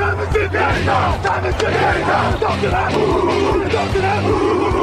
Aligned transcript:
Time 0.00 0.20
is 0.20 0.34
it 0.34 0.52
now? 0.52 1.22
Time 1.22 1.44
is 1.44 1.54
it 1.54 1.62
now? 1.62 2.38
Don't 2.40 2.60
do 2.60 2.70
that. 2.70 2.92
Don't 3.70 3.92
do 3.92 4.00
that. 4.00 4.24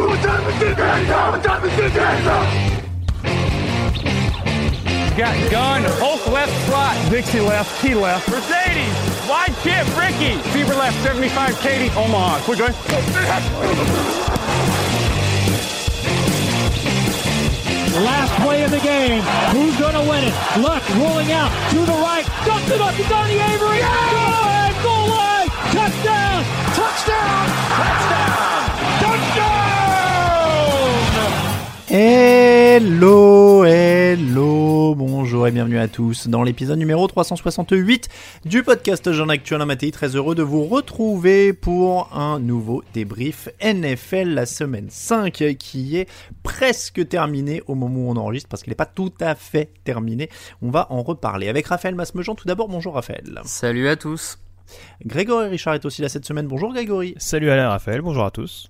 What 0.08 0.20
time 0.22 0.48
is 0.48 0.62
it 0.62 0.78
now? 0.78 1.32
What 1.32 1.44
time 1.44 1.66
is 1.66 1.80
it 1.80 1.94
now? 1.96 2.78
Got 5.18 5.52
gun, 5.52 5.84
Hulk 5.98 6.28
left 6.28 6.54
slot. 6.68 6.96
Dixie 7.10 7.40
left, 7.40 7.82
Key 7.82 7.96
left. 7.96 8.30
Mercedes, 8.30 8.94
wide 9.28 9.56
chip, 9.64 9.88
Ricky. 9.98 10.38
Fever 10.54 10.76
left, 10.76 11.02
75, 11.02 11.60
Katie, 11.62 11.90
Omaha. 11.98 12.40
Quick 12.46 12.60
going. 12.60 12.74
Last 18.06 18.34
play 18.44 18.64
of 18.64 18.70
the 18.70 18.80
game. 18.82 19.24
Who's 19.54 19.76
going 19.80 19.96
to 19.96 20.06
win 20.08 20.26
it? 20.26 20.34
Luck 20.62 20.88
rolling 20.98 21.32
out 21.32 21.50
to 21.72 21.80
the 21.80 21.98
right. 22.06 22.26
Dumps 22.46 22.70
it 22.70 22.80
up 22.80 22.94
to 22.94 23.04
Donnie 23.10 23.40
Avery. 23.40 23.80
Good! 23.80 24.67
Hello, 32.80 33.64
hello, 33.66 34.94
bonjour 34.94 35.48
et 35.48 35.52
bienvenue 35.52 35.80
à 35.80 35.88
tous 35.88 36.28
dans 36.28 36.44
l'épisode 36.44 36.78
numéro 36.78 37.08
368 37.08 38.10
du 38.46 38.62
podcast 38.62 39.12
Jean 39.14 39.30
Actuel 39.30 39.64
Matéi. 39.66 39.92
Très 39.92 40.16
heureux 40.16 40.36
de 40.36 40.44
vous 40.44 40.66
retrouver 40.66 41.54
pour 41.54 42.16
un 42.16 42.40
nouveau 42.40 42.84
débrief 42.94 43.50
NFL 43.64 44.30
la 44.30 44.46
semaine 44.46 44.90
5 44.90 45.56
qui 45.58 45.98
est 45.98 46.08
presque 46.44 47.08
terminé 47.08 47.64
au 47.68 47.74
moment 47.74 48.02
où 48.02 48.12
on 48.12 48.18
enregistre 48.18 48.50
parce 48.50 48.62
qu'il 48.62 48.72
n'est 48.72 48.76
pas 48.76 48.86
tout 48.86 49.14
à 49.20 49.34
fait 49.34 49.72
terminé. 49.84 50.30
On 50.62 50.70
va 50.70 50.88
en 50.92 51.02
reparler 51.02 51.48
avec 51.48 51.68
Raphaël 51.68 51.96
Masmejean. 51.96 52.36
Tout 52.36 52.48
d'abord, 52.48 52.68
bonjour 52.68 52.94
Raphaël. 52.94 53.42
Salut 53.46 53.88
à 53.88 53.96
tous. 53.96 54.38
Grégory 55.06 55.48
Richard 55.48 55.76
est 55.76 55.86
aussi 55.86 56.02
là 56.02 56.10
cette 56.10 56.26
semaine. 56.26 56.48
Bonjour 56.48 56.74
Grégory. 56.74 57.16
Salut 57.18 57.50
Alain 57.50 57.70
Raphaël, 57.70 58.02
bonjour 58.02 58.26
à 58.26 58.32
tous. 58.32 58.70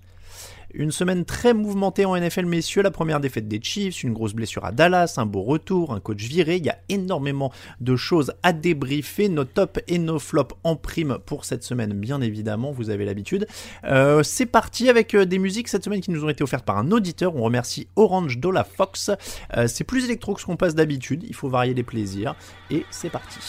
Une 0.73 0.91
semaine 0.91 1.23
très 1.23 1.53
mouvementée 1.53 2.05
en 2.05 2.15
NFL, 2.15 2.45
messieurs. 2.45 2.81
La 2.81 2.91
première 2.91 3.19
défaite 3.21 3.47
des 3.47 3.59
Chiefs, 3.61 4.03
une 4.03 4.13
grosse 4.13 4.33
blessure 4.33 4.65
à 4.65 4.71
Dallas, 4.71 5.15
un 5.17 5.25
beau 5.25 5.41
retour, 5.41 5.93
un 5.93 5.99
coach 6.01 6.21
viré. 6.23 6.57
Il 6.57 6.65
y 6.65 6.69
a 6.69 6.77
énormément 6.89 7.53
de 7.79 7.95
choses 7.95 8.33
à 8.43 8.51
débriefer. 8.51 9.29
Nos 9.29 9.45
tops 9.45 9.79
et 9.87 9.97
nos 9.97 10.19
flops 10.19 10.55
en 10.63 10.75
prime 10.75 11.19
pour 11.25 11.45
cette 11.45 11.63
semaine, 11.63 11.93
bien 11.93 12.21
évidemment. 12.21 12.71
Vous 12.71 12.89
avez 12.89 13.05
l'habitude. 13.05 13.47
Euh, 13.85 14.23
c'est 14.23 14.45
parti 14.45 14.89
avec 14.89 15.15
euh, 15.15 15.25
des 15.25 15.39
musiques 15.39 15.69
cette 15.69 15.85
semaine 15.85 16.01
qui 16.01 16.11
nous 16.11 16.25
ont 16.25 16.29
été 16.29 16.43
offertes 16.43 16.65
par 16.65 16.77
un 16.77 16.91
auditeur. 16.91 17.35
On 17.35 17.43
remercie 17.43 17.87
Orange 17.95 18.37
Dola 18.37 18.65
Fox. 18.65 19.09
Euh, 19.55 19.67
c'est 19.67 19.85
plus 19.85 20.03
électro 20.03 20.33
que 20.33 20.41
ce 20.41 20.45
qu'on 20.45 20.57
passe 20.57 20.75
d'habitude. 20.75 21.23
Il 21.27 21.33
faut 21.33 21.49
varier 21.49 21.73
les 21.73 21.83
plaisirs. 21.83 22.35
Et 22.69 22.85
c'est 22.91 23.09
parti. 23.09 23.39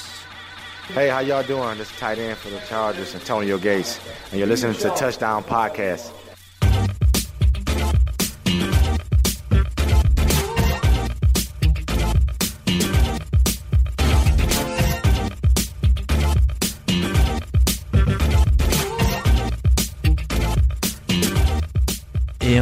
Hey, 0.94 1.09
how 1.09 1.21
y'all 1.21 1.43
doing? 1.43 1.76
This 1.76 1.91
is 1.91 1.99
tight 1.99 2.19
end 2.19 2.38
for 2.38 2.49
the 2.49 2.59
Chargers, 2.60 3.15
Antonio 3.15 3.59
Gates, 3.59 4.00
and 4.31 4.38
you're 4.38 4.49
listening 4.49 4.75
to 4.76 4.88
Touchdown 4.91 5.44
Podcast. 5.44 6.10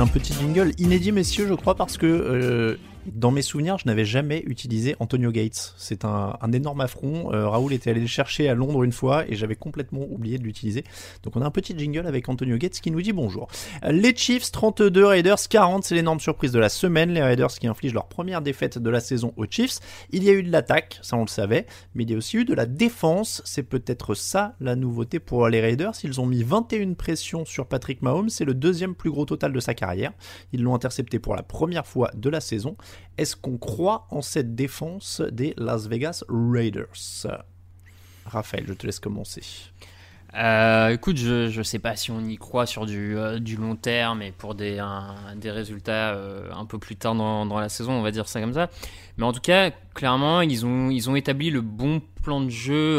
Petit 0.09 0.33
jingle 0.34 0.72
inédit, 0.78 1.12
messieurs, 1.12 1.47
je 1.49 1.55
crois, 1.55 1.75
parce 1.75 1.97
que 1.99 2.06
euh, 2.06 2.77
dans 3.12 3.31
mes 3.31 3.43
souvenirs, 3.43 3.78
je 3.78 3.87
n'avais 3.87 4.05
jamais 4.05 4.43
utilisé 4.47 4.97
Antonio 4.99 5.31
Gates. 5.31 5.75
C'est 5.77 6.05
un, 6.05 6.37
un, 6.41 6.53
énorme 6.53 6.81
affront. 6.81 7.33
Euh, 7.33 7.49
Raoul 7.49 7.72
était 7.72 7.91
allé 7.91 8.00
le 8.00 8.06
chercher 8.06 8.49
à 8.49 8.55
Londres 8.55 8.83
une 8.83 8.93
fois 8.93 9.25
et 9.28 9.37
j'avais 9.37 9.55
complètement 9.55 10.03
oublié 10.11 10.39
de 10.39 10.43
l'utiliser. 10.43 10.84
Donc 11.22 11.37
on 11.37 11.43
a 11.43 11.47
un 11.47 11.50
petit 11.50 11.77
jingle 11.78 12.06
avec 12.06 12.28
Antonio 12.28 12.56
Gates 12.56 12.81
qui 12.81 12.91
nous 12.91 13.03
dit 13.03 13.12
bonjour. 13.12 13.49
Les 13.89 14.15
Chiefs 14.15 14.50
32, 14.50 15.05
Raiders 15.05 15.49
40, 15.49 15.84
c'est 15.84 15.94
l'énorme 15.94 16.21
surprise 16.21 16.53
de 16.53 16.59
la 16.59 16.69
semaine. 16.69 17.11
Les 17.11 17.23
Raiders 17.23 17.50
qui 17.50 17.67
infligent 17.67 17.94
leur 17.94 18.09
première 18.09 18.43
défaite 18.43 18.78
de 18.78 18.91
la 18.91 19.00
saison 19.00 19.33
aux 19.37 19.47
Chiefs. 19.49 19.78
Il 20.11 20.25
y 20.25 20.31
a 20.31 20.33
eu 20.33 20.43
de 20.43 20.50
l'attaque, 20.50 20.99
ça 21.03 21.17
on 21.17 21.23
le 21.23 21.28
savait, 21.28 21.67
mais 21.94 22.05
il 22.05 22.11
y 22.11 22.15
a 22.15 22.17
aussi 22.17 22.38
eu 22.38 22.44
de 22.44 22.55
la 22.55 22.67
défense. 22.67 23.43
C'est 23.44 23.62
peut-être 23.62 24.15
ça 24.15 24.56
la 24.61 24.75
nouveauté 24.75 25.21
pour 25.21 25.49
les 25.49 25.61
Raiders. 25.61 25.94
Ils 26.03 26.21
ont 26.21 26.27
mis 26.27 26.43
21 26.43 26.94
pressions 26.94 27.44
sur 27.44 27.67
Patrick 27.67 28.03
Mahomes. 28.03 28.31
C'est 28.31 28.44
le 28.44 28.55
deuxième 28.55 28.94
plus 28.94 29.11
gros 29.11 29.25
total 29.25 29.53
de 29.53 29.61
sa 29.61 29.75
carrière. 29.75 29.96
Ils 30.53 30.62
l'ont 30.62 30.75
intercepté 30.75 31.19
pour 31.19 31.34
la 31.34 31.43
première 31.43 31.87
fois 31.87 32.11
de 32.15 32.29
la 32.31 32.41
saison. 32.41 32.77
Est-ce 33.19 33.37
qu'on 33.37 33.59
croit 33.59 34.07
en 34.11 34.23
cette 34.23 34.55
défense 34.55 35.21
des 35.21 35.55
Las 35.57 35.87
Vegas 35.87 36.25
Raiders? 36.29 37.27
Raphaël, 38.25 38.65
je 38.67 38.75
te 38.75 38.87
laisse 38.87 39.01
commencer. 39.01 39.43
Euh, 40.34 40.91
écoute, 40.91 41.16
je 41.16 41.56
ne 41.56 41.62
sais 41.62 41.78
pas 41.78 41.97
si 41.97 42.10
on 42.10 42.20
y 42.20 42.37
croit 42.37 42.66
sur 42.66 42.84
du, 42.84 43.16
euh, 43.16 43.38
du 43.38 43.56
long 43.56 43.76
terme 43.76 44.22
et 44.22 44.32
pour 44.32 44.54
des, 44.54 44.82
des 45.37 45.50
résultats 45.50 46.14
euh, 46.14 46.50
un 46.53 46.66
peu 46.66 46.78
plus 46.78 46.97
tard 46.97 47.14
dans, 47.14 47.47
dans, 47.47 47.59
la 47.59 47.69
saison, 47.69 47.92
on 47.92 48.03
va 48.03 48.10
dire 48.10 48.28
ça 48.28 48.41
comme 48.41 48.53
ça. 48.53 48.69
Mais 49.16 49.25
en 49.25 49.32
tout 49.32 49.41
cas, 49.41 49.70
clairement, 49.94 50.42
ils 50.42 50.66
ont, 50.66 50.91
ils 50.91 51.09
ont 51.09 51.16
établi 51.16 51.50
le 51.50 51.62
bon 51.62 52.03
plan 52.22 52.41
de 52.41 52.50
jeu, 52.50 52.98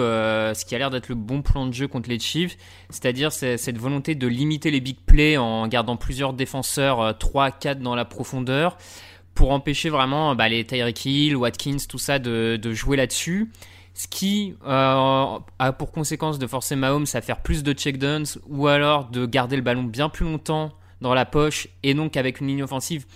ce 0.56 0.66
qui 0.66 0.74
a 0.74 0.78
l'air 0.80 0.90
d'être 0.90 1.10
le 1.10 1.16
bon 1.16 1.42
plan 1.42 1.68
de 1.68 1.74
jeu 1.74 1.88
contre 1.88 2.10
les 2.10 2.18
Chiefs, 2.18 2.58
c'est-à-dire 2.90 3.32
cette 3.32 3.78
volonté 3.78 4.16
de 4.16 4.26
limiter 4.26 4.72
les 4.72 4.80
big 4.80 4.98
plays 5.06 5.38
en 5.38 5.68
gardant 5.68 5.98
plusieurs 5.98 6.34
défenseurs 6.34 7.18
3 7.20 7.52
4 7.52 7.80
dans 7.82 7.94
la 7.94 8.06
profondeur 8.06 8.78
pour 9.36 9.52
empêcher 9.52 9.90
vraiment 9.90 10.34
bah, 10.34 10.50
les 10.50 10.66
Tyreek 10.66 11.06
Hill, 11.06 11.36
Watkins, 11.36 11.78
tout 11.88 12.00
ça 12.00 12.18
de, 12.18 12.58
de 12.60 12.74
jouer 12.74 12.98
là-dessus. 12.98 13.52
Ce 13.98 14.08
qui 14.08 14.54
euh, 14.68 15.40
a 15.58 15.74
pour 15.74 15.92
conséquence 15.92 16.38
de 16.38 16.46
forcer 16.46 16.76
Mahomes 16.76 17.08
à 17.16 17.22
faire 17.22 17.42
plus 17.42 17.64
de 17.64 17.74
checkdowns 17.74 18.28
ou 18.48 18.68
alors 18.68 19.10
de 19.10 19.26
garder 19.26 19.56
le 19.56 19.64
ballon 19.64 19.82
bien 19.82 20.08
plus 20.08 20.24
longtemps 20.24 20.72
dans 21.02 21.16
la 21.16 21.26
poche 21.26 21.68
et 21.82 21.96
donc 21.96 22.16
avec 22.16 22.40
une 22.40 22.46
ligne 22.46 22.62
offensive 22.62 23.08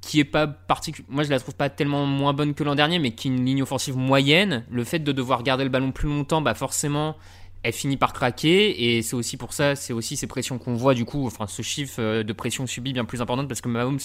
qui 0.00 0.20
est 0.20 0.24
pas 0.24 0.46
particulière. 0.46 1.10
Moi, 1.10 1.24
je 1.24 1.30
la 1.30 1.40
trouve 1.40 1.56
pas 1.56 1.68
tellement 1.68 2.06
moins 2.06 2.32
bonne 2.32 2.54
que 2.54 2.62
l'an 2.62 2.76
dernier, 2.76 3.00
mais 3.00 3.10
qui 3.10 3.26
est 3.26 3.32
une 3.32 3.44
ligne 3.44 3.62
offensive 3.64 3.96
moyenne. 3.96 4.64
Le 4.70 4.84
fait 4.84 5.00
de 5.00 5.10
devoir 5.10 5.42
garder 5.42 5.64
le 5.64 5.70
ballon 5.70 5.90
plus 5.90 6.08
longtemps, 6.08 6.40
bah 6.40 6.54
forcément, 6.54 7.16
elle 7.64 7.72
finit 7.72 7.96
par 7.96 8.12
craquer 8.12 8.96
et 8.96 9.02
c'est 9.02 9.16
aussi 9.16 9.36
pour 9.36 9.52
ça, 9.54 9.74
c'est 9.74 9.92
aussi 9.92 10.16
ces 10.16 10.26
pressions 10.26 10.58
qu'on 10.58 10.74
voit 10.74 10.94
du 10.94 11.04
coup, 11.04 11.26
enfin 11.26 11.46
ce 11.48 11.62
chiffre 11.62 12.22
de 12.22 12.32
pression 12.32 12.66
subie 12.66 12.92
bien 12.92 13.04
plus 13.04 13.22
importante 13.22 13.48
parce 13.48 13.62
que 13.62 13.68
Mahomes 13.68 13.98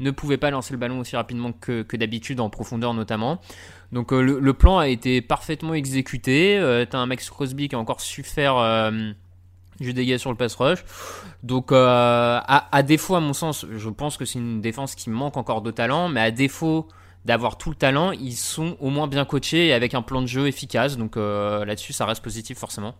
ne 0.00 0.10
pouvait 0.10 0.36
pas 0.36 0.50
lancer 0.50 0.74
le 0.74 0.78
ballon 0.78 0.98
aussi 0.98 1.14
rapidement 1.14 1.52
que, 1.52 1.96
d'habitude 1.96 2.40
en 2.40 2.50
profondeur 2.50 2.92
notamment. 2.92 3.40
Donc 3.92 4.12
euh, 4.12 4.20
le, 4.20 4.52
plan 4.52 4.78
a 4.78 4.88
été 4.88 5.22
parfaitement 5.22 5.74
exécuté. 5.74 6.58
Euh, 6.58 6.84
T'as 6.84 6.98
un 6.98 7.06
Max 7.06 7.30
Crosby 7.30 7.68
qui 7.68 7.76
a 7.76 7.78
encore 7.78 8.00
su 8.00 8.24
faire 8.24 8.56
euh, 8.56 9.12
du 9.80 9.92
dégât 9.92 10.18
sur 10.18 10.30
le 10.30 10.36
pass 10.36 10.54
rush. 10.56 10.84
Donc 11.42 11.72
euh, 11.72 12.40
à, 12.44 12.82
défaut, 12.82 13.14
à 13.14 13.20
mon 13.20 13.32
sens, 13.32 13.66
je 13.70 13.88
pense 13.90 14.16
que 14.16 14.24
c'est 14.24 14.38
une 14.38 14.60
défense 14.60 14.94
qui 14.94 15.10
manque 15.10 15.36
encore 15.36 15.62
de 15.62 15.70
talent, 15.70 16.08
mais 16.08 16.20
à 16.20 16.30
défaut 16.30 16.88
d'avoir 17.24 17.58
tout 17.58 17.70
le 17.70 17.76
talent, 17.76 18.12
ils 18.12 18.36
sont 18.36 18.76
au 18.80 18.90
moins 18.90 19.06
bien 19.06 19.24
coachés 19.24 19.68
et 19.68 19.72
avec 19.72 19.94
un 19.94 20.02
plan 20.02 20.22
de 20.22 20.26
jeu 20.26 20.46
efficace. 20.46 20.96
Donc 20.96 21.16
euh, 21.16 21.64
là-dessus, 21.64 21.92
ça 21.92 22.06
reste 22.06 22.22
positif 22.22 22.58
forcément. 22.58 22.94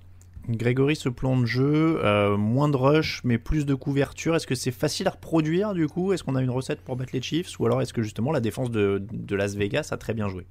Grégory, 0.49 0.95
ce 0.95 1.09
plan 1.09 1.39
de 1.39 1.47
jeu, 1.47 2.01
euh, 2.05 2.37
moins 2.37 2.69
de 2.69 2.77
rush, 2.77 3.23
mais 3.25 3.39
plus 3.39 3.65
de 3.65 3.75
couverture, 3.75 4.37
est-ce 4.37 4.47
que 4.47 4.55
c'est 4.55 4.73
facile 4.73 5.09
à 5.09 5.13
reproduire 5.13 5.73
du 5.73 5.87
coup? 5.87 6.13
Est-ce 6.13 6.23
qu'on 6.23 6.37
a 6.37 6.43
une 6.43 6.51
recette 6.51 6.83
pour 6.83 6.97
battre 6.97 7.13
les 7.15 7.23
Chiefs? 7.23 7.59
Ou 7.59 7.67
alors 7.67 7.81
est-ce 7.81 7.95
que 7.95 8.03
justement 8.03 8.31
la 8.31 8.41
défense 8.41 8.71
de, 8.71 9.03
de 9.11 9.37
Las 9.37 9.55
Vegas 9.55 9.89
a 9.91 9.97
très 9.97 10.13
bien 10.13 10.29
joué? 10.29 10.47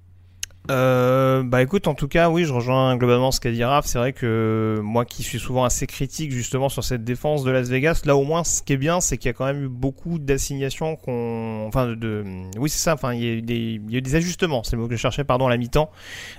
Euh, 0.71 1.43
bah 1.43 1.61
écoute, 1.61 1.87
en 1.87 1.93
tout 1.93 2.07
cas, 2.07 2.29
oui, 2.29 2.45
je 2.45 2.53
rejoins 2.53 2.95
globalement 2.95 3.31
ce 3.31 3.41
qu'a 3.41 3.51
dit 3.51 3.63
Raph. 3.63 3.85
C'est 3.85 3.97
vrai 3.97 4.13
que 4.13 4.79
moi 4.81 5.03
qui 5.03 5.21
suis 5.21 5.39
souvent 5.39 5.65
assez 5.65 5.87
critique 5.87 6.31
justement 6.31 6.69
sur 6.69 6.85
cette 6.85 7.03
défense 7.03 7.43
de 7.43 7.51
Las 7.51 7.67
Vegas, 7.67 8.03
là 8.05 8.15
au 8.15 8.23
moins 8.23 8.45
ce 8.45 8.61
qui 8.61 8.73
est 8.73 8.77
bien, 8.77 9.01
c'est 9.01 9.17
qu'il 9.17 9.27
y 9.27 9.31
a 9.31 9.33
quand 9.33 9.45
même 9.45 9.63
eu 9.65 9.67
beaucoup 9.67 10.19
d'assignations 10.19 10.95
qu'on... 10.95 11.65
Enfin, 11.67 11.87
de, 11.87 12.23
oui 12.57 12.69
c'est 12.69 12.79
ça, 12.79 12.93
enfin 12.93 13.13
il 13.13 13.23
y, 13.23 13.27
a 13.27 13.33
eu 13.33 13.41
des, 13.41 13.81
il 13.85 13.91
y 13.91 13.95
a 13.95 13.97
eu 13.97 14.01
des 14.01 14.15
ajustements, 14.15 14.63
c'est 14.63 14.77
le 14.77 14.81
mot 14.81 14.87
que 14.87 14.95
je 14.95 15.01
cherchais, 15.01 15.25
pardon, 15.25 15.47
à 15.47 15.49
la 15.49 15.57
mi-temps. 15.57 15.91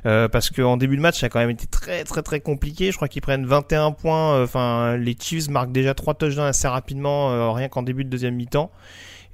Euh, 0.07 0.29
parce 0.29 0.49
qu'en 0.49 0.79
début 0.79 0.97
de 0.97 1.03
match, 1.03 1.21
ça 1.21 1.27
a 1.27 1.29
quand 1.29 1.41
même 1.41 1.51
été 1.51 1.67
très 1.67 2.05
très 2.05 2.23
très 2.23 2.41
compliqué. 2.41 2.93
Je 2.93 2.97
crois 2.97 3.09
qu'ils 3.09 3.23
prennent 3.23 3.45
21 3.45 3.93
points, 3.93 4.37
euh, 4.37 4.45
enfin 4.45 4.97
les 4.97 5.17
Chiefs 5.21 5.51
marquent 5.51 5.73
déjà 5.73 5.93
3 5.93 6.15
touchdowns 6.15 6.47
assez 6.47 6.69
rapidement, 6.69 7.31
euh, 7.31 7.51
rien 7.51 7.69
qu'en 7.69 7.83
début 7.83 8.05
de 8.05 8.11
deuxième 8.11 8.37
mi-temps. 8.37 8.71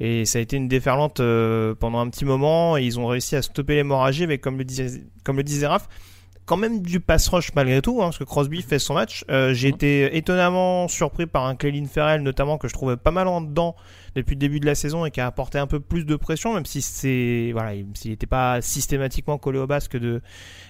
Et 0.01 0.25
ça 0.25 0.39
a 0.39 0.43
été 0.43 0.57
une 0.57 0.67
déferlante 0.67 1.21
euh, 1.21 1.75
pendant 1.75 2.01
un 2.01 2.09
petit 2.09 2.25
moment. 2.25 2.77
Et 2.77 2.85
ils 2.85 2.99
ont 2.99 3.07
réussi 3.07 3.37
à 3.37 3.43
stopper 3.43 3.75
l'hémorragie 3.75 4.25
avec, 4.25 4.41
comme 4.41 4.59
le 4.59 4.65
disait, 4.65 5.03
comme 5.25 5.37
le 5.37 5.43
disait 5.43 5.67
Raph, 5.67 5.89
quand 6.51 6.57
même 6.57 6.83
du 6.83 6.99
pass 6.99 7.29
rush 7.29 7.55
malgré 7.55 7.81
tout, 7.81 8.03
hein, 8.03 8.07
parce 8.07 8.19
que 8.19 8.25
Crosby 8.25 8.61
fait 8.63 8.81
son 8.81 8.95
match. 8.95 9.25
Euh, 9.31 9.55
j'ai 9.55 9.69
été 9.69 10.17
étonnamment 10.17 10.89
surpris 10.89 11.27
par 11.27 11.47
un 11.47 11.55
Clelin 11.55 11.85
Ferrell, 11.87 12.23
notamment, 12.23 12.59
que 12.59 12.67
je 12.67 12.73
trouvais 12.73 12.97
pas 12.97 13.13
mal 13.13 13.29
en 13.29 13.41
dedans 13.41 13.77
depuis 14.17 14.35
le 14.35 14.41
début 14.41 14.59
de 14.59 14.67
la 14.67 14.75
saison 14.75 15.05
et 15.05 15.13
qui 15.13 15.21
a 15.21 15.27
apporté 15.27 15.59
un 15.59 15.69
peu 15.69 15.79
plus 15.79 16.05
de 16.05 16.17
pression, 16.17 16.55
même 16.55 16.67
si 16.67 16.83
c'est 16.83 17.51
voilà, 17.53 17.75
s'il 17.95 18.11
n'était 18.11 18.27
pas 18.27 18.61
systématiquement 18.63 19.39
collé 19.39 19.61
au 19.61 19.69
basque 19.69 19.97
de 19.97 20.23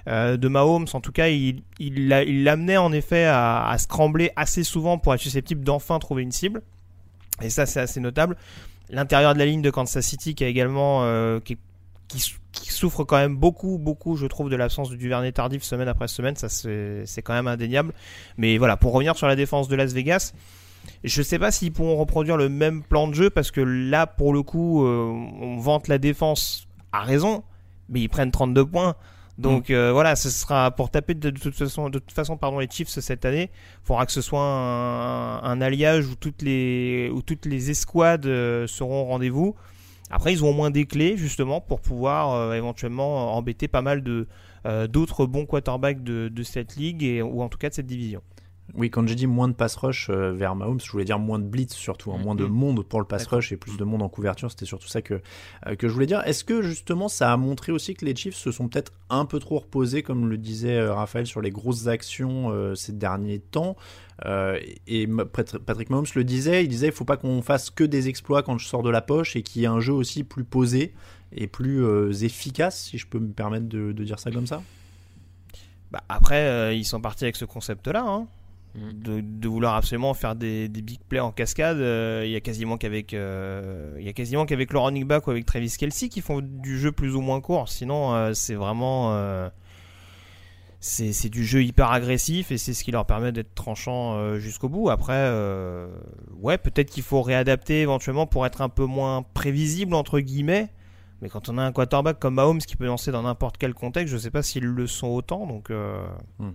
euh, 0.06 0.36
de 0.36 0.48
Mahomes. 0.48 0.86
En 0.92 1.00
tout 1.00 1.12
cas, 1.12 1.28
il 1.28 1.62
il 1.78 2.08
l'amenait 2.08 2.76
en 2.76 2.92
effet 2.92 3.24
à, 3.24 3.66
à 3.66 3.78
scrambler 3.78 4.32
assez 4.36 4.64
souvent 4.64 4.98
pour 4.98 5.14
être 5.14 5.20
susceptible 5.20 5.64
d'enfin 5.64 5.98
trouver 5.98 6.24
une 6.24 6.32
cible. 6.32 6.60
Et 7.40 7.48
ça, 7.48 7.64
c'est 7.64 7.80
assez 7.80 8.00
notable 8.00 8.36
l'intérieur 8.90 9.34
de 9.34 9.38
la 9.38 9.46
ligne 9.46 9.62
de 9.62 9.70
Kansas 9.70 10.04
City 10.04 10.34
qui 10.34 10.44
également 10.44 11.04
euh, 11.04 11.40
qui, 11.40 11.58
souffre 12.52 13.04
quand 13.04 13.16
même 13.16 13.36
beaucoup 13.36 13.78
beaucoup 13.78 14.16
je 14.16 14.26
trouve 14.26 14.50
de 14.50 14.56
l'absence 14.56 14.90
du 14.90 14.96
Duvernay 14.96 15.32
tardif 15.32 15.62
semaine 15.62 15.88
après 15.88 16.08
semaine. 16.08 16.36
Ça 16.36 16.48
c'est 16.48 17.22
quand 17.22 17.34
même 17.34 17.48
indéniable. 17.48 17.92
Mais 18.36 18.58
voilà 18.58 18.76
pour 18.76 18.92
revenir 18.92 19.16
sur 19.16 19.26
la 19.26 19.36
défense 19.36 19.68
de 19.68 19.76
Las 19.76 19.92
Vegas 19.92 20.32
je 21.04 21.22
sais 21.22 21.38
pas 21.38 21.50
s'ils 21.50 21.72
pourront 21.72 21.96
reproduire 21.96 22.36
le 22.36 22.48
même 22.48 22.82
plan 22.82 23.06
de 23.06 23.14
jeu 23.14 23.30
parce 23.30 23.50
que 23.50 23.60
là 23.60 24.06
pour 24.06 24.32
le 24.32 24.42
coup 24.42 24.84
euh, 24.84 25.12
on 25.40 25.58
vante 25.58 25.88
la 25.88 25.98
défense 25.98 26.66
à 26.92 27.02
raison 27.02 27.44
mais 27.88 28.00
ils 28.00 28.08
prennent 28.08 28.30
32 28.30 28.64
points 28.66 28.96
donc 29.40 29.70
euh, 29.70 29.90
voilà, 29.92 30.16
ce 30.16 30.28
sera 30.28 30.70
pour 30.70 30.90
taper 30.90 31.14
de, 31.14 31.30
toute 31.30 31.54
façon, 31.54 31.88
de 31.88 31.98
toute 31.98 32.12
façon, 32.12 32.38
les 32.58 32.68
Chiefs 32.70 32.88
cette 32.88 33.24
année. 33.24 33.50
Il 33.82 33.86
faudra 33.86 34.04
que 34.04 34.12
ce 34.12 34.20
soit 34.20 34.42
un, 34.42 35.60
alliage 35.60 36.06
où 36.06 36.14
toutes 36.14 36.42
les 36.42 37.10
où 37.12 37.22
toutes 37.22 37.46
les 37.46 37.70
escouades 37.70 38.26
euh, 38.26 38.66
seront 38.66 39.02
au 39.02 39.04
rendez-vous. 39.04 39.54
Après, 40.10 40.32
ils 40.32 40.44
ont 40.44 40.52
moins 40.52 40.70
des 40.70 40.84
clés 40.86 41.16
justement 41.16 41.60
pour 41.60 41.80
pouvoir 41.80 42.34
euh, 42.34 42.52
éventuellement 42.52 43.34
embêter 43.36 43.68
pas 43.68 43.82
mal 43.82 44.02
de 44.02 44.26
d'autres 44.88 45.24
bons 45.24 45.46
quarterbacks 45.46 46.04
de, 46.04 46.42
cette 46.42 46.76
ligue 46.76 47.22
ou 47.24 47.42
en 47.42 47.48
tout 47.48 47.56
cas 47.56 47.70
de 47.70 47.74
cette 47.74 47.86
division. 47.86 48.20
Oui, 48.74 48.90
quand 48.90 49.06
j'ai 49.06 49.14
dit 49.14 49.26
moins 49.26 49.48
de 49.48 49.52
pass 49.52 49.74
rush 49.76 50.10
euh, 50.10 50.32
vers 50.32 50.54
Mahomes, 50.54 50.80
je 50.80 50.90
voulais 50.90 51.04
dire 51.04 51.18
moins 51.18 51.38
de 51.38 51.44
blitz 51.44 51.74
surtout, 51.74 52.12
hein, 52.12 52.18
moins 52.18 52.34
de 52.34 52.44
mm-hmm. 52.44 52.48
monde 52.48 52.84
pour 52.84 53.00
le 53.00 53.06
pass 53.06 53.26
rush 53.26 53.52
et 53.52 53.56
plus 53.56 53.76
de 53.76 53.84
monde 53.84 54.02
en 54.02 54.08
couverture. 54.08 54.50
C'était 54.50 54.66
surtout 54.66 54.88
ça 54.88 55.02
que, 55.02 55.20
euh, 55.66 55.74
que 55.74 55.88
je 55.88 55.92
voulais 55.92 56.06
dire. 56.06 56.22
Est-ce 56.26 56.44
que 56.44 56.62
justement 56.62 57.08
ça 57.08 57.32
a 57.32 57.36
montré 57.36 57.72
aussi 57.72 57.94
que 57.94 58.04
les 58.04 58.14
Chiefs 58.14 58.36
se 58.36 58.52
sont 58.52 58.68
peut-être 58.68 58.92
un 59.08 59.24
peu 59.24 59.38
trop 59.38 59.58
reposés, 59.58 60.02
comme 60.02 60.28
le 60.28 60.38
disait 60.38 60.76
euh, 60.76 60.94
Raphaël, 60.94 61.26
sur 61.26 61.40
les 61.40 61.50
grosses 61.50 61.88
actions 61.88 62.74
ces 62.74 62.92
derniers 62.92 63.40
temps? 63.40 63.76
Et 64.86 65.08
Patrick 65.66 65.88
Mahomes 65.90 66.06
le 66.14 66.24
disait, 66.24 66.64
il 66.64 66.68
disait 66.68 66.88
il 66.88 66.92
faut 66.92 67.06
pas 67.06 67.16
qu'on 67.16 67.40
fasse 67.42 67.70
que 67.70 67.84
des 67.84 68.08
exploits 68.08 68.42
quand 68.42 68.58
je 68.58 68.66
sors 68.66 68.82
de 68.82 68.90
la 68.90 69.00
poche 69.00 69.34
et 69.34 69.42
qu'il 69.42 69.62
y 69.62 69.64
ait 69.64 69.68
un 69.68 69.80
jeu 69.80 69.94
aussi 69.94 70.24
plus 70.24 70.44
posé 70.44 70.92
et 71.32 71.46
plus 71.46 72.22
efficace, 72.22 72.82
si 72.84 72.98
je 72.98 73.06
peux 73.06 73.18
me 73.18 73.32
permettre 73.32 73.66
de, 73.66 73.92
dire 73.92 74.18
ça 74.18 74.30
comme 74.30 74.46
ça? 74.46 74.62
Bah 75.90 76.02
après, 76.08 76.76
ils 76.76 76.84
sont 76.84 77.00
partis 77.00 77.24
avec 77.24 77.36
ce 77.36 77.46
concept-là. 77.46 78.04
Hein 78.06 78.26
de, 78.74 79.48
vouloir 79.48 79.74
absolument 79.74 80.14
faire 80.14 80.36
des, 80.36 80.68
big 80.68 81.00
plays 81.08 81.20
en 81.20 81.32
cascade. 81.32 81.78
Euh, 81.78 82.22
il 82.24 82.30
y 82.30 82.36
a 82.36 82.40
quasiment 82.40 82.76
qu'avec 82.76 83.14
euh, 83.14 83.94
il 83.98 84.04
y 84.04 84.08
a 84.08 84.12
quasiment 84.12 84.46
qu'avec 84.46 84.72
le 84.72 84.78
running 84.78 85.04
back 85.04 85.26
ou 85.26 85.30
avec 85.30 85.46
Travis 85.46 85.74
Kelsey 85.76 86.08
qui 86.08 86.20
font 86.20 86.40
du 86.40 86.78
jeu 86.78 86.92
plus 86.92 87.16
ou 87.16 87.20
moins 87.20 87.40
court. 87.40 87.68
Sinon, 87.68 88.14
euh, 88.14 88.32
c'est 88.34 88.54
vraiment 88.54 89.50
c'est 90.82 91.28
du 91.28 91.44
jeu 91.44 91.62
hyper 91.62 91.90
agressif 91.90 92.50
et 92.52 92.58
c'est 92.58 92.72
ce 92.72 92.84
qui 92.84 92.90
leur 92.90 93.04
permet 93.04 93.32
d'être 93.32 93.54
tranchant 93.54 94.38
jusqu'au 94.38 94.68
bout. 94.68 94.88
Après, 94.88 95.30
ouais, 96.40 96.56
peut-être 96.56 96.90
qu'il 96.90 97.02
faut 97.02 97.22
réadapter 97.22 97.82
éventuellement 97.82 98.26
pour 98.26 98.46
être 98.46 98.62
un 98.62 98.68
peu 98.68 98.86
moins 98.86 99.22
prévisible 99.34 99.94
entre 99.94 100.20
guillemets. 100.20 100.70
Mais 101.22 101.28
quand 101.28 101.50
on 101.50 101.58
a 101.58 101.62
un 101.62 101.72
quarterback 101.72 102.18
comme 102.18 102.36
Mahomes 102.36 102.60
qui 102.60 102.76
peut 102.76 102.86
lancer 102.86 103.12
dans 103.12 103.20
n'importe 103.20 103.58
quel 103.58 103.74
contexte, 103.74 104.10
je 104.10 104.16
sais 104.16 104.30
pas 104.30 104.42
s'ils 104.42 104.64
le 104.64 104.86
sont 104.86 105.08
autant. 105.08 105.46
Donc, 105.46 105.68
hmm. 105.68 106.52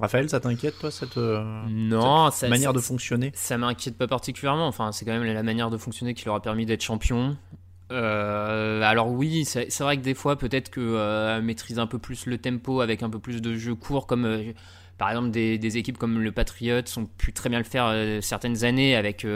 Raphaël, 0.00 0.30
ça 0.30 0.40
t'inquiète 0.40 0.78
toi 0.78 0.90
cette, 0.90 1.18
euh, 1.18 1.42
manière 2.48 2.72
de 2.72 2.80
fonctionner? 2.80 3.32
Ça 3.34 3.58
m'inquiète 3.58 3.98
pas 3.98 4.06
particulièrement. 4.06 4.66
Enfin, 4.66 4.92
c'est 4.92 5.04
quand 5.04 5.12
même 5.12 5.24
la 5.24 5.42
manière 5.42 5.68
de 5.68 5.76
fonctionner 5.76 6.14
qui 6.14 6.24
leur 6.24 6.36
a 6.36 6.42
permis 6.42 6.64
d'être 6.64 6.82
champion. 6.82 7.36
Euh, 7.92 8.82
alors 8.82 9.10
oui, 9.10 9.44
c'est 9.44 9.80
vrai 9.80 9.96
que 9.96 10.02
des 10.02 10.14
fois 10.14 10.36
peut-être 10.36 10.70
que 10.70 10.80
euh, 10.80 11.42
maîtrise 11.42 11.78
un 11.78 11.86
peu 11.86 11.98
plus 11.98 12.26
le 12.26 12.38
tempo 12.38 12.80
avec 12.80 13.02
un 13.02 13.10
peu 13.10 13.18
plus 13.18 13.42
de 13.42 13.56
jeux 13.56 13.74
courts, 13.74 14.06
comme 14.06 14.54
par 14.96 15.10
exemple 15.10 15.30
des, 15.30 15.58
des, 15.58 15.76
équipes 15.76 15.98
comme 15.98 16.20
le 16.20 16.32
Patriots 16.32 16.82
ont 16.96 17.06
pu 17.06 17.32
très 17.32 17.50
bien 17.50 17.58
le 17.58 17.64
faire 17.64 17.92
certaines 18.22 18.64
années 18.64 18.94
avec 18.94 19.26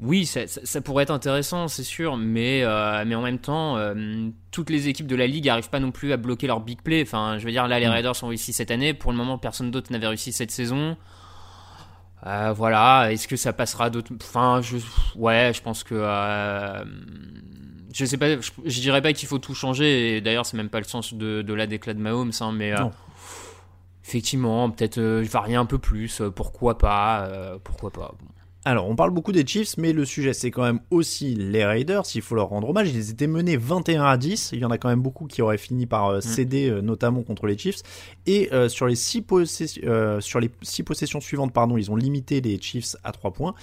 oui, 0.00 0.26
ça, 0.26 0.80
pourrait 0.80 1.04
être 1.04 1.10
intéressant, 1.10 1.68
c'est 1.68 1.84
sûr, 1.84 2.16
mais, 2.16 2.62
euh, 2.64 3.04
mais 3.06 3.14
en 3.14 3.22
même 3.22 3.38
temps, 3.38 3.76
euh, 3.76 4.30
toutes 4.50 4.68
les 4.68 4.88
équipes 4.88 5.06
de 5.06 5.14
la 5.14 5.28
ligue 5.28 5.46
n'arrivent 5.46 5.70
pas 5.70 5.78
non 5.78 5.92
plus 5.92 6.12
à 6.12 6.16
bloquer 6.16 6.48
leur 6.48 6.60
big 6.60 6.82
play. 6.82 7.02
Enfin, 7.02 7.38
je 7.38 7.44
veux 7.44 7.52
dire, 7.52 7.68
là, 7.68 7.78
les 7.78 7.86
mm. 7.86 7.90
Raiders 7.90 8.24
ont 8.24 8.28
réussi 8.28 8.52
cette 8.52 8.72
année. 8.72 8.94
Pour 8.94 9.12
le 9.12 9.16
moment, 9.16 9.38
personne 9.38 9.70
d'autre 9.70 9.92
n'avait 9.92 10.08
réussi 10.08 10.32
cette 10.32 10.50
saison. 10.50 10.96
Euh, 12.26 12.52
voilà, 12.52 13.12
est-ce 13.12 13.28
que 13.28 13.36
ça 13.36 13.52
passera 13.52 13.90
d'autres? 13.90 14.12
Enfin, 14.20 14.60
je... 14.60 14.78
ouais, 15.14 15.52
je 15.54 15.62
pense 15.62 15.84
que. 15.84 15.94
je 17.94 18.04
sais 18.04 18.16
pas, 18.16 18.40
je, 18.40 18.80
dirais 18.80 19.02
pas 19.02 19.12
qu'il 19.12 19.28
faut 19.28 19.38
tout 19.38 19.54
changer, 19.54 20.16
et 20.16 20.20
d'ailleurs, 20.20 20.46
c'est 20.46 20.56
même 20.56 20.70
pas 20.70 20.78
le 20.78 20.84
sens 20.84 21.14
de, 21.14 21.42
de 21.42 21.54
la 21.54 21.68
déclat 21.68 21.94
de 21.94 22.00
Mahomes, 22.00 22.32
hein, 22.40 22.52
mais. 22.52 22.72
Effectivement, 24.04 24.68
peut-être 24.68 25.00
varier 25.00 25.54
un 25.54 25.64
peu 25.64 25.78
plus, 25.78 26.22
pourquoi 26.34 26.76
pas, 26.76 27.30
pourquoi 27.62 27.92
pas. 27.92 28.16
Alors, 28.64 28.88
on 28.88 28.94
parle 28.94 29.10
beaucoup 29.10 29.32
des 29.32 29.44
Chiefs, 29.44 29.76
mais 29.76 29.92
le 29.92 30.04
sujet, 30.04 30.32
c'est 30.32 30.52
quand 30.52 30.62
même 30.62 30.78
aussi 30.90 31.34
les 31.34 31.64
Raiders. 31.64 32.04
Il 32.14 32.22
faut 32.22 32.36
leur 32.36 32.48
rendre 32.48 32.68
hommage. 32.68 32.90
Ils 32.90 33.10
étaient 33.10 33.26
menés 33.26 33.56
21 33.56 34.04
à 34.04 34.16
10. 34.16 34.50
Il 34.52 34.60
y 34.60 34.64
en 34.64 34.70
a 34.70 34.78
quand 34.78 34.88
même 34.88 35.02
beaucoup 35.02 35.26
qui 35.26 35.42
auraient 35.42 35.58
fini 35.58 35.86
par 35.86 36.08
euh, 36.08 36.18
mm. 36.18 36.20
céder, 36.20 36.70
euh, 36.70 36.80
notamment 36.80 37.22
contre 37.22 37.48
les 37.48 37.58
Chiefs. 37.58 37.82
Et 38.26 38.52
euh, 38.52 38.68
sur, 38.68 38.86
les 38.86 38.94
six 38.94 39.24
sur 40.20 40.40
les 40.40 40.50
six 40.62 40.82
possessions 40.84 41.20
suivantes, 41.20 41.52
pardon, 41.52 41.76
ils 41.76 41.90
ont 41.90 41.96
limité 41.96 42.40
les 42.40 42.60
Chiefs 42.60 42.94
à 43.02 43.10
3 43.10 43.32
points. 43.32 43.54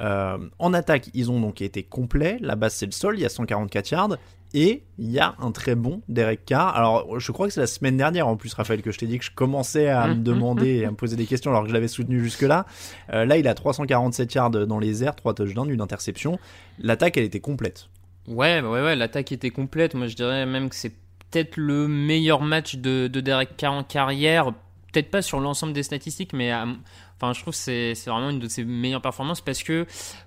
en 0.00 0.74
attaque, 0.74 1.08
ils 1.14 1.30
ont 1.30 1.40
donc 1.40 1.62
été 1.62 1.84
complets. 1.84 2.38
La 2.40 2.56
base, 2.56 2.74
c'est 2.74 2.86
le 2.86 2.92
sol. 2.92 3.16
Il 3.16 3.22
y 3.22 3.26
a 3.26 3.28
144 3.28 3.90
yards. 3.90 4.16
Et 4.54 4.84
il 4.98 5.10
y 5.10 5.18
a 5.18 5.34
un 5.40 5.52
très 5.52 5.74
bon 5.74 6.00
Derek 6.08 6.44
Carr. 6.46 6.74
Alors, 6.74 7.20
je 7.20 7.32
crois 7.32 7.48
que 7.48 7.52
c'est 7.52 7.60
la 7.60 7.66
semaine 7.66 7.96
dernière 7.96 8.26
en 8.28 8.36
plus, 8.36 8.54
Raphaël, 8.54 8.80
que 8.80 8.90
je 8.90 8.98
t'ai 8.98 9.06
dit 9.06 9.18
que 9.18 9.24
je 9.24 9.30
commençais 9.30 9.88
à 9.88 10.08
me 10.08 10.14
mmh, 10.14 10.18
mmh, 10.18 10.22
demander 10.22 10.68
et 10.76 10.84
à 10.86 10.90
me 10.90 10.96
poser 10.96 11.16
des 11.16 11.26
questions 11.26 11.50
alors 11.50 11.62
que 11.64 11.68
je 11.68 11.74
l'avais 11.74 11.88
soutenu 11.88 12.22
jusque-là. 12.22 12.64
Euh, 13.12 13.24
là, 13.24 13.36
il 13.36 13.46
a 13.46 13.54
347 13.54 14.34
yards 14.34 14.50
dans 14.50 14.78
les 14.78 15.04
airs, 15.04 15.16
3 15.16 15.34
touchdowns, 15.34 15.70
une 15.70 15.80
interception. 15.80 16.38
L'attaque, 16.78 17.16
elle 17.18 17.24
était 17.24 17.40
complète. 17.40 17.88
Ouais, 18.26 18.60
ouais, 18.60 18.82
ouais, 18.82 18.96
l'attaque 18.96 19.32
était 19.32 19.50
complète. 19.50 19.94
Moi, 19.94 20.06
je 20.06 20.16
dirais 20.16 20.46
même 20.46 20.70
que 20.70 20.76
c'est 20.76 20.92
peut-être 21.30 21.56
le 21.56 21.88
meilleur 21.88 22.40
match 22.40 22.76
de, 22.76 23.08
de 23.08 23.20
Derek 23.20 23.56
Carr 23.56 23.72
en 23.72 23.84
carrière. 23.84 24.52
Peut-être 24.92 25.10
pas 25.10 25.20
sur 25.20 25.40
l'ensemble 25.40 25.74
des 25.74 25.82
statistiques, 25.82 26.32
mais 26.32 26.50
enfin, 27.20 27.32
je 27.32 27.40
trouve 27.42 27.54
que 27.54 27.94
c'est 27.94 27.94
vraiment 28.06 28.30
une 28.30 28.38
de 28.38 28.48
ses 28.48 28.64
meilleures 28.64 29.02
performances 29.02 29.40
parce 29.40 29.62
que 29.62 29.86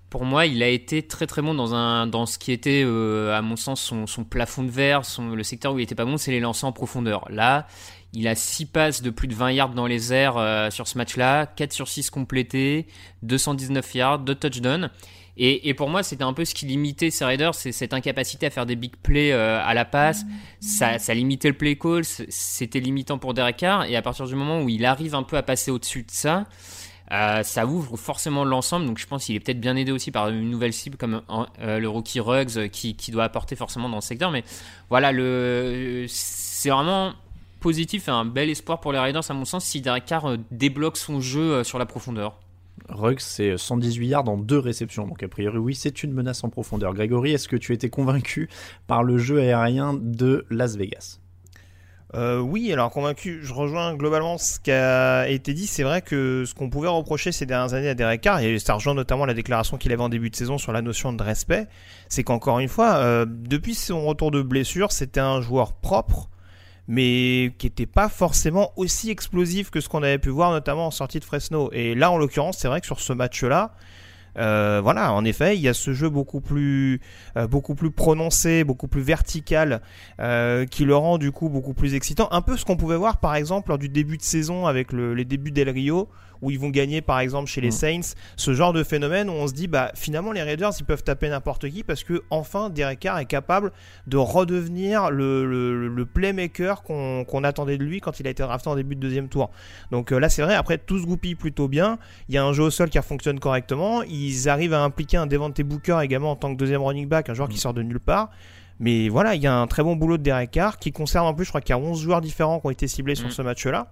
pour 0.09 0.25
moi, 0.25 0.45
il 0.45 0.61
a 0.61 0.67
été 0.67 1.03
très 1.03 1.25
très 1.25 1.41
bon 1.41 1.53
dans, 1.53 1.73
un, 1.73 2.05
dans 2.05 2.25
ce 2.25 2.37
qui 2.37 2.51
était, 2.51 2.83
euh, 2.85 3.33
à 3.35 3.41
mon 3.41 3.55
sens, 3.55 3.81
son, 3.81 4.07
son 4.07 4.25
plafond 4.25 4.63
de 4.63 4.69
verre, 4.69 5.05
son, 5.05 5.29
le 5.29 5.43
secteur 5.43 5.73
où 5.73 5.79
il 5.79 5.83
était 5.83 5.95
pas 5.95 6.03
bon, 6.03 6.17
c'est 6.17 6.31
les 6.31 6.41
lancers 6.41 6.67
en 6.67 6.73
profondeur. 6.73 7.25
Là, 7.29 7.65
il 8.11 8.27
a 8.27 8.35
6 8.35 8.65
passes 8.65 9.01
de 9.01 9.09
plus 9.09 9.29
de 9.29 9.33
20 9.33 9.51
yards 9.51 9.69
dans 9.69 9.87
les 9.87 10.11
airs 10.11 10.35
euh, 10.37 10.69
sur 10.69 10.85
ce 10.87 10.97
match-là, 10.97 11.45
4 11.45 11.71
sur 11.71 11.87
6 11.87 12.09
complétés, 12.09 12.87
219 13.23 13.95
yards, 13.95 14.19
2 14.19 14.35
touchdowns. 14.35 14.89
Et, 15.37 15.69
et, 15.69 15.73
pour 15.73 15.89
moi, 15.89 16.03
c'était 16.03 16.25
un 16.25 16.33
peu 16.33 16.43
ce 16.43 16.53
qui 16.53 16.65
limitait 16.65 17.09
ces 17.09 17.23
Raiders, 17.23 17.55
c'est 17.55 17.71
cette 17.71 17.93
incapacité 17.93 18.47
à 18.47 18.49
faire 18.49 18.65
des 18.65 18.75
big 18.75 18.97
plays 18.97 19.31
euh, 19.31 19.63
à 19.63 19.73
la 19.73 19.85
passe. 19.85 20.25
Ça, 20.59 20.99
ça 20.99 21.13
limitait 21.13 21.47
le 21.47 21.55
play 21.55 21.77
call, 21.77 22.03
c'était 22.03 22.81
limitant 22.81 23.17
pour 23.17 23.33
Derek 23.33 23.55
Carr. 23.55 23.85
Et 23.85 23.95
à 23.95 24.01
partir 24.01 24.25
du 24.25 24.35
moment 24.35 24.61
où 24.61 24.67
il 24.67 24.85
arrive 24.85 25.15
un 25.15 25.23
peu 25.23 25.37
à 25.37 25.41
passer 25.41 25.71
au-dessus 25.71 26.03
de 26.03 26.11
ça, 26.11 26.47
Euh, 27.11 27.43
ça 27.43 27.65
ouvre 27.65 27.97
forcément 27.97 28.45
l'ensemble, 28.45 28.85
donc 28.85 28.97
je 28.97 29.05
pense 29.05 29.25
qu'il 29.25 29.35
est 29.35 29.41
peut-être 29.41 29.59
bien 29.59 29.75
aidé 29.75 29.91
aussi 29.91 30.11
par 30.11 30.29
une 30.29 30.49
nouvelle 30.49 30.71
cible 30.71 30.95
comme 30.95 31.21
euh, 31.59 31.77
le 31.77 31.89
rookie 31.89 32.21
Ruggs 32.21 32.69
qui, 32.69 32.95
qui, 32.95 33.11
doit 33.11 33.25
apporter 33.25 33.57
forcément 33.57 33.89
dans 33.89 33.97
le 33.97 34.01
secteur. 34.01 34.31
Mais 34.31 34.45
voilà, 34.89 35.11
c'est 36.07 36.69
vraiment 36.69 37.13
positif 37.59 38.07
et 38.07 38.11
un 38.11 38.23
bel 38.23 38.49
espoir 38.49 38.79
pour 38.79 38.93
les 38.93 38.99
Raiders 38.99 39.29
à 39.29 39.33
mon 39.33 39.43
sens 39.43 39.65
si 39.65 39.81
Derek 39.81 40.09
euh, 40.11 40.37
débloque 40.51 40.95
son 40.95 41.19
jeu 41.19 41.65
sur 41.65 41.79
la 41.79 41.85
profondeur. 41.85 42.39
Ruggs, 42.87 43.19
c'est 43.19 43.57
118 43.57 44.07
yards 44.07 44.29
en 44.29 44.37
deux 44.37 44.57
réceptions. 44.57 45.05
Donc, 45.05 45.21
a 45.21 45.27
priori, 45.27 45.57
oui, 45.57 45.75
c'est 45.75 46.03
une 46.03 46.13
menace 46.13 46.43
en 46.45 46.49
profondeur. 46.49 46.93
Grégory, 46.93 47.33
est-ce 47.33 47.49
que 47.49 47.57
tu 47.57 47.73
étais 47.73 47.89
convaincu 47.89 48.49
par 48.87 49.03
le 49.03 49.17
jeu 49.17 49.39
aérien 49.39 49.93
de 49.93 50.45
Las 50.49 50.77
Vegas? 50.77 51.20
Euh, 52.13 52.39
oui, 52.39 52.73
alors 52.73 52.89
convaincu, 52.91 53.39
je 53.41 53.53
rejoins 53.53 53.95
globalement 53.95 54.37
ce 54.37 54.59
qui 54.59 54.71
a 54.71 55.29
été 55.29 55.53
dit. 55.53 55.65
C'est 55.65 55.83
vrai 55.83 56.01
que 56.01 56.43
ce 56.45 56.53
qu'on 56.53 56.69
pouvait 56.69 56.89
reprocher 56.89 57.31
ces 57.31 57.45
dernières 57.45 57.73
années 57.73 57.87
à 57.87 57.93
Derek 57.93 58.21
Carr, 58.21 58.39
et 58.41 58.59
ça 58.59 58.73
rejoint 58.73 58.93
notamment 58.93 59.25
la 59.25 59.33
déclaration 59.33 59.77
qu'il 59.77 59.93
avait 59.93 60.01
en 60.01 60.09
début 60.09 60.29
de 60.29 60.35
saison 60.35 60.57
sur 60.57 60.73
la 60.73 60.81
notion 60.81 61.13
de 61.13 61.23
respect, 61.23 61.67
c'est 62.09 62.23
qu'encore 62.23 62.59
une 62.59 62.67
fois, 62.67 62.95
euh, 62.95 63.25
depuis 63.27 63.75
son 63.75 64.05
retour 64.05 64.31
de 64.31 64.41
blessure, 64.41 64.91
c'était 64.91 65.21
un 65.21 65.39
joueur 65.41 65.73
propre, 65.73 66.29
mais 66.87 67.53
qui 67.57 67.67
n'était 67.67 67.85
pas 67.85 68.09
forcément 68.09 68.73
aussi 68.75 69.09
explosif 69.09 69.69
que 69.69 69.79
ce 69.79 69.87
qu'on 69.87 70.03
avait 70.03 70.19
pu 70.19 70.29
voir 70.29 70.51
notamment 70.51 70.87
en 70.87 70.91
sortie 70.91 71.19
de 71.19 71.25
Fresno. 71.25 71.69
Et 71.71 71.95
là, 71.95 72.11
en 72.11 72.17
l'occurrence, 72.17 72.57
c'est 72.57 72.67
vrai 72.67 72.81
que 72.81 72.87
sur 72.87 72.99
ce 72.99 73.13
match-là, 73.13 73.73
euh, 74.37 74.79
voilà, 74.81 75.13
en 75.13 75.25
effet, 75.25 75.55
il 75.55 75.61
y 75.61 75.67
a 75.67 75.73
ce 75.73 75.93
jeu 75.93 76.09
beaucoup 76.09 76.41
plus, 76.41 77.01
euh, 77.37 77.47
beaucoup 77.47 77.75
plus 77.75 77.91
prononcé, 77.91 78.63
beaucoup 78.63 78.87
plus 78.87 79.01
vertical, 79.01 79.81
euh, 80.19 80.65
qui 80.65 80.85
le 80.85 80.95
rend 80.95 81.17
du 81.17 81.31
coup 81.31 81.49
beaucoup 81.49 81.73
plus 81.73 81.93
excitant. 81.95 82.27
Un 82.31 82.41
peu 82.41 82.57
ce 82.57 82.65
qu'on 82.65 82.77
pouvait 82.77 82.95
voir 82.95 83.19
par 83.19 83.35
exemple 83.35 83.69
lors 83.69 83.77
du 83.77 83.89
début 83.89 84.17
de 84.17 84.23
saison 84.23 84.65
avec 84.65 84.93
les 84.93 85.25
débuts 85.25 85.51
d'El 85.51 85.69
Rio, 85.69 86.09
où 86.41 86.51
ils 86.51 86.59
vont 86.59 86.69
gagner 86.69 87.01
par 87.01 87.19
exemple 87.19 87.49
chez 87.49 87.61
les 87.61 87.69
mm. 87.69 87.71
Saints, 87.71 88.15
ce 88.35 88.53
genre 88.53 88.73
de 88.73 88.83
phénomène 88.83 89.29
où 89.29 89.33
on 89.33 89.47
se 89.47 89.53
dit 89.53 89.67
bah 89.67 89.91
finalement 89.95 90.31
les 90.31 90.41
Raiders 90.41 90.71
ils 90.79 90.85
peuvent 90.85 91.03
taper 91.03 91.29
n'importe 91.29 91.69
qui 91.69 91.83
parce 91.83 92.03
que 92.03 92.23
enfin 92.29 92.69
Derek 92.69 92.99
Carr 92.99 93.19
est 93.19 93.25
capable 93.25 93.71
de 94.07 94.17
redevenir 94.17 95.11
le, 95.11 95.45
le, 95.45 96.05
playmaker 96.05 96.83
qu'on 96.83 97.43
attendait 97.43 97.77
de 97.77 97.83
lui 97.83 98.01
quand 98.01 98.19
il 98.19 98.27
a 98.27 98.29
été 98.29 98.43
drafté 98.43 98.69
en 98.69 98.75
début 98.75 98.95
de 98.95 98.99
deuxième 98.99 99.29
tour. 99.29 99.51
Donc 99.91 100.11
euh, 100.11 100.19
là 100.19 100.29
c'est 100.29 100.41
vrai, 100.41 100.55
après 100.55 100.77
tout 100.77 100.99
se 100.99 101.05
goupille 101.05 101.35
plutôt 101.35 101.67
bien, 101.67 101.97
il 102.27 102.35
y 102.35 102.37
a 102.37 102.43
un 102.43 102.53
jeu 102.53 102.63
au 102.63 102.69
sol 102.69 102.89
qui 102.89 102.99
fonctionne 103.01 103.39
correctement, 103.39 104.03
ils 104.03 104.49
arrivent 104.49 104.73
à 104.73 104.81
impliquer 104.81 105.17
un 105.17 105.27
Devante 105.27 105.61
Booker 105.61 105.99
également 106.01 106.31
en 106.31 106.35
tant 106.35 106.53
que 106.53 106.57
deuxième 106.57 106.81
running 106.81 107.07
back, 107.07 107.29
un 107.29 107.33
joueur 107.33 107.49
qui 107.49 107.55
mm. 107.55 107.59
sort 107.59 107.73
de 107.73 107.81
nulle 107.81 107.99
part. 107.99 108.29
Mais 108.79 109.09
voilà, 109.09 109.35
il 109.35 109.41
y 109.41 109.47
a 109.47 109.55
un 109.55 109.67
très 109.67 109.83
bon 109.83 109.95
boulot 109.95 110.17
de 110.17 110.23
Derek 110.23 110.51
Carr 110.51 110.77
qui 110.77 110.91
concerne 110.91 111.27
en 111.27 111.33
plus, 111.33 111.45
je 111.45 111.49
crois 111.49 111.61
qu'il 111.61 111.75
y 111.75 111.77
a 111.77 111.81
11 111.81 112.01
joueurs 112.01 112.21
différents 112.21 112.59
qui 112.59 112.67
ont 112.67 112.71
été 112.71 112.87
ciblés 112.87 113.15
sur 113.15 113.27
mm. 113.27 113.31
ce 113.31 113.41
match-là 113.43 113.91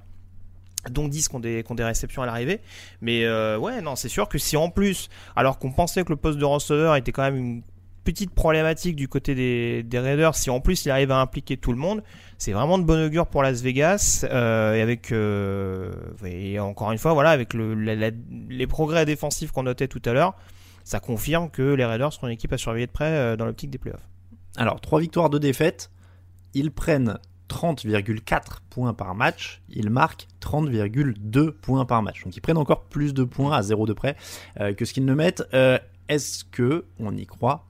dont 0.90 1.08
10 1.08 1.28
qui 1.28 1.36
ont 1.36 1.40
des, 1.40 1.64
réceptions 1.80 2.22
à 2.22 2.26
l'arrivée. 2.26 2.62
Mais 3.02 3.26
euh, 3.26 3.58
ouais, 3.58 3.82
non, 3.82 3.96
c'est 3.96 4.10
sûr 4.10 4.30
que 4.30 4.38
si 4.38 4.58
en 4.58 4.70
plus, 4.70 5.10
alors 5.36 5.60
qu'on 5.60 5.72
pensait 5.72 6.04
que 6.04 6.10
le 6.10 6.16
poste 6.16 6.38
de 6.38 6.46
receveur 6.46 6.96
était 6.96 7.12
quand 7.12 7.24
même 7.24 7.38
une 7.38 7.62
petite 8.04 8.32
problématique 8.32 8.96
du 8.96 9.08
côté 9.08 9.36
des, 9.36 10.00
Raiders, 10.00 10.36
si 10.36 10.50
en 10.50 10.62
plus 10.62 10.86
il 10.86 10.92
arrive 10.92 11.12
à 11.12 11.20
impliquer 11.20 11.58
tout 11.58 11.72
le 11.72 11.78
monde, 11.78 12.02
c'est 12.38 12.54
vraiment 12.54 12.78
de 12.80 12.84
bonne 12.84 13.06
augure 13.06 13.28
pour 13.28 13.44
Las 13.44 13.62
Vegas. 13.62 14.26
Euh, 14.30 14.74
et 14.76 14.82
avec, 14.82 15.12
euh, 15.12 15.92
et 16.26 16.60
encore 16.60 16.92
une 16.92 16.98
fois, 16.98 17.14
voilà, 17.14 17.32
avec 17.32 17.54
le, 17.54 17.74
les 17.74 18.68
progrès 18.68 19.06
défensifs 19.06 19.52
qu'on 19.52 19.64
notait 19.64 19.88
tout 19.88 20.02
à 20.06 20.14
l'heure, 20.14 20.36
ça 20.86 21.00
confirme 21.00 21.50
que 21.50 21.74
les 21.74 21.86
Raiders 21.86 22.14
seront 22.14 22.28
une 22.28 22.34
équipe 22.34 22.54
à 22.54 22.58
surveiller 22.58 22.88
de 22.88 22.92
près 22.92 23.38
dans 23.38 23.46
l'optique 23.46 23.70
des 23.70 23.78
playoffs. 23.78 24.08
Alors, 24.56 24.82
trois 24.82 25.00
victoires, 25.00 25.30
deux 25.30 25.40
défaites. 25.40 25.92
Ils 26.56 26.72
prennent 26.72 27.20
30,4 27.50 28.60
points 28.70 28.94
par 28.94 29.16
match, 29.16 29.62
ils 29.70 29.90
marquent 29.90 30.28
30,2 30.42 31.52
points 31.52 31.86
par 31.86 32.02
match. 32.02 32.24
Donc 32.24 32.36
ils 32.36 32.42
prennent 32.42 32.58
encore 32.58 32.86
plus 32.86 33.14
de 33.14 33.24
points 33.24 33.56
à 33.56 33.62
zéro 33.62 33.86
de 33.86 33.94
près 33.94 34.16
euh, 34.60 34.74
que 34.74 34.86
ce 34.86 34.94
qu'ils 34.94 35.06
ne 35.06 35.14
mettent. 35.14 35.44
Euh, 35.54 35.78
est-ce 36.08 36.44
que 36.46 36.86
on 37.00 37.16
y 37.16 37.26
croit 37.26 37.68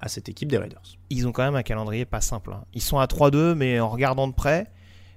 à 0.00 0.08
cette 0.08 0.28
équipe 0.28 0.50
des 0.50 0.58
Raiders? 0.58 0.82
Ils 1.08 1.26
ont 1.26 1.32
quand 1.32 1.44
même 1.44 1.56
un 1.56 1.62
calendrier 1.62 2.04
pas 2.04 2.20
simple. 2.20 2.52
Hein. 2.52 2.64
Ils 2.74 2.82
sont 2.82 2.98
à 2.98 3.06
3-2, 3.06 3.54
mais 3.54 3.80
en 3.80 3.88
regardant 3.88 4.28
de 4.28 4.34
près, 4.34 4.66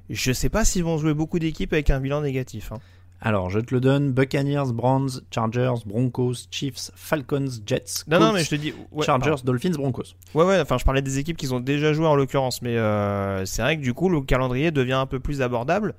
je 0.10 0.32
sais 0.32 0.50
pas 0.50 0.65
s'ils 0.65 0.84
vont 0.84 0.98
jouer 0.98 1.13
beaucoup 1.13 1.39
d'équipes 1.39 1.74
avec 1.74 1.89
un 1.89 2.00
bilan 2.00 2.22
négatif. 2.22 2.72
Hein. 2.72 2.80
Alors, 3.25 3.50
je 3.50 3.62
te 3.62 3.74
le 3.74 3.80
donne 3.80 4.12
Buccaneers, 4.12 4.74
Browns, 4.74 5.22
Chargers, 5.32 5.86
Broncos, 5.86 6.34
Chiefs, 6.51 6.92
Falcons, 6.94 7.48
Jets. 7.65 8.03
non, 8.10 8.20
non, 8.20 8.34
mais 8.34 8.44
je 8.44 8.50
te 8.50 8.56
dis. 8.56 8.74
Chargers, 9.01 9.42
Dolphins, 9.46 9.72
Broncos. 9.72 10.15
Ouais, 10.34 10.44
ouais, 10.44 10.60
enfin, 10.60 10.77
je 10.77 10.84
parlais 10.84 11.01
des 11.01 11.20
équipes 11.20 11.38
qu'ils 11.38 11.53
ont 11.53 11.62
déjà 11.62 11.94
joué 11.94 12.06
en 12.06 12.15
l'occurrence, 12.15 12.62
mais 12.62 12.75
euh, 12.75 13.46
c'est 13.46 13.62
vrai 13.62 13.77
que 13.77 13.82
du 13.82 13.94
coup, 13.94 14.10
le 14.10 14.20
calendrier 14.20 14.72
devient 14.72 14.92
un 14.94 15.06
peu 15.06 15.22
plus 15.22 15.42
abordable. 15.42 15.96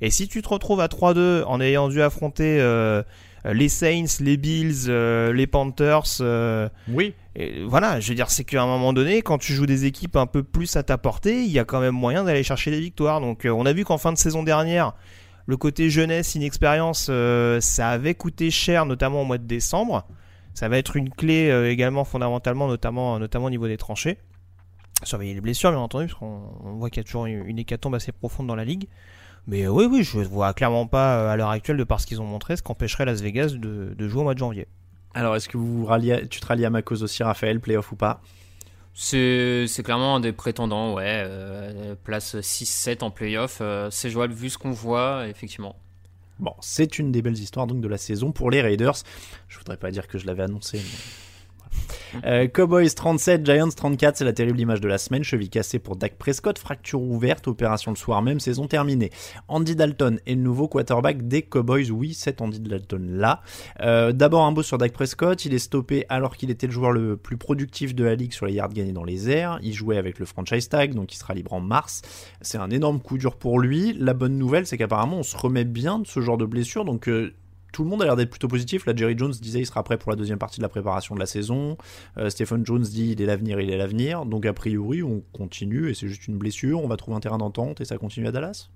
Et 0.00 0.08
si 0.08 0.28
tu 0.28 0.40
te 0.40 0.48
retrouves 0.48 0.80
à 0.80 0.86
3-2 0.86 1.44
en 1.44 1.60
ayant 1.60 1.90
dû 1.90 2.00
affronter 2.00 2.58
euh, 2.58 3.02
les 3.44 3.68
Saints, 3.68 4.20
les 4.20 4.38
Bills, 4.38 4.86
euh, 4.88 5.30
les 5.34 5.46
Panthers. 5.46 6.22
oui. 6.88 7.14
Et 7.34 7.64
voilà, 7.64 7.98
je 7.98 8.10
veux 8.10 8.14
dire, 8.14 8.30
c'est 8.30 8.44
qu'à 8.44 8.62
un 8.62 8.66
moment 8.66 8.92
donné, 8.92 9.22
quand 9.22 9.38
tu 9.38 9.54
joues 9.54 9.64
des 9.64 9.86
équipes 9.86 10.16
un 10.16 10.26
peu 10.26 10.42
plus 10.42 10.76
à 10.76 10.82
ta 10.82 10.98
portée, 10.98 11.44
il 11.44 11.50
y 11.50 11.58
a 11.58 11.64
quand 11.64 11.80
même 11.80 11.94
moyen 11.94 12.24
d'aller 12.24 12.42
chercher 12.42 12.70
des 12.70 12.80
victoires. 12.80 13.22
Donc, 13.22 13.46
on 13.50 13.64
a 13.64 13.72
vu 13.72 13.86
qu'en 13.86 13.96
fin 13.96 14.12
de 14.12 14.18
saison 14.18 14.42
dernière, 14.42 14.92
le 15.46 15.56
côté 15.56 15.90
jeunesse, 15.90 16.34
inexpérience, 16.34 17.08
euh, 17.10 17.60
ça 17.60 17.90
avait 17.90 18.14
coûté 18.14 18.50
cher, 18.50 18.86
notamment 18.86 19.22
au 19.22 19.24
mois 19.24 19.38
de 19.38 19.46
décembre. 19.46 20.06
Ça 20.54 20.68
va 20.68 20.78
être 20.78 20.96
une 20.96 21.10
clé 21.10 21.48
euh, 21.50 21.70
également 21.70 22.04
fondamentalement, 22.04 22.68
notamment, 22.68 23.14
au 23.14 23.50
niveau 23.50 23.66
des 23.66 23.76
tranchées. 23.76 24.18
Surveiller 25.02 25.34
les 25.34 25.40
blessures, 25.40 25.70
bien 25.70 25.80
entendu, 25.80 26.06
parce 26.06 26.18
qu'on 26.18 26.76
voit 26.76 26.90
qu'il 26.90 27.00
y 27.00 27.00
a 27.00 27.04
toujours 27.04 27.26
une 27.26 27.58
hécatombe 27.58 27.94
assez 27.94 28.12
profonde 28.12 28.46
dans 28.46 28.54
la 28.54 28.64
ligue. 28.64 28.88
Mais 29.46 29.66
oui, 29.66 29.86
oui, 29.90 30.04
je 30.04 30.18
ne 30.18 30.24
vois 30.24 30.54
clairement 30.54 30.86
pas 30.86 31.16
euh, 31.16 31.30
à 31.30 31.36
l'heure 31.36 31.50
actuelle, 31.50 31.76
de 31.76 31.84
par 31.84 32.00
ce 32.00 32.06
qu'ils 32.06 32.20
ont 32.20 32.26
montré, 32.26 32.56
ce 32.56 32.62
qu'empêcherait 32.62 33.04
Las 33.04 33.20
Vegas 33.20 33.54
de, 33.56 34.08
jouer 34.08 34.20
au 34.20 34.24
mois 34.24 34.34
de 34.34 34.38
janvier. 34.38 34.68
Alors, 35.14 35.36
est-ce 35.36 35.48
que 35.48 35.56
vous 35.56 35.86
tu 36.30 36.40
te 36.40 36.46
rallies 36.46 36.64
à 36.64 36.70
ma 36.70 36.82
cause 36.82 37.02
aussi, 37.02 37.22
Raphaël, 37.22 37.60
playoff 37.60 37.90
ou 37.92 37.96
pas? 37.96 38.20
C'est 38.94 39.82
clairement 39.82 40.16
un 40.16 40.20
des 40.20 40.32
prétendants, 40.32 40.94
ouais. 40.94 41.22
Euh, 41.26 41.94
place 42.04 42.36
6-7 42.36 43.02
en 43.02 43.10
playoff. 43.10 43.58
Euh, 43.60 43.88
c'est 43.90 44.10
jouable 44.10 44.34
vu 44.34 44.50
ce 44.50 44.58
qu'on 44.58 44.72
voit, 44.72 45.26
effectivement. 45.28 45.76
Bon, 46.38 46.54
c'est 46.60 46.98
une 46.98 47.12
des 47.12 47.22
belles 47.22 47.38
histoires 47.38 47.66
donc 47.66 47.80
de 47.80 47.88
la 47.88 47.98
saison 47.98 48.32
pour 48.32 48.50
les 48.50 48.60
Raiders. 48.60 48.96
Je 49.48 49.58
voudrais 49.58 49.76
pas 49.76 49.90
dire 49.90 50.08
que 50.08 50.18
je 50.18 50.26
l'avais 50.26 50.42
annoncé, 50.42 50.78
mais 50.78 50.98
euh, 52.24 52.46
Cowboys 52.48 52.94
37, 52.94 53.44
Giants 53.44 53.68
34, 53.68 54.16
c'est 54.16 54.24
la 54.24 54.32
terrible 54.32 54.60
image 54.60 54.80
de 54.80 54.88
la 54.88 54.98
semaine. 54.98 55.22
Cheville 55.22 55.50
cassée 55.50 55.78
pour 55.78 55.96
Dak 55.96 56.16
Prescott, 56.18 56.58
fracture 56.58 57.00
ouverte, 57.00 57.48
opération 57.48 57.90
le 57.90 57.96
soir 57.96 58.22
même, 58.22 58.40
saison 58.40 58.66
terminée. 58.66 59.10
Andy 59.48 59.76
Dalton 59.76 60.18
est 60.26 60.34
le 60.34 60.40
nouveau 60.40 60.68
quarterback 60.68 61.26
des 61.26 61.42
Cowboys. 61.42 61.90
Oui, 61.90 62.14
c'est 62.14 62.40
Andy 62.40 62.60
Dalton 62.60 63.06
là. 63.10 63.40
Euh, 63.80 64.12
d'abord 64.12 64.44
un 64.44 64.50
mot 64.50 64.62
sur 64.62 64.78
Dak 64.78 64.92
Prescott. 64.92 65.44
Il 65.44 65.54
est 65.54 65.58
stoppé 65.58 66.04
alors 66.08 66.36
qu'il 66.36 66.50
était 66.50 66.66
le 66.66 66.72
joueur 66.72 66.92
le 66.92 67.16
plus 67.16 67.36
productif 67.36 67.94
de 67.94 68.04
la 68.04 68.14
ligue 68.14 68.32
sur 68.32 68.46
les 68.46 68.54
yards 68.54 68.72
gagnés 68.72 68.92
dans 68.92 69.04
les 69.04 69.30
airs. 69.30 69.58
Il 69.62 69.72
jouait 69.72 69.96
avec 69.96 70.18
le 70.18 70.26
franchise 70.26 70.68
tag, 70.68 70.94
donc 70.94 71.12
il 71.14 71.16
sera 71.16 71.34
libre 71.34 71.52
en 71.52 71.60
mars. 71.60 72.02
C'est 72.40 72.58
un 72.58 72.70
énorme 72.70 73.00
coup 73.00 73.18
dur 73.18 73.36
pour 73.36 73.58
lui. 73.58 73.94
La 73.98 74.14
bonne 74.14 74.36
nouvelle, 74.36 74.66
c'est 74.66 74.76
qu'apparemment 74.76 75.18
on 75.18 75.22
se 75.22 75.36
remet 75.36 75.64
bien 75.64 75.98
de 75.98 76.06
ce 76.06 76.20
genre 76.20 76.38
de 76.38 76.44
blessure, 76.44 76.84
donc 76.84 77.08
euh, 77.08 77.34
tout 77.72 77.84
le 77.84 77.90
monde 77.90 78.02
a 78.02 78.04
l'air 78.04 78.16
d'être 78.16 78.30
plutôt 78.30 78.48
positif. 78.48 78.86
Là, 78.86 78.92
Jerry 78.94 79.14
Jones 79.16 79.32
disait 79.32 79.60
il 79.60 79.66
sera 79.66 79.82
prêt 79.82 79.98
pour 79.98 80.10
la 80.12 80.16
deuxième 80.16 80.38
partie 80.38 80.58
de 80.58 80.62
la 80.62 80.68
préparation 80.68 81.14
de 81.14 81.20
la 81.20 81.26
saison. 81.26 81.76
Euh, 82.18 82.30
Stephen 82.30 82.64
Jones 82.64 82.82
dit 82.82 83.12
il 83.12 83.22
est 83.22 83.26
l'avenir, 83.26 83.60
il 83.60 83.70
est 83.70 83.76
l'avenir. 83.76 84.26
Donc, 84.26 84.46
a 84.46 84.52
priori, 84.52 85.02
on 85.02 85.22
continue 85.32 85.90
et 85.90 85.94
c'est 85.94 86.08
juste 86.08 86.28
une 86.28 86.36
blessure. 86.36 86.82
On 86.82 86.88
va 86.88 86.96
trouver 86.96 87.16
un 87.16 87.20
terrain 87.20 87.38
d'entente 87.38 87.80
et 87.80 87.84
ça 87.84 87.96
continue 87.96 88.28
à 88.28 88.32
Dallas? 88.32 88.68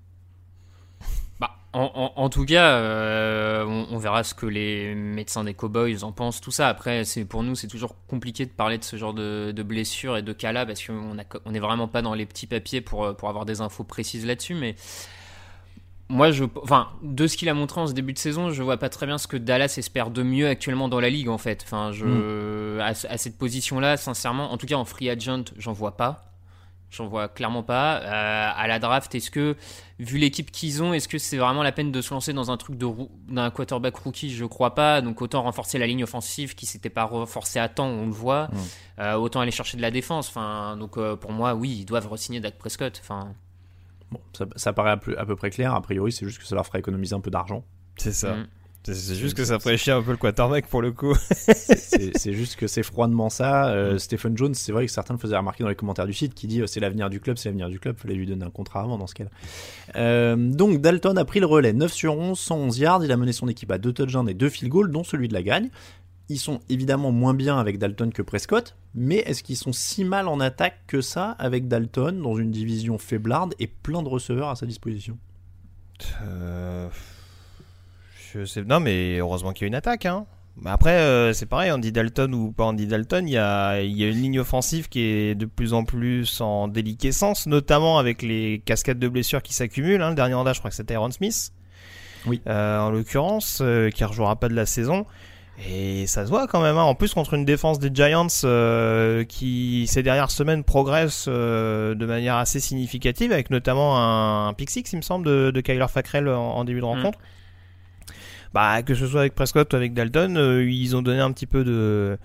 Bah, 1.38 1.58
en, 1.74 2.30
tout 2.30 2.46
cas, 2.46 2.78
euh, 2.78 3.62
on, 3.66 3.98
verra 3.98 4.24
ce 4.24 4.32
que 4.32 4.46
les 4.46 4.94
médecins 4.94 5.44
des 5.44 5.52
Cowboys 5.52 6.02
en 6.02 6.10
pensent, 6.10 6.40
tout 6.40 6.50
ça. 6.50 6.68
Après, 6.68 7.04
c'est 7.04 7.26
pour 7.26 7.42
nous, 7.42 7.54
c'est 7.54 7.66
toujours 7.66 7.94
compliqué 8.06 8.46
de 8.46 8.50
parler 8.50 8.78
de 8.78 8.84
ce 8.84 8.96
genre 8.96 9.12
de, 9.12 9.52
blessures 9.62 10.16
et 10.16 10.22
de 10.22 10.32
cas-là 10.32 10.64
parce 10.64 10.82
qu'on 10.86 11.50
n'est 11.50 11.58
vraiment 11.58 11.88
pas 11.88 12.00
dans 12.00 12.14
les 12.14 12.24
petits 12.24 12.46
papiers 12.46 12.80
pour, 12.80 13.14
pour 13.16 13.28
avoir 13.28 13.44
des 13.44 13.60
infos 13.60 13.84
précises 13.84 14.24
là-dessus. 14.24 14.54
Mais 14.54 14.74
moi, 16.08 16.30
je, 16.30 16.44
enfin, 16.62 16.88
de 17.02 17.26
ce 17.26 17.36
qu'il 17.36 17.48
a 17.48 17.54
montré 17.54 17.80
en 17.80 17.86
ce 17.88 17.92
début 17.92 18.12
de 18.12 18.18
saison, 18.18 18.50
je 18.50 18.62
vois 18.62 18.76
pas 18.76 18.88
très 18.88 19.06
bien 19.06 19.18
ce 19.18 19.26
que 19.26 19.36
Dallas 19.36 19.75
espère 19.76 20.10
de 20.10 20.22
mieux 20.22 20.46
actuellement 20.46 20.88
dans 20.88 21.00
la 21.00 21.10
ligue, 21.10 21.28
en 21.28 21.38
fait. 21.38 21.62
Enfin, 21.64 21.90
je, 21.90 22.04
mm. 22.06 22.80
à, 22.80 22.94
cette 22.94 23.36
position-là, 23.38 23.96
sincèrement, 23.96 24.52
en 24.52 24.56
tout 24.56 24.66
cas 24.66 24.76
en 24.76 24.84
free 24.84 25.10
agent, 25.10 25.44
j'en 25.56 25.72
vois 25.72 25.96
pas. 25.96 26.22
J'en 26.90 27.08
vois 27.08 27.26
clairement 27.26 27.64
pas. 27.64 28.00
Euh, 28.02 28.50
à 28.54 28.68
la 28.68 28.78
draft, 28.78 29.16
est-ce 29.16 29.32
que, 29.32 29.56
vu 29.98 30.18
l'équipe 30.18 30.52
qu'ils 30.52 30.80
ont, 30.80 30.94
est-ce 30.94 31.08
que 31.08 31.18
c'est 31.18 31.36
vraiment 31.36 31.64
la 31.64 31.72
peine 31.72 31.90
de 31.90 32.00
se 32.00 32.14
lancer 32.14 32.32
dans 32.32 32.52
un 32.52 32.56
truc 32.56 32.78
de 32.78 32.86
d'un 33.28 33.50
quarterback 33.50 33.96
rookie? 33.96 34.30
Je 34.30 34.44
crois 34.44 34.76
pas. 34.76 35.00
Donc 35.00 35.20
autant 35.20 35.42
renforcer 35.42 35.78
la 35.78 35.88
ligne 35.88 36.04
offensive 36.04 36.54
qui 36.54 36.64
s'était 36.64 36.88
pas 36.88 37.02
renforcée 37.02 37.58
à 37.58 37.68
temps, 37.68 37.88
on 37.88 38.06
le 38.06 38.12
voit. 38.12 38.44
Mm. 38.46 38.56
Euh, 39.00 39.14
autant 39.14 39.40
aller 39.40 39.50
chercher 39.50 39.76
de 39.76 39.82
la 39.82 39.90
défense. 39.90 40.28
Enfin, 40.28 40.76
donc 40.76 40.96
euh, 40.96 41.16
pour 41.16 41.32
moi, 41.32 41.54
oui, 41.54 41.78
ils 41.80 41.84
doivent 41.84 42.06
re-signer 42.06 42.38
Dak 42.38 42.56
Prescott. 42.56 43.00
Enfin. 43.02 43.34
Bon, 44.10 44.20
ça, 44.54 44.72
paraît 44.72 44.90
à 44.90 44.96
peu, 44.96 45.36
près 45.36 45.50
clair. 45.50 45.75
A 45.75 45.80
priori, 45.80 46.12
c'est 46.12 46.26
juste 46.26 46.38
que 46.38 46.46
ça 46.46 46.54
leur 46.54 46.66
fera 46.66 46.78
économiser 46.78 47.14
un 47.14 47.20
peu 47.20 47.30
d'argent. 47.30 47.64
C'est 47.96 48.12
ça. 48.12 48.36
Mm. 48.36 48.46
C'est 48.92 49.16
juste 49.16 49.36
que 49.36 49.44
ça 49.44 49.58
ferait 49.58 49.76
chier 49.76 49.92
un 49.92 50.02
peu 50.02 50.12
le 50.12 50.16
quarterback 50.16 50.68
pour 50.68 50.80
le 50.80 50.92
coup. 50.92 51.14
c'est 51.30 52.32
juste 52.32 52.56
que 52.56 52.68
c'est 52.68 52.84
froidement 52.84 53.30
ça. 53.30 53.68
Euh, 53.68 53.94
Mm. 53.94 53.98
Stephen 53.98 54.36
Jones, 54.36 54.54
c'est 54.54 54.72
vrai 54.72 54.86
que 54.86 54.92
certains 54.92 55.14
le 55.14 55.18
faisaient 55.18 55.36
remarquer 55.36 55.64
dans 55.64 55.68
les 55.68 55.75
commentaires 55.75 56.06
du 56.06 56.12
site 56.12 56.34
qui 56.34 56.46
dit 56.46 56.60
euh, 56.60 56.66
c'est 56.66 56.80
l'avenir 56.80 57.10
du 57.10 57.20
club, 57.20 57.36
c'est 57.36 57.48
l'avenir 57.48 57.68
du 57.68 57.80
club. 57.80 57.96
Fallait 57.98 58.14
lui 58.14 58.26
donner 58.26 58.44
un 58.44 58.50
contrat 58.50 58.82
avant 58.82 58.98
dans 58.98 59.06
ce 59.06 59.14
cas-là. 59.14 59.30
Euh, 59.96 60.36
donc 60.36 60.80
Dalton 60.80 61.16
a 61.18 61.25
pris 61.25 61.40
le 61.40 61.46
relais 61.46 61.72
9 61.72 61.92
sur 61.92 62.16
11, 62.16 62.38
111 62.38 62.78
yards. 62.78 63.04
Il 63.04 63.12
a 63.12 63.16
mené 63.16 63.32
son 63.32 63.48
équipe 63.48 63.70
à 63.70 63.78
deux 63.78 63.92
touchdowns 63.92 64.28
et 64.28 64.34
deux 64.34 64.48
field 64.48 64.70
goals, 64.70 64.90
dont 64.90 65.04
celui 65.04 65.28
de 65.28 65.34
la 65.34 65.42
gagne. 65.42 65.70
Ils 66.28 66.38
sont 66.38 66.61
évidemment 66.68 67.12
moins 67.12 67.35
bien 67.35 67.59
avec 67.59 67.78
Dalton 67.78 68.12
que 68.12 68.23
Prescott, 68.23 68.76
mais 68.95 69.18
est-ce 69.18 69.42
qu'ils 69.42 69.56
sont 69.56 69.73
si 69.73 70.04
mal 70.04 70.26
en 70.26 70.40
attaque 70.40 70.80
que 70.87 71.00
ça 71.00 71.37
avec 71.38 71.68
Dalton 71.68 72.21
dans 72.21 72.37
une 72.37 72.50
division 72.50 72.99
faiblarde 72.99 73.54
et 73.59 73.68
plein 73.68 74.02
de 74.02 74.09
receveurs 74.09 74.49
à 74.49 74.56
sa 74.56 74.66
disposition? 74.66 75.18
Euh, 76.23 76.88
je 78.33 78.45
sais, 78.45 78.62
non, 78.64 78.80
mais 78.80 79.18
heureusement 79.18 79.52
qu'il 79.52 79.62
y 79.62 79.66
a 79.66 79.68
une 79.68 79.75
attaque. 79.76 80.06
Hein. 80.06 80.26
Mais 80.61 80.71
après, 80.71 80.99
euh, 80.99 81.33
c'est 81.33 81.47
pareil, 81.47 81.71
Andy 81.71 81.92
Dalton 81.92 82.33
ou 82.35 82.50
pas 82.50 82.64
Andy 82.64 82.87
Dalton, 82.87 83.28
il 83.28 83.33
y 83.33 83.38
a, 83.38 83.80
il 83.83 83.97
y 83.97 84.04
a 84.04 84.09
une 84.09 84.16
ligne 84.16 84.40
offensive 84.40 84.88
qui 84.88 85.00
est 85.00 85.35
de 85.35 85.45
plus 85.45 85.75
en 85.75 85.85
plus 85.85 86.40
en 86.40 86.66
déliquescence, 86.66 87.47
notamment 87.47 87.99
avec 87.99 88.23
les 88.23 88.62
cascades 88.64 88.99
de 88.99 89.09
blessures 89.09 89.42
qui 89.42 89.52
s'accumulent. 89.52 90.00
Hein. 90.00 90.11
Le 90.11 90.16
dernier 90.16 90.35
en 90.35 90.45
date, 90.45 90.54
je 90.54 90.61
crois 90.61 90.71
que 90.71 90.76
c'était 90.76 90.95
Aaron 90.95 91.11
Smith. 91.11 91.52
Oui. 92.26 92.40
Euh, 92.47 92.78
en 92.80 92.90
l'occurrence, 92.90 93.59
euh, 93.61 93.90
qui 93.90 94.02
ne 94.02 94.09
rejouera 94.09 94.37
pas 94.37 94.49
de 94.49 94.54
la 94.54 94.66
saison. 94.66 95.06
Et 95.68 96.06
ça 96.06 96.25
se 96.25 96.30
voit 96.30 96.46
quand 96.46 96.60
même. 96.60 96.76
hein. 96.76 96.82
En 96.82 96.94
plus, 96.94 97.14
contre 97.14 97.34
une 97.34 97.44
défense 97.46 97.78
des 97.78 97.90
Giants 97.92 98.26
euh, 98.44 99.25
qui, 99.25 99.86
ces 99.88 100.02
dernières 100.02 100.30
semaines, 100.30 100.64
progresse 100.64 101.26
euh, 101.28 101.94
de 101.94 102.04
manière 102.06 102.36
assez 102.36 102.60
significative, 102.60 103.32
avec 103.32 103.50
notamment 103.50 103.96
un, 103.98 104.48
un 104.48 104.52
pick 104.52 104.68
six, 104.70 104.84
il 104.92 104.96
me 104.96 105.02
semble, 105.02 105.26
de, 105.26 105.50
de 105.50 105.60
Kyler 105.62 105.86
Fackrell 105.88 106.28
en, 106.28 106.56
en 106.56 106.64
début 106.64 106.80
de 106.80 106.84
rencontre. 106.84 107.18
Bah, 108.52 108.82
que 108.82 108.94
ce 108.94 109.06
soit 109.06 109.20
avec 109.20 109.34
Prescott 109.34 109.72
ou 109.72 109.76
avec 109.76 109.94
Dalton, 109.94 110.36
euh, 110.36 110.64
ils 110.70 110.94
ont 110.94 111.02
donné 111.02 111.20
un 111.20 111.32
petit 111.32 111.46
peu 111.46 111.64
de. 111.64 112.18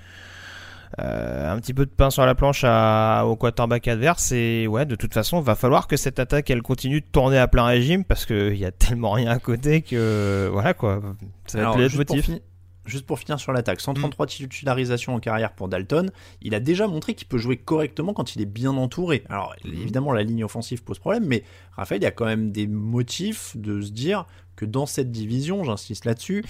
euh, 1.00 1.52
un 1.52 1.58
petit 1.60 1.74
peu 1.74 1.86
de 1.86 1.92
pain 1.92 2.10
sur 2.10 2.26
la 2.26 2.36
planche 2.36 2.64
à, 2.66 3.24
au 3.26 3.36
quarterback 3.38 3.88
adverse 3.88 4.32
et 4.34 4.68
ouais 4.68 4.86
de 4.86 4.96
toute 4.96 5.14
façon 5.14 5.40
va 5.40 5.56
falloir 5.56 5.88
que 5.88 5.96
cette 5.98 6.20
attaque 6.20 6.50
elle 6.50 6.62
continue 6.62 7.00
de 7.02 7.06
tourner 7.12 7.38
à 7.38 7.48
plein 7.48 7.64
régime 7.66 8.04
parce 8.04 8.26
qu'il 8.26 8.58
y 8.58 8.66
a 8.66 8.72
tellement 8.72 9.12
rien 9.12 9.32
à 9.32 9.40
côté 9.40 9.82
que 9.82 10.50
voilà 10.52 10.74
quoi 10.74 11.02
ça 11.48 11.58
va 11.60 11.64
Alors, 11.64 11.76
être 11.82 11.92
le 11.94 11.98
motif 11.98 12.30
juste 12.86 13.06
pour 13.06 13.20
finir 13.20 13.40
sur 13.40 13.52
l'attaque, 13.54 13.80
133 13.82 14.26
titularisations 14.28 15.14
en 15.16 15.20
carrière 15.20 15.54
pour 15.54 15.68
Dalton. 15.70 16.12
Il 16.42 16.56
a 16.56 16.60
déjà 16.60 16.88
montré 16.88 17.14
qu'il 17.14 17.28
peut 17.28 17.38
jouer 17.38 17.58
correctement 17.58 18.14
quand 18.14 18.36
il 18.36 18.42
est 18.42 18.46
bien 18.46 18.72
entouré. 18.72 19.24
Alors 19.30 19.56
évidemment, 19.66 20.14
la 20.14 20.24
ligne 20.24 20.44
offensive 20.44 20.84
pose 20.84 21.00
problème, 21.00 21.26
mais 21.26 21.44
Raphaël, 21.74 22.02
il 22.02 22.06
y 22.06 22.08
a 22.08 22.12
quand 22.12 22.26
même 22.26 22.52
des 22.52 22.68
motifs 22.68 23.56
de 23.56 23.82
se 23.82 23.92
dire 23.92 24.26
que 24.56 24.66
dans 24.66 24.86
cette 24.86 25.12
division, 25.12 25.64
j'insiste 25.64 26.06
là-dessus, 26.06 26.44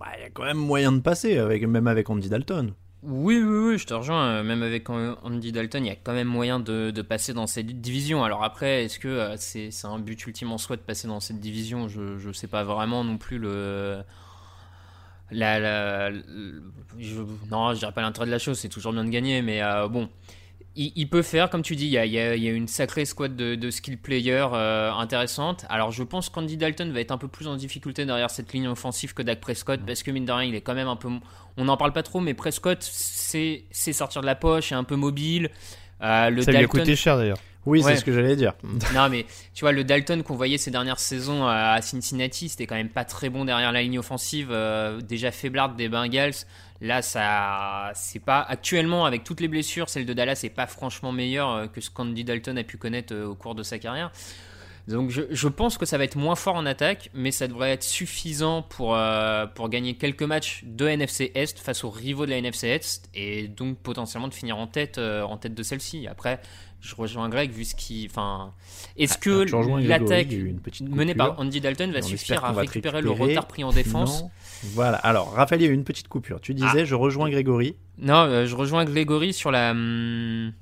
bah, 0.00 0.06
il 0.18 0.22
y 0.22 0.26
a 0.26 0.30
quand 0.30 0.44
même 0.44 0.56
moyen 0.56 0.92
de 0.92 1.00
passer, 1.00 1.38
avec, 1.38 1.66
même 1.66 1.86
avec 1.86 2.08
Andy 2.10 2.28
Dalton. 2.28 2.72
Oui, 3.06 3.38
oui, 3.38 3.68
oui, 3.72 3.78
je 3.78 3.84
te 3.86 3.92
rejoins. 3.92 4.28
euh, 4.28 4.42
Même 4.42 4.62
avec 4.62 4.88
Andy 4.88 5.52
Dalton, 5.52 5.84
il 5.84 5.88
y 5.88 5.92
a 5.92 5.96
quand 5.96 6.14
même 6.14 6.26
moyen 6.26 6.58
de, 6.58 6.90
de 6.90 7.02
passer 7.02 7.34
dans 7.34 7.46
cette 7.46 7.66
division. 7.82 8.24
Alors 8.24 8.42
après, 8.44 8.84
est-ce 8.84 8.98
que 8.98 9.08
euh, 9.08 9.34
c'est 9.36 9.70
c'est 9.70 9.86
un 9.86 9.98
but 9.98 10.26
ultime 10.26 10.50
en 10.52 10.56
soi 10.58 10.76
de 10.76 10.80
passer 10.80 11.06
dans 11.06 11.20
cette 11.20 11.38
division? 11.38 11.86
Je 11.86 12.26
ne 12.26 12.32
sais 12.32 12.46
pas 12.46 12.64
vraiment 12.64 13.04
non 13.04 13.18
plus 13.18 13.38
le. 13.38 14.02
La, 15.30 16.10
je, 16.10 17.20
non, 17.50 17.72
je 17.72 17.78
dirais 17.78 17.92
pas 17.92 18.02
l'intérêt 18.02 18.26
de 18.26 18.30
la 18.30 18.38
chose, 18.38 18.58
c'est 18.58 18.68
toujours 18.68 18.92
bien 18.92 19.04
de 19.04 19.10
gagner, 19.10 19.42
mais 19.42 19.62
euh, 19.62 19.88
bon. 19.88 20.08
Il, 20.76 20.92
il 20.96 21.08
peut 21.08 21.22
faire, 21.22 21.50
comme 21.50 21.62
tu 21.62 21.76
dis, 21.76 21.86
il 21.86 21.90
y 21.92 21.98
a, 21.98 22.04
il 22.04 22.42
y 22.42 22.48
une 22.48 22.66
sacrée 22.66 23.04
squad 23.04 23.36
de, 23.36 23.54
de 23.54 23.70
skill 23.70 23.96
players 23.96 24.48
euh, 24.52 24.90
intéressante. 24.92 25.64
Alors 25.68 25.92
je 25.92 26.02
pense 26.02 26.28
qu'Andy 26.28 26.56
Dalton 26.56 26.90
va 26.90 27.00
être 27.00 27.12
un 27.12 27.18
peu 27.18 27.28
plus 27.28 27.46
en 27.46 27.54
difficulté 27.54 28.04
derrière 28.04 28.28
cette 28.28 28.52
ligne 28.52 28.66
offensive 28.66 29.14
que 29.14 29.22
Dak 29.22 29.40
Prescott, 29.40 29.80
parce 29.86 30.02
que 30.02 30.10
mine 30.10 30.24
de 30.24 30.32
rien, 30.32 30.48
il 30.48 30.54
est 30.56 30.62
quand 30.62 30.74
même 30.74 30.88
un 30.88 30.96
peu... 30.96 31.08
On 31.56 31.64
n'en 31.64 31.76
parle 31.76 31.92
pas 31.92 32.02
trop, 32.02 32.18
mais 32.18 32.34
Prescott, 32.34 32.78
c'est 32.82 33.92
sortir 33.92 34.20
de 34.20 34.26
la 34.26 34.34
poche, 34.34 34.72
est 34.72 34.74
un 34.74 34.82
peu 34.82 34.96
mobile. 34.96 35.50
Euh, 36.02 36.28
le 36.30 36.42
ça 36.42 36.50
lui 36.50 36.58
a 36.58 36.66
coûté 36.66 36.96
cher 36.96 37.16
d'ailleurs 37.16 37.38
Oui, 37.66 37.82
Ouais. 37.82 37.92
c'est 37.92 38.00
ce 38.00 38.04
que 38.04 38.12
j'allais 38.12 38.36
dire. 38.36 38.52
non, 38.94 39.08
mais 39.08 39.26
tu 39.54 39.62
vois, 39.64 39.72
le 39.72 39.84
Dalton 39.84 40.22
qu'on 40.22 40.34
voyait 40.36 40.58
ces 40.58 40.70
dernières 40.70 41.00
saisons 41.00 41.46
à 41.46 41.80
Cincinnati, 41.80 42.48
c'était 42.48 42.66
quand 42.66 42.74
même 42.74 42.88
pas 42.90 43.04
très 43.04 43.30
bon 43.30 43.44
derrière 43.44 43.72
la 43.72 43.82
ligne 43.82 43.98
offensive, 43.98 44.48
euh, 44.50 45.00
déjà 45.00 45.30
faiblarde 45.30 45.76
des 45.76 45.88
Bengals. 45.88 46.34
Là, 46.80 47.00
ça, 47.00 47.92
c'est 47.94 48.18
pas 48.22 48.40
actuellement 48.42 49.06
avec 49.06 49.24
toutes 49.24 49.40
les 49.40 49.48
blessures, 49.48 49.88
celle 49.88 50.04
de 50.04 50.12
Dallas 50.12 50.40
est 50.44 50.50
pas 50.50 50.66
franchement 50.66 51.12
meilleure 51.12 51.50
euh, 51.50 51.66
que 51.66 51.80
ce 51.80 51.88
qu'Andy 51.90 52.24
Dalton 52.24 52.58
a 52.58 52.64
pu 52.64 52.76
connaître 52.76 53.14
euh, 53.14 53.26
au 53.26 53.34
cours 53.34 53.54
de 53.54 53.62
sa 53.62 53.78
carrière. 53.78 54.10
Donc, 54.86 55.08
je, 55.08 55.22
je 55.30 55.48
pense 55.48 55.78
que 55.78 55.86
ça 55.86 55.96
va 55.96 56.04
être 56.04 56.16
moins 56.16 56.34
fort 56.34 56.56
en 56.56 56.66
attaque, 56.66 57.08
mais 57.14 57.30
ça 57.30 57.48
devrait 57.48 57.70
être 57.70 57.84
suffisant 57.84 58.60
pour, 58.60 58.94
euh, 58.94 59.46
pour 59.46 59.70
gagner 59.70 59.94
quelques 59.94 60.24
matchs 60.24 60.60
de 60.66 60.86
NFC 60.86 61.32
Est 61.34 61.58
face 61.58 61.84
aux 61.84 61.90
rivaux 61.90 62.26
de 62.26 62.30
la 62.32 62.36
NFC 62.36 62.68
Est 62.68 63.08
et 63.14 63.48
donc 63.48 63.78
potentiellement 63.78 64.28
de 64.28 64.34
finir 64.34 64.58
en 64.58 64.66
tête, 64.66 64.98
euh, 64.98 65.22
en 65.22 65.38
tête 65.38 65.54
de 65.54 65.62
celle-ci. 65.62 66.06
Après, 66.06 66.38
je 66.84 66.94
rejoins 66.94 67.28
Greg 67.28 67.50
vu 67.50 67.64
ce 67.64 67.74
qui, 67.74 68.06
enfin, 68.10 68.52
est-ce 68.96 69.16
que 69.18 69.50
rejoins 69.56 69.82
Grégory, 69.82 69.88
l'attaque 69.88 70.82
menée 70.82 71.14
par 71.14 71.40
Andy 71.40 71.60
Dalton 71.60 71.90
va 71.92 72.02
suffire 72.02 72.44
à 72.44 72.52
récupérer 72.52 73.00
le 73.00 73.10
retard 73.10 73.46
pris 73.48 73.64
en 73.64 73.72
défense 73.72 74.22
Non. 74.22 74.30
Voilà. 74.74 74.98
Alors, 74.98 75.32
Raphaël, 75.32 75.60
il 75.62 75.64
y 75.64 75.68
a 75.68 75.70
eu 75.70 75.74
une 75.74 75.84
petite 75.84 76.08
coupure. 76.08 76.40
Tu 76.40 76.54
disais, 76.54 76.80
Ah. 76.80 76.84
je 76.84 76.94
rejoins 76.94 77.28
Grégory. 77.30 77.74
Non, 77.98 78.14
euh, 78.26 78.46
je 78.46 78.54
rejoins 78.54 78.84
Grégory 78.84 79.32
sur 79.32 79.50
la. 79.50 79.70
hum, 79.72 80.52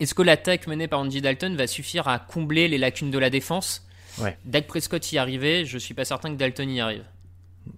Est-ce 0.00 0.14
que 0.14 0.22
l'attaque 0.22 0.66
menée 0.66 0.88
par 0.88 1.00
Andy 1.00 1.20
Dalton 1.20 1.54
va 1.56 1.66
suffire 1.66 2.08
à 2.08 2.18
combler 2.18 2.68
les 2.68 2.78
lacunes 2.78 3.10
de 3.10 3.18
la 3.18 3.28
défense? 3.30 3.86
Ouais. 4.18 4.36
Dak 4.46 4.66
Prescott 4.66 5.12
y 5.12 5.18
arrivait, 5.18 5.64
je 5.66 5.76
suis 5.78 5.94
pas 5.94 6.04
certain 6.06 6.30
que 6.30 6.36
Dalton 6.36 6.68
y 6.70 6.80
arrive. 6.80 7.04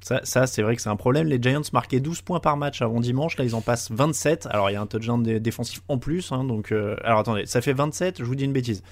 Ça, 0.00 0.46
c'est 0.46 0.62
vrai 0.62 0.74
que 0.76 0.82
c'est 0.82 0.88
un 0.88 0.96
problème. 0.96 1.26
Les 1.28 1.40
Giants 1.40 1.60
marquaient 1.72 2.00
12 2.00 2.22
points 2.22 2.40
par 2.40 2.56
match 2.56 2.82
avant 2.82 2.98
dimanche. 3.00 3.36
Là, 3.38 3.44
ils 3.44 3.54
en 3.54 3.60
passent 3.60 3.90
27. 3.90 4.46
Alors, 4.50 4.68
il 4.70 4.72
y 4.72 4.76
a 4.76 4.80
un 4.80 4.86
touchdown 4.86 5.22
dé- 5.22 5.38
défensif 5.40 5.80
en 5.88 5.98
plus. 5.98 6.32
hein, 6.32 6.44
donc, 6.44 6.72
euh, 6.72 6.96
alors, 7.04 7.20
attendez, 7.20 7.46
ça 7.46 7.60
fait 7.60 7.72
27. 7.72 8.18
Je 8.18 8.24
vous 8.24 8.34
dis 8.34 8.44
une 8.44 8.52
bêtise. 8.52 8.82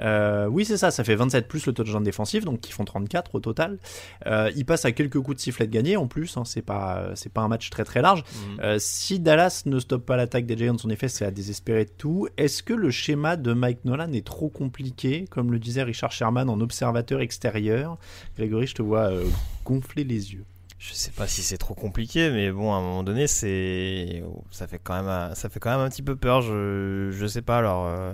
Euh, 0.00 0.46
oui, 0.46 0.64
c'est 0.64 0.76
ça. 0.76 0.90
Ça 0.90 1.04
fait 1.04 1.14
27 1.14 1.48
plus 1.48 1.66
le 1.66 1.72
touchdown 1.72 2.02
défensif, 2.02 2.44
donc 2.44 2.60
qui 2.60 2.72
font 2.72 2.84
34 2.84 3.34
au 3.34 3.40
total. 3.40 3.78
Euh, 4.26 4.50
ils 4.56 4.64
passent 4.64 4.84
à 4.84 4.92
quelques 4.92 5.20
coups 5.20 5.36
de 5.36 5.40
sifflet 5.40 5.66
de 5.66 5.72
gagné 5.72 5.96
en 5.96 6.06
plus. 6.06 6.36
hein, 6.36 6.44
c'est 6.44 6.62
pas, 6.62 7.10
c'est 7.14 7.32
pas 7.32 7.42
un 7.42 7.48
match 7.48 7.70
très 7.70 7.84
très 7.84 8.02
large. 8.02 8.24
Euh, 8.60 8.76
si 8.78 9.20
Dallas 9.20 9.62
ne 9.66 9.78
stoppe 9.78 10.06
pas 10.06 10.16
l'attaque 10.16 10.46
des 10.46 10.56
Giants, 10.56 10.76
en 10.84 10.90
effet, 10.90 11.08
c'est 11.08 11.24
à 11.24 11.30
désespérer 11.30 11.84
de 11.84 11.90
tout. 11.96 12.28
Est-ce 12.36 12.62
que 12.62 12.72
le 12.74 12.90
schéma 12.90 13.36
de 13.36 13.52
Mike 13.52 13.84
Nolan 13.84 14.12
est 14.12 14.26
trop 14.26 14.48
compliqué, 14.48 15.26
comme 15.30 15.52
le 15.52 15.58
disait 15.58 15.82
Richard 15.82 16.12
Sherman 16.12 16.48
en 16.48 16.60
observateur 16.60 17.20
extérieur 17.20 17.98
Grégory, 18.36 18.66
je 18.66 18.74
te 18.74 18.82
vois 18.82 19.10
euh, 19.10 19.24
gonfler 19.64 20.04
les 20.04 20.32
yeux. 20.32 20.44
Je 20.84 20.94
sais 20.94 21.12
pas 21.12 21.28
si 21.28 21.42
c'est 21.42 21.58
trop 21.58 21.74
compliqué, 21.74 22.28
mais 22.30 22.50
bon, 22.50 22.72
à 22.72 22.78
un 22.78 22.80
moment 22.80 23.04
donné, 23.04 23.28
c'est 23.28 24.24
ça 24.50 24.66
fait 24.66 24.80
quand 24.82 24.94
même 24.96 25.06
un- 25.06 25.32
ça 25.36 25.48
fait 25.48 25.60
quand 25.60 25.70
même 25.70 25.78
un 25.78 25.88
petit 25.88 26.02
peu 26.02 26.16
peur. 26.16 26.42
Je 26.42 27.10
je 27.12 27.26
sais 27.28 27.40
pas. 27.40 27.58
Alors, 27.58 27.86
euh, 27.86 28.12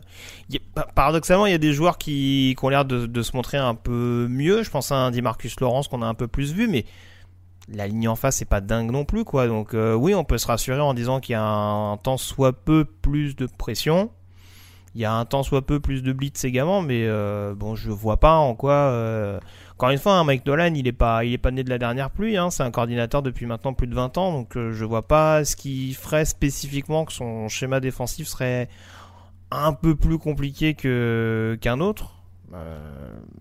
paradoxalement, 0.95 1.47
il 1.47 1.53
y 1.53 1.55
a 1.55 1.59
des 1.59 1.73
joueurs 1.73 1.97
qui, 1.97 2.55
qui 2.59 2.65
ont 2.67 2.69
l'air 2.69 2.85
de, 2.85 3.23
se 3.23 3.35
montrer 3.35 3.57
un 3.57 3.75
peu 3.75 4.27
mieux. 4.29 4.63
Je 4.63 4.71
pense 4.71 4.93
à 4.93 4.97
un 4.97 5.11
Marcus 5.23 5.59
Lawrence 5.61 5.89
qu'on 5.89 6.03
a 6.03 6.07
un 6.07 6.13
peu 6.13 6.29
plus 6.29 6.53
vu, 6.53 6.69
mais 6.69 6.85
la 7.69 7.87
ligne 7.87 8.07
en 8.09 8.17
face 8.17 8.37
c'est 8.37 8.45
pas 8.45 8.61
dingue 8.61 8.91
non 8.91 9.07
plus, 9.07 9.25
quoi. 9.25 9.47
Donc 9.47 9.73
euh, 9.73 9.95
oui, 9.95 10.15
on 10.15 10.25
peut 10.25 10.37
se 10.37 10.47
rassurer 10.47 10.81
en 10.81 10.93
disant 10.93 11.21
qu'il 11.21 11.33
y 11.33 11.37
a 11.37 11.43
un, 11.43 11.97
temps 11.97 12.19
soit 12.19 12.53
peu 12.53 12.85
plus 12.85 13.35
de 13.35 13.47
pression. 13.47 14.11
Il 14.95 15.01
y 15.01 15.05
a 15.07 15.15
un 15.15 15.25
temps 15.25 15.43
soit 15.43 15.63
peu 15.63 15.81
plus 15.81 16.03
de 16.03 16.13
blitz 16.13 16.45
également, 16.45 16.83
mais 16.83 17.07
euh, 17.07 17.55
bon, 17.55 17.75
je 17.77 17.91
vois 17.91 18.19
pas 18.19 18.35
en 18.35 18.55
quoi. 18.55 19.41
Euh, 19.79 19.85
encore 19.85 19.91
une 19.91 19.99
fois, 19.99 20.15
hein, 20.15 20.25
Mike 20.25 20.45
Nolan, 20.45 20.75
il 20.75 20.89
est 20.89 20.93
pas, 20.93 21.25
il 21.25 21.39
pas 21.39 21.53
né 21.53 21.63
de 21.63 21.71
la 21.71 21.79
dernière 21.79 22.11
pluie. 22.11 22.37
Hein, 22.37 22.51
c'est 22.51 22.65
un 22.65 22.71
coordinateur 22.73 23.23
depuis 23.23 23.47
maintenant 23.47 23.75
plus 23.75 23.87
de 23.87 23.95
20 23.95 24.19
ans, 24.19 24.33
donc 24.33 24.57
euh, 24.57 24.73
je 24.73 24.85
vois 24.85 25.07
pas 25.07 25.45
ce 25.45 25.55
qui 25.55 25.95
ferait 25.95 26.25
spécifiquement 26.25 27.05
que 27.05 27.13
son 27.13 27.49
schéma 27.49 27.79
défensif 27.79 28.27
serait 28.27 28.69
un 29.53 29.73
peu 29.73 29.95
plus 29.95 30.19
compliqué 30.19 30.75
qu'un 30.75 31.81
autre. 31.81 32.15
Euh, 32.55 32.79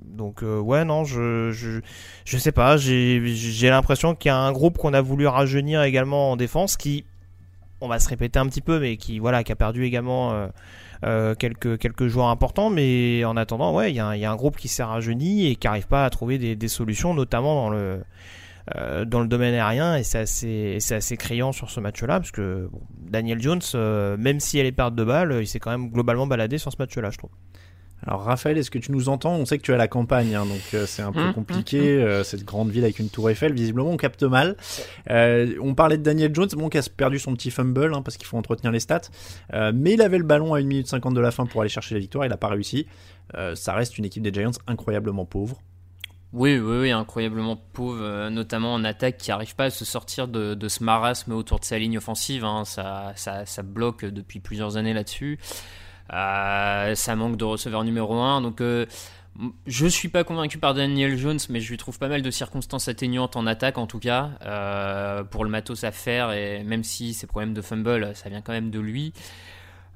donc 0.04 0.44
euh, 0.44 0.60
ouais 0.60 0.84
non 0.84 1.06
je, 1.06 1.52
je 1.52 1.80
je 2.26 2.38
sais 2.38 2.52
pas 2.52 2.76
j'ai 2.76 3.70
l'impression 3.70 4.16
qu'il 4.16 4.28
y 4.28 4.34
a 4.34 4.38
un 4.38 4.52
groupe 4.52 4.78
qu'on 4.78 4.94
a 4.94 5.00
voulu 5.00 5.28
rajeunir 5.28 5.82
également 5.84 6.34
en 6.34 6.36
défense 6.36 6.76
qui 6.76 7.06
on 7.80 7.88
va 7.88 8.00
se 8.00 8.10
répéter 8.10 8.38
un 8.38 8.48
petit 8.48 8.60
peu 8.60 8.82
mais 8.82 8.98
qui 8.98 9.20
voilà 9.20 9.46
qui 9.46 9.54
a 9.54 9.56
perdu 9.56 9.86
également 9.86 10.50
euh, 11.06 11.36
quelques 11.36 11.78
quelques 11.78 12.08
joueurs 12.08 12.28
importants 12.28 12.70
mais 12.70 13.24
en 13.26 13.38
attendant 13.38 13.74
ouais 13.76 13.92
il 13.92 13.96
y, 13.96 14.00
a 14.00 14.08
un- 14.08 14.16
y 14.16 14.26
a 14.26 14.36
groupe 14.36 14.58
qui 14.58 14.68
s'est 14.68 14.84
rajeuni 14.84 15.48
et 15.48 15.56
qui 15.56 15.68
arrive 15.68 15.88
pas 15.88 16.06
à 16.06 16.10
trouver 16.10 16.38
des, 16.56 16.68
solutions 16.68 17.14
notamment 17.14 17.56
dans 17.56 17.70
le 17.70 18.02
euh, 18.76 19.06
dans 19.06 19.22
le 19.22 19.28
domaine 19.28 19.54
aérien 19.54 19.96
et 19.96 20.04
c'est 20.04 20.20
assez 20.20 20.78
assez 20.92 21.16
criant 21.18 21.52
sur 21.52 21.70
ce 21.70 21.80
match-là 21.80 22.20
parce 22.20 22.32
que 22.32 22.70
Daniel 22.98 23.42
Jones 23.42 23.62
euh, 23.76 24.18
même 24.18 24.40
si 24.40 24.60
elle 24.60 24.66
est 24.66 24.72
perte 24.72 24.96
de 24.96 25.04
balle 25.04 25.38
il 25.40 25.48
s'est 25.48 25.60
quand 25.60 25.72
même 25.72 25.90
globalement 25.90 26.28
baladé 26.28 26.58
sur 26.58 26.72
ce 26.72 26.78
match-là 26.80 27.10
je 27.12 27.18
trouve 27.18 27.32
Alors 28.06 28.22
Raphaël, 28.24 28.58
est-ce 28.58 28.70
que 28.70 28.78
tu 28.78 28.92
nous 28.92 29.10
entends? 29.10 29.34
On 29.36 29.46
sait 29.46 29.58
que 29.58 29.64
tu 29.64 29.72
es 29.72 29.74
à 29.74 29.78
la 29.78 29.88
campagne, 29.88 30.36
hein, 30.36 30.46
donc 30.46 30.62
euh, 30.76 30.86
c'est 30.86 31.02
un 31.02 31.12
peu 31.12 31.20
Hum, 31.20 31.34
compliqué. 31.34 31.80
euh, 31.80 32.24
cette 32.24 32.46
grande 32.46 32.70
ville 32.70 32.84
avec 32.84 33.00
une 33.00 33.10
tour 33.10 33.30
Eiffel, 33.30 33.54
visiblement 33.54 33.90
on 33.90 33.98
capte 33.98 34.22
mal. 34.24 34.56
Euh, 35.10 35.56
on 35.62 35.74
parlait 35.74 35.98
de 35.98 36.04
Daniel 36.04 36.34
Jones, 36.34 36.48
bon, 36.54 36.70
qui 36.70 36.78
a 36.78 36.84
perdu 36.96 37.18
son 37.18 37.34
petit 37.34 37.50
fumble, 37.50 37.94
hein, 37.94 38.04
parce 38.04 38.16
qu'il 38.18 38.28
faut 38.28 38.38
entretenir 38.38 38.72
les 38.72 38.80
stats. 38.80 39.02
Mais 39.74 39.94
il 39.94 40.02
avait 40.02 40.20
le 40.20 40.24
ballon 40.24 40.54
à 40.54 40.60
1 40.60 40.64
minute 40.64 40.88
50 40.88 41.14
de 41.16 41.20
la 41.20 41.32
fin 41.32 41.46
pour 41.48 41.62
aller 41.62 41.70
chercher 41.70 41.96
la 41.96 42.00
victoire, 42.02 42.26
il 42.26 42.30
n'a 42.30 42.38
pas 42.38 42.50
réussi. 42.50 42.86
Ça 43.56 43.74
reste 43.74 43.98
une 43.98 44.06
équipe 44.06 44.24
des 44.24 44.32
Giants 44.32 44.52
incroyablement 44.68 45.26
pauvre. 45.26 45.58
Oui, 46.34 46.60
oui, 46.60 46.78
oui, 46.82 46.92
incroyablement 46.92 47.58
pauvre, 47.74 48.30
notamment 48.30 48.74
en 48.74 48.84
attaque, 48.84 49.18
qui 49.18 49.32
n'arrive 49.32 49.56
pas 49.56 49.66
à 49.66 49.70
se 49.70 49.86
sortir 49.86 50.28
de, 50.28 50.54
de, 50.54 50.68
ce 50.68 50.84
marasme 50.84 51.32
autour 51.32 51.60
de 51.60 51.66
sa 51.66 51.80
ligne 51.80 51.98
offensive. 51.98 52.44
Hein. 52.46 52.64
Ça, 52.66 53.14
ça, 53.16 53.46
ça, 53.46 53.64
bloque 53.64 54.06
depuis 54.06 54.40
plusieurs 54.40 54.78
années 54.78 54.94
là-dessus. 54.94 55.40
Euh, 56.14 56.96
ça 56.96 57.16
manque 57.16 57.38
de 57.38 57.44
receveur 57.46 57.84
numéro 57.84 58.16
1. 58.16 58.42
Donc, 58.42 58.62
euh, 58.62 58.86
je 59.68 59.86
suis 59.86 60.10
pas 60.10 60.24
convaincu 60.24 60.58
par 60.58 60.74
Daniel 60.74 61.18
Jones, 61.18 61.40
mais 61.50 61.60
je 61.60 61.70
lui 61.70 61.78
trouve 61.78 62.00
pas 62.00 62.08
mal 62.08 62.22
de 62.22 62.32
circonstances 62.32 62.88
atténuantes 62.88 63.36
en 63.36 63.46
attaque, 63.46 63.78
en 63.78 63.86
tout 63.86 64.00
cas, 64.00 64.32
euh, 64.46 65.24
pour 65.24 65.44
le 65.44 65.50
matos 65.50 65.84
à 65.84 65.92
faire. 65.92 66.32
Et 66.32 66.64
même 66.64 66.84
si 66.84 67.14
ses 67.14 67.28
problèmes 67.28 67.54
de 67.54 67.62
fumble, 67.62 68.12
ça 68.16 68.30
vient 68.30 68.42
quand 68.42 68.54
même 68.54 68.72
de 68.72 68.80
lui. 68.80 69.14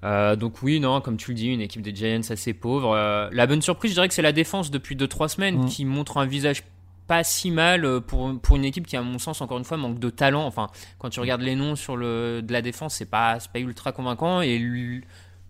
Euh, 0.04 0.36
donc 0.36 0.62
oui, 0.64 0.80
non, 0.80 1.00
comme 1.02 1.18
tu 1.18 1.32
le 1.32 1.36
dis, 1.36 1.48
une 1.48 1.62
équipe 1.62 1.82
des 1.82 1.96
Giants 1.96 2.22
assez 2.30 2.54
pauvre. 2.54 2.94
Euh, 2.96 3.30
la 3.32 3.48
bonne 3.48 3.62
surprise, 3.62 3.92
je 3.92 3.96
dirais 3.96 4.08
que 4.08 4.14
c'est 4.14 4.22
la 4.22 4.32
défense 4.32 4.72
depuis 4.72 4.96
2-3 4.96 5.28
semaines 5.28 5.64
Mm. 5.64 5.66
qui 5.66 5.86
montre 5.86 6.18
un 6.18 6.26
visage 6.26 6.64
pas 7.08 7.24
si 7.24 7.52
mal 7.52 8.02
pour, 8.02 8.40
pour 8.40 8.56
une 8.56 8.64
équipe 8.64 8.88
qui, 8.88 8.96
à 8.96 9.02
mon 9.02 9.20
sens, 9.20 9.42
encore 9.42 9.58
une 9.58 9.64
fois, 9.66 9.78
manque 9.78 10.00
de 10.00 10.10
talent. 10.10 10.46
Enfin, 10.46 10.68
quand 10.98 11.10
tu 11.10 11.20
regardes 11.20 11.42
les 11.42 11.56
noms 11.56 11.76
sur 11.76 11.98
le, 11.98 12.42
de 12.42 12.54
la 12.54 12.62
défense, 12.62 12.96
c'est 12.96 13.10
pas, 13.10 13.38
pas 13.52 13.60
ultra 13.60 13.92
convaincant. 13.92 14.42
Et 14.42 14.56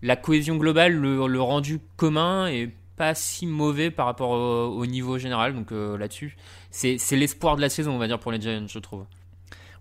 la 0.02 0.16
cohésion 0.16 0.56
globale, 0.56 0.94
le, 0.94 1.40
rendu 1.40 1.80
commun 1.96 2.48
est 2.48 2.70
pas 2.96 3.14
si 3.14 3.46
mauvais 3.46 3.90
par 3.90 4.06
rapport 4.06 4.30
au, 4.30 4.76
au 4.76 4.86
niveau 4.86 5.18
général. 5.18 5.54
Donc 5.54 5.72
euh, 5.72 5.96
là-dessus, 5.96 6.36
c'est 6.70 6.98
c'est 6.98 7.16
l'espoir 7.16 7.56
de 7.56 7.60
la 7.60 7.68
saison, 7.68 7.92
on 7.92 7.98
va 7.98 8.08
dire, 8.08 8.18
pour 8.18 8.32
les 8.32 8.40
Giants, 8.40 8.66
je 8.68 8.78
trouve. 8.78 9.04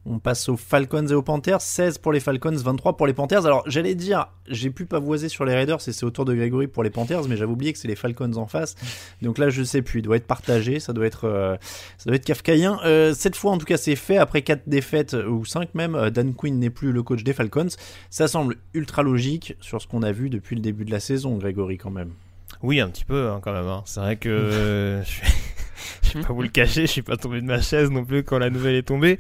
On 0.04 0.18
passe 0.18 0.50
aux 0.50 0.58
Falcons 0.58 1.06
et 1.06 1.14
aux 1.14 1.22
Panthers. 1.22 1.62
16 1.62 2.00
pour 2.00 2.12
les 2.12 2.20
Falcons, 2.20 2.56
23 2.56 2.98
pour 2.98 3.06
les 3.06 3.14
Panthers. 3.14 3.46
Alors, 3.46 3.64
j'allais 3.68 3.94
dire, 3.94 4.30
j'ai 4.48 4.72
pu 4.72 4.86
pavoiser 4.86 5.30
sur 5.30 5.46
les 5.46 5.54
Raiders 5.54 5.78
et 5.88 5.92
c'est 5.92 6.04
au 6.04 6.10
tour 6.10 6.26
de 6.26 6.34
Grégory 6.34 6.66
pour 6.66 6.82
les 6.82 6.90
Panthers, 6.90 7.28
mais 7.28 7.38
j'avais 7.38 7.52
oublié 7.52 7.72
que 7.72 7.78
c'est 7.78 7.88
les 7.88 7.96
Falcons 7.96 8.34
en 8.36 8.48
face. 8.48 8.76
Donc 9.22 9.38
là, 9.38 9.50
je 9.52 9.62
sais 9.62 9.84
plus. 9.84 10.00
Il 10.00 10.04
doit 10.04 10.16
être 10.16 10.26
partagé. 10.26 10.80
Ça 10.80 10.92
doit 10.94 11.06
être, 11.06 11.26
euh, 11.26 11.56
ça 12.00 12.06
doit 12.10 12.16
être 12.16 12.26
kafkaïen. 12.26 12.80
Euh, 12.84 13.14
cette 13.14 13.36
fois, 13.36 13.52
en 13.52 13.60
tout 13.60 13.66
cas, 13.68 13.78
c'est 13.78 13.96
fait. 13.96 14.18
Après 14.18 14.42
4 14.42 14.64
défaites, 14.68 15.14
euh, 15.14 15.28
ou 15.28 15.46
5 15.46 15.76
même, 15.76 16.10
Dan 16.10 16.34
Quinn 16.34 16.58
n'est 16.58 16.72
plus 16.72 16.92
le 16.92 17.04
coach 17.04 17.24
des 17.24 17.34
Falcons. 17.34 17.68
Ça 18.10 18.28
semble 18.28 18.56
ultra 18.74 19.04
logique 19.04 19.56
sur 19.62 19.82
ce 19.82 19.88
qu'on 19.88 20.02
a 20.02 20.12
vu 20.12 20.32
depuis 20.32 20.56
le 20.56 20.62
début 20.64 20.84
de 20.84 20.92
la 20.92 21.00
saison, 21.00 21.38
Grégory, 21.38 21.78
quand 21.78 21.92
même. 21.92 22.12
Oui, 22.64 22.80
un 22.80 22.90
petit 22.90 23.06
peu 23.06 23.30
hein, 23.30 23.40
quand 23.44 23.54
même. 23.54 23.68
hein. 23.68 23.84
C'est 23.86 24.00
vrai 24.00 24.16
que 24.18 24.30
euh, 24.30 25.04
je 25.04 25.22
je 26.04 26.18
vais 26.18 26.26
pas 26.26 26.34
vous 26.34 26.42
le 26.42 26.50
cacher, 26.50 26.82
je 26.82 26.92
suis 26.92 27.02
pas 27.02 27.18
tombé 27.18 27.40
de 27.42 27.46
ma 27.46 27.62
chaise 27.62 27.90
non 27.92 28.04
plus 28.04 28.24
quand 28.24 28.38
la 28.40 28.50
nouvelle 28.50 28.76
est 28.76 28.84
tombée. 28.84 29.20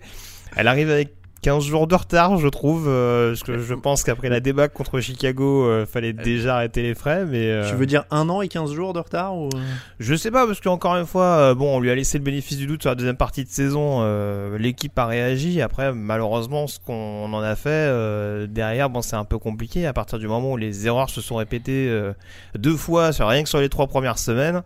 Elle 0.55 0.67
arrive 0.67 0.89
avec 0.89 1.13
15 1.43 1.63
jours 1.65 1.87
de 1.87 1.95
retard, 1.95 2.37
je 2.37 2.47
trouve. 2.47 2.85
euh, 2.87 3.29
parce 3.29 3.41
que 3.41 3.57
je 3.57 3.73
pense 3.73 4.03
qu'après 4.03 4.29
la 4.29 4.39
débâcle 4.39 4.75
contre 4.75 4.99
Chicago, 4.99 5.65
euh, 5.65 5.87
fallait 5.87 6.13
déjà 6.13 6.57
arrêter 6.57 6.83
les 6.83 6.93
frais. 6.93 7.25
Mais 7.25 7.49
euh, 7.49 7.67
Tu 7.67 7.75
veux 7.75 7.87
dire 7.87 8.03
un 8.11 8.29
an 8.29 8.43
et 8.43 8.47
15 8.47 8.71
jours 8.73 8.93
de 8.93 8.99
retard 8.99 9.35
ou... 9.35 9.49
je 9.99 10.13
sais 10.13 10.29
pas 10.29 10.45
parce 10.45 10.59
qu'encore 10.61 10.95
une 10.97 11.07
fois, 11.07 11.23
euh, 11.25 11.55
bon, 11.55 11.77
on 11.77 11.79
lui 11.79 11.89
a 11.89 11.95
laissé 11.95 12.19
le 12.19 12.23
bénéfice 12.23 12.57
du 12.57 12.67
doute 12.67 12.81
sur 12.83 12.91
la 12.91 12.95
deuxième 12.95 13.17
partie 13.17 13.43
de 13.43 13.49
saison. 13.49 14.01
euh, 14.01 14.55
L'équipe 14.59 14.97
a 14.99 15.07
réagi. 15.07 15.63
Après, 15.63 15.91
malheureusement, 15.93 16.67
ce 16.67 16.77
qu'on 16.79 17.33
en 17.33 17.41
a 17.41 17.55
fait 17.55 17.69
euh, 17.71 18.45
derrière, 18.45 18.91
bon, 18.91 19.01
c'est 19.01 19.15
un 19.15 19.25
peu 19.25 19.39
compliqué. 19.39 19.87
À 19.87 19.93
partir 19.93 20.19
du 20.19 20.27
moment 20.27 20.51
où 20.51 20.57
les 20.57 20.85
erreurs 20.85 21.09
se 21.09 21.21
sont 21.21 21.37
répétées 21.37 21.87
euh, 21.89 22.13
deux 22.55 22.77
fois, 22.77 23.13
sur 23.13 23.27
rien 23.27 23.41
que 23.41 23.49
sur 23.49 23.59
les 23.61 23.69
trois 23.69 23.87
premières 23.87 24.19
semaines. 24.19 24.61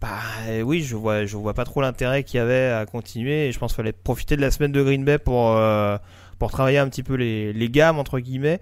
Bah 0.00 0.18
euh, 0.48 0.60
oui, 0.60 0.82
je 0.82 0.94
vois, 0.94 1.24
je 1.24 1.36
vois 1.36 1.54
pas 1.54 1.64
trop 1.64 1.80
l'intérêt 1.80 2.22
qu'il 2.22 2.38
y 2.38 2.40
avait 2.40 2.70
à 2.70 2.84
continuer. 2.86 3.48
Et 3.48 3.52
je 3.52 3.58
pense 3.58 3.72
qu'il 3.72 3.76
fallait 3.76 3.92
profiter 3.92 4.36
de 4.36 4.42
la 4.42 4.50
semaine 4.50 4.72
de 4.72 4.82
Green 4.82 5.04
Bay 5.04 5.18
pour 5.18 5.56
euh, 5.56 5.96
pour 6.38 6.50
travailler 6.50 6.78
un 6.78 6.88
petit 6.88 7.02
peu 7.02 7.14
les, 7.14 7.52
les 7.52 7.70
gammes 7.70 7.98
entre 7.98 8.18
guillemets. 8.18 8.60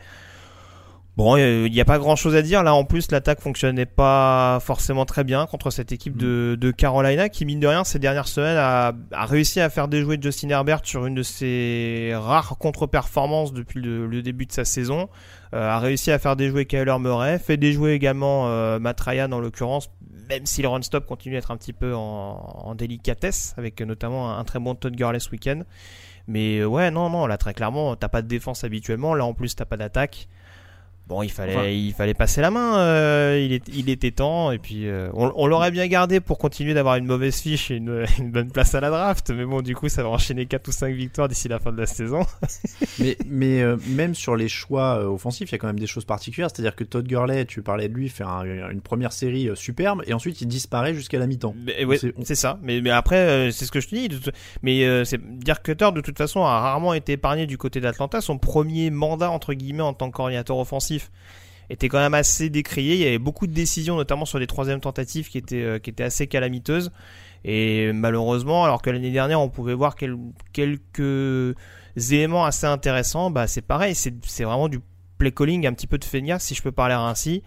Bon, 1.17 1.37
il 1.37 1.71
n'y 1.71 1.81
a 1.81 1.85
pas 1.85 2.01
grand 2.01 2.17
chose 2.17 2.35
à 2.35 2.43
dire. 2.43 2.65
Là, 2.65 2.75
en 2.75 2.85
plus, 2.85 3.13
l'attaque 3.13 3.41
fonctionnait 3.41 3.87
pas 3.87 4.59
forcément 4.61 5.05
très 5.05 5.23
bien 5.23 5.47
contre 5.47 5.71
cette 5.71 5.93
équipe 5.93 6.17
de, 6.17 6.59
de 6.61 6.71
Carolina 6.73 7.29
qui, 7.29 7.45
mine 7.45 7.61
de 7.61 7.69
rien, 7.69 7.85
ces 7.85 8.01
dernières 8.01 8.27
semaines 8.27 8.57
a, 8.57 8.93
a 9.13 9.25
réussi 9.25 9.61
à 9.61 9.71
faire 9.71 9.87
déjouer 9.87 10.19
Justin 10.21 10.49
Herbert 10.49 10.81
sur 10.83 11.07
une 11.07 11.15
de 11.15 11.23
ses 11.23 12.13
rares 12.17 12.59
contre-performances 12.59 13.53
depuis 13.53 13.81
le, 13.81 14.09
le 14.09 14.23
début 14.23 14.45
de 14.47 14.51
sa 14.51 14.65
saison. 14.65 15.09
Euh, 15.55 15.71
a 15.71 15.79
réussi 15.79 16.11
à 16.11 16.19
faire 16.19 16.35
déjouer 16.35 16.67
Kyler 16.67 16.97
Murray, 16.99 17.39
fait 17.39 17.59
déjouer 17.59 17.93
également 17.93 18.49
euh, 18.49 18.81
Matt 18.81 19.01
Ryan 19.01 19.31
en 19.31 19.39
l'occurrence, 19.39 19.91
même 20.29 20.47
si 20.47 20.63
le 20.63 20.69
run-stop 20.69 21.07
continue 21.07 21.37
d'être 21.37 21.53
un 21.53 21.57
petit 21.57 21.73
peu 21.73 21.95
en, 21.95 22.01
en 22.65 22.75
délicatesse, 22.75 23.55
avec 23.57 23.81
notamment 23.83 24.33
un, 24.33 24.41
un 24.41 24.45
très 24.45 24.59
bon 24.59 24.75
Todd 24.75 24.97
Gurley 24.97 25.21
ce 25.21 25.31
week-end. 25.31 25.63
Mais 26.27 26.59
euh, 26.59 26.65
ouais, 26.65 26.91
non, 26.91 27.09
non, 27.09 27.29
là 27.29 27.37
très 27.37 27.55
clairement, 27.55 27.95
t'as 27.95 28.09
pas 28.09 28.23
de 28.23 28.27
défense 28.27 28.65
habituellement, 28.65 29.15
là 29.15 29.25
en 29.25 29.33
plus 29.33 29.55
t'as 29.55 29.65
pas 29.65 29.77
d'attaque. 29.77 30.27
Bon, 31.07 31.23
il 31.23 31.31
fallait, 31.31 31.55
Enfin. 31.55 31.67
il 31.67 31.93
fallait 31.93 32.15
passer 32.15 32.41
la 32.41 32.51
main. 32.51 32.79
euh, 32.79 33.39
il, 33.45 33.53
est, 33.53 33.63
il 33.75 33.91
était 33.91 34.11
temps. 34.11 34.51
Et 34.53 34.59
puis, 34.59 34.89
euh, 34.89 35.11
on, 35.13 35.31
on 35.37 35.47
l'aurait 35.47 35.71
bien 35.71 35.87
gardé 35.87 36.19
pour 36.21 36.39
continuer 36.39 36.73
d'avoir 36.73 36.97
une 36.97 37.05
mauvaise 37.05 37.39
fiche 37.41 37.71
et 37.71 37.77
une, 37.77 38.07
une 38.19 38.31
bonne 38.31 38.51
place 38.51 38.75
à 38.75 38.81
la 38.81 38.89
draft. 38.89 39.29
Mais 39.31 39.45
bon, 39.45 39.61
du 39.61 39.77
coup, 39.77 39.91
ça 39.91 40.03
va 40.03 40.09
enchaîner 40.09 40.47
4 40.47 40.67
ou 40.69 40.73
5 40.73 40.95
victoires 40.95 41.29
d'ici 41.29 41.47
la 41.49 41.59
fin 41.59 41.73
de 41.73 41.79
la 41.79 41.85
saison. 41.87 42.21
mais 42.99 43.17
mais 43.29 43.61
euh, 43.61 43.77
même 43.89 44.15
sur 44.15 44.35
les 44.35 44.49
choix 44.49 44.99
euh, 45.01 45.07
offensifs, 45.09 45.51
il 45.51 45.53
y 45.53 45.55
a 45.57 45.59
quand 45.59 45.67
même 45.67 45.79
des 45.79 45.87
choses 45.87 46.07
particulières. 46.07 46.49
C'est-à-dire 46.51 46.75
que 46.75 46.85
Todd 46.85 47.07
Gurley, 47.07 47.45
tu 47.45 47.61
parlais 47.61 47.89
de 47.89 47.95
lui, 47.95 48.09
fait 48.09 48.25
un- 48.25 48.71
une 48.71 48.81
première 48.81 49.13
série 49.13 49.49
euh, 49.51 49.55
superbe 49.55 50.03
et 50.07 50.15
ensuite 50.15 50.41
il 50.41 50.47
disparaît 50.49 50.95
jusqu'à 50.95 51.19
la 51.19 51.27
mi-temps. 51.27 51.55
Mais, 51.67 51.85
ouais, 51.85 51.99
C'est- 51.99 52.35
ça. 52.35 52.59
Mais, 52.63 52.81
mais 52.81 52.91
après, 52.91 53.17
euh, 53.17 53.51
c'est 53.51 53.67
ce 53.67 53.73
que 53.73 53.81
je 53.81 53.89
te 53.89 53.95
dis. 53.95 54.09
Mais 54.63 54.85
euh, 54.85 55.05
c'est 55.05 55.21
Dirk 55.39 55.63
Cutter, 55.65 55.91
de 55.95 56.01
toute 56.01 56.17
façon, 56.17 56.45
a 56.45 56.61
rarement 56.61 56.95
été 56.95 57.13
épargné 57.13 57.47
du 57.47 57.59
côté 57.59 57.81
d'Atlanta. 57.81 58.23
Son 58.23 58.39
premier 58.39 58.89
mandat, 58.91 59.31
entre 59.31 59.53
guillemets, 59.53 59.83
en 59.83 59.93
tant 59.93 60.11
que 60.11 60.17
coordinateur 60.17 60.57
était 61.71 61.89
quand 61.89 61.99
même 61.99 62.15
assez 62.15 62.51
décrié. 62.51 62.95
Il 62.95 63.01
y 63.01 63.07
avait 63.07 63.19
beaucoup 63.19 63.47
de 63.47 63.53
décisions, 63.53 63.97
notamment 63.97 64.25
sur 64.25 64.39
les 64.39 64.47
troisièmes 64.47 64.81
tentatives, 64.81 65.29
qui 65.29 65.39
étaient, 65.39 65.63
euh, 65.63 65.79
qui 65.79 65.91
étaient 65.91 66.05
assez 66.05 66.27
calamiteuses. 66.27 66.91
Et 67.45 67.93
malheureusement, 67.93 68.65
alors 68.65 68.81
que 68.83 68.91
l'année 68.91 69.11
dernière, 69.11 69.41
on 69.41 69.49
pouvait 69.51 69.75
voir 69.75 69.97
quel- 69.97 70.17
quelques 70.53 71.55
éléments 71.97 72.45
assez 72.45 72.67
intéressants, 72.67 73.31
bah 73.31 73.47
c'est 73.47 73.63
pareil. 73.63 73.95
C'est 73.95 74.15
c'est 74.27 74.45
vraiment 74.45 74.69
du 74.69 74.81
play 75.19 75.31
calling, 75.31 75.67
un 75.67 75.73
petit 75.75 75.87
peu 75.87 75.99
de 75.99 76.05
feignasse, 76.05 76.45
si 76.45 76.55
je 76.55 76.63
peux 76.63 76.73
parler 76.73 76.95
ainsi. 76.95 77.43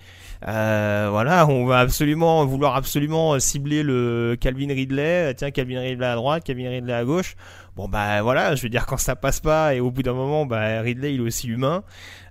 Euh, 0.48 1.08
voilà, 1.10 1.48
on 1.48 1.66
va 1.66 1.80
absolument 1.80 2.46
vouloir 2.46 2.76
absolument 2.76 3.40
cibler 3.40 3.84
le 3.84 4.38
Calvin 4.40 4.68
Ridley. 4.70 5.34
Tiens, 5.36 5.52
Calvin 5.52 5.82
Ridley 5.82 6.06
à 6.06 6.16
droite, 6.16 6.44
Calvin 6.44 6.70
Ridley 6.70 6.94
à 6.94 7.04
gauche. 7.04 7.36
Bon 7.78 7.88
bah 7.88 8.24
voilà, 8.24 8.56
je 8.56 8.64
veux 8.64 8.70
dire 8.70 8.88
quand 8.88 8.98
ça 8.98 9.16
passe 9.16 9.40
pas 9.40 9.76
et 9.76 9.80
au 9.80 9.92
bout 9.92 10.02
d'un 10.02 10.16
moment, 10.16 10.48
bah 10.48 10.82
Ridley 10.82 11.14
il 11.14 11.20
est 11.20 11.24
aussi 11.24 11.48
humain. 11.48 11.84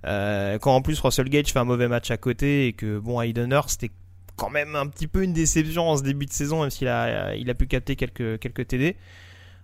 Euh, 0.05 0.59
quand 0.59 0.75
en 0.75 0.81
plus 0.81 0.99
Russell 0.99 1.29
Gage 1.29 1.53
fait 1.53 1.59
un 1.59 1.63
mauvais 1.63 1.87
match 1.87 2.11
à 2.11 2.17
côté 2.17 2.67
et 2.67 2.73
que 2.73 2.99
bon 2.99 3.21
Hayden 3.21 3.53
Hurst 3.53 3.79
c'était 3.79 3.93
quand 4.35 4.49
même 4.49 4.75
un 4.75 4.87
petit 4.87 5.07
peu 5.07 5.23
une 5.23 5.31
déception 5.31 5.89
en 5.89 5.95
ce 5.95 6.03
début 6.03 6.25
de 6.25 6.33
saison, 6.33 6.61
même 6.63 6.69
s'il 6.69 6.89
a 6.89 7.33
il 7.35 7.49
a 7.49 7.53
pu 7.53 7.65
capter 7.65 7.95
quelques 7.95 8.39
quelques 8.39 8.67
TD. 8.67 8.97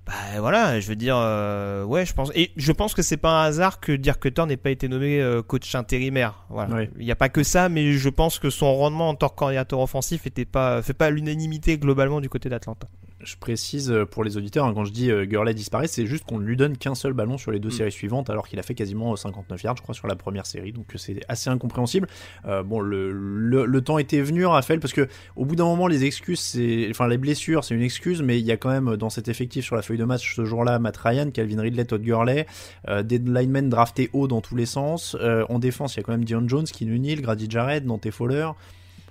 Bah 0.06 0.14
voilà, 0.40 0.80
je 0.80 0.88
veux 0.88 0.98
dire, 0.98 1.16
euh, 1.18 1.86
ouais, 1.86 2.06
je 2.06 2.14
pense, 2.14 2.30
et 2.36 2.52
je 2.58 2.72
pense 2.74 2.94
que 2.94 3.02
c'est 3.02 3.16
pas 3.16 3.42
un 3.42 3.46
hasard 3.46 3.80
que 3.80 3.94
Dirk 3.94 4.22
Cutter 4.22 4.46
n'ait 4.46 4.58
pas 4.58 4.70
été 4.70 4.90
nommé 4.90 5.22
euh, 5.22 5.42
coach 5.42 5.76
intérimaire. 5.76 6.46
Voilà, 6.50 6.84
il 7.00 7.06
n'y 7.06 7.12
a 7.12 7.16
pas 7.16 7.30
que 7.30 7.42
ça, 7.42 7.70
mais 7.70 7.94
je 7.94 8.10
pense 8.10 8.38
que 8.38 8.50
son 8.50 8.74
rendement 8.76 9.10
en 9.10 9.16
tant 9.16 9.30
que 9.30 9.36
coordinateur 9.36 9.80
offensif 9.80 10.28
était 10.28 10.44
pas, 10.44 10.82
fait 10.82 10.94
pas 10.94 11.10
l'unanimité 11.10 11.78
globalement 11.78 12.20
du 12.20 12.28
côté 12.28 12.50
d'Atlanta. 12.50 12.90
Je 13.24 13.36
précise 13.38 13.90
euh, 13.92 14.06
pour 14.06 14.24
les 14.24 14.36
auditeurs, 14.38 14.66
hein, 14.66 14.74
quand 14.74 14.86
je 14.86 14.92
dis 14.92 15.10
euh, 15.10 15.26
Gurley 15.26 15.54
disparaît, 15.54 15.88
c'est 15.88 16.06
juste 16.06 16.26
qu'on 16.26 16.40
ne 16.40 16.46
lui 16.46 16.58
donne 16.58 16.78
qu'un 16.78 16.94
seul 16.96 17.14
ballon 17.14 17.38
sur 17.38 17.52
les 17.52 17.60
deux 17.60 17.70
Mm. 17.70 17.72
séries 17.72 17.92
suivantes, 17.92 18.30
alors 18.30 18.48
qu'il 18.48 18.60
a 18.60 18.64
fait 18.64 18.76
quasiment 18.76 19.14
euh, 19.14 19.16
59 19.16 19.64
yards, 19.64 19.78
je 19.78 19.82
crois, 19.82 19.96
sur 19.96 20.08
la 20.08 20.16
première 20.16 20.46
série. 20.46 20.72
Donc 20.74 20.94
euh, 20.94 20.98
c'est 20.98 21.22
assez 21.30 21.50
incompréhensible. 21.50 22.08
Euh, 22.46 22.64
bon, 22.64 22.80
le, 22.82 23.12
le, 23.12 23.66
le 23.66 23.82
temps 23.82 23.98
était 23.98 24.22
venu, 24.22 24.46
Raphaël, 24.46 24.80
parce 24.80 24.94
que 24.94 25.08
au 25.36 25.46
bout 25.46 25.56
d'un 25.56 25.64
moment, 25.66 25.88
les 25.88 26.04
excuses, 26.06 26.40
c'est, 26.40 26.88
enfin 26.90 27.08
les 27.08 27.18
blessures, 27.18 27.64
c'est 27.64 27.76
une 27.76 27.82
excuse, 27.82 28.22
mais 28.22 28.40
il 28.40 28.46
y 28.46 28.52
a 28.52 28.58
quand 28.58 28.70
même 28.70 28.90
euh, 28.90 28.98
dans 28.98 29.10
cet 29.10 29.28
effectif 29.30 29.64
sur 29.64 29.76
la 29.76 29.82
feuille 29.82 29.98
de 29.98 30.04
match 30.06 30.36
ce 30.36 30.44
jour-là, 30.46 30.80
Matt 30.80 30.98
Ryan, 30.98 31.32
Calvin 31.32 31.62
Ridley, 31.62 31.86
Todd 31.86 32.02
Gurley, 32.02 32.46
euh, 32.90 33.04
des 33.04 33.20
linemen 33.20 33.70
draftés 33.70 34.10
haut 34.14 34.28
dans 34.28 34.42
tous 34.42 34.56
les 34.56 34.66
sens. 34.66 35.16
Euh, 35.22 35.46
en 35.50 35.60
défense, 35.60 35.96
il 35.96 35.98
y 35.98 36.00
a 36.02 36.04
quand 36.04 36.12
même 36.12 36.26
Dion 36.26 36.44
Jones, 36.48 36.66
Keenan 36.66 37.00
Neal, 37.02 37.22
Grady 37.22 37.48
Jarrett, 37.50 37.86
Dante 37.86 38.12
Fowler. 38.12 38.50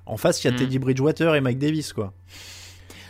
En 0.04 0.16
face, 0.16 0.42
il 0.42 0.48
y 0.48 0.50
a 0.50 0.52
Mm. 0.52 0.56
Teddy 0.56 0.78
Bridgewater 0.78 1.34
et 1.36 1.40
Mike 1.40 1.58
Davis, 1.58 1.92
quoi. 1.92 2.12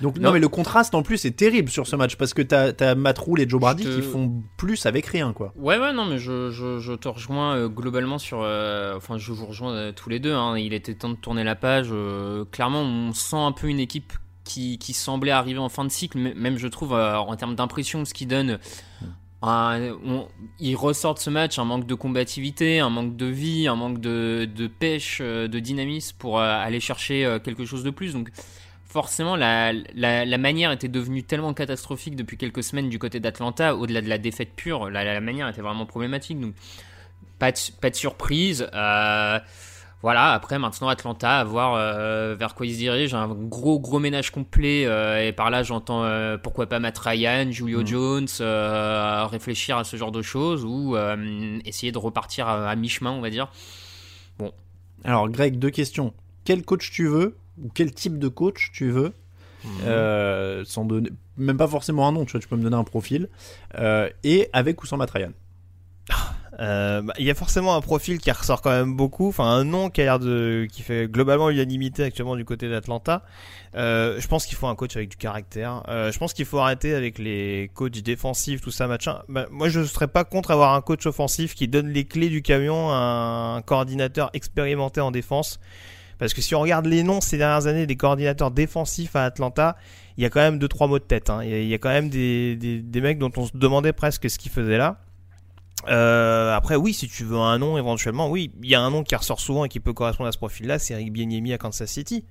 Donc 0.03 0.17
non, 0.19 0.25
Non. 0.29 0.33
mais 0.35 0.41
le 0.41 0.49
contraste 0.49 0.95
en 0.95 1.03
plus 1.03 1.25
est 1.25 1.37
terrible 1.37 1.71
sur 1.71 1.87
ce 1.87 1.97
match 1.97 2.17
parce 2.17 2.35
que 2.35 2.43
t'as 2.43 2.73
as 2.81 2.95
Matt 2.95 3.19
Rule 3.19 3.41
et 3.41 3.49
Joe 3.49 3.61
Brady 3.61 3.85
te- 3.85 3.95
qui 3.97 4.03
font 4.03 4.43
plus 4.59 4.85
avec 4.85 5.07
rien 5.07 5.33
quoi. 5.33 5.53
Ouais, 5.57 5.79
ouais, 5.79 5.93
non, 5.95 6.05
mais 6.05 6.19
je, 6.19 6.51
je, 6.51 6.79
je 6.81 6.93
te 6.93 7.09
rejoins 7.09 7.55
euh, 7.57 7.69
globalement 7.69 8.19
sur. 8.19 8.41
euh, 8.43 8.97
enfin, 8.97 9.17
je 9.17 9.33
vous 9.33 9.47
rejoins 9.47 9.73
euh, 9.73 9.93
tous 9.93 10.11
les 10.11 10.19
deux. 10.19 10.35
hein. 10.35 10.59
il 10.59 10.75
était 10.75 10.95
temps 10.95 11.09
de 11.11 11.15
tourner 11.15 11.45
la 11.45 11.55
page. 11.55 11.89
euh, 11.93 12.45
clairement, 12.51 12.83
on 12.83 13.13
sent 13.13 13.37
un 13.37 13.53
peu 13.53 13.69
une 13.69 13.81
équipe 13.81 14.13
qui, 14.45 14.77
qui 14.79 14.93
semblait 14.93 15.31
arriver 15.31 15.61
en 15.61 15.69
fin 15.69 15.85
de 15.85 15.91
cycle, 15.91 16.19
même 16.19 16.59
je 16.59 16.67
trouve 16.67 16.95
euh, 16.95 17.17
en 17.17 17.37
termes 17.37 17.55
d'impression, 17.55 18.05
ce 18.05 18.13
qui 18.13 18.27
donne. 18.27 18.59
un- 19.45 19.93
on- 20.05 20.29
il 20.61 20.77
ressort 20.77 21.15
de 21.15 21.19
ce 21.19 21.29
match 21.31 21.59
un 21.59 21.65
manque 21.65 21.87
de 21.87 21.95
combativité, 21.95 22.79
un 22.81 22.91
manque 22.91 23.17
de 23.17 23.27
vie, 23.27 23.67
un 23.67 23.75
manque 23.75 24.01
de, 24.01 24.49
de 24.53 24.67
pêche, 24.69 25.19
euh, 25.21 25.49
de 25.49 25.59
dynamisme 25.59 26.17
pour 26.19 26.39
euh, 26.39 26.43
aller 26.45 26.79
chercher 26.81 27.25
euh, 27.25 27.39
quelque 27.41 27.65
chose 27.65 27.83
de 27.83 27.91
plus. 27.91 28.13
Donc, 28.13 28.31
forcément, 28.93 29.37
la, 29.37 29.73
la, 29.95 30.25
la 30.25 30.39
manière 30.39 30.71
était 30.71 30.89
devenue 30.89 31.23
tellement 31.23 31.55
catastrophique 31.55 32.15
depuis 32.15 32.37
quelques 32.37 32.63
semaines 32.63 32.91
du 32.91 32.99
côté 32.99 33.21
d'Atlanta, 33.21 33.75
au-delà 33.75 34.03
de 34.03 34.09
la 34.09 34.19
défaite 34.19 34.51
pure, 34.55 34.91
la, 34.91 35.03
la 35.03 35.21
manière 35.21 35.49
était 35.49 35.63
vraiment 35.63 35.87
problématique. 35.87 36.39
Donc, 36.39 36.55
pas 37.39 37.51
de, 37.51 37.59
pas 37.81 37.91
de 37.91 37.95
surprise. 37.97 38.69
Euh, 38.75 39.39
voilà, 40.03 40.33
après 40.33 40.59
maintenant 40.59 40.89
Atlanta, 40.89 41.39
à 41.41 41.45
voir 41.45 41.75
euh, 41.75 42.35
vers 42.39 42.55
quoi 42.55 42.67
ils 42.67 42.75
se 42.75 42.79
dirigent. 42.79 43.17
Un 43.17 43.29
gros 43.29 43.81
gros 43.81 43.99
ménage 43.99 44.31
complet. 44.31 44.85
euh, 44.85 45.27
et 45.27 45.33
par 45.33 45.49
là, 45.51 45.63
j'entends 45.63 46.05
pourquoi 46.43 46.67
pas 46.69 46.79
Matt 46.79 46.99
Ryan, 46.99 47.51
Julio 47.51 47.83
Mm. 47.83 47.87
Jones, 47.87 48.29
réfléchir 49.31 49.79
à 49.79 49.85
ce 49.85 49.97
genre 49.97 50.13
de 50.13 50.23
choses 50.23 50.65
ou 50.65 50.97
essayer 51.65 51.93
de 51.93 51.99
repartir 51.99 52.47
à, 52.47 52.69
à 52.69 52.77
mi-chemin, 52.77 53.13
on 53.13 53.21
va 53.21 53.31
dire. 53.31 53.51
Alors, 55.05 55.29
Greg, 55.29 55.59
deux 55.59 55.71
questions. 55.71 56.13
Quel 56.45 56.65
coach 56.65 56.91
tu 56.93 57.07
veux 57.09 57.37
ou 57.61 57.71
quel 57.75 57.93
type 57.93 58.19
de 58.19 58.29
coach 58.29 58.71
tu 58.73 58.91
veux 58.91 59.13
Euh, 59.85 60.65
sans 60.65 60.85
donner, 60.85 61.11
même 61.37 61.57
pas 61.57 61.69
forcément 61.69 62.09
un 62.09 62.13
nom, 62.13 62.25
tu 62.25 62.33
vois, 62.33 62.41
tu 62.41 62.49
peux 62.49 62.57
me 62.57 62.65
donner 62.65 62.77
un 62.77 62.85
profil. 62.85 63.29
Euh, 63.79 64.09
et 64.25 64.49
avec 64.53 64.83
ou 64.83 64.87
sans 64.87 64.97
Matt 64.97 65.11
Ryan 65.13 65.31
Euh, 66.61 67.01
bah, 67.01 67.15
il 67.19 67.25
y 67.25 67.31
a 67.31 67.35
forcément 67.35 67.75
un 67.75 67.81
profil 67.81 68.19
qui 68.19 68.31
ressort 68.31 68.61
quand 68.61 68.71
même 68.71 68.95
beaucoup, 68.95 69.29
enfin 69.29 69.45
un 69.45 69.65
nom 69.65 69.89
qui 69.89 70.03
a 70.03 70.05
l'air 70.05 70.19
de, 70.19 70.67
qui 70.71 70.83
fait 70.83 71.09
globalement 71.11 71.49
l'unanimité 71.49 72.03
actuellement 72.05 72.37
du 72.37 72.45
côté 72.45 72.69
d'Atlanta. 72.69 73.23
Euh, 73.75 74.21
je 74.21 74.29
pense 74.29 74.45
qu'il 74.45 74.57
faut 74.57 74.67
un 74.67 74.75
coach 74.75 74.95
avec 74.97 75.09
du 75.09 75.17
caractère. 75.17 75.83
Euh, 75.89 76.13
je 76.13 76.19
pense 76.19 76.35
qu'il 76.35 76.45
faut 76.45 76.59
arrêter 76.59 76.95
avec 76.95 77.19
les 77.19 77.71
coachs 77.73 77.99
défensifs, 78.03 78.61
tout 78.61 78.71
ça, 78.71 78.87
machin. 78.87 79.23
Bah, 79.29 79.47
moi, 79.51 79.71
je 79.71 79.83
serais 79.85 80.09
pas 80.09 80.25
contre 80.25 80.51
avoir 80.51 80.75
un 80.75 80.83
coach 80.83 81.07
offensif 81.07 81.55
qui 81.55 81.69
donne 81.69 81.89
les 81.89 82.05
clés 82.05 82.29
du 82.29 82.43
camion 82.43 82.91
à 82.91 83.55
un 83.57 83.63
coordinateur 83.63 84.29
expérimenté 84.35 85.01
en 85.01 85.11
défense. 85.11 85.59
Parce 86.19 86.35
que 86.35 86.41
si 86.41 86.55
on 86.55 86.61
regarde 86.61 86.87
les 86.87 87.03
noms 87.03 87.21
ces 87.21 87.39
dernières 87.39 87.67
années 87.67 87.87
des 87.87 87.97
coordinateurs 87.97 88.51
défensifs 88.51 89.17
à 89.17 89.25
Atlanta, 89.25 89.77
il 90.17 90.23
y 90.23 90.27
a 90.27 90.31
quand 90.31 90.41
même 90.41 90.59
deux 90.59 90.69
trois 90.69 90.87
mots 90.87 90.99
de 90.99 91.05
tête. 91.05 91.31
hein. 91.31 91.43
Il 91.43 91.65
y, 91.67 91.75
a- 91.75 91.79
quand 91.79 91.89
même 91.89 92.09
des, 92.11 92.57
des, 92.57 92.81
des 92.81 93.01
mecs 93.01 93.19
dont 93.19 93.33
on 93.37 93.47
se 93.47 93.53
demandait 93.57 93.93
presque 93.93 94.29
ce 94.31 94.39
qu'ils 94.39 94.53
faisaient 94.53 94.79
là. 94.79 94.99
Euh, 95.89 96.55
après, 96.55 96.77
oui, 96.77 96.95
si 96.95 97.09
tu 97.09 97.25
veux 97.25 97.39
un 97.39 97.59
nom 97.59 97.77
éventuellement, 97.77 98.31
oui, 98.31 98.53
il 98.63 98.69
y 98.69 98.75
a 98.75 98.81
un 98.81 98.91
nom 98.91 99.03
qui 99.03 99.17
ressort 99.17 99.41
souvent 99.41 99.65
et 99.65 99.69
qui 99.69 99.81
peut 99.81 99.93
correspondre 99.93 100.29
à 100.29 100.33
ce 100.33 100.39
profil-là, 100.39 100.79
c'est 100.79 100.95
Eric 100.95 101.13
Bieniemy 101.13 101.55
à 101.55 101.59
Kansas 101.59 101.91
City. 101.91 102.25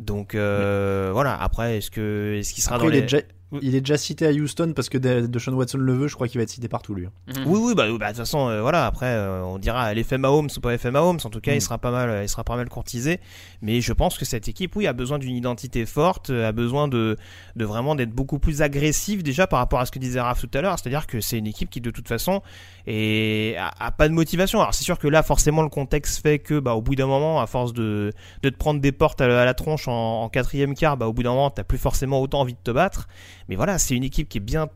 Donc 0.00 0.34
euh, 0.34 1.10
voilà. 1.12 1.40
Après, 1.40 1.78
est-ce 1.78 1.90
que 1.90 2.36
est-ce 2.38 2.52
qu'il 2.52 2.62
sera 2.64 2.74
Après, 2.76 2.88
dans 2.88 2.92
les... 2.92 3.24
il 3.62 3.74
est 3.74 3.80
déjà 3.80 3.96
cité 3.96 4.26
à 4.26 4.30
Houston 4.32 4.72
parce 4.74 4.88
que 4.88 4.98
De- 4.98 5.26
Deshaun 5.26 5.54
Watson 5.54 5.78
le 5.78 5.92
veut, 5.94 6.08
je 6.08 6.14
crois 6.14 6.26
qu'il 6.28 6.38
va 6.38 6.42
être 6.42 6.50
cité 6.50 6.68
partout 6.68 6.94
lui. 6.94 7.06
Mhm. 7.28 7.44
Oui, 7.46 7.60
oui, 7.62 7.74
bah, 7.76 7.84
bah, 7.98 8.06
de 8.06 8.08
toute 8.08 8.16
façon, 8.16 8.48
euh, 8.48 8.60
voilà. 8.60 8.86
Après, 8.86 9.06
euh, 9.06 9.42
on 9.44 9.58
dira 9.58 9.94
l'effet 9.94 10.18
Mahomes 10.18 10.48
ou 10.56 10.60
pas 10.60 10.72
l'effet 10.72 10.90
Mahomes. 10.90 11.18
En 11.24 11.30
tout 11.30 11.40
cas, 11.40 11.52
Mm. 11.52 11.56
il 11.56 11.60
sera 11.60 11.78
pas 11.78 11.90
mal, 11.92 12.22
il 12.24 12.28
sera 12.28 12.42
pas 12.44 12.56
mal 12.56 12.68
courtisé. 12.68 13.20
Mais 13.62 13.80
je 13.80 13.92
pense 13.92 14.18
que 14.18 14.24
cette 14.24 14.48
équipe, 14.48 14.74
oui, 14.76 14.86
a 14.88 14.92
besoin 14.92 15.18
d'une 15.18 15.34
identité 15.36 15.86
forte, 15.86 16.30
euh, 16.30 16.48
a 16.48 16.52
besoin 16.52 16.88
de, 16.88 17.16
de 17.54 17.64
vraiment 17.64 17.94
d'être 17.94 18.10
beaucoup 18.10 18.38
plus 18.38 18.62
agressive 18.62 19.22
déjà 19.22 19.46
par 19.46 19.60
rapport 19.60 19.78
à 19.80 19.86
ce 19.86 19.92
que 19.92 19.98
disait 20.00 20.20
Raph 20.20 20.40
tout 20.40 20.50
à 20.58 20.60
l'heure. 20.60 20.78
C'est-à-dire 20.78 21.06
que 21.06 21.20
c'est 21.20 21.38
une 21.38 21.46
équipe 21.46 21.70
qui, 21.70 21.80
de 21.80 21.90
toute 21.90 22.08
façon, 22.08 22.42
et 22.86 23.54
a, 23.58 23.70
a 23.86 23.90
pas 23.92 24.08
de 24.08 24.14
motivation. 24.14 24.60
Alors 24.60 24.74
c'est 24.74 24.84
sûr 24.84 24.98
que 24.98 25.08
là, 25.08 25.22
forcément, 25.22 25.62
le 25.62 25.68
contexte 25.68 26.20
fait 26.22 26.38
que, 26.38 26.58
bah, 26.58 26.74
au 26.74 26.82
bout 26.82 26.94
d'un 26.94 27.06
moment, 27.06 27.40
à 27.40 27.46
force 27.46 27.72
de, 27.72 28.12
de 28.42 28.48
te 28.50 28.56
prendre 28.56 28.80
des 28.80 28.92
portes 28.92 29.20
à 29.20 29.28
la, 29.28 29.42
à 29.42 29.44
la 29.44 29.54
tronche 29.54 29.88
en, 29.88 30.22
en 30.22 30.28
quatrième 30.28 30.74
quart, 30.74 30.96
bah, 30.96 31.06
au 31.06 31.12
bout 31.12 31.22
d'un 31.22 31.30
moment, 31.30 31.50
t'as 31.50 31.64
plus 31.64 31.78
forcément 31.78 32.20
autant 32.20 32.40
envie 32.40 32.54
de 32.54 32.58
te 32.62 32.70
battre. 32.70 33.08
Mais 33.48 33.56
voilà, 33.56 33.78
c'est 33.78 33.94
une 33.94 34.04
équipe 34.04 34.28
qui 34.28 34.38
est 34.38 34.40
bien 34.40 34.68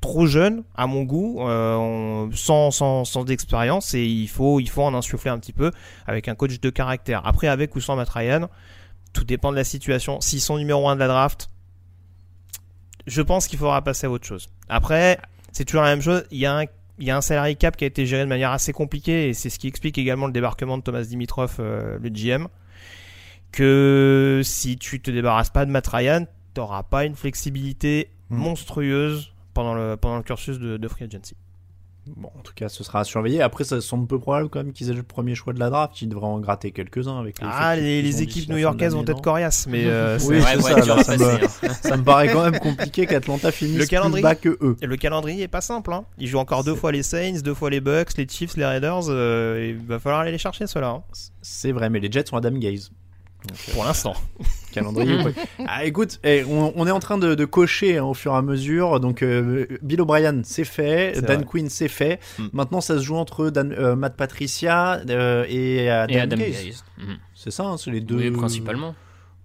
trop 0.00 0.26
jeune 0.26 0.62
à 0.74 0.86
mon 0.86 1.02
goût, 1.02 1.42
euh, 1.42 2.28
sans, 2.34 2.70
sans, 2.70 3.04
sans 3.04 3.24
d'expérience 3.24 3.92
et 3.94 4.04
il 4.04 4.28
faut, 4.28 4.58
il 4.60 4.68
faut 4.68 4.82
en 4.82 4.94
insuffler 4.94 5.30
un 5.30 5.38
petit 5.38 5.52
peu 5.52 5.70
avec 6.06 6.28
un 6.28 6.34
coach 6.34 6.58
de 6.58 6.70
caractère. 6.70 7.26
Après, 7.26 7.48
avec 7.48 7.76
ou 7.76 7.80
sans 7.80 7.96
Matt 7.96 8.08
Ryan, 8.08 8.48
tout 9.12 9.24
dépend 9.24 9.50
de 9.50 9.56
la 9.56 9.64
situation. 9.64 10.20
S'ils 10.20 10.40
sont 10.40 10.56
numéro 10.56 10.88
1 10.88 10.94
de 10.94 11.00
la 11.00 11.08
draft, 11.08 11.50
je 13.06 13.22
pense 13.22 13.46
qu'il 13.46 13.58
faudra 13.58 13.82
passer 13.82 14.06
à 14.06 14.10
autre 14.10 14.26
chose. 14.26 14.48
Après, 14.68 15.18
c'est 15.52 15.64
toujours 15.64 15.82
la 15.82 15.90
même 15.90 16.02
chose. 16.02 16.24
Il 16.30 16.38
y 16.38 16.46
a 16.46 16.56
un 16.56 16.64
il 17.00 17.06
y 17.06 17.10
a 17.10 17.16
un 17.16 17.22
salary 17.22 17.56
cap 17.56 17.76
qui 17.76 17.84
a 17.84 17.86
été 17.86 18.04
géré 18.04 18.22
de 18.24 18.28
manière 18.28 18.52
assez 18.52 18.74
compliquée 18.74 19.30
et 19.30 19.34
c'est 19.34 19.48
ce 19.48 19.58
qui 19.58 19.68
explique 19.68 19.96
également 19.96 20.26
le 20.26 20.32
débarquement 20.32 20.76
de 20.76 20.82
Thomas 20.82 21.02
Dimitrov, 21.02 21.56
euh, 21.58 21.98
le 21.98 22.10
GM. 22.10 22.46
Que 23.52 24.42
si 24.44 24.76
tu 24.76 25.00
te 25.00 25.10
débarrasses 25.10 25.50
pas 25.50 25.64
de 25.64 25.70
Matt 25.70 25.86
Ryan, 25.88 26.26
t'auras 26.54 26.82
pas 26.82 27.04
une 27.04 27.14
flexibilité 27.14 28.10
Mm. 28.30 28.36
monstrueuse 28.36 29.32
pendant 29.54 29.74
le, 29.74 29.96
pendant 29.96 30.16
le 30.16 30.22
cursus 30.22 30.60
de, 30.60 30.76
de 30.76 30.88
free 30.88 31.04
agency. 31.04 31.34
Bon, 32.16 32.30
en 32.38 32.42
tout 32.42 32.52
cas, 32.54 32.68
ce 32.68 32.82
sera 32.84 33.00
à 33.00 33.04
surveiller. 33.04 33.42
Après, 33.42 33.64
ça 33.64 33.80
semble 33.80 34.06
peu 34.06 34.18
probable 34.20 34.48
quand 34.48 34.62
même 34.62 34.72
qu'ils 34.72 34.88
aient 34.88 34.94
le 34.94 35.02
premier 35.02 35.34
choix 35.34 35.52
de 35.52 35.58
la 35.58 35.68
draft. 35.68 36.00
Ils 36.00 36.08
devraient 36.08 36.26
en 36.26 36.38
gratter 36.40 36.70
quelques-uns 36.70 37.18
avec 37.18 37.40
les 37.40 37.46
Ah, 37.50 37.74
les, 37.76 38.22
équipes 38.22 38.48
new-yorkaises 38.48 38.94
vont 38.94 39.04
être 39.04 39.20
coriaces, 39.20 39.66
mais 39.66 39.82
euh, 39.86 40.16
Oui, 40.26 40.36
ouais, 40.38 40.60
ça, 41.02 41.16
me, 41.16 41.72
ça 41.82 41.96
me 41.96 42.02
paraît 42.04 42.28
quand 42.32 42.48
même 42.48 42.58
compliqué 42.60 43.06
qu'Atlanta 43.06 43.50
finisse 43.52 43.78
Le 43.78 43.86
calendrier. 43.86 44.22
plus 44.22 44.22
bas 44.22 44.34
que 44.36 44.56
eux. 44.60 44.76
Le 44.80 44.96
calendrier 44.96 45.42
est 45.42 45.48
pas 45.48 45.60
simple. 45.60 45.92
Hein. 45.92 46.04
Ils 46.18 46.28
jouent 46.28 46.38
encore 46.38 46.62
deux 46.64 46.74
fois 46.76 46.92
les 46.92 47.02
Saints, 47.02 47.40
deux 47.44 47.54
fois 47.54 47.70
les 47.70 47.80
Bucks, 47.80 48.16
les 48.16 48.26
Chiefs, 48.28 48.56
les 48.56 48.64
Raiders. 48.64 49.08
euh, 49.08 49.74
il 49.76 49.86
va 49.86 49.98
falloir 49.98 50.20
aller 50.22 50.32
les 50.32 50.38
chercher 50.38 50.66
ceux-là. 50.68 50.88
hein. 50.90 51.02
C'est 51.42 51.72
vrai, 51.72 51.90
mais 51.90 51.98
les 52.00 52.10
Jets 52.10 52.26
sont 52.26 52.36
Adam 52.36 52.52
Gaze. 52.52 52.90
Pour 53.72 53.84
l'instant. 53.84 54.14
calendrier. 54.72 55.16
ouais. 55.24 55.32
Ah, 55.66 55.84
écoute, 55.84 56.20
eh, 56.22 56.44
on, 56.44 56.72
on 56.76 56.86
est 56.86 56.90
en 56.92 57.00
train 57.00 57.18
de, 57.18 57.34
de 57.34 57.44
cocher 57.44 57.98
hein, 57.98 58.04
au 58.04 58.14
fur 58.14 58.32
et 58.32 58.36
à 58.36 58.42
mesure. 58.42 59.00
Donc, 59.00 59.22
euh, 59.22 59.66
Bill 59.82 60.00
O'Brien, 60.00 60.42
c'est 60.44 60.64
fait. 60.64 61.20
Dan 61.20 61.38
vrai. 61.38 61.44
Quinn, 61.44 61.68
c'est 61.68 61.88
fait. 61.88 62.20
Mm. 62.38 62.44
Maintenant, 62.52 62.80
ça 62.80 62.98
se 62.98 63.02
joue 63.02 63.16
entre 63.16 63.50
Dan- 63.50 63.74
euh, 63.76 63.96
Matt 63.96 64.16
Patricia 64.16 65.00
euh, 65.08 65.44
et 65.48 65.90
Adam, 65.90 66.14
Et 66.14 66.20
Adam. 66.20 66.36
Gaze. 66.36 66.84
Mhm. 66.98 67.16
C'est 67.34 67.50
ça, 67.50 67.64
hein, 67.64 67.76
c'est 67.78 67.90
les 67.90 68.00
deux. 68.00 68.16
Oui, 68.16 68.30
principalement. 68.30 68.94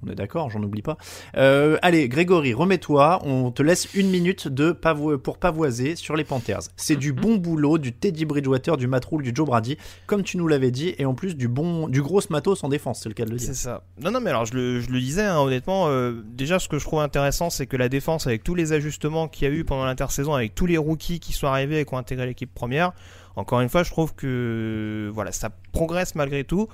On 0.03 0.09
est 0.11 0.15
d'accord, 0.15 0.49
j'en 0.49 0.61
oublie 0.61 0.81
pas. 0.81 0.97
Euh, 1.37 1.77
allez, 1.81 2.07
Grégory, 2.09 2.53
remets-toi. 2.53 3.21
On 3.23 3.51
te 3.51 3.63
laisse 3.63 3.93
une 3.95 4.09
minute 4.09 4.47
de 4.47 4.71
pavo- 4.71 5.17
pour 5.17 5.37
pavoiser 5.37 5.95
sur 5.95 6.15
les 6.15 6.23
Panthers. 6.23 6.59
C'est 6.75 6.95
du 6.95 7.11
bon 7.13 7.37
boulot, 7.37 7.77
du 7.77 7.91
Teddy 7.93 8.25
Bridgewater, 8.25 8.77
du 8.77 8.87
Matt 8.87 9.05
Rule, 9.05 9.23
du 9.23 9.31
Joe 9.33 9.47
Brady, 9.47 9.77
comme 10.05 10.23
tu 10.23 10.37
nous 10.37 10.47
l'avais 10.47 10.69
dit, 10.71 10.93
et 10.97 11.05
en 11.05 11.13
plus 11.15 11.35
du 11.35 11.47
bon, 11.47 11.87
du 11.87 12.01
gros 12.01 12.21
matos 12.29 12.63
en 12.63 12.69
défense, 12.69 13.01
c'est 13.01 13.09
le 13.09 13.15
cas 13.15 13.25
de 13.25 13.31
le 13.31 13.37
dire. 13.37 13.47
C'est 13.47 13.53
ça. 13.55 13.83
Non, 13.99 14.11
non, 14.11 14.19
mais 14.21 14.29
alors 14.29 14.45
je 14.45 14.53
le, 14.53 14.79
je 14.79 14.89
le 14.91 14.99
disais, 14.99 15.23
hein, 15.23 15.39
honnêtement, 15.39 15.87
euh, 15.87 16.21
déjà 16.25 16.59
ce 16.59 16.67
que 16.67 16.77
je 16.77 16.85
trouve 16.85 16.99
intéressant, 16.99 17.49
c'est 17.49 17.65
que 17.65 17.77
la 17.77 17.89
défense, 17.89 18.27
avec 18.27 18.43
tous 18.43 18.55
les 18.55 18.73
ajustements 18.73 19.27
qu'il 19.27 19.47
y 19.47 19.51
a 19.51 19.53
eu 19.53 19.63
pendant 19.63 19.85
l'intersaison, 19.85 20.33
avec 20.33 20.53
tous 20.55 20.65
les 20.67 20.77
rookies 20.77 21.19
qui 21.19 21.33
sont 21.33 21.47
arrivés 21.47 21.79
et 21.79 21.85
qui 21.85 21.93
ont 21.93 21.97
intégré 21.97 22.25
l'équipe 22.27 22.53
première, 22.53 22.91
encore 23.37 23.59
une 23.59 23.67
fois, 23.69 23.83
je 23.83 23.91
trouve 23.91 24.13
que 24.15 25.09
voilà, 25.13 25.31
ça 25.33 25.49
progresse 25.73 26.15
malgré 26.15 26.43
tout. 26.45 26.67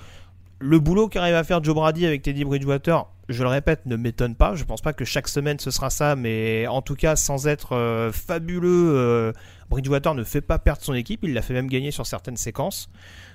Le 0.64 0.80
boulot 0.80 1.08
qu'arrive 1.08 1.34
à 1.34 1.44
faire 1.44 1.64
Joe 1.64 1.74
Brady 1.74 2.06
avec 2.06 2.22
Teddy 2.22 2.46
Bridgewater, 2.46 3.08
je 3.30 3.42
le 3.42 3.50
répète, 3.50 3.88
ne 3.88 3.96
m'étonne 3.96 4.36
pas. 4.36 4.54
Je 4.54 4.64
pense 4.64 4.82
pas 4.82 4.94
que 4.94 5.06
chaque 5.06 5.28
semaine 5.28 5.58
ce 5.58 5.72
sera 5.72 5.90
ça, 5.90 6.16
mais 6.16 6.68
en 6.68 6.84
tout 6.84 6.94
cas, 6.94 7.16
sans 7.16 7.48
être 7.48 7.76
euh, 7.76 8.12
fabuleux, 8.12 8.94
euh, 8.96 9.34
Bridgewater 9.72 10.14
ne 10.14 10.24
fait 10.24 10.42
pas 10.42 10.60
perdre 10.60 10.84
son 10.84 10.94
équipe. 10.94 11.22
Il 11.24 11.34
l'a 11.34 11.42
fait 11.42 11.56
même 11.56 11.66
gagner 11.66 11.90
sur 11.90 12.06
certaines 12.06 12.38
séquences. 12.38 12.92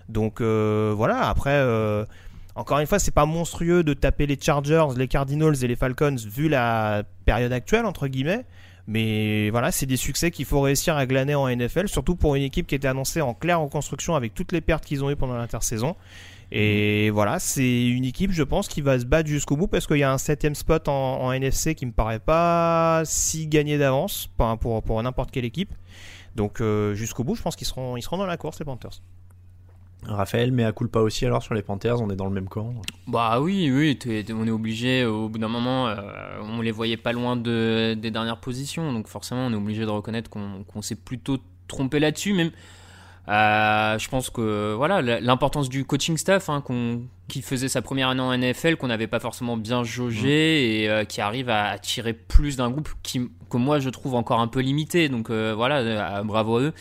Donc 0.09 0.41
euh, 0.41 0.95
voilà, 0.97 1.29
après. 1.29 1.61
encore 2.55 2.79
une 2.79 2.87
fois, 2.87 3.01
c'est 3.01 3.11
pas 3.11 3.27
monstrueux 3.27 3.83
de 3.83 3.93
taper 3.93 4.27
les 4.27 4.39
Chargers, 4.41 4.87
les 4.97 5.09
Cardinals 5.09 5.65
et 5.65 5.67
les 5.67 5.77
Falcons 5.77 6.15
vu 6.29 6.49
la 6.49 7.03
période 7.25 7.53
actuelle 7.53 7.87
entre 7.87 8.07
guillemets. 8.07 8.45
Mais 8.87 9.51
voilà, 9.51 9.73
c'est 9.73 9.87
des 9.87 9.97
succès 9.97 10.31
qu'il 10.31 10.45
faut 10.45 10.61
réussir 10.61 10.97
à 10.97 11.07
glaner 11.07 11.35
en 11.35 11.49
NFL, 11.49 11.89
surtout 11.89 12.15
pour 12.15 12.37
une 12.37 12.45
équipe 12.45 12.69
qui 12.69 12.77
était 12.77 12.87
annoncée 12.87 13.21
en 13.21 13.35
claire 13.35 13.61
reconstruction 13.61 14.15
avec 14.15 14.33
toutes 14.33 14.53
les 14.53 14.61
pertes 14.61 14.85
qu'ils 14.85 15.03
ont 15.03 15.11
eues 15.11 15.17
pendant 15.17 15.37
l'intersaison. 15.37 15.97
Et 16.53 17.11
voilà, 17.11 17.39
c'est 17.39 17.89
une 17.89 18.05
équipe, 18.05 18.31
je 18.31 18.43
pense, 18.43 18.69
qui 18.69 18.81
va 18.81 18.99
se 18.99 19.05
battre 19.05 19.29
jusqu'au 19.29 19.57
bout 19.57 19.67
parce 19.67 19.87
qu'il 19.87 19.99
y 19.99 20.05
a 20.05 20.13
un 20.13 20.19
septième 20.19 20.55
spot 20.55 20.89
en, 20.89 21.23
en 21.23 21.33
NFC 21.33 21.75
qui 21.75 21.87
me 21.87 21.93
paraît 21.93 22.21
pas 22.21 23.03
si 23.05 23.49
gagné 23.49 23.79
d'avance 23.79 24.29
pas 24.37 24.57
pour, 24.57 24.83
pour 24.83 25.03
n'importe 25.03 25.31
quelle 25.31 25.45
équipe. 25.45 25.75
Donc 26.37 26.61
euh, 26.61 26.95
jusqu'au 26.95 27.25
bout, 27.25 27.35
je 27.35 27.43
pense 27.43 27.57
qu'ils 27.57 27.67
seront, 27.67 27.97
ils 27.97 28.03
seront 28.03 28.19
dans 28.19 28.27
la 28.27 28.37
course, 28.37 28.59
les 28.61 28.65
Panthers. 28.65 29.01
Raphaël, 30.05 30.53
mais 30.53 30.63
à 30.63 30.73
pas 30.73 31.01
aussi 31.01 31.27
alors 31.27 31.43
sur 31.43 31.55
les 31.55 31.63
Panthers, 31.63 32.01
on 32.01 32.11
est 32.11 32.17
dans 32.17 32.27
le 32.27 32.31
même 32.31 32.49
camp. 32.49 32.75
Bah 33.09 33.41
oui, 33.41 33.71
oui, 33.73 33.99
on 34.33 34.47
est 34.47 34.51
obligé, 34.51 35.05
au 35.05 35.29
bout 35.29 35.39
d'un 35.39 35.49
moment, 35.49 35.89
euh, 35.89 35.97
on 36.43 36.61
les 36.61 36.71
voyait 36.71 36.99
pas 36.99 37.13
loin 37.13 37.35
de, 37.35 37.95
des 37.95 38.11
dernières 38.13 38.39
positions, 38.39 38.93
donc 38.93 39.09
forcément 39.09 39.47
on 39.47 39.53
est 39.53 39.57
obligé 39.57 39.85
de 39.85 39.91
reconnaître 39.91 40.31
qu'on 40.31 40.63
qu'on 40.65 40.83
s'est 40.83 40.95
plutôt 40.95 41.39
trompé 41.67 41.99
là-dessus, 41.99 42.35
même. 42.35 42.53
Euh, 43.29 43.99
je 43.99 44.09
pense 44.09 44.31
que 44.31 44.75
voilà 44.75 45.03
l'importance 45.21 45.69
du 45.69 45.85
coaching 45.85 46.17
staff 46.17 46.49
hein, 46.49 46.61
qu'on- 46.61 47.03
qui 47.29 47.43
faisait 47.43 47.69
sa 47.69 47.83
première 47.83 48.09
année 48.09 48.21
en 48.21 48.33
NFL 48.33 48.77
qu'on 48.77 48.87
n'avait 48.87 49.09
pas 49.09 49.19
forcément 49.21 49.57
bien 49.57 49.83
jaugé 49.83 50.83
et 50.83 50.89
euh, 50.89 51.05
qui 51.05 51.21
arrive 51.21 51.49
à 51.51 51.71
attirer 51.71 52.13
plus 52.13 52.57
d'un 52.57 52.71
groupe 52.71 52.89
qui 53.03 53.29
que 53.51 53.57
moi 53.57 53.81
je 53.81 53.91
trouve 53.91 54.15
encore 54.15 54.41
un 54.41 54.47
peu 54.49 54.61
limité 54.61 55.09
donc 55.09 55.31
euh, 55.31 55.55
voilà 55.57 56.23
bravo 56.23 56.59
à 56.59 56.61
eux 56.61 56.73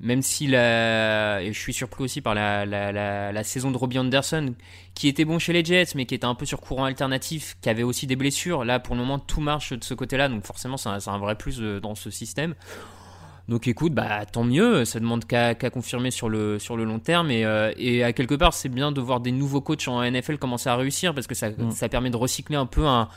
même 0.00 0.20
si 0.20 0.48
la... 0.48 1.40
et 1.42 1.52
je 1.52 1.58
suis 1.60 1.72
surpris 1.72 2.02
aussi 2.02 2.20
par 2.20 2.34
la, 2.34 2.66
la, 2.66 2.90
la, 2.90 3.30
la 3.30 3.44
saison 3.44 3.70
de 3.70 3.76
Robbie 3.76 4.00
Anderson, 4.00 4.52
qui 4.96 5.06
était 5.06 5.24
bon 5.24 5.38
chez 5.38 5.52
les 5.52 5.64
Jets, 5.64 5.92
mais 5.94 6.06
qui 6.06 6.16
était 6.16 6.24
un 6.26 6.34
peu 6.34 6.44
sur 6.44 6.60
courant 6.60 6.86
alternatif, 6.86 7.56
qui 7.62 7.68
avait 7.68 7.84
aussi 7.84 8.08
des 8.08 8.16
blessures. 8.16 8.64
Là, 8.64 8.80
pour 8.80 8.96
le 8.96 9.00
moment, 9.00 9.20
tout 9.20 9.40
marche 9.40 9.72
de 9.74 9.84
ce 9.84 9.94
côté-là, 9.94 10.28
donc 10.28 10.44
forcément, 10.44 10.76
c'est 10.76 10.88
un, 10.88 11.18
vrai 11.18 11.36
plus 11.36 11.60
dans 11.60 11.94
ce 11.94 12.10
système. 12.10 12.56
Donc 13.52 13.68
écoute, 13.68 13.92
bah 13.92 14.24
tant 14.24 14.44
mieux, 14.44 14.86
ça 14.86 14.98
demande 14.98 15.26
qu'à 15.26 15.54
confirmer 15.54 16.10
sur 16.10 16.30
le, 16.30 16.58
sur 16.58 16.74
le 16.74 16.84
long 16.84 16.98
terme. 16.98 17.30
Et, 17.30 17.44
euh, 17.44 17.70
et 17.76 18.02
à 18.02 18.14
quelque 18.14 18.34
part, 18.34 18.54
c'est 18.54 18.70
bien 18.70 18.92
de 18.92 19.00
voir 19.02 19.20
des 19.20 19.30
nouveaux 19.30 19.60
coachs 19.60 19.86
en 19.88 20.02
NFL 20.02 20.38
commencer 20.38 20.70
à 20.70 20.76
réussir, 20.76 21.14
parce 21.14 21.26
que 21.26 21.34
ça, 21.34 21.50
Mm. 21.50 21.70
ça 21.70 21.90
permet 21.90 22.08
de 22.08 22.16
recycler 22.16 22.56
un 22.56 22.64
peu 22.64 22.86
un, 22.86 23.10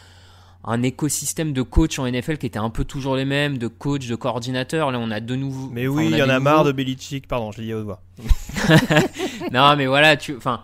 un 0.65 0.83
écosystème 0.83 1.53
de 1.53 1.61
coachs 1.61 1.99
en 1.99 2.05
NFL 2.05 2.37
qui 2.37 2.47
était 2.47 2.59
un 2.59 2.69
peu 2.69 2.83
toujours 2.83 3.15
les 3.15 3.23
mêmes, 3.23 3.57
de 3.57 3.67
coachs, 3.67 4.07
de 4.07 4.15
coordinateurs. 4.15 4.91
Là, 4.91 4.99
on 4.99 5.09
a 5.09 5.21
de 5.21 5.35
nouveaux. 5.37 5.69
Mais 5.71 5.87
oui, 5.87 6.09
il 6.11 6.17
y 6.17 6.21
en 6.21 6.27
a 6.27 6.41
marre 6.41 6.65
de 6.65 6.73
Belichick, 6.73 7.29
pardon, 7.29 7.53
je 7.53 7.59
l'ai 7.59 7.67
dit 7.67 7.71
à 7.71 7.77
haute 7.77 7.85
voix. 7.85 8.01
non, 9.53 9.73
mais 9.77 9.85
voilà, 9.85 10.17
tu, 10.17 10.35
enfin, 10.35 10.63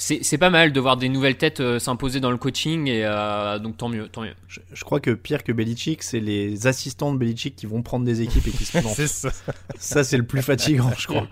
C'est 0.00 0.20
c'est 0.22 0.38
pas 0.38 0.48
mal 0.50 0.72
de 0.72 0.78
voir 0.80 0.96
des 0.96 1.08
nouvelles 1.08 1.36
têtes 1.36 1.58
euh, 1.58 1.80
s'imposer 1.80 2.20
dans 2.20 2.30
le 2.30 2.36
coaching 2.36 2.86
et 2.86 3.04
euh, 3.04 3.58
donc 3.58 3.76
tant 3.76 3.88
mieux, 3.88 4.06
tant 4.08 4.22
mieux. 4.22 4.34
Je, 4.46 4.60
je 4.72 4.84
crois 4.84 5.00
que 5.00 5.10
pire 5.10 5.42
que 5.42 5.50
Belichick, 5.50 6.04
c'est 6.04 6.20
les 6.20 6.68
assistants 6.68 7.12
de 7.12 7.18
Belichick 7.18 7.56
qui 7.56 7.66
vont 7.66 7.82
prendre 7.82 8.04
des 8.04 8.22
équipes 8.22 8.46
et 8.46 8.50
qui 8.52 8.64
se 8.64 8.78
plantent. 8.80 8.94
Ça. 8.94 9.30
Ça, 9.76 10.04
c'est 10.04 10.16
le 10.16 10.22
plus 10.24 10.40
fatigant, 10.40 10.90
je 10.96 11.08
crois. 11.08 11.26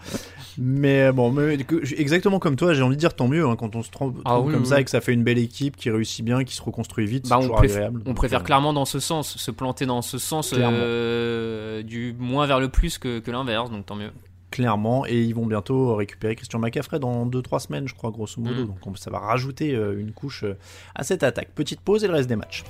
Mais 0.58 1.12
bon, 1.12 1.30
mais, 1.30 1.58
que- 1.58 1.80
exactement 2.00 2.38
comme 2.40 2.56
toi, 2.56 2.74
j'ai 2.74 2.82
envie 2.82 2.96
de 2.96 3.00
dire 3.00 3.14
tant 3.14 3.28
mieux 3.28 3.46
hein, 3.46 3.54
quand 3.56 3.76
on 3.76 3.82
se 3.84 3.90
trompe 3.90 4.16
Ah 4.24 4.40
oui, 4.40 4.52
comme 4.52 4.62
oui, 4.62 4.68
ça 4.68 4.74
oui. 4.76 4.80
et 4.80 4.84
que 4.84 4.90
ça 4.90 5.00
fait 5.00 5.12
une 5.12 5.22
belle 5.22 5.38
équipe 5.38 5.76
qui 5.76 5.88
réussit 5.90 6.24
bien, 6.24 6.42
qui 6.42 6.54
se 6.56 6.62
reconstruit 6.62 7.06
vite. 7.06 7.28
Bah, 7.28 7.36
on, 7.38 7.42
toujours 7.42 7.58
préf- 7.60 7.70
agréable. 7.72 8.02
on 8.04 8.14
préfère 8.14 8.40
euh, 8.40 8.44
clairement 8.44 8.72
dans 8.72 8.84
ce 8.84 8.98
sens, 8.98 9.36
se 9.36 9.50
planter 9.52 9.86
dans 9.86 10.02
ce 10.02 10.18
sens 10.18 10.52
euh, 10.56 11.82
du 11.82 12.16
moins 12.18 12.46
vers 12.46 12.58
le 12.58 12.68
plus 12.68 12.98
que, 12.98 13.20
que 13.20 13.30
l'inverse, 13.30 13.70
donc 13.70 13.86
tant 13.86 13.94
mieux. 13.96 14.10
Clairement, 14.50 15.06
et 15.06 15.20
ils 15.22 15.34
vont 15.34 15.46
bientôt 15.46 15.94
récupérer 15.96 16.36
Christian 16.36 16.58
McCaffrey 16.58 16.98
dans 16.98 17.26
2-3 17.26 17.60
semaines, 17.60 17.88
je 17.88 17.94
crois, 17.94 18.10
grosso 18.10 18.40
modo. 18.40 18.62
Mm. 18.64 18.66
Donc 18.66 18.86
on- 18.86 18.94
ça 18.94 19.10
va 19.10 19.18
rajouter 19.18 19.74
euh, 19.74 19.98
une 20.00 20.12
couche 20.12 20.44
euh, 20.44 20.56
à 20.94 21.04
cette 21.04 21.22
attaque. 21.22 21.50
Petite 21.54 21.80
pause 21.80 22.04
et 22.04 22.08
le 22.08 22.14
reste 22.14 22.28
des 22.28 22.36
matchs. 22.36 22.64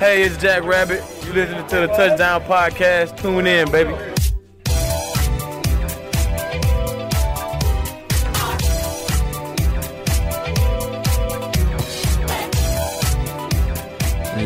Hey, 0.00 0.24
it's 0.26 0.36
Jack 0.36 0.64
Rabbit. 0.64 1.00
You 1.26 1.32
listening 1.32 1.66
to 1.68 1.86
the 1.86 1.88
Touchdown 1.96 2.42
Podcast? 2.42 3.16
Tune 3.16 3.46
in, 3.46 3.70
baby. 3.70 3.94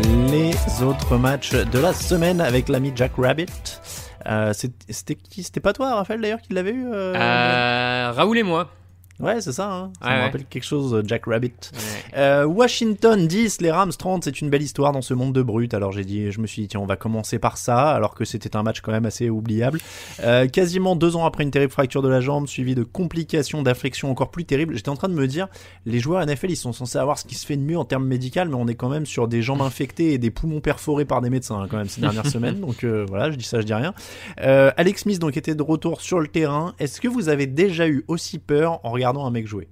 Les 0.05 0.55
autres 0.83 1.17
matchs 1.17 1.53
de 1.55 1.79
la 1.79 1.93
semaine 1.93 2.41
avec 2.41 2.69
l'ami 2.69 2.93
Jack 2.95 3.13
Rabbit. 3.19 3.47
Euh, 4.27 4.53
C'était 4.53 5.15
qui? 5.15 5.43
C'était 5.43 5.61
pas 5.61 5.73
toi, 5.73 5.95
Raphaël, 5.95 6.21
d'ailleurs, 6.21 6.41
qui 6.41 6.53
l'avait 6.53 6.73
eu 6.73 6.87
euh 6.93 7.15
Euh, 7.17 8.13
Raoul 8.15 8.39
et 8.39 8.43
moi. 8.43 8.69
Ouais, 9.20 9.40
c'est 9.40 9.52
ça. 9.52 9.70
hein. 9.72 9.92
Ça 10.00 10.07
Ouais, 10.07 10.12
me 10.14 10.18
ouais. 10.18 10.24
rappelle 10.26 10.44
quelque 10.44 10.64
chose, 10.64 11.02
Jack 11.04 11.26
Rabbit. 11.26 11.52
Euh, 12.16 12.44
Washington 12.44 13.26
10, 13.26 13.61
les 13.61 13.70
Rams 13.70 13.90
30, 13.92 14.24
c'est 14.24 14.40
une 14.40 14.48
belle 14.48 14.62
histoire 14.62 14.92
dans 14.92 15.02
ce 15.02 15.12
monde 15.14 15.33
de 15.33 15.42
brut. 15.42 15.74
Alors 15.74 15.90
j'ai 15.92 16.04
dit, 16.04 16.31
je 16.31 16.40
me 16.40 16.46
suis 16.46 16.62
dit, 16.62 16.68
tiens, 16.68 16.81
on 16.81 16.87
va 16.87 16.96
commencer 16.96 17.38
par 17.38 17.57
ça, 17.59 17.90
alors 17.90 18.14
que 18.14 18.24
c'était 18.24 18.54
un 18.57 18.62
match 18.62 18.81
quand 18.81 18.92
même 18.92 19.07
assez 19.07 19.28
oubliable. 19.28 19.81
Euh, 20.22 20.46
quasiment 20.46 20.94
deux 20.94 21.16
ans 21.16 21.24
après 21.26 21.42
une 21.42 21.50
terrible 21.50 21.72
fracture 21.72 22.00
de 22.02 22.09
la 22.09 22.20
jambe, 22.20 22.46
suivie 22.46 22.74
de 22.76 22.85
complications 22.85 23.62
d'affection 23.62 24.11
encore 24.11 24.31
plus 24.31 24.44
terribles, 24.44 24.76
j'étais 24.76 24.88
en 24.88 24.96
train 24.96 25.09
de 25.09 25.14
me 25.14 25.26
dire, 25.26 25.48
les 25.85 25.98
joueurs 25.98 26.24
NFL, 26.24 26.50
ils 26.50 26.57
sont 26.57 26.72
censés 26.72 26.98
avoir 26.98 27.18
ce 27.18 27.24
qui 27.24 27.35
se 27.35 27.44
fait 27.44 27.57
de 27.57 27.62
mieux 27.62 27.78
en 27.78 27.85
termes 27.85 28.07
médicaux, 28.07 28.40
mais 28.46 28.54
on 28.54 28.68
est 28.68 28.74
quand 28.76 28.88
même 28.88 29.07
sur 29.07 29.26
des 29.26 29.42
jambes 29.42 29.62
infectées 29.62 30.12
et 30.12 30.18
des 30.18 30.31
poumons 30.31 30.61
perforés 30.61 31.04
par 31.04 31.20
des 31.22 31.31
médecins 31.31 31.61
hein, 31.61 31.66
quand 31.68 31.78
même 31.78 31.88
ces 31.88 32.00
dernières 32.00 32.26
semaines. 32.31 32.61
Donc 32.61 32.85
euh, 32.85 33.04
voilà, 33.09 33.31
je 33.33 33.37
dis 33.37 33.44
ça, 33.44 33.61
je 33.61 33.66
dis 33.66 33.74
rien. 33.74 33.94
Euh, 34.42 34.70
Alex 34.76 35.02
Smith 35.02 35.18
donc 35.18 35.37
était 35.37 35.54
de 35.57 35.62
retour 35.62 36.00
sur 36.02 36.20
le 36.20 36.28
terrain. 36.28 36.74
Est-ce 36.78 37.00
que 37.00 37.09
vous 37.09 37.28
avez 37.28 37.46
déjà 37.46 37.88
eu 37.88 38.04
aussi 38.07 38.38
peur 38.38 38.78
en 38.85 38.90
regardant 38.90 39.08
un 39.16 39.31
mec 39.31 39.47
jouer 39.47 39.68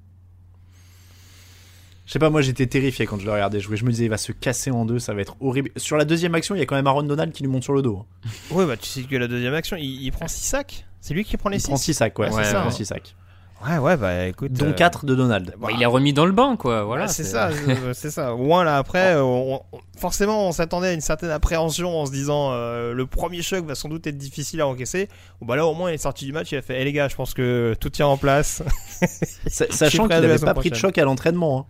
je 2.07 2.13
sais 2.13 2.21
pas, 2.21 2.31
moi 2.31 2.41
j'étais 2.41 2.67
terrifié 2.69 3.05
quand 3.05 3.19
je 3.19 3.27
le 3.27 3.33
regardais 3.33 3.59
jouer. 3.59 3.77
Je 3.77 3.85
me 3.85 3.91
disais, 3.91 4.05
il 4.05 4.09
va 4.11 4.17
se 4.17 4.31
casser 4.31 4.71
en 4.71 4.85
deux, 4.85 5.01
ça 5.01 5.13
va 5.13 5.23
être 5.23 5.37
horrible. 5.41 5.71
Sur 5.77 5.97
la 5.97 6.05
deuxième 6.05 6.37
action, 6.37 6.55
il 6.55 6.59
y 6.61 6.63
a 6.63 6.65
quand 6.65 6.77
même 6.77 6.87
Aaron 6.87 7.03
Donald 7.03 7.33
qui 7.33 7.43
lui 7.43 7.51
monte 7.51 7.65
sur 7.65 7.73
le 7.73 7.83
dos. 7.83 8.07
hein. 8.25 8.29
Ouais, 8.53 8.65
bah 8.65 8.77
tu 8.77 8.87
sais 8.87 9.03
que 9.03 9.17
la 9.17 9.27
deuxième 9.27 9.55
action, 9.55 9.77
il, 9.77 10.05
il 10.05 10.13
prend 10.13 10.29
6 10.29 10.41
sacs. 10.45 10.87
C'est 11.01 11.15
lui 11.15 11.25
qui 11.25 11.37
prend 11.37 11.49
les 11.49 11.57
Il 11.57 11.61
6 11.61 11.67
prend 11.67 11.77
6 11.77 11.95
sacs, 11.95 12.19
ouais, 12.21 12.29
il 12.29 12.55
prend 12.55 12.71
six 12.71 12.85
sacs. 12.87 13.17
Ouais, 13.65 13.79
ouais, 13.79 13.97
bah 13.97 14.27
écoute. 14.27 14.53
Dont 14.53 14.67
euh, 14.69 14.73
4 14.73 15.07
de 15.07 15.15
Donald. 15.15 15.55
Bah, 15.59 15.69
il 15.75 15.83
est 15.83 15.87
remis 15.87 16.13
dans 16.13 16.27
le 16.27 16.33
banc, 16.33 16.57
quoi. 16.57 16.83
Voilà. 16.85 17.05
Ouais, 17.05 17.09
c'est 17.09 17.25
ça, 17.25 17.49
euh, 17.49 17.93
c'est 17.95 18.11
ça. 18.11 18.35
Au 18.35 18.39
moins 18.39 18.65
là 18.65 18.77
après, 18.77 19.15
euh, 19.17 19.23
on- 19.23 19.61
on- 19.73 19.79
forcément, 19.99 20.47
on 20.47 20.53
s'attendait 20.53 20.89
à 20.89 20.93
une 20.93 21.01
certaine 21.01 21.31
appréhension 21.31 21.99
en 21.99 22.05
se 22.07 22.13
disant 22.13 22.51
euh, 22.53 22.93
le 22.93 23.07
premier 23.07 23.41
choc 23.43 23.65
va 23.65 23.75
sans 23.75 23.89
doute 23.89 24.07
être 24.07 24.19
difficile 24.19 24.61
à 24.61 24.67
encaisser. 24.67 25.09
Bon 25.41 25.47
bah 25.47 25.57
là 25.57 25.67
au 25.67 25.75
moins 25.75 25.91
il 25.91 25.95
est 25.95 25.99
sorti 25.99 26.27
du 26.27 26.33
match, 26.33 26.53
il 26.53 26.59
a 26.59 26.63
fait, 26.63 26.81
eh 26.81 26.85
les 26.85 26.93
gars, 26.93 27.09
je 27.09 27.17
pense 27.17 27.33
que 27.35 27.75
tout 27.81 27.89
tient 27.91 28.07
en 28.07 28.19
place. 28.19 28.63
Sachant 29.47 29.89
qu'il 29.89 30.01
prêt 30.05 30.15
à 30.17 30.21
la 30.21 30.27
avait 30.29 30.39
semaine 30.39 30.55
pas 30.55 30.61
pris 30.61 30.71
de 30.71 30.75
choc 30.77 30.99
à 30.99 31.05
l'entraînement. 31.05 31.61
hein. 31.61 31.65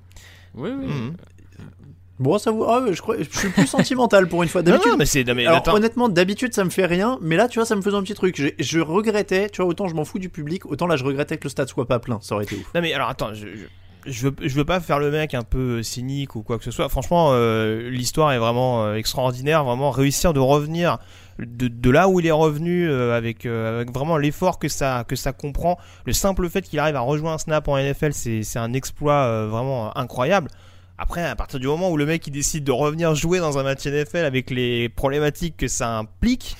Oui, 0.54 0.70
oui. 0.76 0.86
Mhm. 0.86 1.16
Bon, 2.18 2.38
ça 2.38 2.50
vous. 2.50 2.64
ah, 2.64 2.80
ouais, 2.82 2.94
je, 2.94 3.02
crois... 3.02 3.16
je 3.18 3.38
suis 3.38 3.48
plus 3.50 3.66
sentimental 3.66 4.26
pour 4.28 4.42
une 4.42 4.48
fois. 4.48 4.62
D'habitude. 4.62 4.92
mais 4.98 5.06
c'est, 5.06 5.24
mais 5.34 5.46
Alors 5.46 5.58
attends. 5.58 5.74
honnêtement, 5.74 6.08
d'habitude 6.08 6.54
ça 6.54 6.64
me 6.64 6.70
fait 6.70 6.86
rien, 6.86 7.18
mais 7.20 7.36
là 7.36 7.48
tu 7.48 7.58
vois 7.58 7.66
ça 7.66 7.76
me 7.76 7.82
faisait 7.82 7.96
un 7.96 8.02
petit 8.02 8.14
truc. 8.14 8.40
Je, 8.40 8.48
je 8.58 8.80
regrettais, 8.80 9.50
tu 9.50 9.60
vois, 9.62 9.70
autant 9.70 9.88
je 9.88 9.94
m'en 9.94 10.04
fous 10.04 10.18
du 10.18 10.28
public, 10.28 10.66
autant 10.66 10.86
là 10.86 10.96
je 10.96 11.04
regrettais 11.04 11.36
que 11.36 11.44
le 11.44 11.50
stade 11.50 11.68
soit 11.68 11.86
pas 11.86 11.98
plein, 11.98 12.18
ça 12.22 12.34
aurait 12.34 12.44
été 12.44 12.56
ouf. 12.56 12.70
Non 12.74 12.80
mais 12.80 12.92
alors 12.94 13.08
attends, 13.08 13.34
je, 13.34 13.46
je, 13.48 13.66
je 14.10 14.28
veux, 14.28 14.34
je 14.40 14.54
veux 14.54 14.64
pas 14.64 14.80
faire 14.80 14.98
le 14.98 15.10
mec 15.10 15.34
un 15.34 15.42
peu 15.42 15.82
cynique 15.82 16.36
ou 16.36 16.42
quoi 16.42 16.58
que 16.58 16.64
ce 16.64 16.70
soit. 16.70 16.88
Franchement, 16.88 17.30
euh, 17.32 17.90
l'histoire 17.90 18.32
est 18.32 18.38
vraiment 18.38 18.84
euh, 18.84 18.94
extraordinaire, 18.94 19.64
vraiment 19.64 19.90
réussir 19.90 20.32
de 20.32 20.40
revenir 20.40 20.98
de, 21.38 21.68
de 21.68 21.90
là 21.90 22.08
où 22.08 22.20
il 22.20 22.26
est 22.26 22.30
revenu 22.32 22.88
euh, 22.88 23.16
avec, 23.16 23.46
euh, 23.46 23.76
avec 23.76 23.92
vraiment 23.92 24.16
l'effort 24.16 24.58
que 24.58 24.68
ça 24.68 25.04
que 25.06 25.16
ça 25.16 25.32
comprend. 25.32 25.78
Le 26.06 26.12
simple 26.12 26.48
fait 26.48 26.62
qu'il 26.62 26.78
arrive 26.78 26.96
à 26.96 27.00
rejoindre 27.00 27.40
snap 27.40 27.68
en 27.68 27.76
NFL, 27.78 28.12
c'est 28.12 28.42
c'est 28.42 28.58
un 28.58 28.72
exploit 28.72 29.24
euh, 29.24 29.48
vraiment 29.48 29.96
incroyable. 29.98 30.48
Après, 30.98 31.22
à 31.22 31.36
partir 31.36 31.60
du 31.60 31.66
moment 31.66 31.90
où 31.90 31.96
le 31.96 32.06
mec 32.06 32.26
il 32.26 32.30
décide 32.30 32.64
de 32.64 32.72
revenir 32.72 33.14
jouer 33.14 33.38
dans 33.38 33.58
un 33.58 33.62
match 33.62 33.86
NFL 33.86 34.24
avec 34.24 34.50
les 34.50 34.88
problématiques 34.88 35.56
que 35.56 35.68
ça 35.68 35.98
implique, 35.98 36.56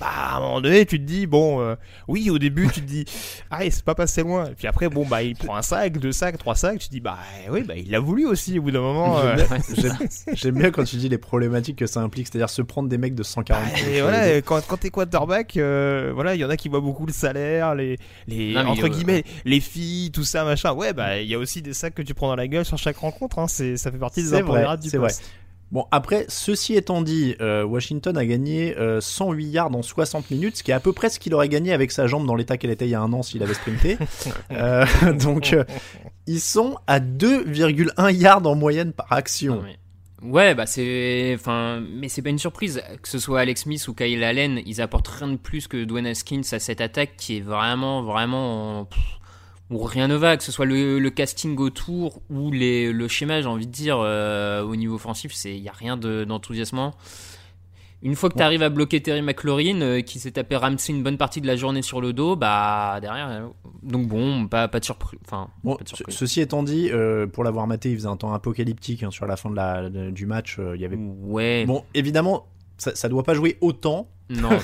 bah, 0.00 0.06
à 0.08 0.36
un 0.38 0.40
moment 0.40 0.60
donné, 0.62 0.86
tu 0.86 0.98
te 0.98 1.04
dis, 1.04 1.26
bon, 1.26 1.60
euh, 1.60 1.74
oui, 2.08 2.30
au 2.30 2.38
début, 2.38 2.68
tu 2.72 2.80
te 2.80 2.86
dis, 2.86 3.04
ah, 3.50 3.58
c'est 3.70 3.84
pas 3.84 3.94
passé 3.94 4.22
loin. 4.22 4.46
Et 4.46 4.54
puis 4.54 4.66
après, 4.66 4.88
bon, 4.88 5.04
bah, 5.06 5.22
il 5.22 5.36
prend 5.36 5.54
un 5.56 5.62
sac, 5.62 5.98
deux 5.98 6.12
sacs, 6.12 6.38
trois 6.38 6.54
sacs, 6.56 6.78
tu 6.78 6.86
te 6.88 6.92
dis, 6.92 7.00
bah, 7.00 7.18
oui, 7.50 7.62
bah, 7.62 7.74
il 7.76 7.90
l'a 7.90 8.00
voulu 8.00 8.26
aussi, 8.26 8.58
au 8.58 8.62
bout 8.62 8.70
d'un 8.70 8.80
moment. 8.80 9.18
euh, 9.18 9.36
J'aime 10.32 10.58
bien- 10.58 10.70
quand 10.70 10.84
tu 10.84 10.96
dis 10.96 11.08
les 11.08 11.18
problématiques 11.18 11.76
que 11.76 11.86
ça 11.86 12.00
implique, 12.00 12.26
c'est-à-dire 12.28 12.48
se 12.50 12.62
prendre 12.62 12.88
des 12.88 12.98
mecs 12.98 13.14
de 13.14 13.22
140 13.22 13.62
bah, 13.62 13.78
et 13.90 14.00
voilà, 14.00 14.40
quand, 14.42 14.66
quand 14.66 14.76
t'es 14.78 14.90
quarterback, 14.90 15.56
euh, 15.56 16.12
voilà, 16.14 16.34
il 16.34 16.40
y 16.40 16.44
en 16.44 16.50
a 16.50 16.56
qui 16.56 16.68
voient 16.68 16.80
beaucoup 16.80 17.06
le 17.06 17.12
salaire, 17.12 17.74
les, 17.74 17.98
les 18.26 18.54
Non, 18.54 18.66
entre 18.68 18.86
euh, 18.86 18.88
guillemets, 18.88 19.24
les 19.44 19.60
filles, 19.60 20.10
tout 20.12 20.24
ça, 20.24 20.44
machin. 20.44 20.72
Ouais, 20.72 20.92
bah, 20.92 21.20
il 21.20 21.28
y 21.28 21.34
a 21.34 21.38
aussi 21.38 21.60
des 21.62 21.74
sacs 21.74 21.94
que 21.94 22.02
tu 22.02 22.14
prends 22.14 22.28
dans 22.28 22.36
la 22.36 22.48
gueule 22.48 22.64
sur 22.64 22.78
chaque 22.78 22.96
rencontre, 22.96 23.38
hein, 23.38 23.48
c'est, 23.48 23.76
ça 23.76 23.90
fait 23.90 23.98
partie 23.98 24.22
des 24.22 24.30
impondérables 24.34 24.82
du 24.82 24.88
vrai. 24.98 25.08
Bon, 25.72 25.86
après, 25.92 26.24
ceci 26.28 26.74
étant 26.74 27.00
dit, 27.00 27.36
euh, 27.40 27.62
Washington 27.64 28.16
a 28.18 28.26
gagné 28.26 28.76
euh, 28.76 29.00
108 29.00 29.46
yards 29.50 29.76
en 29.76 29.82
60 29.82 30.30
minutes, 30.32 30.56
ce 30.56 30.62
qui 30.64 30.72
est 30.72 30.74
à 30.74 30.80
peu 30.80 30.92
près 30.92 31.10
ce 31.10 31.20
qu'il 31.20 31.32
aurait 31.32 31.48
gagné 31.48 31.72
avec 31.72 31.92
sa 31.92 32.08
jambe 32.08 32.26
dans 32.26 32.34
l'état 32.34 32.56
qu'elle 32.56 32.72
était 32.72 32.86
il 32.86 32.90
y 32.90 32.94
a 32.96 33.00
un 33.00 33.12
an 33.12 33.22
s'il 33.22 33.42
avait 33.42 33.54
sprinté. 33.54 33.96
Euh, 34.50 34.84
donc, 35.22 35.52
euh, 35.52 35.64
ils 36.26 36.40
sont 36.40 36.76
à 36.88 36.98
2,1 36.98 38.12
yards 38.12 38.46
en 38.46 38.56
moyenne 38.56 38.92
par 38.92 39.12
action. 39.12 39.56
Non, 39.56 39.62
mais- 39.62 39.76
Ouais, 40.22 40.54
bah 40.54 40.66
c'est, 40.66 41.32
enfin, 41.34 41.80
mais 41.94 42.08
c'est 42.10 42.20
pas 42.20 42.28
une 42.28 42.38
surprise 42.38 42.82
que 43.00 43.08
ce 43.08 43.18
soit 43.18 43.40
Alex 43.40 43.62
Smith 43.62 43.88
ou 43.88 43.94
Kyle 43.94 44.22
Allen, 44.22 44.60
ils 44.66 44.82
apportent 44.82 45.08
rien 45.08 45.28
de 45.28 45.36
plus 45.36 45.66
que 45.66 45.82
Dwayne 45.84 46.06
Haskins 46.06 46.42
à 46.52 46.58
cette 46.58 46.82
attaque 46.82 47.12
qui 47.16 47.38
est 47.38 47.40
vraiment, 47.40 48.02
vraiment, 48.02 48.84
pff, 48.84 49.00
où 49.70 49.78
rien 49.84 50.08
ne 50.08 50.16
va, 50.16 50.36
que 50.36 50.42
ce 50.42 50.50
soit 50.52 50.66
le, 50.66 50.98
le 50.98 51.10
casting 51.10 51.56
autour 51.58 52.20
ou 52.28 52.50
les, 52.50 52.92
le 52.92 53.06
schéma, 53.08 53.40
j'ai 53.40 53.46
envie 53.46 53.66
de 53.68 53.72
dire, 53.72 53.98
euh, 54.00 54.62
au 54.62 54.74
niveau 54.76 54.96
offensif, 54.96 55.32
c'est, 55.32 55.56
y 55.56 55.68
a 55.68 55.72
rien 55.72 55.96
de- 55.96 56.24
d'enthousiasmant. 56.24 56.92
Une 58.02 58.16
fois 58.16 58.30
que 58.30 58.36
tu 58.36 58.42
arrives 58.42 58.62
à 58.62 58.70
bloquer 58.70 59.02
Terry 59.02 59.20
McLaurin, 59.20 59.82
euh, 59.82 60.00
qui 60.00 60.18
s'est 60.18 60.30
tapé 60.30 60.56
Ramsey 60.56 60.92
une 60.94 61.02
bonne 61.02 61.18
partie 61.18 61.42
de 61.42 61.46
la 61.46 61.54
journée 61.54 61.82
sur 61.82 62.00
le 62.00 62.14
dos, 62.14 62.34
bah 62.34 62.98
derrière, 63.02 63.28
euh, 63.28 63.46
donc 63.82 64.08
bon, 64.08 64.48
pas, 64.48 64.68
pas 64.68 64.80
de 64.80 64.84
surprise, 64.86 65.20
enfin, 65.26 65.48
Bon, 65.62 65.76
pas 65.76 65.84
de 65.84 65.88
ce- 65.90 65.96
surprise. 65.96 66.16
ceci 66.16 66.40
étant 66.40 66.62
dit, 66.62 66.88
euh, 66.90 67.26
pour 67.26 67.44
l'avoir 67.44 67.66
maté, 67.66 67.90
il 67.90 67.96
faisait 67.96 68.08
un 68.08 68.16
temps 68.16 68.32
apocalyptique 68.32 69.02
hein, 69.02 69.10
sur 69.10 69.26
la 69.26 69.36
fin 69.36 69.50
de 69.50 69.56
la, 69.56 69.90
de- 69.90 70.10
du 70.10 70.24
match. 70.24 70.58
il 70.74 70.80
y 70.80 70.84
avait... 70.86 70.96
Ouais, 70.96 71.64
Bon, 71.66 71.84
évidemment, 71.92 72.46
ça, 72.78 72.94
ça 72.94 73.10
doit 73.10 73.22
pas 73.22 73.34
jouer 73.34 73.58
autant, 73.60 74.08
non. 74.30 74.48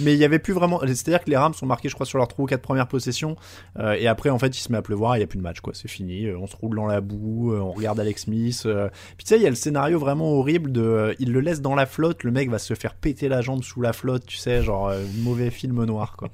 mais 0.00 0.14
il 0.14 0.18
y 0.18 0.24
avait 0.24 0.38
plus 0.38 0.52
vraiment. 0.52 0.80
C'est-à-dire 0.80 1.22
que 1.24 1.30
les 1.30 1.36
Rams 1.36 1.54
sont 1.54 1.66
marqués, 1.66 1.88
je 1.88 1.94
crois, 1.94 2.06
sur 2.06 2.18
leurs 2.18 2.28
3 2.28 2.44
ou 2.44 2.46
4 2.46 2.60
premières 2.62 2.88
possessions. 2.88 3.36
euh, 3.78 3.92
et 3.92 4.06
après, 4.06 4.30
en 4.30 4.38
fait, 4.38 4.56
il 4.56 4.60
se 4.60 4.70
met 4.72 4.78
à 4.78 4.82
pleuvoir, 4.82 5.16
il 5.16 5.20
y 5.20 5.22
a 5.22 5.26
plus 5.26 5.38
de 5.38 5.42
match, 5.42 5.60
quoi. 5.60 5.72
C'est 5.74 5.88
fini. 5.88 6.26
euh, 6.26 6.38
on 6.38 6.46
se 6.46 6.56
roule 6.56 6.76
dans 6.76 6.86
la 6.86 7.00
boue, 7.00 7.52
euh, 7.52 7.60
on 7.60 7.72
regarde 7.72 7.98
Alex 8.00 8.22
Smith. 8.22 8.62
euh. 8.66 8.88
Puis 9.16 9.24
tu 9.24 9.28
sais, 9.30 9.36
il 9.36 9.42
y 9.42 9.46
a 9.46 9.50
le 9.50 9.56
scénario 9.56 9.98
vraiment 9.98 10.32
horrible 10.32 10.72
de. 10.72 11.14
il 11.18 11.32
le 11.32 11.40
laisse 11.40 11.60
dans 11.60 11.74
la 11.74 11.86
flotte, 11.86 12.24
le 12.24 12.30
mec 12.30 12.50
va 12.50 12.58
se 12.58 12.74
faire 12.74 12.94
péter 12.94 13.28
la 13.28 13.40
jambe 13.40 13.62
sous 13.62 13.80
la 13.80 13.92
flotte, 13.92 14.26
tu 14.26 14.36
sais, 14.36 14.62
genre 14.62 14.88
euh, 14.88 15.02
mauvais 15.22 15.50
film 15.50 15.84
noir, 15.84 16.16
quoi. 16.16 16.30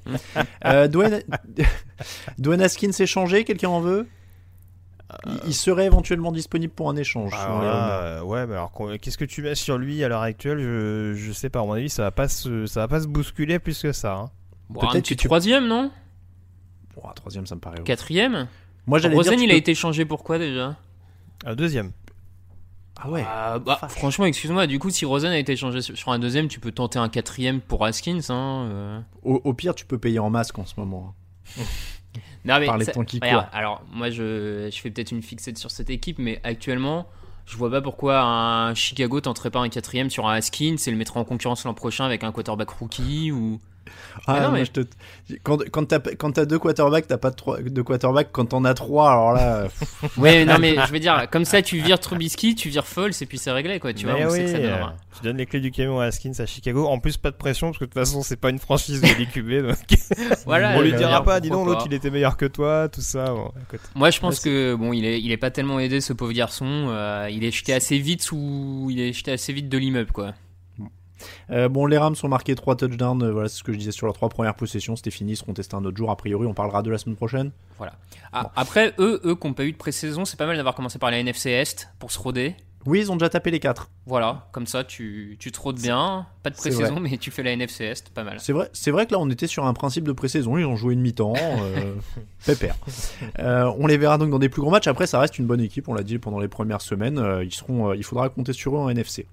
Dwayne... 0.87 1.21
Dwayne 2.37 2.61
Haskins 2.61 2.91
s'est 2.91 3.05
changé, 3.05 3.43
quelqu'un 3.43 3.69
en 3.69 3.81
veut? 3.81 4.07
Il, 5.25 5.39
il 5.47 5.53
serait 5.53 5.85
éventuellement 5.85 6.31
disponible 6.31 6.73
pour 6.73 6.89
un 6.89 6.95
échange. 6.95 7.31
Là, 7.31 8.01
euh, 8.03 8.21
ouais, 8.21 8.45
mais 8.47 8.53
alors 8.53 8.71
qu'est-ce 9.01 9.17
que 9.17 9.25
tu 9.25 9.41
mets 9.41 9.55
sur 9.55 9.77
lui 9.77 10.03
à 10.03 10.07
l'heure 10.09 10.21
actuelle? 10.21 10.59
Je, 10.59 11.13
je 11.15 11.31
sais 11.31 11.49
pas. 11.49 11.59
À 11.61 11.65
mon 11.65 11.73
avis, 11.73 11.89
ça 11.89 12.03
va 12.03 12.11
pas 12.11 12.27
se, 12.27 12.65
ça 12.65 12.81
va 12.81 12.87
pas 12.87 13.01
se 13.01 13.07
bousculer 13.07 13.59
plus 13.59 13.81
que 13.81 13.91
ça. 13.91 14.13
hein. 14.15 14.31
Bon, 14.69 14.79
Peut-être 14.81 14.95
un 14.95 15.01
que 15.01 15.07
tu- 15.07 15.15
troisième, 15.27 15.67
non? 15.67 15.91
Bon, 16.95 17.09
un 17.09 17.13
troisième, 17.13 17.45
ça 17.45 17.55
me 17.55 17.59
paraît. 17.61 17.81
Quatrième? 17.83 18.47
Moi, 18.87 18.99
j'allais 18.99 19.15
Rosen, 19.15 19.39
il 19.39 19.51
a 19.51 19.55
été 19.55 19.75
changé 19.75 20.05
pour 20.05 20.23
quoi 20.23 20.37
déjà? 20.39 20.75
Un 21.45 21.55
deuxième. 21.55 21.91
Ah 23.03 23.09
ouais. 23.09 23.23
Ah, 23.27 23.57
bah, 23.59 23.79
Franchement, 23.89 24.25
excuse-moi, 24.25 24.67
du 24.67 24.77
coup, 24.77 24.89
si 24.91 25.05
Rosen 25.05 25.31
a 25.31 25.37
été 25.37 25.55
changé 25.55 25.81
sur 25.81 25.97
sur 25.97 26.11
un 26.11 26.19
deuxième, 26.19 26.47
tu 26.47 26.59
peux 26.59 26.71
tenter 26.71 26.99
un 26.99 27.09
quatrième 27.09 27.59
pour 27.61 27.83
Haskins. 27.85 28.19
Hein, 28.29 28.67
euh. 28.71 28.99
Au, 29.23 29.41
au 29.43 29.53
pire, 29.53 29.73
tu 29.75 29.85
peux 29.85 29.97
payer 29.97 30.19
en 30.19 30.29
masque 30.29 30.59
en 30.59 30.65
ce 30.65 30.73
moment. 30.77 31.15
Non, 32.45 32.59
mais 32.59 32.65
Par 32.65 32.77
les 32.77 32.85
ça- 32.85 32.91
temps 32.91 33.03
qui 33.03 33.19
regarde, 33.21 33.45
courent. 33.45 33.55
Alors, 33.57 33.81
moi, 33.91 34.09
je, 34.09 34.69
je 34.71 34.81
fais 34.81 34.89
peut-être 34.89 35.11
une 35.11 35.21
fixette 35.23 35.57
sur 35.57 35.71
cette 35.71 35.89
équipe, 35.89 36.17
mais 36.19 36.39
actuellement, 36.43 37.07
je 37.45 37.55
vois 37.57 37.69
pas 37.71 37.81
pourquoi 37.81 38.21
un 38.21 38.73
Chicago 38.73 39.21
tenterait 39.21 39.49
pas 39.51 39.59
un 39.59 39.69
quatrième 39.69 40.09
sur 40.09 40.27
un 40.27 40.33
Haskins 40.35 40.75
et 40.85 40.91
le 40.91 40.97
mettrait 40.97 41.19
en 41.19 41.23
concurrence 41.23 41.63
l'an 41.65 41.73
prochain 41.73 42.05
avec 42.05 42.23
un 42.23 42.31
quarterback 42.31 42.69
rookie 42.69 43.31
ou. 43.31 43.59
Ah, 44.27 44.33
Mais 44.33 44.39
non, 44.41 44.49
moi, 44.49 44.59
mais- 44.59 44.65
je 44.65 44.71
te- 44.71 44.81
Quand, 45.43 45.57
quand 45.71 45.85
t'as 45.85 45.99
quand 45.99 46.39
deux 46.39 46.59
quarterbacks, 46.59 47.07
t'as 47.07 47.17
pas 47.17 47.29
de, 47.31 47.35
trois... 47.35 47.59
de 47.61 47.81
quarterbacks. 47.81 48.29
Quand 48.31 48.45
t'en 48.45 48.65
as 48.65 48.73
trois, 48.73 49.09
alors 49.11 49.33
là. 49.33 49.67
Ouais, 50.17 50.43
non, 50.45 50.57
mais 50.59 50.75
je 50.85 50.91
veux 50.91 50.99
dire, 50.99 51.27
comme 51.31 51.45
ça, 51.45 51.61
tu 51.61 51.77
vires 51.79 51.99
Trubisky, 51.99 52.53
tu 52.55 52.69
vires 52.69 52.85
Foles 52.85 53.11
et 53.21 53.25
puis 53.25 53.37
c'est 53.37 53.51
réglé, 53.51 53.79
quoi. 53.79 53.93
Tu 53.93 54.05
vois, 54.05 54.15
Mais 54.15 54.25
on 54.25 54.29
sait 54.29 54.39
oui, 54.39 54.45
que 54.45 54.51
ça 54.51 54.57
euh, 54.57 54.69
donnera. 54.75 54.95
tu 55.17 55.23
donnes 55.23 55.37
les 55.37 55.45
clés 55.45 55.59
du 55.61 55.71
camion 55.71 55.99
à 56.01 56.05
Haskins 56.05 56.33
à 56.39 56.45
Chicago. 56.45 56.85
En 56.87 56.99
plus, 56.99 57.17
pas 57.17 57.31
de 57.31 57.35
pression 57.37 57.67
parce 57.67 57.79
que 57.79 57.85
de 57.85 57.89
toute 57.89 57.99
façon, 57.99 58.21
c'est 58.21 58.35
pas 58.39 58.49
une 58.49 58.59
franchise 58.59 59.01
de 59.01 59.07
l'IQB. 59.07 59.67
Donc... 59.67 59.77
Voilà, 60.45 60.73
On 60.77 60.81
lui 60.81 60.93
dira 60.93 61.23
pas, 61.23 61.39
dis 61.39 61.49
donc, 61.49 61.65
l'autre 61.65 61.83
il 61.85 61.93
était 61.93 62.09
meilleur 62.11 62.35
que 62.37 62.45
toi, 62.45 62.89
tout 62.89 63.01
ça. 63.01 63.25
Bon, 63.25 63.51
écoute. 63.67 63.79
Moi, 63.95 64.09
je 64.11 64.19
pense 64.19 64.39
que 64.39 64.75
bon, 64.75 64.91
il 64.93 65.05
est, 65.05 65.21
il 65.21 65.31
est 65.31 65.37
pas 65.37 65.51
tellement 65.51 65.79
aidé 65.79 66.01
ce 66.01 66.11
pauvre 66.13 66.33
garçon. 66.33 66.87
euh, 66.89 67.27
il 67.31 67.43
est 67.45 67.51
jeté 67.51 67.73
assez 67.73 67.97
vite 67.97 68.21
sous, 68.21 68.87
il 68.91 68.99
est 68.99 69.13
jeté 69.13 69.31
assez 69.31 69.53
vite 69.53 69.69
de 69.69 69.77
l'immeuble, 69.77 70.11
quoi. 70.11 70.33
Euh, 71.49 71.69
bon, 71.69 71.85
les 71.85 71.97
Rams 71.97 72.15
ont 72.23 72.27
marqué 72.27 72.55
trois 72.55 72.75
touchdowns. 72.75 73.23
euh, 73.23 73.31
voilà, 73.31 73.49
c'est 73.49 73.57
ce 73.57 73.63
que 73.63 73.73
je 73.73 73.77
disais 73.77 73.91
sur 73.91 74.05
leurs 74.07 74.15
trois 74.15 74.29
premières 74.29 74.55
possessions. 74.55 74.95
C'était 74.95 75.11
fini. 75.11 75.33
Ils 75.33 75.37
seront 75.37 75.53
testés 75.53 75.75
un 75.75 75.85
autre 75.85 75.97
jour. 75.97 76.11
A 76.11 76.15
priori, 76.15 76.47
on 76.47 76.53
parlera 76.53 76.81
de 76.81 76.89
la 76.91 76.97
semaine 76.97 77.15
prochaine. 77.15 77.51
Voilà. 77.77 77.93
Ah, 78.33 78.51
Après, 78.55 78.93
eux, 78.99 79.21
eux 79.25 79.35
qui 79.35 79.47
n'ont 79.47 79.53
pas 79.53 79.63
eu 79.65 79.71
de 79.71 79.77
pré-saison, 79.77 80.25
c'est 80.25 80.37
pas 80.37 80.45
mal 80.45 80.57
d'avoir 80.57 80.75
commencé 80.75 80.99
par 80.99 81.11
la 81.11 81.19
NFC 81.19 81.49
Est 81.49 81.89
pour 81.99 82.11
se 82.11 82.19
roder. 82.19 82.55
Oui, 82.87 82.99
ils 82.99 83.11
ont 83.11 83.15
déjà 83.15 83.29
tapé 83.29 83.51
les 83.51 83.59
quatre. 83.59 83.91
Voilà, 84.07 84.47
comme 84.51 84.65
ça, 84.65 84.83
tu, 84.83 85.37
tu 85.39 85.51
te 85.51 85.59
rôdes 85.59 85.79
bien. 85.79 86.25
Pas 86.41 86.49
de 86.49 86.55
pré-saison, 86.55 86.99
mais 86.99 87.17
tu 87.17 87.29
fais 87.29 87.43
la 87.43 87.51
NFC 87.51 87.83
Est, 87.85 88.09
pas 88.09 88.23
mal. 88.23 88.39
C'est 88.39 88.53
vrai, 88.53 88.71
c'est 88.73 88.89
vrai 88.89 89.05
que 89.05 89.11
là, 89.11 89.19
on 89.19 89.29
était 89.29 89.45
sur 89.45 89.67
un 89.67 89.73
principe 89.75 90.03
de 90.03 90.11
pré-saison. 90.11 90.57
Ils 90.57 90.65
ont 90.65 90.75
joué 90.75 90.95
une 90.95 91.01
mi-temps. 91.01 91.33
Euh, 91.37 91.93
pépère. 92.45 92.75
Euh, 93.37 93.71
on 93.77 93.85
les 93.85 93.97
verra 93.97 94.17
donc 94.17 94.31
dans 94.31 94.39
des 94.39 94.49
plus 94.49 94.61
gros 94.63 94.71
matchs. 94.71 94.87
Après, 94.87 95.05
ça 95.05 95.19
reste 95.19 95.37
une 95.37 95.45
bonne 95.45 95.61
équipe. 95.61 95.89
On 95.89 95.93
l'a 95.93 96.01
dit 96.01 96.17
pendant 96.17 96.39
les 96.39 96.47
premières 96.47 96.81
semaines. 96.81 97.19
Euh, 97.19 97.43
ils 97.43 97.53
seront, 97.53 97.93
il 97.93 98.03
faudra 98.03 98.29
compter 98.29 98.51
sur 98.53 98.75
eux 98.75 98.79
en 98.79 98.89
NFC. 98.89 99.27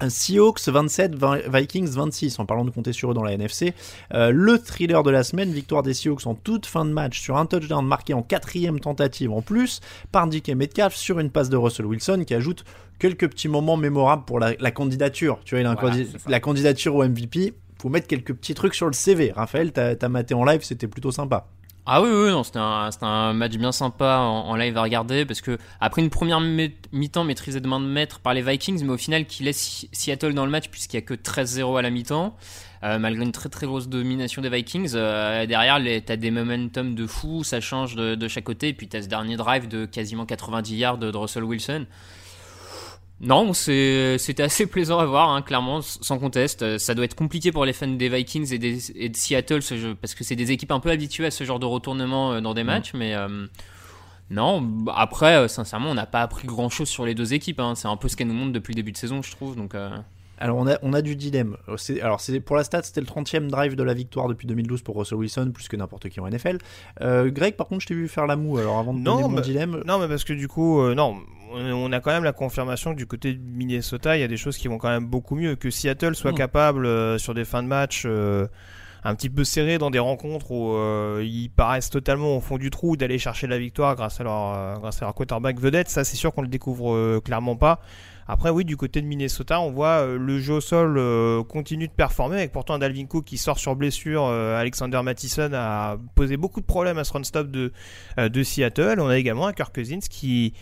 Un 0.00 0.10
Seahawks 0.10 0.60
27, 0.68 1.14
Vi- 1.16 1.42
Vikings 1.52 1.88
26, 1.90 2.38
en 2.38 2.46
parlant 2.46 2.64
de 2.64 2.70
compter 2.70 2.92
sur 2.92 3.10
eux 3.10 3.14
dans 3.14 3.24
la 3.24 3.32
NFC. 3.32 3.74
Euh, 4.14 4.30
le 4.30 4.58
thriller 4.58 5.02
de 5.02 5.10
la 5.10 5.24
semaine, 5.24 5.50
victoire 5.52 5.82
des 5.82 5.92
Seahawks 5.94 6.26
en 6.26 6.34
toute 6.34 6.66
fin 6.66 6.84
de 6.84 6.90
match 6.92 7.20
sur 7.20 7.36
un 7.36 7.46
touchdown 7.46 7.84
marqué 7.84 8.14
en 8.14 8.22
quatrième 8.22 8.78
tentative 8.80 9.32
en 9.32 9.42
plus 9.42 9.80
par 10.12 10.28
DK 10.28 10.50
Metcalf 10.50 10.94
sur 10.94 11.18
une 11.18 11.30
passe 11.30 11.48
de 11.50 11.56
Russell 11.56 11.86
Wilson 11.86 12.22
qui 12.26 12.34
ajoute 12.34 12.64
quelques 13.00 13.28
petits 13.28 13.48
moments 13.48 13.76
mémorables 13.76 14.24
pour 14.24 14.38
la, 14.38 14.52
la 14.60 14.70
candidature. 14.70 15.40
Tu 15.44 15.54
vois, 15.56 15.60
il 15.62 15.66
a 15.66 15.74
Voilà, 15.74 15.96
la 16.28 16.40
candidature 16.40 16.94
au 16.94 17.04
MVP. 17.04 17.54
Faut 17.80 17.88
mettre 17.88 18.06
quelques 18.08 18.34
petits 18.34 18.54
trucs 18.54 18.74
sur 18.74 18.86
le 18.86 18.92
CV. 18.92 19.32
Raphaël, 19.34 19.72
t'as 19.72 20.08
maté 20.08 20.34
en 20.34 20.44
live, 20.44 20.62
c'était 20.62 20.88
plutôt 20.88 21.10
sympa. 21.12 21.46
Ah 21.90 22.02
oui, 22.02 22.10
oui, 22.12 22.28
non, 22.28 22.42
c'était 22.42 22.58
un, 22.58 22.90
un 23.00 23.32
match 23.32 23.56
bien 23.56 23.72
sympa 23.72 24.18
en, 24.18 24.54
live 24.56 24.76
à 24.76 24.82
regarder 24.82 25.24
parce 25.24 25.40
que 25.40 25.56
après 25.80 26.02
une 26.02 26.10
première 26.10 26.38
mi- 26.38 26.74
mi-temps 26.92 27.24
maîtrisée 27.24 27.60
de 27.60 27.66
main 27.66 27.80
de 27.80 27.86
maître 27.86 28.20
par 28.20 28.34
les 28.34 28.42
Vikings, 28.42 28.84
mais 28.84 28.92
au 28.92 28.98
final 28.98 29.24
qui 29.24 29.42
laisse 29.42 29.86
Seattle 29.90 30.34
dans 30.34 30.44
le 30.44 30.50
match 30.50 30.68
puisqu'il 30.68 30.98
y 30.98 30.98
a 30.98 31.00
que 31.00 31.14
13-0 31.14 31.78
à 31.78 31.80
la 31.82 31.88
mi-temps, 31.88 32.36
euh, 32.82 32.98
malgré 32.98 33.24
une 33.24 33.32
très 33.32 33.48
grosse 33.66 33.88
domination 33.88 34.42
des 34.42 34.50
Vikings. 34.50 34.90
euh, 34.96 35.46
derrière, 35.46 35.80
t'as 36.04 36.16
des 36.16 36.30
momentum 36.30 36.94
de 36.94 37.06
fou, 37.06 37.42
ça 37.42 37.62
change 37.62 37.96
de, 37.96 38.28
chaque 38.28 38.44
côté, 38.44 38.68
et 38.68 38.74
puis 38.74 38.86
t'as 38.86 39.00
ce 39.00 39.08
dernier 39.08 39.38
drive 39.38 39.66
de 39.66 39.86
quasiment 39.86 40.26
90 40.26 40.76
yards 40.76 40.98
de 40.98 41.16
Russell 41.16 41.44
Wilson. 41.44 41.86
Non, 43.20 43.52
c'était 43.52 44.42
assez 44.42 44.66
plaisant 44.66 45.00
à 45.00 45.04
voir, 45.06 45.30
hein, 45.30 45.42
clairement, 45.42 45.80
sans 45.82 46.18
conteste. 46.20 46.62
Euh, 46.62 46.78
Ça 46.78 46.94
doit 46.94 47.04
être 47.04 47.16
compliqué 47.16 47.50
pour 47.50 47.64
les 47.64 47.72
fans 47.72 47.88
des 47.88 48.08
Vikings 48.08 48.52
et, 48.54 48.58
des- 48.58 48.92
et 48.96 49.08
de 49.08 49.16
Seattle, 49.16 49.60
ce 49.60 49.76
jeu, 49.76 49.96
parce 49.96 50.14
que 50.14 50.22
c'est 50.22 50.36
des 50.36 50.52
équipes 50.52 50.70
un 50.70 50.78
peu 50.78 50.90
habituées 50.90 51.26
à 51.26 51.30
ce 51.32 51.42
genre 51.42 51.58
de 51.58 51.66
retournement 51.66 52.32
euh, 52.34 52.40
dans 52.40 52.54
des 52.54 52.62
matchs, 52.62 52.92
mais 52.94 53.14
euh, 53.14 53.46
non, 54.30 54.60
bah, 54.60 54.94
après, 54.96 55.48
sincèrement, 55.48 55.90
on 55.90 55.94
n'a 55.94 56.06
pas 56.06 56.22
appris 56.22 56.46
grand-chose 56.46 56.88
sur 56.88 57.04
les 57.06 57.14
deux 57.16 57.34
équipes. 57.34 57.58
hein. 57.58 57.74
C'est 57.74 57.88
un 57.88 57.96
peu 57.96 58.06
ce 58.08 58.14
qu'elles 58.14 58.28
nous 58.28 58.34
montrent 58.34 58.52
depuis 58.52 58.72
le 58.72 58.76
début 58.76 58.92
de 58.92 58.96
saison, 58.98 59.20
je 59.20 59.32
trouve. 59.32 59.56
Donc, 59.56 59.74
euh, 59.74 59.90
Alors 60.40 60.56
on 60.58 60.66
a, 60.66 60.78
on 60.82 60.92
a 60.92 61.02
du 61.02 61.16
dilemme. 61.16 61.56
Alors 62.00 62.20
c'est 62.20 62.40
pour 62.40 62.56
la 62.56 62.64
stat, 62.64 62.82
c'était 62.82 63.00
le 63.00 63.06
30e 63.06 63.48
drive 63.48 63.76
de 63.76 63.82
la 63.82 63.94
victoire 63.94 64.28
depuis 64.28 64.46
2012 64.46 64.82
pour 64.82 64.96
Russell 64.96 65.18
Wilson, 65.18 65.50
plus 65.52 65.68
que 65.68 65.76
n'importe 65.76 66.08
qui 66.08 66.20
en 66.20 66.28
NFL. 66.28 66.58
Euh, 67.00 67.30
Greg, 67.30 67.54
par 67.56 67.66
contre, 67.66 67.82
je 67.82 67.88
t'ai 67.88 67.94
vu 67.94 68.08
faire 68.08 68.26
la 68.26 68.36
moue. 68.36 68.58
Alors 68.58 68.78
avant 68.78 68.94
de 68.94 69.02
donner 69.02 69.22
mon 69.22 69.30
bah, 69.30 69.40
dilemme, 69.40 69.82
non, 69.86 69.98
mais 69.98 70.08
parce 70.08 70.24
que 70.24 70.32
du 70.32 70.48
coup, 70.48 70.80
euh, 70.80 70.94
non, 70.94 71.16
on 71.52 71.92
a 71.92 72.00
quand 72.00 72.10
même 72.10 72.24
la 72.24 72.32
confirmation 72.32 72.92
que 72.92 72.98
du 72.98 73.06
côté 73.06 73.32
de 73.34 73.40
Minnesota, 73.40 74.16
il 74.16 74.20
y 74.20 74.24
a 74.24 74.28
des 74.28 74.36
choses 74.36 74.56
qui 74.58 74.68
vont 74.68 74.78
quand 74.78 74.90
même 74.90 75.06
beaucoup 75.06 75.34
mieux. 75.34 75.56
Que 75.56 75.70
Seattle 75.70 76.14
soit 76.14 76.32
Mm. 76.32 76.36
capable 76.36 76.86
euh, 76.86 77.18
sur 77.18 77.34
des 77.34 77.44
fins 77.44 77.62
de 77.62 77.68
match 77.68 78.06
un 79.04 79.14
petit 79.14 79.30
peu 79.30 79.44
serrées 79.44 79.78
dans 79.78 79.90
des 79.90 79.98
rencontres 79.98 80.50
où 80.50 80.74
euh, 80.74 81.22
ils 81.24 81.50
paraissent 81.50 81.90
totalement 81.90 82.36
au 82.36 82.40
fond 82.40 82.58
du 82.58 82.70
trou 82.70 82.96
d'aller 82.96 83.18
chercher 83.18 83.46
la 83.46 83.58
victoire 83.58 83.94
grâce 83.96 84.20
à 84.20 84.24
leur, 84.24 84.54
euh, 84.54 85.12
quarterback 85.12 85.58
vedette, 85.60 85.88
ça 85.88 86.04
c'est 86.04 86.16
sûr 86.16 86.32
qu'on 86.34 86.42
le 86.42 86.48
découvre 86.48 86.94
euh, 86.94 87.20
clairement 87.24 87.56
pas. 87.56 87.80
Après 88.30 88.50
oui, 88.50 88.66
du 88.66 88.76
côté 88.76 89.00
de 89.00 89.06
Minnesota, 89.06 89.58
on 89.60 89.70
voit 89.70 90.04
le 90.04 90.38
jeu 90.38 90.54
au 90.54 90.60
sol 90.60 91.00
continue 91.46 91.88
de 91.88 91.92
performer 91.92 92.36
avec 92.36 92.52
pourtant 92.52 92.74
un 92.74 92.78
Dalvin 92.78 93.06
Cook 93.06 93.24
qui 93.24 93.38
sort 93.38 93.58
sur 93.58 93.74
blessure. 93.74 94.26
Alexander 94.26 95.00
Mattison 95.02 95.48
a 95.54 95.96
posé 96.14 96.36
beaucoup 96.36 96.60
de 96.60 96.66
problèmes 96.66 96.98
à 96.98 97.04
ce 97.04 97.14
run 97.14 97.24
stop 97.24 97.50
de, 97.50 97.72
de 98.18 98.42
Seattle. 98.42 99.00
On 99.00 99.08
a 99.08 99.16
également 99.16 99.46
un 99.46 99.54
Kirk 99.54 99.74
Cousins 99.74 100.00
qui 100.10 100.52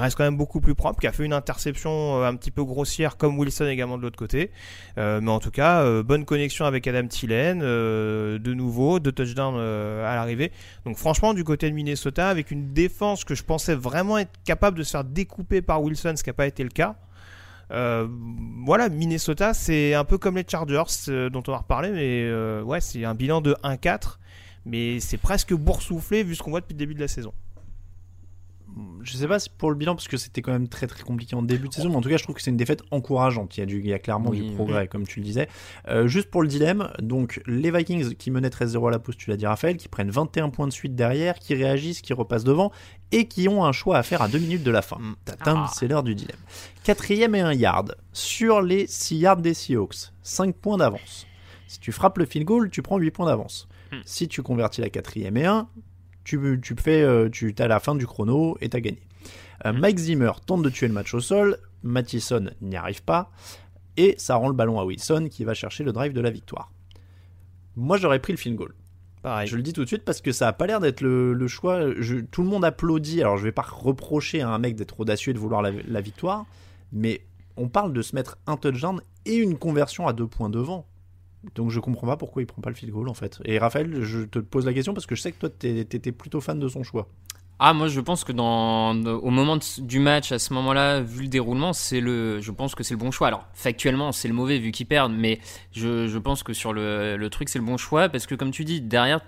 reste 0.00 0.16
quand 0.16 0.24
même 0.24 0.36
beaucoup 0.36 0.60
plus 0.60 0.74
propre, 0.74 1.00
qui 1.00 1.06
a 1.06 1.12
fait 1.12 1.24
une 1.24 1.32
interception 1.32 2.22
euh, 2.22 2.26
un 2.26 2.34
petit 2.36 2.50
peu 2.50 2.64
grossière 2.64 3.16
comme 3.16 3.38
Wilson 3.38 3.66
également 3.66 3.98
de 3.98 4.02
l'autre 4.02 4.18
côté. 4.18 4.50
Euh, 4.98 5.20
mais 5.20 5.30
en 5.30 5.40
tout 5.40 5.50
cas, 5.50 5.82
euh, 5.82 6.02
bonne 6.02 6.24
connexion 6.24 6.64
avec 6.64 6.86
Adam 6.86 7.06
Thielen, 7.06 7.60
de 7.60 8.54
nouveau, 8.54 9.00
deux 9.00 9.12
touchdowns 9.12 9.58
à 9.58 10.14
l'arrivée. 10.14 10.52
Donc 10.84 10.96
franchement, 10.96 11.34
du 11.34 11.44
côté 11.44 11.68
de 11.68 11.74
Minnesota, 11.74 12.28
avec 12.28 12.50
une 12.50 12.72
défense 12.72 13.24
que 13.24 13.34
je 13.34 13.42
pensais 13.42 13.74
vraiment 13.74 14.18
être 14.18 14.32
capable 14.44 14.78
de 14.78 14.82
se 14.82 14.92
faire 14.92 15.04
découper 15.04 15.62
par 15.62 15.82
Wilson, 15.82 16.14
ce 16.16 16.22
qui 16.22 16.30
n'a 16.30 16.34
pas 16.34 16.46
été 16.46 16.62
le 16.62 16.70
cas. 16.70 16.96
Voilà, 17.70 18.88
Minnesota, 18.90 19.54
c'est 19.54 19.94
un 19.94 20.04
peu 20.04 20.18
comme 20.18 20.36
les 20.36 20.44
Chargers 20.46 21.28
dont 21.30 21.42
on 21.46 21.52
va 21.52 21.58
reparler, 21.58 21.90
mais 21.90 22.62
ouais, 22.62 22.80
c'est 22.80 23.04
un 23.04 23.14
bilan 23.14 23.40
de 23.40 23.54
1-4, 23.64 24.18
mais 24.66 25.00
c'est 25.00 25.16
presque 25.16 25.54
boursouflé 25.54 26.22
vu 26.22 26.34
ce 26.34 26.42
qu'on 26.42 26.50
voit 26.50 26.60
depuis 26.60 26.74
le 26.74 26.78
début 26.78 26.94
de 26.94 27.00
la 27.00 27.08
saison. 27.08 27.32
Je 29.02 29.16
sais 29.16 29.26
pas 29.26 29.38
si 29.38 29.50
pour 29.50 29.70
le 29.70 29.76
bilan 29.76 29.94
parce 29.94 30.08
que 30.08 30.16
c'était 30.16 30.42
quand 30.42 30.52
même 30.52 30.68
très 30.68 30.86
très 30.86 31.02
compliqué 31.02 31.34
en 31.34 31.42
début 31.42 31.68
de 31.68 31.74
saison, 31.74 31.88
mais 31.90 31.96
en 31.96 32.00
tout 32.00 32.08
cas 32.08 32.16
je 32.16 32.22
trouve 32.22 32.34
que 32.36 32.42
c'est 32.42 32.50
une 32.50 32.56
défaite 32.56 32.82
encourageante. 32.90 33.56
Il 33.56 33.60
y 33.60 33.62
a, 33.62 33.66
du, 33.66 33.80
il 33.80 33.86
y 33.86 33.92
a 33.92 33.98
clairement 33.98 34.30
Oui, 34.30 34.40
du 34.40 34.48
oui. 34.48 34.54
progrès, 34.54 34.88
comme 34.88 35.06
tu 35.06 35.20
le 35.20 35.24
disais. 35.26 35.48
Euh, 35.88 36.06
juste 36.06 36.30
pour 36.30 36.42
le 36.42 36.48
dilemme, 36.48 36.90
donc 37.00 37.42
les 37.46 37.70
Vikings 37.70 38.14
qui 38.14 38.30
menaient 38.30 38.48
13-0 38.48 38.88
à 38.88 38.90
la 38.90 38.98
pause, 38.98 39.16
tu 39.16 39.30
l'as 39.30 39.36
dit 39.36 39.46
Raphaël, 39.46 39.76
qui 39.76 39.88
prennent 39.88 40.10
21 40.10 40.50
points 40.50 40.66
de 40.68 40.72
suite 40.72 40.94
derrière, 40.94 41.38
qui 41.38 41.54
réagissent, 41.54 42.00
qui 42.00 42.12
repassent 42.12 42.44
devant 42.44 42.70
et 43.10 43.26
qui 43.28 43.48
ont 43.48 43.64
un 43.64 43.72
choix 43.72 43.98
à 43.98 44.02
faire 44.02 44.22
à 44.22 44.28
2 44.28 44.38
minutes 44.38 44.62
de 44.62 44.70
la 44.70 44.82
fin. 44.82 44.98
Tatam, 45.24 45.66
c'est 45.74 45.88
l'heure 45.88 46.02
du 46.02 46.14
dilemme. 46.14 46.38
Quatrième 46.84 47.34
et 47.34 47.40
un 47.40 47.52
yard 47.52 47.96
sur 48.12 48.62
les 48.62 48.86
6 48.86 49.16
yards 49.16 49.36
des 49.38 49.54
Seahawks. 49.54 50.12
5 50.22 50.54
points 50.54 50.78
d'avance. 50.78 51.26
Si 51.66 51.78
tu 51.80 51.92
frappes 51.92 52.18
le 52.18 52.26
field 52.26 52.46
goal, 52.46 52.70
tu 52.70 52.82
prends 52.82 52.98
8 52.98 53.10
points 53.10 53.26
d'avance. 53.26 53.68
Hmm. 53.92 53.98
Si 54.04 54.28
tu 54.28 54.42
convertis 54.42 54.80
la 54.80 54.88
quatrième 54.90 55.36
et 55.36 55.44
1, 55.46 55.68
tu, 56.24 56.58
tu 56.62 56.74
fais, 56.76 57.02
euh, 57.02 57.28
tu 57.30 57.54
as 57.58 57.68
la 57.68 57.80
fin 57.80 57.94
du 57.94 58.06
chrono 58.06 58.56
et 58.60 58.68
t'as 58.68 58.80
gagné. 58.80 59.00
Euh, 59.66 59.72
Mike 59.72 59.98
Zimmer 59.98 60.32
tente 60.46 60.62
de 60.62 60.68
tuer 60.70 60.88
le 60.88 60.94
match 60.94 61.14
au 61.14 61.20
sol, 61.20 61.58
Mattison 61.82 62.50
n'y 62.60 62.76
arrive 62.76 63.02
pas, 63.02 63.30
et 63.96 64.14
ça 64.18 64.36
rend 64.36 64.48
le 64.48 64.54
ballon 64.54 64.80
à 64.80 64.84
Wilson 64.84 65.28
qui 65.30 65.44
va 65.44 65.54
chercher 65.54 65.84
le 65.84 65.92
drive 65.92 66.12
de 66.12 66.20
la 66.20 66.30
victoire. 66.30 66.72
Moi 67.76 67.96
j'aurais 67.96 68.18
pris 68.18 68.32
le 68.32 68.38
field 68.38 68.56
goal. 68.56 68.74
Pareil. 69.22 69.46
Je 69.46 69.54
le 69.56 69.62
dis 69.62 69.72
tout 69.72 69.82
de 69.82 69.86
suite 69.86 70.04
parce 70.04 70.20
que 70.20 70.32
ça 70.32 70.48
a 70.48 70.52
pas 70.52 70.66
l'air 70.66 70.80
d'être 70.80 71.00
le, 71.00 71.32
le 71.32 71.46
choix. 71.48 71.92
Je- 72.00 72.16
tout 72.16 72.42
le 72.42 72.48
monde 72.48 72.64
applaudit. 72.64 73.20
Alors 73.20 73.36
je 73.36 73.44
vais 73.44 73.52
pas 73.52 73.62
reprocher 73.62 74.40
à 74.40 74.48
un 74.48 74.58
mec 74.58 74.74
d'être 74.74 74.98
audacieux 74.98 75.30
et 75.30 75.34
de 75.34 75.38
vouloir 75.38 75.62
la, 75.62 75.70
la 75.70 76.00
victoire, 76.00 76.44
mais 76.92 77.20
on 77.56 77.68
parle 77.68 77.92
de 77.92 78.02
se 78.02 78.16
mettre 78.16 78.36
un 78.48 78.56
touchdown 78.56 79.00
et 79.24 79.36
une 79.36 79.56
conversion 79.58 80.08
à 80.08 80.12
deux 80.12 80.26
points 80.26 80.50
devant. 80.50 80.86
Donc 81.54 81.70
je 81.70 81.80
comprends 81.80 82.06
pas 82.06 82.16
pourquoi 82.16 82.42
il 82.42 82.46
prend 82.46 82.62
pas 82.62 82.70
le 82.70 82.76
field 82.76 82.92
goal 82.92 83.08
en 83.08 83.14
fait. 83.14 83.40
Et 83.44 83.58
Raphaël, 83.58 84.02
je 84.02 84.20
te 84.20 84.38
pose 84.38 84.66
la 84.66 84.72
question 84.72 84.94
parce 84.94 85.06
que 85.06 85.14
je 85.14 85.22
sais 85.22 85.32
que 85.32 85.38
toi 85.38 85.50
t'étais 85.50 86.12
plutôt 86.12 86.40
fan 86.40 86.58
de 86.58 86.68
son 86.68 86.82
choix. 86.82 87.08
Ah, 87.58 87.74
moi 87.74 87.86
je 87.86 88.00
pense 88.00 88.24
que 88.24 88.32
dans, 88.32 88.92
au 89.04 89.30
moment 89.30 89.56
du 89.78 90.00
match, 90.00 90.32
à 90.32 90.40
ce 90.40 90.52
moment-là, 90.54 91.00
vu 91.00 91.22
le 91.22 91.28
déroulement, 91.28 91.72
c'est 91.72 92.00
le, 92.00 92.40
je 92.40 92.50
pense 92.50 92.74
que 92.74 92.82
c'est 92.82 92.94
le 92.94 92.98
bon 92.98 93.12
choix. 93.12 93.28
Alors, 93.28 93.46
factuellement, 93.52 94.10
c'est 94.10 94.26
le 94.26 94.34
mauvais 94.34 94.58
vu 94.58 94.72
qu'ils 94.72 94.86
perdent, 94.86 95.12
mais 95.12 95.38
je, 95.70 96.08
je 96.08 96.18
pense 96.18 96.42
que 96.42 96.54
sur 96.54 96.72
le, 96.72 97.16
le 97.16 97.30
truc, 97.30 97.48
c'est 97.48 97.60
le 97.60 97.64
bon 97.64 97.76
choix 97.76 98.08
parce 98.08 98.26
que, 98.26 98.34
comme 98.34 98.50
tu 98.50 98.64
dis, 98.64 98.80
derrière, 98.80 99.20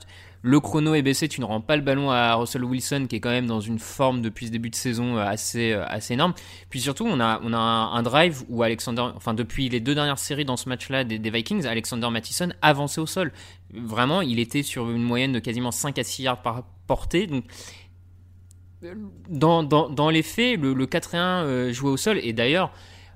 le 0.47 0.61
chrono 0.61 0.95
est 0.95 1.01
baissé, 1.01 1.26
tu 1.26 1.40
ne 1.40 1.47
rends 1.47 1.62
pas 1.62 1.74
le 1.74 1.80
ballon 1.80 2.11
à 2.11 2.34
Russell 2.34 2.64
Wilson 2.64 3.07
qui 3.09 3.16
est 3.16 3.20
quand 3.20 3.30
même 3.30 3.47
dans 3.47 3.61
une 3.61 3.78
forme 3.78 4.20
depuis 4.20 4.47
ce 4.47 4.51
début 4.51 4.68
de 4.68 4.74
saison 4.74 5.16
euh, 5.16 5.24
assez, 5.24 5.72
euh, 5.72 5.86
assez 5.86 6.12
énorme. 6.12 6.34
Puis 6.68 6.82
surtout, 6.82 7.07
on 7.07 7.18
a, 7.18 7.40
on 7.42 7.55
a 7.55 7.59
un, 7.59 8.03
drive 8.03 8.42
où 8.51 8.62
Alexander, 8.62 9.07
enfin, 9.16 9.32
depuis 9.32 9.70
les 9.70 9.80
deux 9.80 9.95
dernières 9.95 10.18
séries 10.18 10.45
dans 10.45 10.59
ce 10.59 10.68
match-là 10.68 11.03
des, 11.05 11.30
Vikings, 11.30 11.64
Alexander 11.64 12.11
Mattison 12.11 12.51
avançait 12.61 13.01
au 13.01 13.07
sol. 13.07 13.32
Vraiment, 13.72 14.20
il 14.20 14.38
était 14.38 14.62
sur 14.62 14.90
une 14.90 15.03
moyenne 15.03 15.32
de 15.32 15.38
quasiment 15.38 15.70
5 15.70 15.99
à 15.99 16.05
6 16.05 16.24
yards 16.24 16.42
par 16.42 16.64
portée. 16.86 17.26
Donc, 17.26 17.45
dans, 19.30 19.62
dans, 19.62 19.88
dans 19.88 20.11
les 20.11 20.22
faits, 20.22 20.61
le, 20.61 20.74
le 20.74 20.84
4-1 20.84 21.16
euh, 21.16 21.72
joué 21.72 21.88
au 21.88 21.97
sol, 21.97 22.20
et 22.22 22.34
d'ailleurs, 22.34 22.70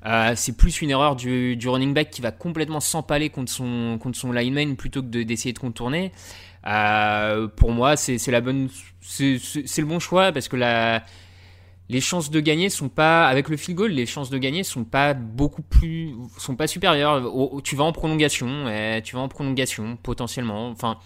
euh, 0.07 0.33
c'est 0.37 0.57
plus 0.57 0.81
une 0.81 0.91
erreur 0.91 1.17
du, 1.17 1.57
du 1.57 1.69
running 1.69 1.93
back 1.93 2.11
qui 2.11 2.21
va 2.21 2.31
complètement 2.31 2.81
s'empaler 2.81 3.31
contre 3.31 3.51
son, 3.51 3.99
contre 4.01 4.17
son 4.19 4.33
lineman 4.33 4.77
plutôt 4.77 5.03
que 5.03 5.09
de- 5.09 5.23
d'essayer 5.23 5.53
de 5.53 5.59
contourner. 5.59 6.13
Euh, 6.67 7.49
pour 7.49 7.71
moi, 7.73 7.97
c'est 7.97 8.31
la 8.31 8.41
bonne, 8.41 8.69
le 9.19 9.85
bon 9.85 9.99
choix 9.99 10.33
parce 10.33 10.49
que 10.49 10.57
la, 10.57 11.05
les 11.89 12.01
chances 12.01 12.31
de 12.31 12.41
gagner 12.41 12.69
sont 12.69 12.89
pas 12.89 13.27
avec 13.27 13.49
le 13.49 13.57
field 13.57 13.79
goal 13.79 13.91
les 13.91 14.07
chances 14.07 14.29
de 14.29 14.39
gagner 14.39 14.63
sont 14.63 14.85
pas 14.85 15.15
beaucoup 15.15 15.63
plus 15.63 16.15
sont 16.37 16.57
pas 16.57 16.67
supérieures 16.67 17.33
tu 17.65 17.77
vas 17.77 17.85
en 17.85 17.93
prolongation 17.93 18.69
et 18.69 19.01
tu 19.03 19.17
vas 19.17 19.23
en 19.23 19.29
prolongation 19.29 19.97
potentiellement 20.03 20.69
enfin 20.69 20.99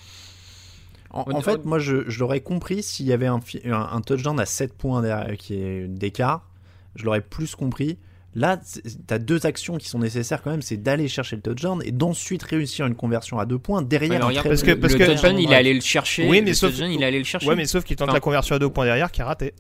en, 1.12 1.43
fait, 1.43 1.64
moi, 1.66 1.78
je, 1.78 2.18
l'aurais 2.18 2.40
compris 2.40 2.82
s'il 2.82 3.07
y 3.07 3.12
avait 3.12 3.26
un, 3.26 3.40
un, 3.66 4.01
touchdown 4.01 4.40
à 4.40 4.47
7 4.47 4.72
points 4.72 5.03
derrière, 5.03 5.36
qui 5.36 5.55
est 5.55 5.86
d'écart. 5.86 6.49
Je 6.97 7.05
l'aurais 7.05 7.20
plus 7.20 7.55
compris. 7.55 7.99
Là, 8.35 8.57
tu 8.57 9.14
as 9.14 9.18
deux 9.18 9.45
actions 9.45 9.76
qui 9.76 9.89
sont 9.89 9.99
nécessaires 9.99 10.43
quand 10.43 10.51
même, 10.51 10.62
c'est 10.62 10.78
d'aller 10.78 11.07
chercher 11.07 11.37
le 11.37 11.43
touchdown 11.43 11.83
et 11.85 11.93
d'ensuite 11.93 12.43
réussir 12.43 12.87
une 12.87 12.95
conversion 12.95 13.39
à 13.39 13.45
deux 13.45 13.59
points 13.59 13.83
derrière. 13.83 14.20
parce 14.43 14.62
que, 14.62 14.72
parce 14.72 14.95
le 14.95 15.07
touchdown, 15.07 15.39
il 15.39 15.53
est 15.53 15.57
allé 15.57 15.74
le 15.74 15.80
chercher. 15.80 16.26
Oui, 16.28 16.41
mais 16.41 16.55
sauf, 16.55 16.72
il 16.78 17.03
est 17.03 17.05
allé 17.05 17.18
le 17.18 17.24
chercher. 17.24 17.47
Ouais, 17.47 17.57
mais 17.57 17.66
sauf 17.66 17.85
qu'il 17.85 17.97
tente 17.97 18.12
la 18.12 18.20
conversion 18.20 18.57
à 18.57 18.59
deux 18.59 18.70
points 18.70 18.87
derrière 18.87 19.12
qui 19.12 19.20
a 19.20 19.26
raté. 19.26 19.53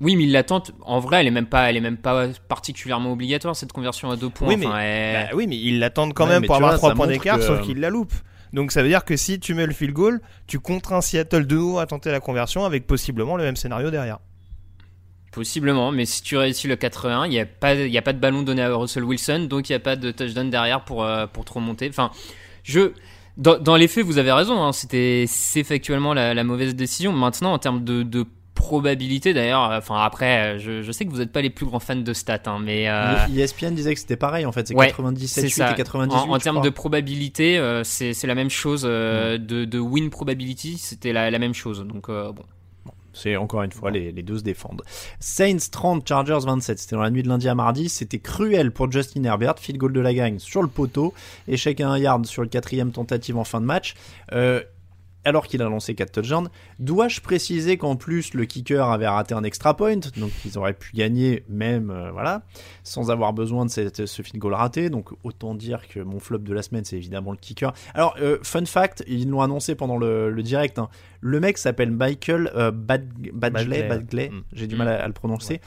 Oui, 0.00 0.14
mais 0.14 0.24
il 0.24 0.32
l'attente. 0.32 0.70
En 0.82 1.00
vrai, 1.00 1.20
elle 1.20 1.26
est 1.26 1.32
même 1.32 1.46
pas, 1.46 1.68
elle 1.68 1.76
est 1.76 1.80
même 1.80 1.96
pas 1.96 2.28
particulièrement 2.48 3.12
obligatoire 3.12 3.56
cette 3.56 3.72
conversion 3.72 4.10
à 4.10 4.16
deux 4.16 4.30
points. 4.30 4.46
Oui, 4.46 4.56
mais, 4.56 4.66
bah 4.66 5.34
oui, 5.34 5.48
mais 5.48 5.56
il 5.56 5.80
l'attendent 5.80 6.14
quand 6.14 6.26
même 6.26 6.44
pour 6.44 6.54
avoir 6.54 6.76
trois 6.76 6.94
points 6.94 7.08
d'écart, 7.08 7.42
sauf 7.42 7.62
qu'il 7.62 7.80
la 7.80 7.90
loupe. 7.90 8.12
Donc 8.52 8.72
ça 8.72 8.82
veut 8.82 8.88
dire 8.88 9.04
que 9.04 9.16
si 9.16 9.40
tu 9.40 9.54
mets 9.54 9.66
le 9.66 9.74
field 9.74 9.92
goal, 9.92 10.20
tu 10.46 10.58
contrains 10.58 11.02
Seattle 11.02 11.46
de 11.46 11.54
nouveau 11.54 11.80
à 11.80 11.86
tenter 11.86 12.10
la 12.10 12.20
conversion 12.20 12.64
avec 12.64 12.86
possiblement 12.86 13.36
le 13.36 13.44
même 13.44 13.56
scénario 13.56 13.90
derrière. 13.90 14.20
Possiblement, 15.38 15.92
mais 15.92 16.04
si 16.04 16.20
tu 16.20 16.36
réussis 16.36 16.66
le 16.66 16.74
4-1, 16.74 17.26
il 17.26 17.30
n'y 17.30 17.38
a, 17.38 17.46
pas, 17.46 17.74
a 17.76 18.02
pas 18.02 18.12
de 18.12 18.18
ballon 18.18 18.42
donné 18.42 18.60
à 18.60 18.74
Russell 18.74 19.04
Wilson, 19.04 19.46
donc 19.48 19.68
il 19.68 19.72
n'y 19.72 19.76
a 19.76 19.78
pas 19.78 19.94
de 19.94 20.10
touchdown 20.10 20.50
derrière 20.50 20.84
pour, 20.84 21.04
euh, 21.04 21.28
pour 21.28 21.44
te 21.44 21.52
remonter. 21.52 21.88
Enfin, 21.88 22.10
je, 22.64 22.90
dans, 23.36 23.56
dans 23.56 23.76
les 23.76 23.86
faits, 23.86 24.04
vous 24.04 24.18
avez 24.18 24.32
raison, 24.32 24.60
hein, 24.60 24.72
c'était 24.72 25.26
c'est 25.28 25.62
factuellement 25.62 26.12
la, 26.12 26.42
mauvaise 26.42 26.74
décision. 26.74 27.12
Maintenant, 27.12 27.52
en 27.52 27.58
termes 27.58 27.84
de, 27.84 28.02
de 28.02 28.26
probabilité 28.56 29.32
d'ailleurs. 29.32 29.70
Enfin 29.70 30.02
après, 30.02 30.58
je, 30.58 30.82
je, 30.82 30.90
sais 30.92 31.04
que 31.04 31.10
vous 31.10 31.18
n'êtes 31.18 31.30
pas 31.30 31.40
les 31.40 31.50
plus 31.50 31.64
grands 31.64 31.78
fans 31.78 31.94
de 31.94 32.12
stats, 32.12 32.42
hein, 32.46 32.58
mais 32.60 32.88
euh... 32.88 33.14
ESPN 33.36 33.74
disait 33.74 33.94
que 33.94 34.00
c'était 34.00 34.16
pareil 34.16 34.44
en 34.44 34.50
fait, 34.50 34.66
c'est 34.66 34.74
97 34.74 35.44
et 35.44 35.74
98. 35.76 36.12
En, 36.12 36.34
en 36.34 36.38
termes 36.38 36.62
de 36.62 36.70
probabilité, 36.70 37.58
euh, 37.58 37.84
c'est 37.84 38.26
la 38.26 38.34
même 38.34 38.50
chose. 38.50 38.82
Euh, 38.84 39.38
mm. 39.38 39.46
de, 39.46 39.64
de, 39.64 39.78
win 39.78 40.10
probability, 40.10 40.78
c'était 40.78 41.12
la, 41.12 41.30
la, 41.30 41.38
même 41.38 41.54
chose. 41.54 41.86
Donc 41.86 42.08
euh, 42.08 42.32
bon. 42.32 42.42
C'est 43.18 43.36
encore 43.36 43.62
une 43.62 43.72
fois, 43.72 43.90
les, 43.90 44.12
les, 44.12 44.22
deux 44.22 44.38
se 44.38 44.42
défendent. 44.42 44.82
Saints 45.20 45.68
30, 45.70 46.06
Chargers 46.06 46.44
27. 46.44 46.78
C'était 46.78 46.96
dans 46.96 47.02
la 47.02 47.10
nuit 47.10 47.22
de 47.22 47.28
lundi 47.28 47.48
à 47.48 47.54
mardi. 47.54 47.88
C'était 47.88 48.18
cruel 48.18 48.70
pour 48.70 48.90
Justin 48.90 49.24
Herbert. 49.24 49.58
Field 49.58 49.78
goal 49.78 49.92
de 49.92 50.00
la 50.00 50.14
gang 50.14 50.38
sur 50.38 50.62
le 50.62 50.68
poteau. 50.68 51.12
Échec 51.48 51.80
à 51.80 51.88
un 51.88 51.98
yard 51.98 52.26
sur 52.26 52.42
le 52.42 52.48
quatrième 52.48 52.92
tentative 52.92 53.36
en 53.36 53.44
fin 53.44 53.60
de 53.60 53.66
match. 53.66 53.94
Euh, 54.32 54.62
alors 55.24 55.46
qu'il 55.46 55.62
a 55.62 55.68
lancé 55.68 55.94
4 55.94 56.12
touchdowns. 56.12 56.48
Dois-je 56.78 57.20
préciser 57.20 57.76
qu'en 57.76 57.96
plus 57.96 58.34
le 58.34 58.44
kicker 58.44 58.88
avait 58.88 59.08
raté 59.08 59.34
un 59.34 59.44
extra 59.44 59.76
point, 59.76 59.96
donc 59.96 60.32
ils 60.44 60.58
auraient 60.58 60.74
pu 60.74 60.92
gagner 60.94 61.44
même, 61.48 61.90
euh, 61.90 62.10
voilà, 62.10 62.42
sans 62.82 63.10
avoir 63.10 63.32
besoin 63.32 63.66
de 63.66 63.70
cette, 63.70 64.06
ce 64.06 64.22
field 64.22 64.38
goal 64.38 64.54
raté. 64.54 64.90
Donc 64.90 65.10
autant 65.24 65.54
dire 65.54 65.88
que 65.88 66.00
mon 66.00 66.18
flop 66.18 66.38
de 66.38 66.54
la 66.54 66.62
semaine, 66.62 66.84
c'est 66.84 66.96
évidemment 66.96 67.32
le 67.32 67.38
kicker. 67.38 67.72
Alors, 67.94 68.16
euh, 68.20 68.38
fun 68.42 68.64
fact, 68.64 69.04
ils 69.06 69.28
l'ont 69.28 69.42
annoncé 69.42 69.74
pendant 69.74 69.96
le, 69.96 70.34
direct. 70.42 70.78
Hein. 70.78 70.88
Le 71.20 71.40
mec 71.40 71.58
s'appelle 71.58 71.90
Michael 71.90 72.50
euh, 72.54 72.70
Badgley, 72.70 74.30
mm. 74.30 74.42
j'ai 74.52 74.66
du 74.66 74.76
mal 74.76 74.88
à, 74.88 75.06
le 75.06 75.12
prononcer. 75.12 75.60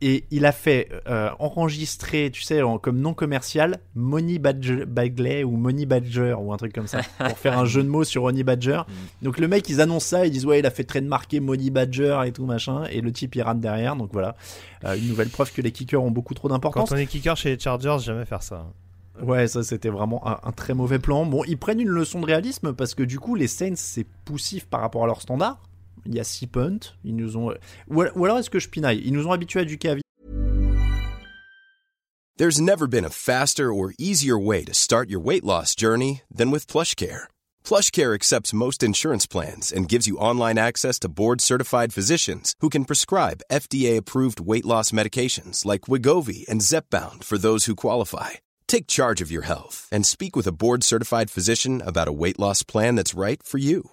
Et 0.00 0.24
il 0.30 0.44
a 0.44 0.52
fait 0.52 0.90
euh, 1.08 1.30
enregistrer, 1.38 2.30
tu 2.32 2.42
sais, 2.42 2.60
comme 2.82 2.98
nom 2.98 3.14
commercial, 3.14 3.78
Money 3.94 4.38
Badger 4.38 5.44
ou 5.44 5.56
Money 5.56 5.86
Badger 5.86 6.34
ou 6.38 6.52
un 6.52 6.56
truc 6.56 6.72
comme 6.72 6.86
ça, 6.86 7.00
pour 7.18 7.38
faire 7.38 7.58
un 7.58 7.64
jeu 7.64 7.82
de 7.82 7.88
mots 7.88 8.04
sur 8.04 8.24
Honey 8.24 8.42
Badger. 8.42 8.82
Mm. 8.86 9.24
Donc 9.24 9.38
le 9.38 9.48
mec, 9.48 9.68
ils 9.68 9.80
annoncent 9.80 10.08
ça, 10.08 10.26
ils 10.26 10.30
disent 10.30 10.46
ouais, 10.46 10.58
il 10.58 10.66
a 10.66 10.70
fait 10.70 10.84
très 10.84 11.00
de 11.00 11.06
marquer 11.06 11.40
Money 11.40 11.70
Badger 11.70 12.20
et 12.26 12.32
tout 12.32 12.44
machin, 12.44 12.84
et 12.90 13.00
le 13.00 13.12
type 13.12 13.34
il 13.34 13.42
rate 13.42 13.60
derrière. 13.60 13.96
Donc 13.96 14.10
voilà, 14.12 14.36
euh, 14.84 14.96
une 14.96 15.08
nouvelle 15.08 15.30
preuve 15.30 15.52
que 15.52 15.62
les 15.62 15.72
kickers 15.72 16.02
ont 16.02 16.10
beaucoup 16.10 16.34
trop 16.34 16.48
d'importance. 16.48 16.90
Quand 16.90 16.96
on 16.96 16.98
est 16.98 17.06
kicker 17.06 17.36
chez 17.36 17.50
les 17.50 17.58
Chargers, 17.58 17.96
jamais 18.00 18.24
faire 18.24 18.42
ça. 18.42 18.66
Ouais, 19.22 19.46
ça 19.46 19.62
c'était 19.62 19.90
vraiment 19.90 20.26
un, 20.26 20.40
un, 20.42 20.52
très 20.52 20.74
mauvais 20.74 20.98
plan. 20.98 21.24
Bon, 21.24 21.44
ils 21.44 21.56
prennent 21.56 21.80
une 21.80 21.88
leçon 21.88 22.20
de 22.20 22.26
réalisme 22.26 22.72
parce 22.72 22.94
que 22.94 23.04
du 23.04 23.20
coup, 23.20 23.36
les 23.36 23.46
Saints 23.46 23.76
c'est 23.76 24.06
poussif 24.24 24.66
par 24.66 24.80
rapport 24.80 25.04
à 25.04 25.06
leur 25.06 25.22
standard 25.22 25.60
il 26.06 26.14
y 26.14 26.20
a 26.20 26.24
6 26.24 26.46
punts. 26.48 26.94
Ils 27.04 27.16
nous 27.16 27.36
ont... 27.36 27.54
Ou 27.88 28.24
alors 28.24 28.38
est-ce 28.38 28.50
que 28.50 28.58
je 28.58 28.68
pinaille 28.68 29.02
Ils 29.04 29.12
nous 29.12 29.26
ont 29.26 29.32
habitués 29.32 29.60
à 29.60 29.64
du 29.64 29.78
There's 32.36 32.60
never 32.60 32.88
been 32.88 33.04
a 33.04 33.10
faster 33.10 33.72
or 33.72 33.94
easier 33.96 34.36
way 34.36 34.64
to 34.64 34.74
start 34.74 35.08
your 35.08 35.20
weight 35.20 35.44
loss 35.44 35.76
journey 35.76 36.22
than 36.28 36.50
with 36.50 36.66
PlushCare. 36.66 37.28
PlushCare 37.64 38.12
accepts 38.12 38.52
most 38.52 38.82
insurance 38.82 39.24
plans 39.24 39.70
and 39.70 39.88
gives 39.88 40.08
you 40.08 40.18
online 40.18 40.58
access 40.58 40.98
to 41.00 41.08
board-certified 41.08 41.92
physicians 41.94 42.56
who 42.58 42.70
can 42.70 42.86
prescribe 42.86 43.44
FDA-approved 43.52 44.40
weight 44.40 44.66
loss 44.66 44.90
medications 44.90 45.64
like 45.64 45.82
Wigovi 45.82 46.44
and 46.48 46.60
Zepbound 46.60 47.22
for 47.22 47.38
those 47.38 47.66
who 47.66 47.76
qualify. 47.76 48.30
Take 48.66 48.88
charge 48.88 49.22
of 49.22 49.30
your 49.30 49.42
health 49.42 49.88
and 49.92 50.04
speak 50.04 50.34
with 50.34 50.48
a 50.48 50.52
board-certified 50.52 51.30
physician 51.30 51.80
about 51.86 52.08
a 52.08 52.12
weight 52.12 52.40
loss 52.40 52.64
plan 52.64 52.96
that's 52.96 53.14
right 53.14 53.40
for 53.44 53.58
you. 53.58 53.92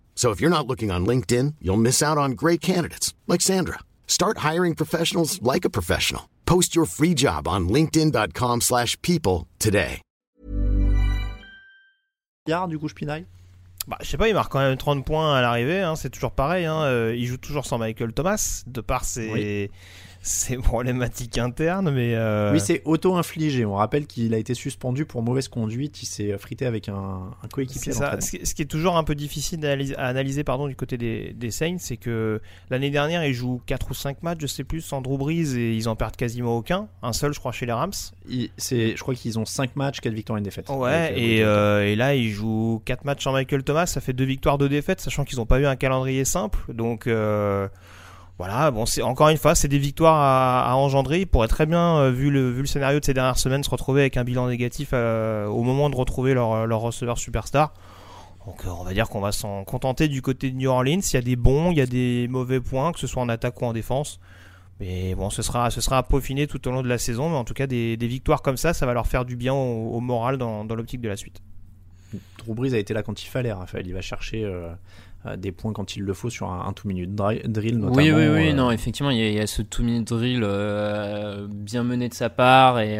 So 0.13 0.29
if 0.29 0.39
you're 0.39 0.51
not 0.51 0.67
looking 0.67 0.91
on 0.91 1.03
LinkedIn, 1.05 1.55
you'll 1.59 1.81
miss 1.81 2.03
out 2.03 2.19
on 2.19 2.31
great 2.31 2.61
candidates 2.61 3.15
like 3.27 3.41
Sandra. 3.41 3.79
Start 4.05 4.39
hiring 4.49 4.75
professionals 4.75 5.41
like 5.41 5.65
a 5.65 5.69
professional. 5.71 6.29
Post 6.45 6.75
your 6.75 6.85
free 6.85 7.15
job 7.15 7.47
on 7.47 7.67
linkedin.com/people 7.69 9.47
today. 9.57 10.01
du 12.67 12.77
coup, 12.77 12.87
je 12.87 12.93
pinaille. 12.93 13.25
Bah, 13.87 13.97
je 14.01 14.07
sais 14.07 14.17
pas, 14.17 14.27
il 14.27 14.35
marque 14.35 14.51
quand 14.51 14.59
même 14.59 14.77
30 14.77 15.03
points 15.05 15.35
à 15.35 15.41
l'arrivée, 15.41 15.81
hein, 15.81 15.95
c'est 15.95 16.11
toujours 16.11 16.33
pareil. 16.33 16.65
Hein, 16.65 16.81
euh, 16.83 17.15
il 17.15 17.25
joue 17.25 17.37
toujours 17.37 17.65
sans 17.65 17.79
Michael 17.79 18.13
Thomas, 18.13 18.63
de 18.67 18.81
par 18.81 19.05
ses, 19.05 19.31
oui 19.31 19.71
c'est 20.21 20.57
problématique 20.57 21.37
interne, 21.37 21.89
mais. 21.91 22.13
Euh... 22.15 22.53
Oui, 22.53 22.59
c'est 22.59 22.81
auto-infligé. 22.85 23.65
On 23.65 23.73
rappelle 23.73 24.05
qu'il 24.05 24.33
a 24.33 24.37
été 24.37 24.53
suspendu 24.53 25.05
pour 25.05 25.23
mauvaise 25.23 25.47
conduite. 25.47 26.03
Il 26.03 26.05
s'est 26.05 26.37
frité 26.37 26.65
avec 26.67 26.89
un, 26.89 27.31
un 27.43 27.47
coéquipier. 27.47 27.91
Ce 27.91 28.53
qui 28.53 28.61
est 28.61 28.69
toujours 28.69 28.97
un 28.97 29.03
peu 29.03 29.15
difficile 29.15 29.65
à 29.97 30.07
analyser, 30.07 30.43
pardon, 30.43 30.67
du 30.67 30.75
côté 30.75 30.97
des, 30.97 31.33
des 31.33 31.49
Saints, 31.49 31.77
c'est 31.79 31.97
que 31.97 32.39
l'année 32.69 32.91
dernière, 32.91 33.25
ils 33.25 33.33
jouent 33.33 33.61
4 33.65 33.89
ou 33.89 33.93
5 33.93 34.21
matchs, 34.21 34.39
je 34.41 34.47
sais 34.47 34.63
plus, 34.63 34.81
sans 34.81 35.01
Drew 35.01 35.17
Brees 35.17 35.57
et 35.57 35.75
ils 35.75 35.89
en 35.89 35.95
perdent 35.95 36.15
quasiment 36.15 36.55
aucun. 36.55 36.87
Un 37.01 37.13
seul, 37.13 37.33
je 37.33 37.39
crois, 37.39 37.51
chez 37.51 37.65
les 37.65 37.73
Rams. 37.73 37.91
C'est, 38.57 38.95
je 38.95 39.01
crois 39.01 39.15
qu'ils 39.15 39.39
ont 39.39 39.45
5 39.45 39.75
matchs, 39.75 40.01
4 40.01 40.13
victoires 40.13 40.37
et 40.37 40.41
une 40.41 40.45
défaite. 40.45 40.69
Ouais, 40.69 41.19
et, 41.19 41.43
euh, 41.43 41.87
et, 41.87 41.95
là, 41.95 42.13
ils 42.13 42.29
jouent 42.29 42.81
4 42.85 43.05
matchs 43.05 43.23
sans 43.23 43.33
Michael 43.33 43.63
Thomas. 43.63 43.87
Ça 43.87 44.01
fait 44.01 44.13
2 44.13 44.23
victoires, 44.23 44.59
2 44.59 44.69
défaites, 44.69 45.01
sachant 45.01 45.25
qu'ils 45.25 45.39
n'ont 45.39 45.47
pas 45.47 45.59
eu 45.59 45.65
un 45.65 45.75
calendrier 45.75 46.25
simple. 46.25 46.59
Donc. 46.73 47.07
Euh, 47.07 47.67
voilà, 48.41 48.71
bon, 48.71 48.87
c'est 48.87 49.03
encore 49.03 49.29
une 49.29 49.37
fois, 49.37 49.53
c'est 49.53 49.67
des 49.67 49.77
victoires 49.77 50.15
à, 50.19 50.75
engendrer. 50.75 51.19
Il 51.19 51.27
pourrait 51.27 51.47
très 51.47 51.67
bien, 51.67 51.97
euh, 51.97 52.09
vu, 52.09 52.31
le, 52.31 52.65
scénario 52.65 52.99
de 52.99 53.05
ces 53.05 53.13
dernières 53.13 53.37
semaines, 53.37 53.63
se 53.63 53.69
retrouver 53.69 54.01
avec 54.01 54.17
un 54.17 54.23
bilan 54.23 54.47
négatif 54.47 54.89
euh, 54.93 55.45
au 55.45 55.61
moment 55.61 55.91
de 55.91 55.95
retrouver 55.95 56.33
leur, 56.33 56.65
leur 56.65 56.79
receveur 56.79 57.19
superstar. 57.19 57.71
Donc, 58.47 58.65
euh, 58.65 58.69
on 58.69 58.83
va 58.83 58.95
dire 58.95 59.09
qu'on 59.09 59.19
va 59.19 59.31
s'en 59.31 59.63
contenter 59.63 60.07
du 60.07 60.23
côté 60.23 60.49
de 60.49 60.55
New 60.55 60.71
Orleans. 60.71 61.01
Il 61.01 61.13
y 61.13 61.17
a 61.17 61.21
des 61.21 61.35
bons, 61.35 61.69
il 61.69 61.77
y 61.77 61.81
a 61.81 61.85
des 61.85 62.27
mauvais 62.31 62.59
points, 62.59 62.91
que 62.91 62.99
ce 62.99 63.05
soit 63.05 63.21
en 63.21 63.29
attaque 63.29 63.61
ou 63.61 63.65
en 63.65 63.73
défense. 63.73 64.19
Mais 64.79 65.13
bon, 65.13 65.29
ce 65.29 65.43
sera, 65.43 65.67
à 65.67 66.01
peaufiner 66.01 66.47
tout 66.47 66.67
au 66.67 66.71
long 66.71 66.81
de 66.81 66.89
la 66.89 66.97
saison. 66.97 67.29
Mais 67.29 67.35
en 67.35 67.43
tout 67.43 67.53
cas, 67.53 67.67
des, 67.67 67.95
victoires 67.95 68.41
comme 68.41 68.57
ça, 68.57 68.73
ça 68.73 68.87
va 68.87 68.95
leur 68.95 69.05
faire 69.05 69.23
du 69.23 69.35
bien 69.35 69.53
au, 69.53 69.99
moral 69.99 70.39
dans, 70.39 70.63
l'optique 70.63 71.01
de 71.01 71.09
la 71.09 71.15
suite. 71.15 71.43
Drew 72.39 72.73
a 72.73 72.79
été 72.79 72.95
là 72.95 73.03
quand 73.03 73.21
il 73.21 73.27
fallait, 73.27 73.53
Raphaël. 73.53 73.85
Il 73.85 73.93
va 73.93 74.01
chercher 74.01 74.43
euh, 74.43 74.73
des 75.37 75.51
points 75.51 75.71
quand 75.71 75.95
il 75.95 76.01
le 76.03 76.13
faut 76.13 76.29
sur 76.31 76.51
un, 76.51 76.67
un 76.67 76.73
two-minute 76.73 77.13
drill 77.13 77.77
notamment. 77.77 77.95
Oui, 77.95 78.11
oui, 78.11 78.27
oui, 78.27 78.49
euh, 78.49 78.53
non, 78.53 78.71
effectivement, 78.71 79.11
il 79.11 79.19
y, 79.19 79.39
a, 79.39 79.45
ce 79.45 79.61
two-minute 79.61 80.07
drill 80.07 80.41
euh, 80.43 81.47
bien 81.47 81.83
mené 81.83 82.09
de 82.09 82.13
sa 82.13 82.29
part 82.29 82.79
et, 82.79 82.99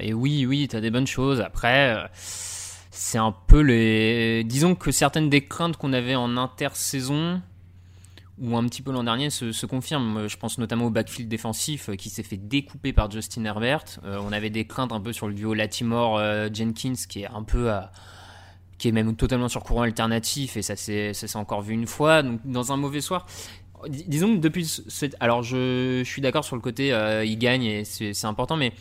et 0.00 0.14
oui, 0.14 0.46
oui, 0.46 0.66
tu 0.68 0.76
as 0.76 0.80
des 0.80 0.90
bonnes 0.90 1.06
choses. 1.06 1.42
Après, 1.42 2.08
c'est 2.14 3.18
un 3.18 3.34
peu 3.46 3.60
les. 3.60 4.44
Disons 4.44 4.74
que 4.74 4.90
certaines 4.90 5.28
des 5.28 5.44
craintes 5.44 5.76
qu'on 5.76 5.92
avait 5.92 6.14
en 6.14 6.38
intersaison 6.38 7.42
ou 8.38 8.56
un 8.56 8.64
petit 8.64 8.82
peu 8.82 8.92
l'an 8.92 9.04
dernier 9.04 9.28
se, 9.28 9.52
se, 9.52 9.66
confirment. 9.66 10.28
Je 10.28 10.36
pense 10.38 10.56
notamment 10.56 10.86
au 10.86 10.90
backfield 10.90 11.28
défensif 11.28 11.90
qui 11.96 12.08
s'est 12.08 12.22
fait 12.22 12.36
découper 12.36 12.94
par 12.94 13.10
Justin 13.10 13.44
Herbert. 13.44 13.84
on 14.04 14.32
avait 14.32 14.50
des 14.50 14.66
craintes 14.66 14.92
un 14.92 15.00
peu 15.00 15.12
sur 15.12 15.28
le 15.28 15.34
duo 15.34 15.52
Latimore-Jenkins 15.52 17.06
qui 17.08 17.22
est 17.22 17.28
un 17.28 17.42
peu 17.42 17.70
à 17.70 17.92
qui 18.78 18.88
est 18.88 18.92
même 18.92 19.16
totalement 19.16 19.48
sur 19.48 19.62
courant 19.62 19.82
alternatif, 19.82 20.56
et 20.56 20.62
ça 20.62 20.76
s'est 20.76 21.12
encore 21.36 21.62
vu 21.62 21.72
une 21.74 21.86
fois, 21.86 22.22
donc 22.22 22.40
dans 22.44 22.72
un 22.72 22.76
mauvais 22.76 23.00
soir. 23.00 23.26
Dis- 23.88 24.04
Disons 24.08 24.34
que 24.36 24.40
depuis. 24.40 24.82
Alors, 25.20 25.42
je, 25.42 26.02
suis 26.04 26.22
d'accord 26.22 26.44
sur 26.44 26.56
le 26.56 26.62
côté, 26.62 26.92
euh, 26.92 27.24
ils 27.24 27.38
gagnent 27.38 27.64
et 27.64 27.84
c'est 27.84 28.24
important, 28.24 28.56
mais 28.56 28.72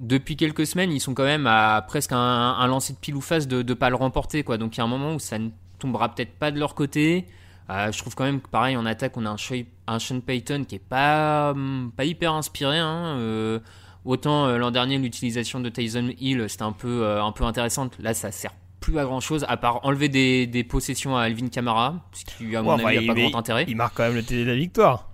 depuis 0.00 0.36
quelques 0.36 0.66
semaines, 0.66 0.92
ils 0.92 1.00
sont 1.00 1.14
quand 1.14 1.24
même 1.24 1.46
à 1.46 1.82
presque 1.86 2.12
un, 2.12 2.66
lancer 2.66 2.92
de 2.92 2.98
pile 2.98 3.14
ou 3.14 3.20
face 3.20 3.46
de 3.46 3.62
ne 3.62 3.74
pas 3.74 3.88
le 3.90 3.96
remporter. 3.96 4.42
Quoi. 4.42 4.58
Donc, 4.58 4.76
il 4.76 4.78
y 4.78 4.80
a 4.80 4.84
un 4.84 4.88
moment 4.88 5.14
où 5.14 5.18
ça 5.18 5.38
ne 5.38 5.50
tombera 5.78 6.14
peut-être 6.14 6.32
pas 6.38 6.50
de 6.50 6.58
leur 6.58 6.74
côté. 6.74 7.26
Euh, 7.70 7.90
je 7.92 7.98
trouve 7.98 8.14
quand 8.14 8.24
même 8.24 8.40
que, 8.40 8.48
pareil, 8.48 8.76
en 8.76 8.86
attaque, 8.86 9.16
on 9.16 9.26
a 9.26 9.30
un, 9.30 9.98
Sean- 9.98 10.20
Payton 10.20 10.64
qui 10.64 10.76
est 10.76 10.78
pas, 10.78 11.50
hum, 11.52 11.92
pas 11.96 12.04
hyper 12.04 12.32
inspiré. 12.32 12.78
hein. 12.78 13.16
Euh, 13.18 13.60
autant 14.04 14.46
euh, 14.46 14.58
l'an 14.58 14.70
dernier, 14.70 14.98
l'utilisation 14.98 15.60
de 15.60 15.68
Tyson 15.68 16.10
Hill, 16.18 16.44
c'était 16.48 16.62
un 16.62 16.72
peu, 16.72 17.18
un 17.20 17.32
peu 17.32 17.44
intéressante. 17.44 17.96
Là, 17.98 18.14
ça 18.14 18.30
sert 18.32 18.52
plus 18.90 18.98
à 18.98 19.04
grand 19.04 19.20
chose 19.20 19.44
à 19.48 19.56
part 19.56 19.84
enlever 19.84 20.08
des, 20.08 20.46
des 20.46 20.64
possessions 20.64 21.16
à 21.16 21.22
Alvin 21.22 21.48
Kamara, 21.48 21.96
ce 22.12 22.24
qui, 22.24 22.54
à 22.56 22.62
mon 22.62 22.76
Ouais, 22.76 22.96
avis, 22.96 23.06
n'a 23.06 23.14
pas 23.14 23.20
grand 23.20 23.38
intérêt. 23.38 23.64
Il 23.68 23.76
marque 23.76 23.96
quand 23.96 24.04
même 24.04 24.14
le 24.14 24.22
télé 24.22 24.44
de 24.44 24.50
la 24.50 24.56
victoire. 24.56 25.08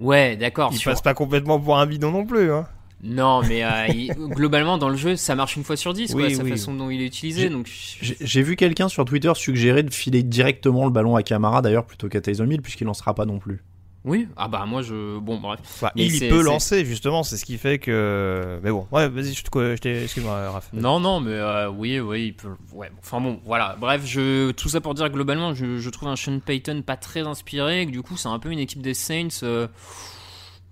Ouais, 0.00 0.36
d'accord. 0.36 0.70
Il 0.72 0.78
sur- 0.78 0.90
passe 0.90 1.02
pas 1.02 1.14
complètement 1.14 1.58
pour 1.60 1.78
un 1.78 1.86
bidon 1.86 2.10
non 2.10 2.26
plus. 2.26 2.50
Hein. 2.52 2.66
Non, 3.02 3.42
mais 3.42 3.62
euh, 3.64 3.86
il- 3.94 4.12
globalement, 4.14 4.76
dans 4.78 4.88
le 4.88 4.96
jeu, 4.96 5.16
ça 5.16 5.34
marche 5.34 5.56
une 5.56 5.64
fois 5.64 5.76
sur 5.76 5.92
dix, 5.94 6.12
quoi, 6.12 6.22
Oui, 6.22 6.34
sa 6.34 6.42
oui. 6.42 6.50
façon 6.50 6.74
dont 6.74 6.90
il 6.90 7.00
est 7.00 7.06
utilisé. 7.06 7.42
J'ai- 7.42 7.48
Donc, 7.50 7.66
J'ai 7.66 8.16
j'ai 8.20 8.42
vu 8.42 8.56
quelqu'un 8.56 8.88
sur 8.88 9.04
Twitter 9.04 9.32
suggérer 9.34 9.82
de 9.82 9.92
filer 9.94 10.22
directement 10.22 10.84
le 10.84 10.90
ballon 10.90 11.14
à 11.16 11.22
Camara 11.22 11.62
d'ailleurs 11.62 11.84
plutôt 11.86 12.08
qu'à 12.08 12.20
Tyson 12.20 12.48
Hill 12.50 12.62
puisqu'il 12.62 12.84
lancera 12.84 13.14
pas 13.14 13.24
non 13.24 13.38
plus. 13.38 13.62
Oui, 14.06 14.28
ah 14.36 14.48
bah 14.48 14.64
moi, 14.66 14.80
je. 14.82 15.18
Bon, 15.18 15.38
bref. 15.40 15.60
Enfin, 15.64 15.90
Mais 15.96 16.04
il, 16.04 16.14
il 16.14 16.18
c'est- 16.18 16.28
peut 16.28 16.38
c'est- 16.38 16.44
lancer 16.48 16.84
justement, 16.84 17.22
c'est 17.24 17.36
ce 17.36 17.44
qui 17.44 17.58
fait 17.58 17.78
que. 17.78 18.60
Mais 18.62 18.70
bon, 18.70 18.86
ouais, 18.92 19.08
vas-y, 19.08 19.34
je 19.34 19.42
te, 19.42 19.50
je 19.76 19.80
t'ai- 19.80 20.04
excuse-moi, 20.04 20.48
Raph. 20.50 20.70
Non, 20.72 21.00
non, 21.00 21.18
mais 21.20 21.32
euh, 21.32 21.68
oui, 21.68 21.98
oui, 22.00 22.26
il 22.28 22.32
peut. 22.34 22.50
Ouais, 22.72 22.88
bon, 22.90 22.96
enfin 23.02 23.20
bon, 23.20 23.40
voilà. 23.44 23.76
Bref, 23.80 24.02
je, 24.06 24.52
tout 24.52 24.68
ça 24.68 24.80
pour 24.80 24.94
dire 24.94 25.10
globalement, 25.10 25.54
je, 25.54 25.78
je 25.78 25.90
trouve 25.90 26.08
un 26.08 26.16
Sean 26.16 26.38
Payton 26.38 26.82
pas 26.86 26.96
très 26.96 27.20
inspiré. 27.26 27.82
Et 27.82 27.86
que 27.86 27.90
du 27.90 28.02
coup, 28.02 28.16
c'est 28.16 28.28
un 28.28 28.38
peu 28.38 28.50
une 28.50 28.58
équipe 28.60 28.80
des 28.80 28.94
Saints. 28.94 29.28
euh, 29.42 29.66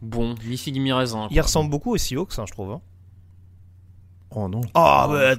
bon, 0.00 0.34
mi 0.46 0.56
figue 0.56 0.80
mi 0.80 0.92
raisin. 0.92 1.26
Il 1.30 1.34
quoi. 1.34 1.42
ressemble 1.42 1.70
beaucoup 1.70 1.92
aux 1.92 1.98
Seahawks, 1.98 2.38
hein, 2.38 2.44
je 2.46 2.52
trouve. 2.52 2.70
hein. 2.70 2.80
Oh 4.36 4.48
non. 4.48 4.62
Ah, 4.74 5.06
Oh, 5.08 5.12
bah, 5.12 5.34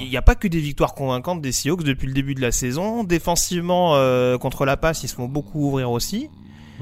il 0.00 0.08
n'y 0.08 0.16
a 0.16 0.22
pas 0.22 0.34
que 0.34 0.48
des 0.48 0.58
victoires 0.58 0.94
convaincantes 0.94 1.40
des 1.40 1.52
Seahawks 1.52 1.84
depuis 1.84 2.08
le 2.08 2.12
début 2.14 2.34
de 2.34 2.40
la 2.40 2.50
saison. 2.50 3.04
Défensivement, 3.04 3.94
euh, 3.94 4.38
contre 4.38 4.64
la 4.64 4.76
passe, 4.76 5.04
ils 5.04 5.08
se 5.08 5.14
font 5.14 5.28
beaucoup 5.28 5.68
ouvrir 5.68 5.90
aussi. 5.92 6.28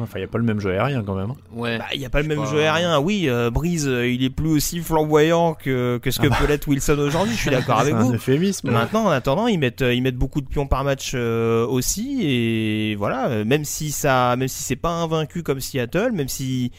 Enfin, 0.00 0.18
il 0.18 0.22
y 0.22 0.24
a 0.24 0.28
pas 0.28 0.38
le 0.38 0.44
même 0.44 0.58
jeu 0.58 0.70
aérien 0.70 1.02
quand 1.04 1.14
même. 1.14 1.34
Ouais. 1.52 1.78
Bah, 1.78 1.84
il 1.92 2.00
n'y 2.00 2.06
a 2.06 2.10
pas 2.10 2.22
le 2.22 2.28
même 2.28 2.38
pas. 2.42 2.50
jeu 2.50 2.60
aérien. 2.60 2.98
Oui, 2.98 3.24
euh, 3.28 3.50
Breeze, 3.50 3.86
euh, 3.86 4.08
il 4.08 4.24
est 4.24 4.30
plus 4.30 4.48
aussi 4.48 4.80
flamboyant 4.80 5.54
que, 5.54 5.98
que 6.02 6.10
ce 6.10 6.18
que 6.18 6.26
Ah 6.28 6.30
bah. 6.30 6.36
peut 6.40 6.46
l'être 6.46 6.66
Wilson 6.66 6.96
aujourd'hui. 6.98 7.34
Je 7.34 7.40
suis 7.40 7.50
d'accord 7.50 7.78
avec 7.80 7.94
C'est 7.94 8.00
un 8.00 8.04
vous. 8.04 8.14
euphémisme. 8.14 8.70
Maintenant, 8.70 9.04
en 9.04 9.10
attendant, 9.10 9.46
ils 9.48 9.58
mettent, 9.58 9.82
euh, 9.82 9.92
ils 9.94 10.02
mettent 10.02 10.16
beaucoup 10.16 10.40
de 10.40 10.46
pions 10.46 10.66
par 10.66 10.82
match 10.84 11.12
euh, 11.14 11.66
aussi, 11.66 12.20
et 12.22 12.94
voilà. 12.96 13.44
Même 13.44 13.64
si 13.64 13.90
ça, 13.92 14.34
même 14.36 14.48
si 14.48 14.62
c'est 14.62 14.76
pas 14.76 14.90
invaincu 14.90 15.42
comme 15.42 15.60
Seattle, 15.60 16.12
même 16.12 16.28
si 16.28 16.72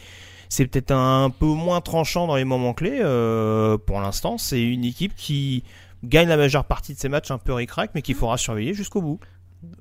c'est 0.48 0.66
peut-être 0.66 0.90
un 0.92 1.30
peu 1.30 1.46
moins 1.46 1.80
tranchant 1.80 2.26
dans 2.26 2.36
les 2.36 2.44
moments 2.44 2.74
clés, 2.74 2.98
euh, 3.00 3.78
pour 3.78 4.00
l'instant, 4.00 4.38
c'est 4.38 4.62
une 4.62 4.84
équipe 4.84 5.14
qui 5.16 5.62
gagne 6.04 6.28
la 6.28 6.36
majeure 6.36 6.64
partie 6.64 6.94
de 6.94 6.98
ses 6.98 7.08
matchs 7.08 7.30
un 7.30 7.38
peu 7.38 7.52
ric-rac, 7.54 7.90
mais 7.94 8.02
qu'il 8.02 8.14
faudra 8.14 8.36
surveiller 8.36 8.74
jusqu'au 8.74 9.00
bout. 9.00 9.20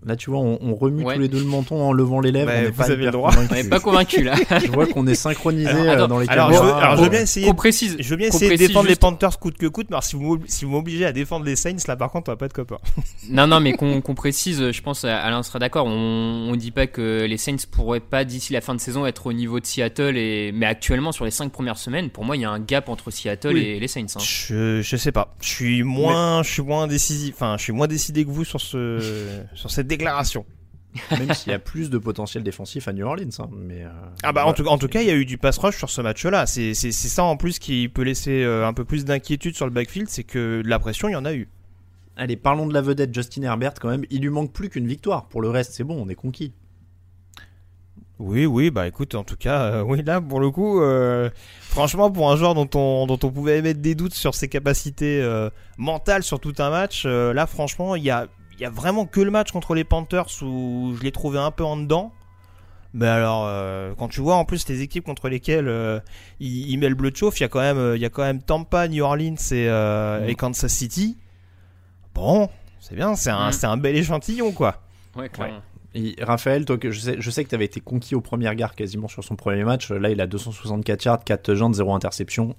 Là, 0.05 0.15
tu 0.15 0.29
vois, 0.29 0.39
on, 0.39 0.57
on 0.61 0.75
remue 0.75 1.03
Ouais. 1.03 1.15
tous 1.15 1.21
les 1.21 1.27
deux 1.27 1.39
le 1.39 1.45
menton 1.45 1.81
en 1.81 1.93
levant 1.93 2.19
les 2.19 2.31
lèvres. 2.31 2.47
Bah, 2.51 2.57
on 2.61 2.65
vous 2.65 2.73
pas 2.73 2.91
avez 2.91 3.05
le 3.05 3.11
droit. 3.11 3.31
convaincus. 3.31 3.51
On 3.59 3.63
n'est 3.63 3.69
pas 3.69 3.79
convaincu 3.79 4.23
là. 4.23 4.35
Je 4.63 4.71
vois 4.71 4.85
qu'on 4.87 5.07
est 5.07 5.15
synchronisé 5.15 5.69
euh, 5.71 6.07
dans 6.07 6.19
les 6.19 6.27
Alors, 6.29 6.51
je 6.53 6.59
veux, 6.61 6.73
alors, 6.73 6.97
je 6.97 7.03
veux 7.03 7.09
bien 7.09 7.21
essayer. 7.21 7.47
qu'on 7.47 7.53
précise. 7.55 7.95
Je 7.99 8.09
veux 8.09 8.15
bien 8.17 8.27
essayer 8.27 8.51
de 8.51 8.57
défendre 8.57 8.89
les 8.89 8.95
Panthers 8.95 9.39
coûte 9.39 9.57
que 9.57 9.65
coûte, 9.67 9.87
mais 9.89 9.95
alors 9.95 10.03
si 10.03 10.15
vous 10.15 10.23
m'obli- 10.35 10.47
si 10.49 10.65
vous 10.65 10.71
m'obligez 10.71 11.05
à 11.05 11.11
défendre 11.13 11.45
les 11.45 11.55
Saints, 11.55 11.75
là 11.87 11.95
par 11.95 12.11
contre, 12.11 12.29
on 12.29 12.33
va 12.33 12.37
pas 12.37 12.45
être 12.47 12.53
copains. 12.53 12.77
Non, 13.29 13.47
non, 13.47 13.59
mais 13.61 13.73
qu'on 13.73 14.01
précise, 14.15 14.71
je 14.71 14.81
pense, 14.81 15.05
Alain 15.05 15.43
sera 15.43 15.57
d'accord. 15.59 15.85
On, 15.87 16.49
on 16.51 16.55
dit 16.57 16.71
pas 16.71 16.87
que 16.87 17.25
les 17.27 17.37
Saints 17.37 17.55
pourraient 17.71 17.99
pas 18.01 18.25
d'ici 18.25 18.51
la 18.53 18.59
fin 18.61 18.75
de 18.75 18.79
saison 18.81 19.05
être 19.05 19.27
au 19.27 19.33
niveau 19.33 19.59
de 19.61 19.65
Seattle, 19.65 20.17
et, 20.17 20.51
mais 20.53 20.65
actuellement 20.65 21.11
sur 21.13 21.23
les 21.25 21.31
cinq 21.31 21.51
premières 21.51 21.77
semaines, 21.77 22.09
pour 22.09 22.25
moi, 22.25 22.35
il 22.35 22.41
y 22.41 22.45
a 22.45 22.49
un 22.51 22.59
gap 22.59 22.89
entre 22.89 23.11
Seattle 23.11 23.53
Oui. 23.53 23.61
et 23.65 23.79
les 23.79 23.87
Saints. 23.87 24.01
hein. 24.15 24.19
Je, 24.19 24.81
je 24.81 24.97
sais 24.97 25.11
pas. 25.13 25.33
Je 25.41 25.47
suis 25.47 25.83
moins, 25.83 26.43
je 26.43 26.49
suis 26.51 26.61
moins 26.61 26.87
décisif. 26.87 27.35
Enfin, 27.35 27.55
je 27.57 27.63
suis 27.63 27.73
moins 27.73 27.87
décidé 27.87 28.25
que 28.25 28.29
vous 28.29 28.43
sur 28.43 28.59
ce, 28.59 28.99
sur 29.55 29.71
cette 29.73 29.87
déclaration. 29.87 30.45
Même 31.11 31.33
s'il 31.33 31.51
y 31.51 31.55
a 31.55 31.59
plus 31.59 31.89
de 31.89 31.97
potentiel 31.97 32.43
défensif 32.43 32.87
à 32.87 32.93
New 32.93 33.05
Orleans. 33.05 33.29
hein, 33.39 33.49
mais, 33.51 33.83
euh, 33.83 33.89
Ah 34.21 34.31
bah 34.31 34.45
en 34.45 34.53
tout, 34.53 34.65
en 34.67 34.77
tout 34.77 34.87
cas, 34.87 35.01
il 35.01 35.07
y 35.07 35.11
a 35.11 35.15
eu 35.15 35.25
du 35.25 35.39
pass 35.39 35.57
rush 35.57 35.75
sur 35.75 35.89
ce 35.89 36.01
match-là. 36.01 36.45
C'est, 36.45 36.73
ça 36.73 37.23
en 37.23 37.35
plus 37.35 37.57
qui 37.57 37.89
peut 37.89 38.03
laisser 38.03 38.43
euh, 38.43 38.67
un 38.67 38.73
peu 38.73 38.85
plus 38.85 39.03
d'inquiétude 39.03 39.55
sur 39.55 39.65
le 39.65 39.71
backfield, 39.71 40.07
c'est 40.09 40.23
que 40.23 40.61
de 40.61 40.67
la 40.67 40.77
pression, 40.79 41.09
il 41.09 41.13
y 41.13 41.15
en 41.15 41.25
a 41.25 41.33
eu. 41.33 41.49
Allez, 42.15 42.35
parlons 42.35 42.67
de 42.67 42.73
la 42.73 42.81
vedette 42.81 43.13
Justin 43.13 43.41
Herbert 43.41 43.73
quand 43.81 43.89
même. 43.89 44.05
Il 44.11 44.21
lui 44.21 44.29
manque 44.29 44.53
plus 44.53 44.69
qu'une 44.69 44.85
victoire. 44.85 45.27
Pour 45.29 45.41
le 45.41 45.49
reste, 45.49 45.73
c'est 45.73 45.83
bon, 45.83 45.99
on 45.99 46.09
est 46.09 46.15
conquis. 46.15 46.53
Oui, 48.19 48.45
oui, 48.45 48.69
bah 48.69 48.87
écoute, 48.87 49.15
en 49.15 49.23
tout 49.23 49.35
cas, 49.35 49.63
euh, 49.63 49.81
oui, 49.81 50.03
là, 50.03 50.21
pour 50.21 50.39
le 50.39 50.51
coup, 50.51 50.81
euh, 50.81 51.29
franchement, 51.61 52.11
pour 52.11 52.31
un 52.31 52.37
joueur 52.37 52.53
dont 52.53 52.69
on, 52.75 53.07
dont 53.07 53.19
on 53.23 53.31
pouvait 53.31 53.57
émettre 53.57 53.81
des 53.81 53.95
doutes 53.95 54.13
sur 54.13 54.35
ses 54.35 54.47
capacités 54.47 55.19
euh, 55.21 55.49
mentales 55.77 56.21
sur 56.21 56.39
tout 56.39 56.53
un 56.59 56.69
match, 56.69 57.05
là, 57.05 57.47
franchement, 57.47 57.95
il 57.95 58.03
y 58.03 58.11
a, 58.11 58.27
il 58.53 58.61
y 58.61 58.65
a 58.65 58.69
vraiment 58.69 59.05
que 59.05 59.19
le 59.21 59.31
match 59.31 59.51
contre 59.51 59.73
les 59.75 59.83
Panthers 59.83 60.27
où 60.41 60.93
je 60.97 61.03
l'ai 61.03 61.11
trouvé 61.11 61.39
un 61.39 61.51
peu 61.51 61.63
en 61.63 61.77
dedans. 61.77 62.13
Mais 62.95 63.07
alors, 63.07 63.45
euh, 63.47 63.93
quand 63.97 64.07
tu 64.07 64.21
vois 64.21 64.35
en 64.35 64.45
plus 64.45 64.67
les 64.69 64.81
équipes 64.81 65.03
contre 65.03 65.27
lesquelles 65.27 65.67
euh, 65.67 65.99
il, 66.39 66.69
il 66.69 66.77
met 66.77 66.89
le 66.89 66.95
bleu 66.95 67.09
de 67.09 67.15
chauffe, 67.15 67.39
il 67.39 67.43
y 67.43 67.45
a 67.45 67.49
quand 67.49 67.59
même, 67.61 67.77
euh, 67.79 67.95
il 67.95 68.01
y 68.01 68.05
a 68.05 68.09
quand 68.09 68.21
même 68.21 68.41
Tampa, 68.43 68.87
New 68.87 69.03
Orleans 69.03 69.33
et, 69.51 69.67
euh, 69.67 70.27
et 70.27 70.35
Kansas 70.35 70.71
City. 70.71 71.17
Bon, 72.13 72.49
c'est 72.79 72.95
bien, 72.95 73.15
c'est 73.15 73.31
un, 73.31 73.49
Mm. 73.49 73.51
c'est 73.53 73.65
un 73.65 73.77
bel 73.77 73.95
échantillon, 73.95 74.51
quoi. 74.51 74.83
Ouais, 75.15 75.27
clairement. 75.29 75.61
Et 75.95 76.15
Raphaël, 76.21 76.65
toi, 76.65 76.77
que 76.77 76.91
je 76.91 76.99
sais, 76.99 77.15
je 77.19 77.29
sais 77.31 77.43
que 77.43 77.49
tu 77.49 77.55
avais 77.55 77.65
été 77.65 77.79
conquis 77.79 78.13
aux 78.15 78.21
premières 78.21 78.53
gares 78.55 78.75
quasiment 78.75 79.07
sur 79.07 79.23
son 79.23 79.35
premier 79.35 79.63
match. 79.63 79.89
Là, 79.89 80.09
il 80.11 80.21
a 80.21 80.27
264 80.27 81.03
yards, 81.05 81.23
4 81.23 81.41
touchdowns, 81.43 81.73
0 81.73 81.93
interception. 81.95 82.55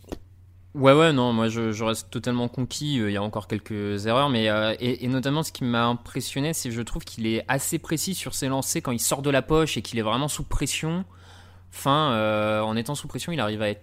Ouais, 0.75 0.93
ouais, 0.93 1.13
non, 1.13 1.33
moi 1.33 1.47
je, 1.49 1.85
reste 1.85 2.11
totalement 2.11 2.49
conquis. 2.49 2.99
euh, 2.99 3.09
Il 3.09 3.15
y 3.15 3.17
a 3.17 3.23
encore 3.23 3.47
quelques 3.47 4.07
erreurs, 4.07 4.29
mais 4.29 4.49
euh, 4.49 4.75
et, 4.81 5.07
notamment 5.07 5.45
ce 5.45 5.53
qui 5.53 5.63
m'a 5.63 5.85
impressionné, 5.87 6.53
c'est 6.53 6.69
que 6.69 6.75
je 6.75 6.83
trouve 6.83 7.05
qu'il 7.05 7.29
est 7.29 7.45
assez 7.47 7.79
précis 7.79 8.15
sur 8.15 8.35
ses 8.35 8.49
lancers 8.49 8.83
quand 8.83 8.91
il 8.91 8.99
sort 9.01 9.23
de 9.23 9.31
la 9.31 9.41
poche 9.41 9.77
et 9.77 9.83
qu'il 9.83 10.01
est 10.01 10.03
vraiment 10.03 10.27
sous 10.27 10.43
pression. 10.43 11.05
Enfin, 11.73 12.13
euh, 12.13 12.61
en 12.61 12.77
étant 12.77 12.97
sous 12.97 13.07
pression, 13.07 13.31
il 13.31 13.39
arrive 13.39 13.63
à 13.63 13.71
être 13.71 13.83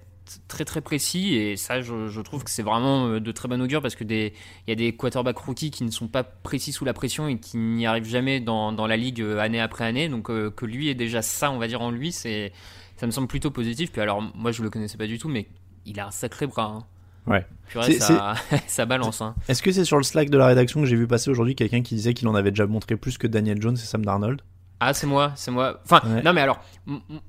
très 0.50 0.66
très 0.66 0.82
précis 0.82 1.36
et 1.36 1.58
ça, 1.58 1.82
je, 1.82 2.22
trouve 2.22 2.44
que 2.44 2.50
c'est 2.50 2.64
vraiment 2.64 3.20
de 3.20 3.32
très 3.32 3.48
bonne 3.48 3.62
augure 3.62 3.82
parce 3.82 3.96
que 3.96 4.04
il 4.04 4.32
y 4.68 4.72
a 4.72 4.76
des 4.76 4.96
quarterbacks 4.96 5.38
rookies 5.38 5.72
qui 5.72 5.84
ne 5.84 5.92
sont 5.92 6.08
pas 6.08 6.24
précis 6.24 6.72
sous 6.74 6.86
la 6.86 6.94
pression 6.94 7.28
et 7.28 7.38
qui 7.38 7.58
n'y 7.58 7.86
arrivent 7.86 8.08
jamais 8.08 8.40
dans, 8.40 8.72
la 8.88 8.98
ligue 8.98 9.22
année 9.40 9.62
après 9.62 9.86
année. 9.86 10.10
Donc 10.10 10.28
que 10.28 10.66
lui 10.66 10.90
ait 10.90 10.96
déjà 10.96 11.22
ça, 11.22 11.52
on 11.52 11.58
va 11.58 11.68
dire 11.68 11.82
en 11.82 11.92
lui, 11.92 12.12
c'est 12.12 12.52
ça 12.98 13.08
me 13.08 13.12
semble 13.12 13.28
plutôt 13.28 13.52
positif. 13.52 13.92
Puis 13.92 14.02
alors, 14.02 14.22
moi 14.36 14.52
je 14.52 14.62
le 14.62 14.70
connaissais 14.70 14.98
pas 14.98 15.08
du 15.08 15.18
tout, 15.18 15.30
mais 15.30 15.48
il 15.86 16.00
a 16.00 16.08
un 16.08 16.12
sacré 16.12 16.48
bras. 16.48 16.64
hein. 16.66 16.84
Ouais. 17.28 17.46
Purée, 17.68 17.94
ça, 18.00 18.34
ça 18.68 18.86
balance. 18.86 19.22
Hein. 19.22 19.36
Est-ce 19.48 19.62
que 19.62 19.72
c'est 19.72 19.86
sur 19.86 19.98
le 19.98 20.04
Slack 20.04 20.30
de 20.30 20.38
la 20.38 20.48
rédaction 20.48 20.82
que 20.82 20.88
j'ai 20.88 20.96
vu 20.96 21.06
passer 21.08 21.30
aujourd'hui 21.30 21.56
quelqu'un 21.56 21.82
qui 21.84 21.94
disait 21.96 22.14
qu'il 22.16 22.28
en 22.28 22.36
avait 22.36 22.50
déjà 22.52 22.66
montré 22.66 22.96
plus 22.96 23.18
que 23.20 23.28
Daniel 23.28 23.62
Jones 23.62 23.76
et 23.76 23.86
Sam 23.86 24.04
Darnold? 24.04 24.42
Ah, 24.80 24.96
c'est 24.96 25.06
moi, 25.06 25.32
c'est 25.36 25.52
moi. 25.52 25.80
Enfin, 25.86 26.02
Ouais. 26.10 26.24
non, 26.24 26.34
mais 26.34 26.42
alors, 26.42 26.60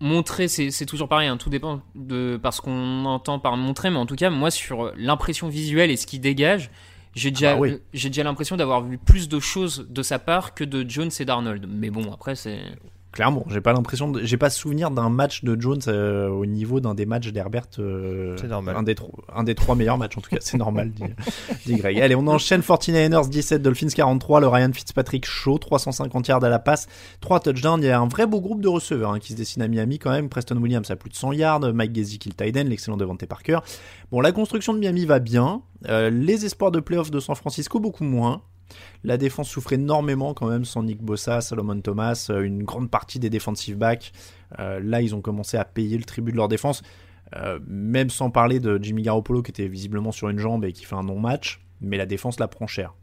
montrer, 0.00 0.48
c'est 0.48 0.70
c'est 0.70 0.86
toujours 0.86 1.08
pareil. 1.08 1.28
hein, 1.28 1.36
tout 1.36 1.50
dépend 1.50 1.82
de 1.94 2.40
parce 2.42 2.62
qu'on 2.62 3.04
entend 3.04 3.38
par 3.38 3.56
montrer, 3.58 3.90
mais 3.90 3.98
en 3.98 4.06
tout 4.06 4.16
cas, 4.16 4.30
moi, 4.30 4.50
sur 4.50 4.92
l'impression 4.96 5.48
visuelle 5.48 5.90
et 5.90 5.96
ce 5.98 6.06
qui 6.06 6.18
dégage, 6.18 6.70
j'ai 7.14 7.30
déjà, 7.30 7.58
oui. 7.58 7.78
j'ai 7.92 8.08
déjà 8.08 8.22
l'impression 8.24 8.56
d'avoir 8.56 8.82
vu 8.82 8.96
plus 8.96 9.28
de 9.28 9.38
choses 9.38 9.86
de 9.90 10.02
sa 10.02 10.18
part 10.18 10.54
que 10.54 10.64
de 10.64 10.88
Jones 10.88 11.10
et 11.20 11.24
d'Arnold. 11.26 11.66
Mais 11.68 11.90
bon, 11.90 12.10
après, 12.10 12.34
c'est. 12.34 12.60
Clairement, 13.12 13.44
j'ai 13.50 13.60
pas 13.60 13.74
l'impression, 13.74 14.10
de- 14.10 14.22
j'ai 14.24 14.38
pas 14.38 14.48
souvenir 14.48 14.90
d'un 14.90 15.10
match 15.10 15.44
de 15.44 15.60
Jones 15.60 15.80
euh, 15.88 16.28
au 16.28 16.46
niveau 16.46 16.80
d'un 16.80 16.94
des 16.94 17.04
matchs 17.04 17.28
d'Herbert. 17.28 17.66
euh, 17.78 18.34
C'est 18.40 18.48
normal. 18.48 18.74
Un 18.76 18.82
des, 18.82 18.94
tro- 18.94 19.12
un 19.34 19.44
des 19.44 19.54
trois 19.54 19.74
meilleurs 19.74 19.98
matchs 19.98 20.16
en 20.16 20.22
tout 20.22 20.30
cas, 20.30 20.38
c'est 20.40 20.56
normal, 20.56 20.90
dit, 20.92 21.02
dit 21.66 21.76
Greg. 21.76 22.00
Allez, 22.00 22.14
on 22.14 22.26
enchaîne 22.26 22.62
49ers 22.62 23.28
17, 23.28 23.60
Dolphins 23.60 23.88
43, 23.94 24.40
le 24.40 24.48
Ryan 24.48 24.70
Fitzpatrick 24.72 25.26
chaud, 25.26 25.58
350 25.58 26.26
yards 26.28 26.42
à 26.44 26.48
la 26.48 26.58
passe, 26.58 26.86
3 27.20 27.40
touchdowns. 27.40 27.82
Il 27.82 27.86
y 27.86 27.90
a 27.90 28.00
un 28.00 28.08
vrai 28.08 28.26
beau 28.26 28.40
groupe 28.40 28.62
de 28.62 28.68
receveurs 28.68 29.12
hein, 29.12 29.18
qui 29.18 29.32
se 29.34 29.36
dessine 29.36 29.60
à 29.62 29.68
Miami 29.68 29.98
quand 29.98 30.10
même. 30.10 30.30
Preston 30.30 30.56
Williams 30.56 30.90
a 30.90 30.96
plus 30.96 31.10
de 31.10 31.14
100 31.14 31.32
yards, 31.32 31.60
Mike 31.74 31.94
Gesicki 31.94 32.30
le 32.30 32.34
tight 32.34 32.56
end, 32.56 32.68
l'excellent 32.68 32.96
Devante 32.96 33.26
Parker. 33.26 33.58
Bon, 34.10 34.20
la 34.20 34.32
construction 34.32 34.72
de 34.72 34.78
Miami 34.78 35.04
va 35.04 35.18
bien, 35.18 35.60
euh, 35.88 36.08
les 36.08 36.46
espoirs 36.46 36.70
de 36.70 36.80
playoffs 36.80 37.10
de 37.10 37.20
San 37.20 37.34
Francisco 37.36 37.78
beaucoup 37.78 38.04
moins. 38.04 38.40
La 39.04 39.16
défense 39.16 39.48
souffre 39.48 39.72
énormément 39.72 40.34
quand 40.34 40.48
même 40.48 40.64
sans 40.64 40.82
Nick 40.82 41.02
Bossa, 41.02 41.40
Solomon 41.40 41.80
Thomas, 41.80 42.28
euh, 42.30 42.42
une 42.42 42.62
grande 42.62 42.90
partie 42.90 43.18
des 43.18 43.30
defensive 43.30 43.76
backs. 43.76 44.12
Euh, 44.58 44.80
là, 44.82 45.00
ils 45.00 45.14
ont 45.14 45.20
commencé 45.20 45.56
à 45.56 45.64
payer 45.64 45.96
le 45.98 46.04
tribut 46.04 46.32
de 46.32 46.36
leur 46.36 46.48
défense, 46.48 46.82
Euh, 47.34 47.58
même 47.66 48.10
sans 48.10 48.30
parler 48.30 48.60
de 48.60 48.78
Jimmy 48.82 49.00
Garoppolo 49.00 49.42
qui 49.42 49.50
était 49.52 49.66
visiblement 49.66 50.12
sur 50.12 50.28
une 50.28 50.38
jambe 50.38 50.66
et 50.66 50.72
qui 50.72 50.84
fait 50.84 50.96
un 50.96 51.02
non-match. 51.02 51.64
Mais 51.80 51.96
la 51.96 52.04
défense 52.04 52.38
la 52.38 52.46
prend 52.46 52.66
cher. 52.66 52.94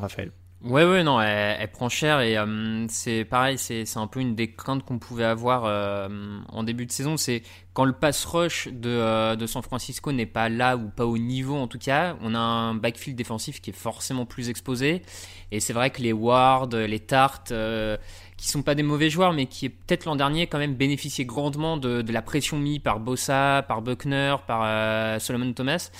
Raphaël. 0.00 0.30
Ouais, 0.66 0.84
ouais, 0.84 1.04
non, 1.04 1.20
elle, 1.20 1.58
elle 1.60 1.70
prend 1.70 1.88
cher 1.88 2.20
et 2.20 2.36
euh, 2.36 2.86
c'est 2.88 3.24
pareil, 3.24 3.56
c'est 3.56 3.84
c'est 3.84 4.00
un 4.00 4.08
peu 4.08 4.18
une 4.18 4.34
des 4.34 4.50
craintes 4.50 4.84
qu'on 4.84 4.98
pouvait 4.98 5.24
avoir 5.24 5.64
euh, 5.64 6.08
en 6.48 6.64
début 6.64 6.86
de 6.86 6.90
saison. 6.90 7.16
C'est 7.16 7.42
quand 7.72 7.84
le 7.84 7.92
pass 7.92 8.24
rush 8.24 8.66
de, 8.72 8.90
euh, 8.90 9.36
de 9.36 9.46
San 9.46 9.62
Francisco 9.62 10.10
n'est 10.10 10.26
pas 10.26 10.48
là 10.48 10.76
ou 10.76 10.88
pas 10.88 11.06
au 11.06 11.18
niveau 11.18 11.54
en 11.56 11.68
tout 11.68 11.78
cas, 11.78 12.16
on 12.20 12.34
a 12.34 12.38
un 12.38 12.74
backfield 12.74 13.16
défensif 13.16 13.60
qui 13.60 13.70
est 13.70 13.74
forcément 13.74 14.26
plus 14.26 14.48
exposé. 14.48 15.02
Et 15.52 15.60
c'est 15.60 15.72
vrai 15.72 15.90
que 15.90 16.02
les 16.02 16.12
Ward, 16.12 16.74
les 16.74 17.00
Tart, 17.00 17.44
euh, 17.52 17.96
qui 18.36 18.48
sont 18.48 18.62
pas 18.62 18.74
des 18.74 18.82
mauvais 18.82 19.08
joueurs, 19.10 19.32
mais 19.32 19.46
qui 19.46 19.68
peut-être 19.68 20.04
l'an 20.04 20.16
dernier 20.16 20.48
quand 20.48 20.58
même 20.58 20.74
bénéficié 20.74 21.24
grandement 21.24 21.76
de, 21.76 22.02
de, 22.02 22.12
la 22.12 22.22
pression 22.22 22.58
mise 22.58 22.80
par 22.80 22.98
Bossa, 22.98 23.64
par 23.68 23.82
Buckner, 23.82 24.36
par 24.46 24.62
euh, 24.64 25.18
Solomon 25.20 25.52
Thomas. 25.52 25.90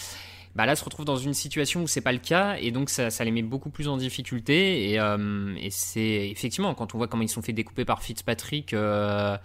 Bah 0.57 0.65
là, 0.65 0.75
se 0.75 0.83
retrouve 0.83 1.05
dans 1.05 1.19
une 1.19 1.35
situation 1.35 1.83
où 1.83 1.87
c'est 1.87 2.01
pas 2.01 2.13
le 2.13 2.19
cas, 2.19 2.57
et 2.59 2.71
donc 2.71 2.89
ça, 2.89 3.11
les 3.25 3.31
met 3.31 3.43
beaucoup 3.43 3.69
plus 3.69 3.89
en 3.89 3.99
difficulté. 3.99 4.91
Et, 4.91 4.99
euh, 4.99 5.55
et 5.61 5.71
c'est 5.71 6.31
effectivement 6.31 6.73
quand 6.75 6.95
on 6.95 6.99
voit 6.99 7.09
comment 7.09 7.23
ils 7.23 7.29
sont 7.29 7.43
fait 7.43 7.53
découper 7.53 7.85
par 7.85 8.03
Fitzpatrick. 8.03 8.73
Euh, 8.73 9.37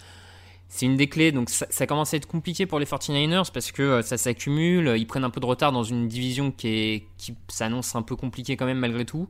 c'est 0.70 0.86
une 0.86 0.96
des 0.96 1.08
clés, 1.08 1.34
donc 1.34 1.50
ça, 1.50 1.86
commence 1.86 2.14
à 2.14 2.18
être 2.18 2.28
compliqué 2.28 2.66
pour 2.66 2.80
les 2.80 2.86
49ers 2.86 3.52
parce 3.52 3.74
que 3.74 3.82
euh, 3.82 4.02
ça 4.02 4.18
s'accumule, 4.18 4.94
ils 4.98 5.06
prennent 5.06 5.26
un 5.26 5.30
peu 5.30 5.42
de 5.42 5.46
retard 5.46 5.74
dans 5.74 5.84
une 5.84 6.08
division 6.08 6.50
qui, 6.50 7.04
qui 7.18 7.36
s'annonce 7.50 7.94
un 7.94 8.04
peu 8.04 8.16
compliquée 8.16 8.56
quand 8.56 8.66
même 8.66 8.80
malgré 8.80 9.04
tout. 9.04 9.28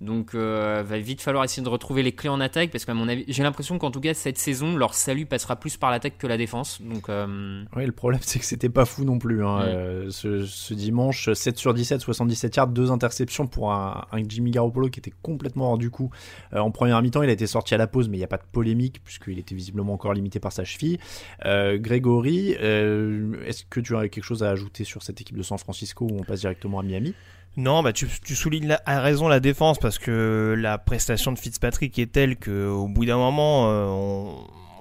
Donc, 0.00 0.34
euh, 0.34 0.82
va 0.84 0.98
vite 0.98 1.20
falloir 1.20 1.44
essayer 1.44 1.62
de 1.62 1.68
retrouver 1.68 2.02
les 2.02 2.12
clés 2.12 2.28
en 2.28 2.40
attaque 2.40 2.70
parce 2.70 2.86
mon 2.88 3.08
avis, 3.08 3.24
j'ai 3.28 3.42
l'impression 3.42 3.78
qu'en 3.78 3.90
tout 3.90 4.00
cas 4.00 4.12
cette 4.14 4.38
saison, 4.38 4.76
leur 4.76 4.94
salut 4.94 5.26
passera 5.26 5.56
plus 5.56 5.76
par 5.76 5.90
l'attaque 5.90 6.18
que 6.18 6.26
la 6.26 6.36
défense. 6.36 6.80
Donc, 6.82 7.08
euh... 7.08 7.64
oui, 7.76 7.86
le 7.86 7.92
problème 7.92 8.20
c'est 8.24 8.38
que 8.38 8.44
c'était 8.44 8.68
pas 8.68 8.84
fou 8.84 9.04
non 9.04 9.18
plus. 9.18 9.44
Hein. 9.44 9.62
Euh, 9.62 10.10
ce, 10.10 10.44
ce, 10.44 10.74
dimanche, 10.74 11.32
7 11.32 11.56
sur 11.56 11.74
17, 11.74 12.00
77 12.00 12.56
yards, 12.56 12.68
deux 12.68 12.90
interceptions 12.90 13.46
pour 13.46 13.72
un, 13.72 14.06
un 14.12 14.22
Jimmy 14.28 14.50
Garoppolo 14.50 14.88
qui 14.88 15.00
était 15.00 15.12
complètement 15.22 15.70
hors 15.70 15.78
du 15.78 15.90
coup. 15.90 16.10
En 16.52 16.70
première 16.70 17.00
mi-temps, 17.00 17.22
il 17.22 17.30
a 17.30 17.32
été 17.32 17.46
sorti 17.46 17.74
à 17.74 17.78
la 17.78 17.86
pause, 17.86 18.08
mais 18.08 18.16
il 18.16 18.20
n'y 18.20 18.24
a 18.24 18.28
pas 18.28 18.36
de 18.36 18.44
polémique 18.50 19.02
puisqu'il 19.04 19.38
était 19.38 19.54
visiblement 19.54 19.94
encore 19.94 20.12
limité 20.12 20.40
par 20.40 20.52
sa 20.52 20.64
cheville. 20.64 20.98
Grégory, 21.44 22.50
est-ce 22.50 23.64
que 23.68 23.80
tu 23.80 23.96
as 23.96 24.08
quelque 24.08 24.24
chose 24.24 24.42
à 24.42 24.50
ajouter 24.50 24.84
sur 24.84 25.02
cette 25.02 25.20
équipe 25.20 25.36
de 25.36 25.42
San 25.42 25.58
Francisco 25.58 26.06
où 26.10 26.16
on 26.18 26.24
passe 26.24 26.40
directement 26.40 26.80
à 26.80 26.82
Miami? 26.82 27.14
Non, 27.56 27.82
bah 27.82 27.92
tu, 27.92 28.08
tu 28.24 28.34
soulignes 28.34 28.66
la, 28.66 28.82
à 28.84 29.00
raison 29.00 29.28
la 29.28 29.38
défense 29.38 29.78
parce 29.78 29.98
que 29.98 30.56
la 30.58 30.76
prestation 30.76 31.30
de 31.30 31.38
Fitzpatrick 31.38 31.96
est 31.98 32.10
telle 32.10 32.36
qu'au 32.36 32.88
bout 32.88 33.04
d'un 33.04 33.16
moment, 33.16 33.68
euh, 33.68 33.86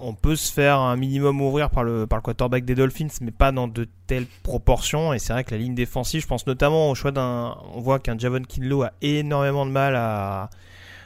on, 0.02 0.16
peut 0.16 0.36
se 0.36 0.52
faire 0.52 0.80
un 0.80 0.96
minimum 0.96 1.40
ouvrir 1.40 1.70
par 1.70 1.84
le, 1.84 2.08
par 2.08 2.18
le 2.18 2.24
quarterback 2.24 2.66
des 2.66 2.74
Dolphins, 2.74 3.10
mais 3.22 3.30
pas 3.30 3.52
dans 3.52 3.68
de 3.68 3.88
telles 4.08 4.26
proportions. 4.42 5.14
Et 5.14 5.20
c'est 5.20 5.34
vrai 5.34 5.44
que 5.44 5.52
la 5.52 5.58
ligne 5.58 5.76
défensive, 5.76 6.24
je 6.24 6.28
pense 6.28 6.48
notamment 6.48 6.90
au 6.90 6.96
choix 6.96 7.12
d'un. 7.12 7.56
On 7.76 7.80
voit 7.80 8.00
qu'un 8.00 8.18
Javon 8.18 8.42
Kinlo 8.42 8.82
a 8.82 8.92
énormément 9.04 9.68
de 9.68 9.72
mal 9.72 9.96
à, 9.96 10.50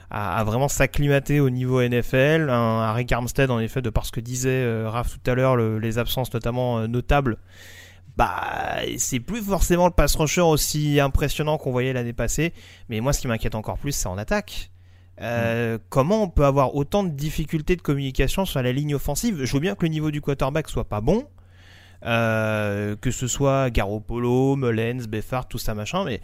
à, 0.10 0.44
vraiment 0.46 0.70
s'acclimater 0.70 1.42
au 1.42 1.50
niveau 1.50 1.82
NFL. 1.82 2.50
Un 2.50 2.82
Harry 2.82 3.06
Armstead, 3.12 3.52
en 3.52 3.60
effet, 3.60 3.82
de 3.82 3.90
par 3.90 4.06
ce 4.06 4.14
que 4.14 4.22
disait 4.22 4.64
euh, 4.64 4.90
Raph 4.90 5.20
tout 5.22 5.30
à 5.30 5.36
l'heure, 5.36 5.58
le, 5.58 5.80
les 5.80 5.98
absences 5.98 6.34
notamment 6.34 6.80
euh, 6.80 6.88
notables 6.88 7.38
bah 8.16 8.80
c'est 8.98 9.20
plus 9.20 9.42
forcément 9.42 9.86
le 9.86 9.92
pass 9.92 10.16
rusher 10.16 10.42
aussi 10.42 11.00
impressionnant 11.00 11.58
qu'on 11.58 11.72
voyait 11.72 11.94
l'année 11.94 12.14
passée. 12.14 12.54
Mais 12.90 13.00
moi, 13.00 13.14
ce 13.14 13.22
qui 13.22 13.28
m'inquiète 13.28 13.56
encore 13.56 13.78
plus, 13.78 13.92
c'est 13.92 14.08
en 14.08 14.18
attaque. 14.18 14.72
Euh, 15.22 15.78
mm. 15.78 15.80
Comment 15.90 16.24
on 16.24 16.30
peut 16.30 16.46
avoir 16.46 16.76
autant 16.76 17.04
de 17.04 17.10
difficultés 17.10 17.76
de 17.76 17.82
communication 17.82 18.46
sur 18.46 18.62
la 18.62 18.72
ligne 18.72 18.96
offensive? 18.96 19.44
Je 19.44 19.54
veux 19.54 19.60
bien 19.60 19.76
que 19.76 19.86
le 19.86 19.90
niveau 19.90 20.12
du 20.12 20.22
quarterback 20.22 20.70
soit 20.70 20.88
pas 20.88 21.02
bon, 21.02 21.26
euh, 22.06 22.96
que 22.96 23.12
ce 23.12 23.28
soit 23.28 23.70
Garoppolo, 23.70 24.56
Mullens, 24.56 25.08
Beffard, 25.08 25.48
tout 25.48 25.58
ça 25.58 25.74
machin, 25.74 26.04
mais 26.04 26.22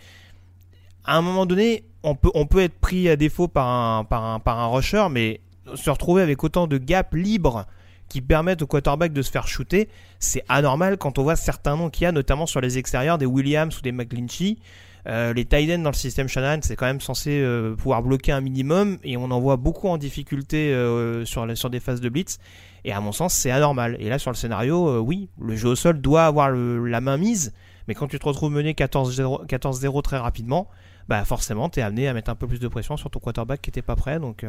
à 1.05 1.17
un 1.17 1.21
moment 1.21 1.45
donné, 1.45 1.83
on 2.03 2.15
peut, 2.15 2.31
on 2.33 2.45
peut 2.45 2.61
être 2.61 2.79
pris 2.79 3.09
à 3.09 3.15
défaut 3.15 3.47
par 3.47 3.67
un, 3.67 4.03
par 4.03 4.23
un, 4.23 4.39
par 4.39 4.59
un 4.59 4.67
rusher, 4.67 5.07
mais 5.09 5.41
se 5.75 5.89
retrouver 5.89 6.21
avec 6.21 6.43
autant 6.43 6.67
de 6.67 6.77
gaps 6.77 7.13
libres 7.13 7.65
qui 8.13 8.21
permettent 8.21 8.61
au 8.61 8.67
quarterback 8.67 9.11
de 9.11 9.23
se 9.23 9.31
faire 9.31 9.47
shooter, 9.47 9.89
c'est 10.19 10.45
anormal 10.47 10.99
quand 10.99 11.17
on 11.17 11.23
voit 11.23 11.35
certains 11.35 11.75
noms 11.75 11.89
qu'il 11.89 12.03
y 12.03 12.05
a, 12.05 12.11
notamment 12.11 12.45
sur 12.45 12.61
les 12.61 12.77
extérieurs, 12.77 13.17
des 13.17 13.25
Williams 13.25 13.75
ou 13.75 13.81
des 13.81 13.91
McGlinchey. 13.91 14.57
Euh, 15.07 15.33
les 15.33 15.45
tight 15.45 15.81
dans 15.81 15.89
le 15.89 15.95
système 15.95 16.27
Shanahan, 16.27 16.59
c'est 16.61 16.75
quand 16.75 16.85
même 16.85 17.01
censé 17.01 17.41
euh, 17.41 17.73
pouvoir 17.75 18.03
bloquer 18.03 18.31
un 18.31 18.39
minimum 18.39 18.99
et 19.03 19.17
on 19.17 19.31
en 19.31 19.39
voit 19.39 19.57
beaucoup 19.57 19.87
en 19.87 19.97
difficulté 19.97 20.71
euh, 20.71 21.25
sur, 21.25 21.57
sur 21.57 21.71
des 21.71 21.79
phases 21.79 22.01
de 22.01 22.09
blitz. 22.09 22.37
Et 22.85 22.91
à 22.93 23.01
mon 23.01 23.13
sens, 23.13 23.33
c'est 23.33 23.49
anormal. 23.49 23.97
Et 23.99 24.09
là, 24.09 24.19
sur 24.19 24.29
le 24.29 24.35
scénario, 24.35 24.99
oui, 24.99 25.29
le 25.41 25.55
jeu 25.55 25.69
au 25.69 25.75
sol 25.75 25.99
doit 25.99 26.25
avoir 26.25 26.51
la 26.51 27.01
main 27.01 27.17
mise, 27.17 27.51
mais 27.87 27.95
quand 27.95 28.07
tu 28.07 28.19
te 28.19 28.25
retrouves 28.25 28.51
mené 28.51 28.73
14-0 28.73 30.01
très 30.03 30.17
rapidement, 30.17 30.69
bah 31.07 31.25
forcément, 31.25 31.67
tu 31.67 31.79
es 31.79 31.81
amené 31.81 32.07
à 32.07 32.13
mettre 32.13 32.29
un 32.29 32.35
peu 32.35 32.45
plus 32.45 32.59
de 32.59 32.67
pression 32.67 32.95
sur 32.95 33.09
ton 33.09 33.19
quarterback 33.19 33.59
qui 33.59 33.71
était 33.71 33.81
pas 33.81 33.95
prêt. 33.95 34.19
Donc, 34.19 34.45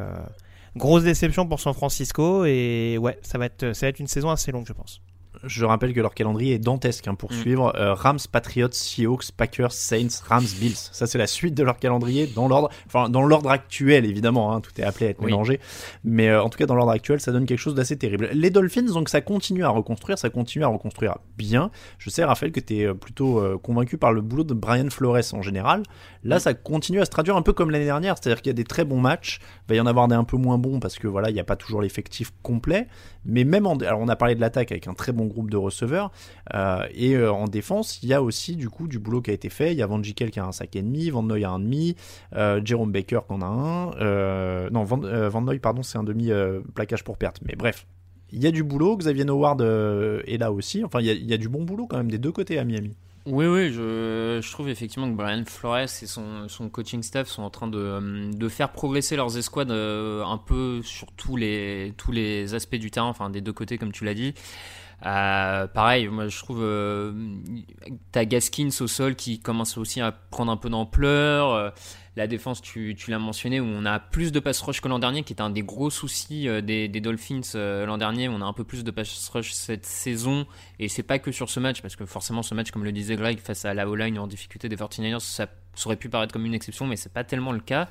grosse 0.77 1.05
déception 1.05 1.47
pour 1.47 1.61
San 1.61 1.75
Francisco 1.75 2.45
et 2.45 2.99
ouais, 2.99 3.19
ça 3.23 3.39
va 3.39 3.47
être, 3.47 3.75
ça 3.75 3.87
va 3.87 3.91
être 3.91 4.01
une 4.01 4.09
saison 4.09 4.31
assez 4.31 4.53
longue, 4.53 4.67
je 4.67 4.73
pense. 4.73 5.01
Je 5.47 5.65
rappelle 5.65 5.93
que 5.93 6.01
leur 6.01 6.15
calendrier 6.15 6.55
est 6.55 6.59
dantesque 6.59 7.07
hein, 7.07 7.15
pour 7.15 7.33
mm. 7.33 7.35
suivre 7.35 7.77
euh, 7.77 7.93
Rams, 7.93 8.19
Patriots, 8.31 8.69
Seahawks, 8.71 9.33
Packers, 9.37 9.73
Saints, 9.73 10.23
Rams, 10.27 10.47
Bills. 10.59 10.77
Ça 10.93 11.07
c'est 11.07 11.19
la 11.19 11.27
suite 11.27 11.55
de 11.55 11.63
leur 11.63 11.79
calendrier 11.79 12.27
dans 12.27 12.49
l'ordre, 12.49 12.71
enfin 12.87 13.09
dans 13.09 13.23
l'ordre 13.25 13.51
actuel 13.51 14.07
évidemment. 14.07 14.55
Hein, 14.55 14.61
tout 14.61 14.71
est 14.79 14.85
appelé 14.85 15.07
à 15.07 15.11
être 15.11 15.21
oui. 15.21 15.27
mélangé, 15.27 15.61
mais 16.03 16.29
euh, 16.29 16.43
en 16.43 16.49
tout 16.49 16.59
cas 16.59 16.67
dans 16.67 16.75
l'ordre 16.75 16.93
actuel, 16.93 17.21
ça 17.21 17.33
donne 17.33 17.47
quelque 17.47 17.59
chose 17.59 17.75
d'assez 17.75 17.99
terrible. 17.99 18.31
Les 18.33 18.51
Dolphins 18.51 18.83
donc 18.83 19.09
ça 19.09 19.21
continue 19.21 19.65
à 19.65 19.69
reconstruire, 19.69 20.19
ça 20.19 20.31
continue 20.31 20.65
à 20.65 20.69
reconstruire 20.69 21.19
bien. 21.37 21.71
Je 21.99 22.11
sais 22.11 22.25
Raphaël 22.25 22.53
que 22.53 22.61
tu 22.61 22.79
es 22.79 22.87
euh, 22.87 22.95
plutôt 22.95 23.39
euh, 23.39 23.59
convaincu 23.59 23.99
par 23.99 24.13
le 24.13 24.23
boulot 24.23 24.45
de 24.45 24.55
Brian 24.55 24.89
Flores 24.91 25.35
en 25.35 25.43
général. 25.43 25.83
Là, 26.25 26.37
mm. 26.37 26.41
ça 26.41 26.55
continue 26.55 27.01
à 27.01 27.05
se 27.05 27.11
traduire 27.11 27.37
un 27.37 27.43
peu 27.43 27.53
comme 27.53 27.71
l'année 27.71 27.85
dernière, 27.85 28.17
c'est-à-dire 28.17 28.43
qu'il 28.43 28.51
y 28.51 28.51
a 28.51 28.55
des 28.55 28.65
très 28.65 28.85
bons 28.85 29.01
matchs, 29.01 29.39
il 29.67 29.71
va 29.71 29.75
y 29.77 29.81
en 29.81 29.87
avoir 29.87 30.09
des 30.09 30.15
un 30.15 30.25
peu 30.25 30.37
moins 30.37 30.59
bons 30.59 30.81
parce 30.81 30.99
que 30.99 31.07
voilà, 31.07 31.31
il 31.31 31.35
n'y 31.35 31.41
a 31.41 31.45
pas 31.45 31.57
toujours 31.57 31.83
l'effectif 31.83 32.33
complet, 32.43 32.87
mais 33.25 33.45
même 33.45 33.67
en, 33.67 33.77
alors 33.77 34.01
on 34.01 34.09
a 34.09 34.17
parlé 34.17 34.35
de 34.35 34.41
l'attaque 34.41 34.73
avec 34.73 34.87
un 34.89 34.95
très 34.95 35.13
bon 35.13 35.27
groupe 35.27 35.51
de 35.51 35.57
receveurs 35.57 36.11
euh, 36.55 36.87
et 36.95 37.15
euh, 37.15 37.33
en 37.33 37.47
défense, 37.47 38.03
il 38.03 38.09
y 38.09 38.15
a 38.15 38.23
aussi 38.23 38.57
du 38.57 38.69
coup 38.69 38.89
du 38.89 38.99
boulot 38.99 39.21
qui 39.23 39.31
a 39.31 39.35
été 39.35 39.51
fait. 39.51 39.73
Il 39.73 39.79
y 39.79 39.83
a 39.83 39.87
Van 39.87 40.03
Jikel 40.03 40.31
qui 40.31 40.41
a 40.41 40.47
un 40.47 40.53
sac 40.53 40.75
et 40.77 40.83
demi, 40.83 41.11
Van 41.11 41.23
Noy 41.23 41.45
a 41.45 41.51
un 41.51 41.59
demi, 41.59 41.97
euh, 42.35 42.61
Jerome 42.65 42.93
Baker 42.93 43.21
qui 43.27 43.35
en 43.35 43.43
a 43.43 43.47
un, 43.47 43.93
euh, 44.01 44.71
non 44.71 44.85
Van, 44.85 44.99
Van 45.29 45.41
Noy 45.43 45.59
pardon 45.59 45.83
c'est 45.83 45.99
un 45.99 46.05
demi 46.05 46.31
plaquage 46.75 47.05
pour 47.05 47.19
perte, 47.19 47.41
mais 47.45 47.55
bref. 47.57 47.87
Il 48.31 48.43
y 48.43 48.49
a 48.49 48.51
du 48.51 48.65
boulot, 48.65 48.97
Xavier 48.97 49.29
Howard 49.29 49.61
est 49.61 50.39
là 50.39 50.51
aussi. 50.51 50.83
Enfin, 50.83 50.99
il 51.01 51.07
y, 51.07 51.11
a, 51.11 51.13
il 51.13 51.31
y 51.31 51.35
a 51.35 51.37
du 51.37 51.49
bon 51.49 51.63
boulot 51.63 51.87
quand 51.87 51.99
même 51.99 52.11
des 52.11 52.19
deux 52.19 52.33
côtés 52.33 52.59
à 52.59 52.65
Miami. 52.65 52.97
Oui, 53.27 53.47
oui, 53.47 53.73
je, 53.73 54.53
trouve 54.53 54.69
effectivement 54.69 55.11
que 55.11 55.17
Brian 55.17 55.45
Flores 55.47 55.79
et 55.79 56.07
son, 56.07 56.69
coaching 56.71 57.03
staff 57.03 57.27
sont 57.27 57.43
en 57.43 57.49
train 57.49 57.69
de, 57.69 58.49
faire 58.49 58.71
progresser 58.71 59.17
leurs 59.17 59.39
escouades 59.39 59.71
un 59.71 60.39
peu 60.39 60.83
sur 60.83 61.11
tous 61.13 61.37
les, 61.37 61.95
tous 61.97 62.13
les 62.13 62.55
aspects 62.55 62.77
du 62.77 62.91
terrain, 62.91 63.07
enfin 63.07 63.31
des 63.31 63.41
deux 63.41 63.53
côtés 63.53 63.79
comme 63.79 63.93
tu 63.93 64.05
l'as 64.05 64.15
dit. 64.15 64.35
Euh, 65.07 65.67
pareil, 65.67 66.09
moi 66.09 66.29
je 66.29 66.39
trouve 66.39 66.63
euh, 66.63 67.13
t'as 68.13 68.25
Gaskins 68.25 68.71
au 68.81 68.87
sol 68.87 69.17
qui 69.17 69.39
commence 69.39 69.77
aussi 69.77 70.01
à 70.01 70.13
prendre 70.13 70.51
un 70.53 70.57
peu 70.57 70.71
d'ampleur. 70.71 71.75
La 72.17 72.29
défense, 72.29 72.63
tu, 72.63 72.97
l'as 73.09 73.19
mentionné, 73.19 73.59
où 73.59 73.65
on 73.65 73.85
a 73.85 73.99
plus 73.99 74.31
de 74.31 74.39
pass 74.39 74.61
rush 74.61 74.81
que 74.81 74.87
l'an 74.87 75.01
dernier, 75.01 75.25
qui 75.25 75.33
était 75.33 75.43
un 75.43 75.51
des 75.51 75.65
gros 75.65 75.91
soucis 75.91 76.49
euh, 76.49 76.61
des, 76.61 76.89
Dolphins 76.89 77.41
euh, 77.57 77.87
l'an 77.87 77.99
dernier. 77.99 78.29
On 78.29 78.41
a 78.41 78.45
un 78.45 78.53
peu 78.53 78.63
plus 78.63 78.85
de 78.85 78.91
pass 78.93 79.29
rush 79.31 79.53
cette 79.53 79.85
saison, 79.85 80.47
et 80.79 80.89
c'est 80.89 81.03
pas 81.03 81.19
que 81.19 81.33
sur 81.33 81.51
ce 81.51 81.59
match, 81.59 81.83
parce 81.83 81.97
que 81.97 82.07
forcément 82.07 82.45
ce 82.45 82.55
match, 82.55 82.71
comme 82.71 82.85
le 82.85 82.93
disait 82.93 83.17
Greg, 83.17 83.41
face 83.41 83.65
à 83.65 83.75
la 83.75 83.89
O-line 83.89 84.17
en 84.21 84.29
difficulté 84.29 84.69
des 84.69 84.77
49ers, 84.77 85.19
ça, 85.19 85.49
aurait 85.87 85.97
pu 85.97 86.09
paraître 86.09 86.33
comme 86.33 86.47
une 86.47 86.55
exception, 86.55 86.87
mais 86.87 86.95
c'est 86.95 87.13
pas 87.13 87.25
tellement 87.25 87.51
le 87.51 87.59
cas. 87.59 87.89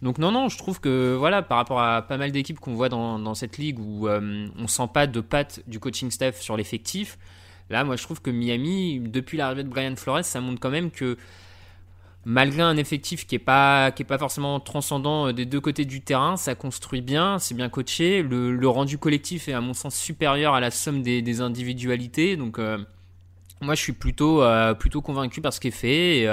Donc 0.00 0.16
non, 0.16 0.32
non, 0.32 0.48
je 0.48 0.56
trouve 0.56 0.80
que 0.80 1.14
voilà, 1.14 1.42
par 1.42 1.58
rapport 1.58 1.82
à 1.82 2.00
pas 2.00 2.16
mal 2.16 2.32
d'équipes 2.32 2.60
qu'on 2.60 2.74
voit 2.74 2.88
dans, 2.88 3.18
dans, 3.18 3.34
cette 3.34 3.58
ligue 3.58 3.78
où 3.80 4.08
euh, 4.08 4.48
on 4.56 4.66
sent 4.66 4.88
pas 4.94 5.06
de 5.06 5.20
patte 5.20 5.60
du 5.66 5.78
coaching 5.78 6.10
staff 6.10 6.40
sur 6.40 6.56
l'effectif, 6.56 7.18
là, 7.68 7.84
moi 7.84 7.96
je 7.96 8.02
trouve 8.02 8.22
que 8.22 8.30
Miami, 8.30 8.98
depuis 8.98 9.36
l'arrivée 9.36 9.64
de 9.64 9.68
Brian 9.68 9.94
Flores, 9.94 10.24
ça 10.24 10.40
montre 10.40 10.58
quand 10.58 10.70
même 10.70 10.90
que 10.90 11.18
malgré 12.28 12.60
un 12.60 12.76
effectif 12.76 13.26
qui 13.26 13.36
est 13.36 13.38
pas 13.38 13.90
pas 13.90 14.18
forcément 14.18 14.60
transcendant 14.60 15.28
euh, 15.28 15.32
des 15.32 15.46
deux 15.46 15.60
côtés 15.60 15.86
du 15.86 16.02
terrain, 16.02 16.36
ça 16.36 16.54
construit 16.54 17.00
bien, 17.00 17.38
c'est 17.38 17.54
bien 17.54 17.70
coaché. 17.70 18.22
Le, 18.22 18.68
rendu 18.68 18.98
collectif 18.98 19.48
est 19.48 19.54
à 19.54 19.62
mon 19.62 19.72
sens 19.72 19.96
supérieur 19.96 20.52
à 20.54 20.60
la 20.60 20.70
somme 20.70 21.02
des, 21.02 21.40
individualités. 21.40 22.36
Donc 22.36 22.58
euh, 22.58 22.78
moi 23.62 23.74
je 23.74 23.80
suis 23.80 23.94
plutôt 23.94 24.42
euh, 24.42 24.74
plutôt 24.74 25.00
convaincu 25.00 25.40
par 25.40 25.54
ce 25.54 25.60
qui 25.60 25.68
est 25.68 25.70
fait 25.70 26.18
et 26.18 26.28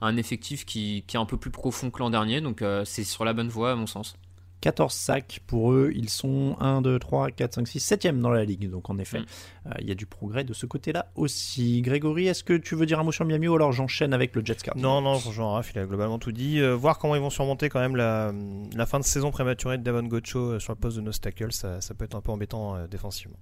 un 0.00 0.16
effectif 0.16 0.64
qui, 0.64 1.04
qui, 1.06 1.16
est 1.16 1.20
un 1.20 1.26
peu 1.26 1.36
plus 1.36 1.50
profond 1.50 1.90
que 1.90 1.98
l'an 1.98 2.10
dernier. 2.10 2.40
Donc 2.40 2.64
c'est 2.84 3.04
sur 3.04 3.24
la 3.26 3.34
bonne 3.34 3.48
voie 3.48 3.72
à 3.72 3.74
mon 3.74 3.86
sens. 3.86 4.16
14 4.64 4.94
sacs 4.94 5.40
pour 5.46 5.72
eux. 5.72 5.92
Ils 5.94 6.08
sont 6.08 6.56
1, 6.58 6.80
2, 6.80 6.98
3, 6.98 7.32
4, 7.32 7.54
5, 7.56 7.68
6, 7.68 7.92
7e 7.92 8.20
dans 8.20 8.30
la 8.30 8.46
ligue. 8.46 8.70
Donc 8.70 8.88
en 8.88 8.98
effet, 8.98 9.20
mm. 9.20 9.26
euh, 9.66 9.70
il 9.80 9.88
y 9.88 9.92
a 9.92 9.94
du 9.94 10.06
progrès 10.06 10.42
de 10.42 10.54
ce 10.54 10.64
côté-là 10.64 11.12
aussi. 11.16 11.82
Grégory, 11.82 12.28
est-ce 12.28 12.42
que 12.42 12.54
tu 12.54 12.74
veux 12.74 12.86
dire 12.86 12.98
un 12.98 13.02
mot 13.02 13.12
sur 13.12 13.26
Miami 13.26 13.46
ou 13.46 13.56
alors 13.56 13.72
j'enchaîne 13.72 14.14
avec 14.14 14.34
le 14.34 14.42
Jets 14.42 14.54
Card 14.62 14.78
Non, 14.78 15.02
non, 15.02 15.18
Jean 15.18 15.52
Raff, 15.52 15.72
il 15.74 15.80
a 15.80 15.84
globalement 15.84 16.18
tout 16.18 16.32
dit. 16.32 16.60
Euh, 16.60 16.74
voir 16.74 16.98
comment 16.98 17.14
ils 17.14 17.20
vont 17.20 17.28
surmonter 17.28 17.68
quand 17.68 17.80
même 17.80 17.94
la, 17.94 18.32
la 18.74 18.86
fin 18.86 18.98
de 18.98 19.04
saison 19.04 19.30
prématurée 19.30 19.76
de 19.76 19.82
Davon 19.82 20.04
Gocho 20.04 20.38
euh, 20.38 20.58
sur 20.58 20.72
le 20.72 20.78
poste 20.78 20.96
de 20.96 21.02
nose 21.02 21.20
tackle, 21.20 21.52
ça, 21.52 21.82
ça, 21.82 21.92
peut 21.92 22.06
être 22.06 22.16
un 22.16 22.22
peu 22.22 22.32
embêtant 22.32 22.86
défensivement 22.86 23.36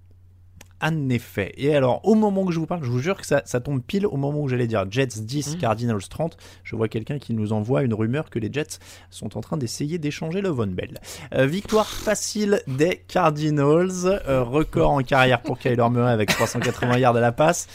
en 0.82 1.08
effet. 1.08 1.52
Et 1.56 1.74
alors, 1.74 2.00
au 2.04 2.14
moment 2.14 2.44
que 2.44 2.52
je 2.52 2.58
vous 2.58 2.66
parle, 2.66 2.82
je 2.84 2.90
vous 2.90 2.98
jure 2.98 3.16
que 3.16 3.26
ça, 3.26 3.42
ça 3.44 3.60
tombe 3.60 3.82
pile 3.82 4.06
au 4.06 4.16
moment 4.16 4.40
où 4.40 4.48
j'allais 4.48 4.66
dire 4.66 4.84
Jets 4.90 5.20
10, 5.20 5.56
mmh. 5.56 5.58
Cardinals 5.58 6.08
30. 6.08 6.36
Je 6.64 6.76
vois 6.76 6.88
quelqu'un 6.88 7.18
qui 7.18 7.34
nous 7.34 7.52
envoie 7.52 7.82
une 7.82 7.94
rumeur 7.94 8.30
que 8.30 8.38
les 8.38 8.52
Jets 8.52 8.78
sont 9.10 9.38
en 9.38 9.40
train 9.40 9.56
d'essayer 9.56 9.98
d'échanger 9.98 10.40
le 10.40 10.48
Von 10.48 10.66
Bell. 10.66 11.00
Euh, 11.34 11.46
victoire 11.46 11.88
facile 11.88 12.62
des 12.66 13.02
Cardinals. 13.08 14.20
Euh, 14.28 14.42
record 14.42 14.90
en 14.90 15.02
carrière 15.02 15.40
pour 15.40 15.58
Kyler 15.58 15.88
Murray 15.90 16.12
avec 16.12 16.30
380 16.30 16.98
yards 16.98 17.16
à 17.16 17.20
la 17.20 17.32
passe. 17.32 17.68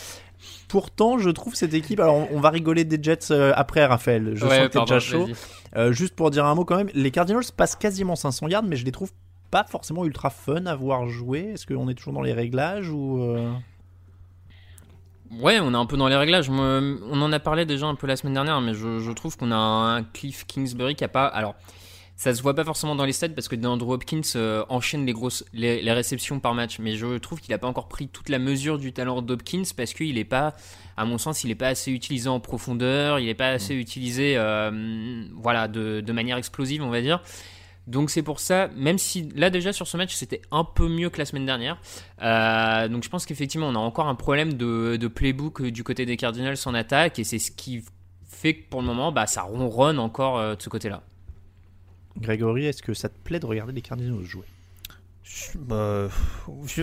Pourtant, 0.67 1.17
je 1.17 1.29
trouve 1.29 1.55
cette 1.55 1.73
équipe. 1.73 1.99
Alors, 1.99 2.27
on 2.31 2.39
va 2.39 2.49
rigoler 2.49 2.83
des 2.83 3.01
Jets 3.01 3.31
euh, 3.31 3.53
après, 3.55 3.85
Raphaël. 3.85 4.31
Je 4.35 4.45
ouais, 4.45 4.57
sens 4.57 4.67
que 4.67 4.73
t'es 4.73 4.79
déjà 4.81 4.99
chaud. 4.99 5.27
Euh, 5.75 5.91
juste 5.91 6.15
pour 6.15 6.31
dire 6.31 6.45
un 6.45 6.55
mot 6.55 6.65
quand 6.65 6.77
même, 6.77 6.89
les 6.93 7.11
Cardinals 7.11 7.43
passent 7.55 7.75
quasiment 7.75 8.15
500 8.15 8.47
yards, 8.47 8.63
mais 8.63 8.75
je 8.75 8.85
les 8.85 8.91
trouve 8.91 9.11
pas 9.51 9.63
forcément 9.63 10.05
ultra 10.05 10.29
fun 10.29 10.65
à 10.65 10.75
voir 10.75 11.07
jouer. 11.07 11.51
Est-ce 11.53 11.65
qu'on 11.65 11.89
est 11.89 11.93
toujours 11.93 12.13
dans 12.13 12.21
les 12.21 12.33
réglages 12.33 12.89
ou 12.89 13.21
euh, 13.21 13.51
Ouais, 15.39 15.59
on 15.59 15.73
est 15.73 15.77
un 15.77 15.85
peu 15.85 15.97
dans 15.97 16.07
les 16.07 16.15
réglages. 16.15 16.49
On 16.49 17.21
en 17.21 17.31
a 17.31 17.39
parlé 17.39 17.65
déjà 17.65 17.85
un 17.85 17.95
peu 17.95 18.07
la 18.07 18.15
semaine 18.15 18.33
dernière, 18.33 18.61
mais 18.61 18.73
je, 18.73 18.99
je 18.99 19.11
trouve 19.11 19.37
qu'on 19.37 19.51
a 19.51 19.55
un 19.55 20.03
Cliff 20.03 20.45
Kingsbury 20.45 20.95
qui 20.95 21.03
a 21.03 21.09
pas. 21.09 21.25
Alors, 21.25 21.55
ça 22.17 22.33
se 22.33 22.41
voit 22.41 22.55
pas 22.55 22.63
forcément 22.63 22.95
dans 22.95 23.05
les 23.05 23.13
stats 23.13 23.29
parce 23.29 23.47
que 23.47 23.55
Andrew 23.63 23.93
Hopkins 23.93 24.21
euh, 24.35 24.65
enchaîne 24.69 25.05
les 25.05 25.13
grosses 25.13 25.45
les, 25.53 25.83
les, 25.83 25.91
réceptions 25.91 26.39
par 26.39 26.55
match, 26.55 26.79
mais 26.79 26.95
je 26.95 27.17
trouve 27.19 27.39
qu'il 27.39 27.53
a 27.53 27.59
pas 27.59 27.67
encore 27.67 27.87
pris 27.87 28.07
toute 28.07 28.29
la 28.29 28.39
mesure 28.39 28.79
du 28.79 28.91
talent 28.91 29.21
d'Hopkins 29.21 29.63
parce 29.75 29.93
qu'il 29.93 30.17
est 30.17 30.25
pas, 30.25 30.55
à 30.97 31.05
mon 31.05 31.19
sens, 31.19 31.43
il 31.43 31.51
est 31.51 31.55
pas 31.55 31.67
assez 31.67 31.91
utilisé 31.91 32.27
en 32.27 32.39
profondeur, 32.39 33.19
il 33.19 33.29
est 33.29 33.35
pas 33.35 33.49
assez 33.49 33.75
utilisé, 33.75 34.33
euh, 34.35 35.25
voilà, 35.35 35.67
de, 35.67 36.01
de 36.01 36.11
manière 36.11 36.37
explosive, 36.37 36.81
on 36.81 36.89
va 36.89 37.01
dire. 37.01 37.21
Donc 37.87 38.09
c'est 38.09 38.21
pour 38.21 38.41
ça, 38.41 38.69
même 38.75 38.97
si 38.97 39.29
là 39.35 39.49
déjà 39.49 39.71
sur 39.71 39.87
ce 39.87 39.95
match 39.95 40.13
c'était 40.13 40.41
un 40.51 40.65
peu 40.65 40.89
mieux 40.89 41.09
que 41.09 41.17
la 41.19 41.25
semaine 41.25 41.45
dernière, 41.45 41.79
euh, 42.21 42.89
donc 42.89 43.03
je 43.03 43.09
pense 43.09 43.25
qu'effectivement 43.25 43.69
on 43.69 43.75
a 43.75 43.79
encore 43.79 44.07
un 44.07 44.15
problème 44.15 44.53
de, 44.53 45.07
playbook 45.07 45.63
du 45.63 45.85
côté 45.85 46.05
des 46.05 46.17
Cardinals 46.17 46.57
en 46.65 46.73
attaque 46.73 47.17
et 47.17 47.23
c'est 47.23 47.39
ce 47.39 47.49
qui 47.49 47.85
fait 48.25 48.55
que 48.55 48.69
pour 48.69 48.81
le 48.81 48.87
moment 48.87 49.13
bah, 49.13 49.25
ça 49.25 49.43
ronronne 49.43 49.99
encore 49.99 50.37
euh, 50.37 50.55
de 50.55 50.61
ce 50.61 50.67
côté-là. 50.67 51.01
Grégory, 52.17 52.65
est-ce 52.65 52.81
que 52.81 52.93
ça 52.93 53.07
te 53.07 53.17
plaît 53.19 53.39
de 53.39 53.45
regarder 53.45 53.71
les 53.71 53.81
Cardinals 53.81 54.21
jouer? 54.23 54.45
Bah, 55.55 56.07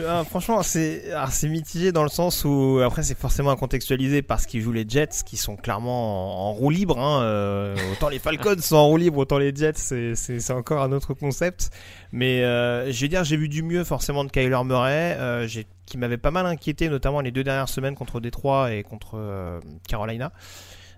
ah, 0.07 0.24
franchement, 0.24 0.62
c'est 0.62 1.05
c'est 1.30 1.49
mitigé 1.49 1.92
dans 1.92 2.03
le 2.03 2.09
sens 2.09 2.45
où 2.45 2.80
après 2.84 3.03
c'est 3.03 3.18
forcément 3.18 3.51
à 3.51 3.57
contextualiser 3.57 4.22
parce 4.22 4.47
qu'ils 4.47 4.61
jouent 4.61 4.72
les 4.72 4.88
Jets 4.88 5.22
qui 5.24 5.36
sont 5.36 5.57
clairement 5.57 6.49
en, 6.49 6.53
roue 6.53 6.70
libre. 6.70 6.99
Hein, 6.99 7.22
euh, 7.22 7.76
autant 7.92 8.09
les 8.09 8.18
Falcons 8.18 8.57
sont 8.61 8.76
en 8.76 8.86
roue 8.86 8.97
libre, 8.97 9.18
autant 9.18 9.38
les 9.38 9.55
Jets 9.55 10.14
c'est 10.14 10.51
encore 10.53 10.82
un 10.82 10.92
autre 10.92 11.14
concept. 11.14 11.70
Mais 12.12 12.42
euh, 12.42 12.92
je 12.92 13.01
vais 13.01 13.09
dire, 13.09 13.24
j'ai 13.24 13.36
vu 13.36 13.49
du 13.49 13.62
mieux 13.62 13.84
forcément 13.84 14.24
de 14.24 14.30
Kyler 14.30 14.64
Murray, 14.64 15.16
euh, 15.18 15.49
qui 15.86 15.99
m'avait 15.99 16.18
pas 16.18 16.30
mal 16.30 16.47
inquiété, 16.47 16.88
notamment 16.88 17.20
les 17.20 17.30
deux 17.30 17.45
dernières 17.45 17.68
semaines 17.68 17.95
contre 17.95 18.20
Détroit 18.20 18.72
et 18.72 18.82
contre 18.82 19.61
Carolina. 19.88 20.32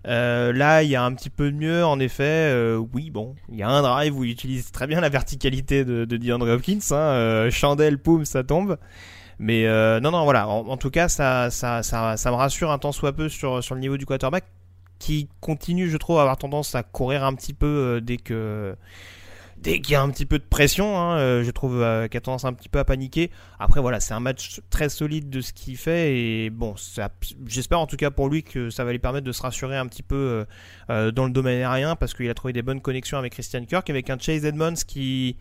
Euh, 0.07 0.53
là, 0.53 0.83
il 0.83 0.91
y 0.91 0.97
a 0.97 1.03
un 1.03 1.13
petit 1.15 1.31
peu 1.31 1.51
mieux, 1.51 1.85
en 1.85 1.99
effet. 1.99 2.25
Euh, 2.25 2.77
oui, 2.93 3.11
bon, 3.11 3.35
il 3.51 3.57
y 3.57 3.63
a 3.63 3.69
un 3.69 3.83
drive 3.83 4.17
où 4.17 4.25
il 4.25 4.31
utilise 4.31 4.71
très 4.71 4.87
bien 4.87 5.01
la 5.01 5.09
verticalité 5.09 5.85
de, 5.85 6.05
de 6.05 6.17
DeAndre 6.17 6.49
Hopkins. 6.49 6.79
Hein, 6.91 6.95
euh, 6.95 7.51
chandelle, 7.51 7.99
poum, 7.99 8.25
ça 8.25 8.45
tombe. 8.45 8.79
Mais 9.39 9.67
non, 10.01 10.13
non, 10.13 10.25
voilà. 10.25 10.49
En, 10.49 10.77
tout 10.77 10.91
cas, 10.91 11.09
ça, 11.09 11.49
me 11.51 12.35
rassure 12.35 12.71
un 12.71 12.79
tant 12.79 12.93
soit 12.93 13.13
peu 13.13 13.29
sur, 13.29 13.63
sur 13.63 13.75
le 13.75 13.81
niveau 13.81 13.97
du 13.97 14.07
quarterback 14.07 14.45
qui 14.99 15.29
continue, 15.41 15.91
je 15.91 15.97
trouve, 15.99 16.19
à 16.19 16.23
avoir 16.23 16.39
tendance 16.39 16.75
à 16.75 16.83
courir 16.83 17.23
un 17.23 17.35
petit 17.35 17.53
peu 17.53 18.01
dès 18.03 18.17
que 18.17 18.75
dès 19.59 19.81
qu'il 19.81 19.93
y 19.93 19.97
a 19.97 20.03
un 20.03 20.11
petit 20.11 20.27
peu 20.27 20.39
de 20.39 20.45
pression, 20.45 20.99
hein, 20.99 21.19
euh, 21.19 21.45
je 21.45 21.51
trouve 21.51 21.83
euh, 21.83 22.09
qu'il 22.09 22.19
a 22.19 22.21
tendance 22.21 22.45
un 22.45 22.53
petit 22.53 22.69
peu 22.69 22.79
à 22.79 22.85
paniquer. 22.85 23.31
Après, 23.59 23.81
voilà, 23.81 24.01
c'est 24.01 24.15
un 24.15 24.21
match 24.21 24.61
très 24.71 24.89
solide 24.89 25.31
de 25.31 25.41
ce 25.41 25.53
qu'il 25.53 25.77
fait 25.77 26.19
et 26.19 26.51
bon, 26.51 26.75
j'espère 27.47 27.81
en 27.81 27.87
tout 27.87 27.97
cas 27.97 28.11
pour 28.11 28.29
lui 28.29 28.43
que 28.43 28.71
ça 28.71 28.85
va 28.85 28.93
lui 28.93 28.99
permettre 28.99 29.27
de 29.27 29.33
se 29.33 29.43
rassurer 29.43 29.77
un 29.77 29.87
petit 29.87 30.03
peu 30.03 30.47
euh, 30.91 31.11
dans 31.11 31.25
le 31.25 31.31
domaine 31.31 31.59
aérien 31.59 31.97
parce 31.97 32.15
qu'il 32.15 32.29
a 32.29 32.35
trouvé 32.35 32.53
des 32.53 32.63
bonnes 32.63 32.81
connexions 32.81 33.19
avec 33.19 33.33
Christian 33.33 33.65
Kirk, 33.65 33.89
avec 33.91 34.11
un 34.11 34.19
Chase 34.19 34.45
Edmonds 34.45 34.75
qui 34.87 35.37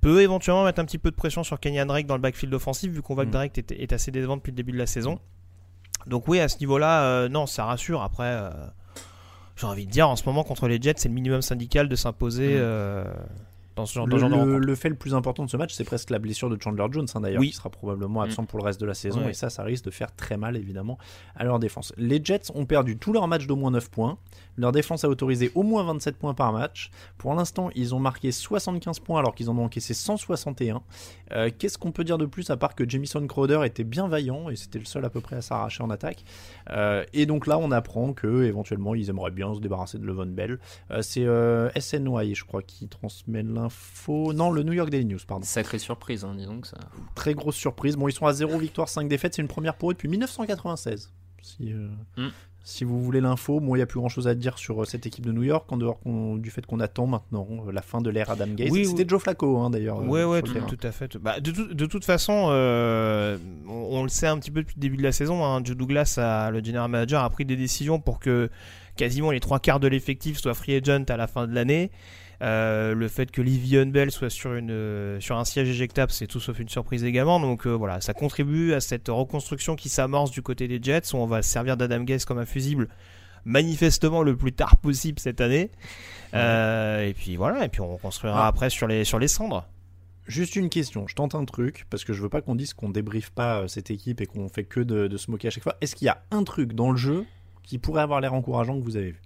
peut 0.00 0.22
éventuellement 0.22 0.64
mettre 0.64 0.80
un 0.80 0.84
petit 0.84 0.98
peu 0.98 1.10
de 1.10 1.16
pression 1.16 1.44
sur 1.44 1.60
Kenyan 1.60 1.86
Drake 1.86 2.06
dans 2.06 2.16
le 2.16 2.22
backfield 2.22 2.54
offensif 2.54 2.90
vu 2.90 3.02
qu'on 3.02 3.14
voit 3.14 3.26
que 3.26 3.30
Drake 3.30 3.56
est, 3.58 3.72
est, 3.72 3.92
assez 3.92 4.10
décevant 4.10 4.36
depuis 4.38 4.50
le 4.50 4.56
début 4.56 4.72
de 4.72 4.78
la 4.78 4.86
saison. 4.86 5.20
Donc 6.06 6.26
oui, 6.28 6.40
à 6.40 6.48
ce 6.48 6.58
niveau-là, 6.60 7.28
non, 7.28 7.44
ça 7.46 7.66
rassure. 7.66 8.00
Après, 8.00 8.50
j'ai 9.54 9.66
envie 9.66 9.84
de 9.84 9.90
dire, 9.90 10.08
en 10.08 10.16
ce 10.16 10.24
moment 10.24 10.42
contre 10.42 10.66
les 10.66 10.80
Jets, 10.80 10.94
c'est 10.96 11.10
le 11.10 11.14
minimum 11.14 11.42
syndical 11.42 11.90
de 11.90 11.96
s'imposer. 11.96 12.58
Mmh 12.58 13.04
dans 13.76 13.86
ce 13.86 13.94
genre, 13.94 14.06
le, 14.06 14.12
dans 14.12 14.28
genre 14.28 14.44
le, 14.44 14.58
le, 14.58 14.74
fait 14.74 14.88
le 14.88 14.94
plus 14.94 15.14
important 15.14 15.44
de 15.44 15.50
ce 15.50 15.56
match, 15.56 15.72
c'est 15.74 15.84
presque 15.84 16.10
la 16.10 16.18
blessure 16.18 16.50
de 16.50 16.60
Chandler 16.60 16.86
Jones, 16.90 17.06
hein, 17.14 17.20
d'ailleurs, 17.20 17.40
oui. 17.40 17.50
qui 17.50 17.56
sera 17.56 17.70
probablement 17.70 18.20
absent 18.22 18.42
mmh. 18.42 18.46
pour 18.46 18.58
le 18.58 18.64
reste 18.64 18.80
de 18.80 18.86
la 18.86 18.94
saison, 18.94 19.24
ouais. 19.24 19.30
et 19.30 19.34
ça, 19.34 19.50
ça 19.50 19.62
risque 19.62 19.84
de 19.84 19.90
faire 19.90 20.14
très 20.14 20.36
mal, 20.36 20.56
évidemment, 20.56 20.98
à 21.36 21.44
leur 21.44 21.58
défense. 21.58 21.92
Les 21.96 22.20
Jets 22.22 22.50
ont 22.54 22.66
perdu 22.66 22.96
tous 22.96 23.12
leurs 23.12 23.28
matchs 23.28 23.46
d'au 23.46 23.56
moins 23.56 23.70
9 23.70 23.90
points. 23.90 24.18
Leur 24.60 24.72
défense 24.72 25.04
a 25.04 25.08
autorisé 25.08 25.50
au 25.54 25.62
moins 25.62 25.82
27 25.84 26.16
points 26.16 26.34
par 26.34 26.52
match. 26.52 26.90
Pour 27.16 27.34
l'instant, 27.34 27.70
ils 27.74 27.94
ont 27.94 27.98
marqué 27.98 28.30
75 28.30 29.00
points 29.00 29.18
alors 29.18 29.34
qu'ils 29.34 29.48
en 29.48 29.56
ont 29.56 29.64
encaissé 29.64 29.94
161. 29.94 30.82
Euh, 31.32 31.50
Qu'est-ce 31.56 31.78
qu'on 31.78 31.92
peut 31.92 32.04
dire 32.04 32.18
de 32.18 32.26
plus 32.26 32.50
à 32.50 32.56
part 32.56 32.74
que 32.74 32.88
Jamison 32.88 33.26
Crowder 33.26 33.60
était 33.64 33.84
bien 33.84 34.06
vaillant 34.08 34.50
et 34.50 34.56
c'était 34.56 34.78
le 34.78 34.84
seul 34.84 35.04
à 35.04 35.10
peu 35.10 35.20
près 35.20 35.36
à 35.36 35.40
s'arracher 35.40 35.82
en 35.82 35.88
attaque? 35.90 36.24
Euh, 36.70 37.04
et 37.14 37.24
donc 37.24 37.46
là, 37.46 37.58
on 37.58 37.70
apprend 37.70 38.12
que 38.12 38.42
éventuellement 38.42 38.94
ils 38.94 39.08
aimeraient 39.08 39.30
bien 39.30 39.54
se 39.54 39.60
débarrasser 39.60 39.98
de 39.98 40.04
Levon 40.04 40.26
Bell. 40.26 40.58
Euh, 40.90 41.00
c'est 41.00 41.26
SNY, 41.80 42.34
je 42.34 42.44
crois, 42.44 42.62
qui 42.62 42.86
transmet 42.88 43.42
l'info. 43.42 43.69
Non, 44.08 44.50
le 44.50 44.62
New 44.62 44.72
York 44.72 44.90
Daily 44.90 45.04
News, 45.04 45.18
pardon. 45.26 45.44
Sacrée 45.44 45.78
surprise, 45.78 46.24
hein, 46.24 46.34
disons 46.36 46.60
que 46.60 46.68
ça. 46.68 46.78
Très 47.14 47.34
grosse 47.34 47.56
surprise. 47.56 47.96
Bon, 47.96 48.08
ils 48.08 48.12
sont 48.12 48.26
à 48.26 48.32
0 48.32 48.58
victoire, 48.58 48.88
5 48.88 49.08
défaites. 49.08 49.34
C'est 49.34 49.42
une 49.42 49.48
première 49.48 49.74
pour 49.74 49.90
eux 49.90 49.94
depuis 49.94 50.08
1996. 50.08 51.12
Si, 51.42 51.72
euh, 51.72 51.88
mm. 52.16 52.28
si 52.64 52.84
vous 52.84 53.00
voulez 53.02 53.20
l'info, 53.20 53.60
moi, 53.60 53.76
il 53.76 53.80
n'y 53.80 53.82
a 53.82 53.86
plus 53.86 53.98
grand 53.98 54.08
chose 54.08 54.28
à 54.28 54.34
dire 54.34 54.58
sur 54.58 54.82
euh, 54.82 54.84
cette 54.84 55.06
équipe 55.06 55.24
de 55.24 55.32
New 55.32 55.42
York, 55.42 55.70
en 55.72 55.76
dehors 55.76 55.98
du 56.04 56.50
fait 56.50 56.66
qu'on 56.66 56.80
attend 56.80 57.06
maintenant 57.06 57.46
euh, 57.66 57.72
la 57.72 57.82
fin 57.82 58.00
de 58.00 58.10
l'ère 58.10 58.30
Adam 58.30 58.48
Gaze. 58.48 58.70
Oui, 58.70 58.84
C'était 58.84 59.02
oui. 59.02 59.08
Joe 59.08 59.22
Flacco, 59.22 59.58
hein, 59.58 59.70
d'ailleurs. 59.70 60.02
Ouais, 60.02 60.24
ouais, 60.24 60.42
tout, 60.42 60.54
tout, 60.54 60.86
à 60.86 60.92
fait. 60.92 61.16
Bah, 61.16 61.40
de, 61.40 61.50
tout, 61.50 61.72
de, 61.72 61.86
toute 61.86 62.04
façon, 62.04 62.48
euh, 62.50 63.38
on, 63.66 63.98
on, 63.98 64.02
le 64.02 64.10
sait 64.10 64.26
un 64.26 64.38
petit 64.38 64.50
peu 64.50 64.60
depuis 64.60 64.76
le 64.76 64.80
début 64.82 64.96
de 64.96 65.02
la 65.02 65.12
saison. 65.12 65.44
Hein, 65.44 65.62
Joe 65.64 65.76
Douglas, 65.76 66.18
a, 66.18 66.50
le 66.50 66.62
general 66.62 66.90
manager, 66.90 67.22
a 67.22 67.30
pris 67.30 67.44
des 67.44 67.56
décisions 67.56 68.00
pour 68.00 68.18
que 68.18 68.50
quasiment 68.96 69.30
les 69.30 69.40
trois 69.40 69.60
quarts 69.60 69.80
de 69.80 69.88
l'effectif 69.88 70.38
soient 70.38 70.54
free 70.54 70.74
agent 70.74 71.04
à 71.08 71.16
la 71.16 71.26
fin 71.26 71.46
de 71.46 71.54
l'année. 71.54 71.90
Euh, 72.42 72.94
le 72.94 73.08
fait 73.08 73.30
que 73.30 73.42
Livion 73.42 73.86
Bell 73.86 74.10
soit 74.10 74.30
sur, 74.30 74.54
une, 74.54 74.70
euh, 74.70 75.20
sur 75.20 75.36
un 75.36 75.44
siège 75.44 75.68
éjectable, 75.68 76.10
c'est 76.10 76.26
tout 76.26 76.40
sauf 76.40 76.58
une 76.58 76.70
surprise 76.70 77.04
également. 77.04 77.38
Donc 77.38 77.66
euh, 77.66 77.70
voilà, 77.70 78.00
ça 78.00 78.14
contribue 78.14 78.72
à 78.72 78.80
cette 78.80 79.08
reconstruction 79.08 79.76
qui 79.76 79.90
s'amorce 79.90 80.30
du 80.30 80.40
côté 80.40 80.66
des 80.66 80.82
Jets, 80.82 81.12
où 81.12 81.18
on 81.18 81.26
va 81.26 81.42
servir 81.42 81.76
d'Adam 81.76 82.02
Gaze 82.02 82.24
comme 82.24 82.38
un 82.38 82.46
fusible 82.46 82.88
manifestement 83.44 84.22
le 84.22 84.36
plus 84.36 84.52
tard 84.52 84.76
possible 84.78 85.18
cette 85.18 85.40
année. 85.40 85.70
Et 86.32 87.14
puis 87.14 87.36
voilà, 87.36 87.64
et 87.64 87.68
puis 87.68 87.82
on 87.82 87.94
reconstruira 87.94 88.44
ah. 88.44 88.48
après 88.48 88.70
sur 88.70 88.86
les, 88.86 89.04
sur 89.04 89.18
les 89.18 89.28
cendres. 89.28 89.66
Juste 90.26 90.56
une 90.56 90.70
question, 90.70 91.06
je 91.08 91.14
tente 91.14 91.34
un 91.34 91.44
truc, 91.44 91.86
parce 91.90 92.04
que 92.04 92.12
je 92.12 92.22
veux 92.22 92.28
pas 92.28 92.40
qu'on 92.40 92.54
dise 92.54 92.72
qu'on 92.72 92.88
débriefe 92.88 93.30
pas 93.30 93.66
cette 93.66 93.90
équipe 93.90 94.20
et 94.20 94.26
qu'on 94.26 94.48
fait 94.48 94.64
que 94.64 94.80
de, 94.80 95.08
de 95.08 95.16
se 95.16 95.30
moquer 95.30 95.48
à 95.48 95.50
chaque 95.50 95.64
fois. 95.64 95.76
Est-ce 95.80 95.96
qu'il 95.96 96.06
y 96.06 96.08
a 96.08 96.22
un 96.30 96.44
truc 96.44 96.72
dans 96.72 96.90
le 96.90 96.96
jeu 96.96 97.26
qui 97.64 97.78
pourrait 97.78 98.02
avoir 98.02 98.20
l'air 98.20 98.32
encourageant 98.32 98.78
que 98.78 98.84
vous 98.84 98.96
avez 98.96 99.10
vu? 99.10 99.20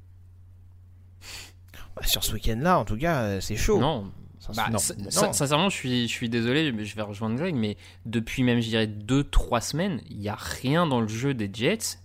Bah, 1.97 2.07
sur 2.07 2.25
ce 2.25 2.33
week-end-là, 2.33 2.79
en 2.79 2.85
tout 2.85 2.97
cas, 2.97 3.41
c'est 3.41 3.57
chaud. 3.57 3.79
Non. 3.79 4.11
Bah, 4.55 4.67
non, 4.71 4.79
non. 4.99 5.33
Sincèrement, 5.33 5.71
je 5.71 5.77
suis, 5.77 6.09
je 6.09 6.13
suis 6.13 6.29
désolé, 6.29 6.71
mais 6.73 6.85
je 6.85 6.95
vais 6.97 7.03
rejoindre 7.03 7.37
Greg, 7.37 7.55
mais 7.55 7.77
depuis 8.05 8.43
même, 8.43 8.61
je 8.61 8.69
dirais, 8.69 8.87
2-3 8.87 9.61
semaines, 9.63 10.01
il 10.11 10.19
n'y 10.19 10.29
a 10.29 10.37
rien 10.37 10.87
dans 10.87 11.01
le 11.01 11.09
jeu 11.09 11.35
des 11.35 11.49
Jets 11.53 11.99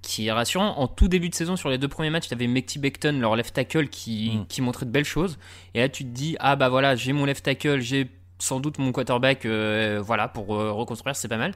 qui 0.00 0.26
est 0.26 0.32
rassurant. 0.32 0.78
En 0.78 0.88
tout 0.88 1.08
début 1.08 1.28
de 1.28 1.34
saison, 1.34 1.56
sur 1.56 1.68
les 1.68 1.78
deux 1.78 1.88
premiers 1.88 2.10
matchs, 2.10 2.28
tu 2.28 2.34
avais 2.34 2.46
Mekti 2.46 2.78
Becton, 2.78 3.18
leur 3.20 3.36
left 3.36 3.54
tackle, 3.54 3.88
qui, 3.88 4.32
mm. 4.36 4.46
qui 4.46 4.62
montrait 4.62 4.86
de 4.86 4.90
belles 4.90 5.04
choses. 5.04 5.38
Et 5.74 5.80
là, 5.80 5.88
tu 5.88 6.04
te 6.04 6.10
dis, 6.10 6.36
ah 6.40 6.56
bah 6.56 6.68
voilà, 6.68 6.96
j'ai 6.96 7.12
mon 7.12 7.24
left 7.24 7.44
tackle, 7.44 7.80
j'ai 7.80 8.10
sans 8.38 8.58
doute 8.58 8.78
mon 8.78 8.90
quarterback, 8.90 9.46
euh, 9.46 10.02
voilà, 10.04 10.28
pour 10.28 10.56
euh, 10.56 10.72
reconstruire, 10.72 11.14
c'est 11.14 11.28
pas 11.28 11.36
mal. 11.36 11.52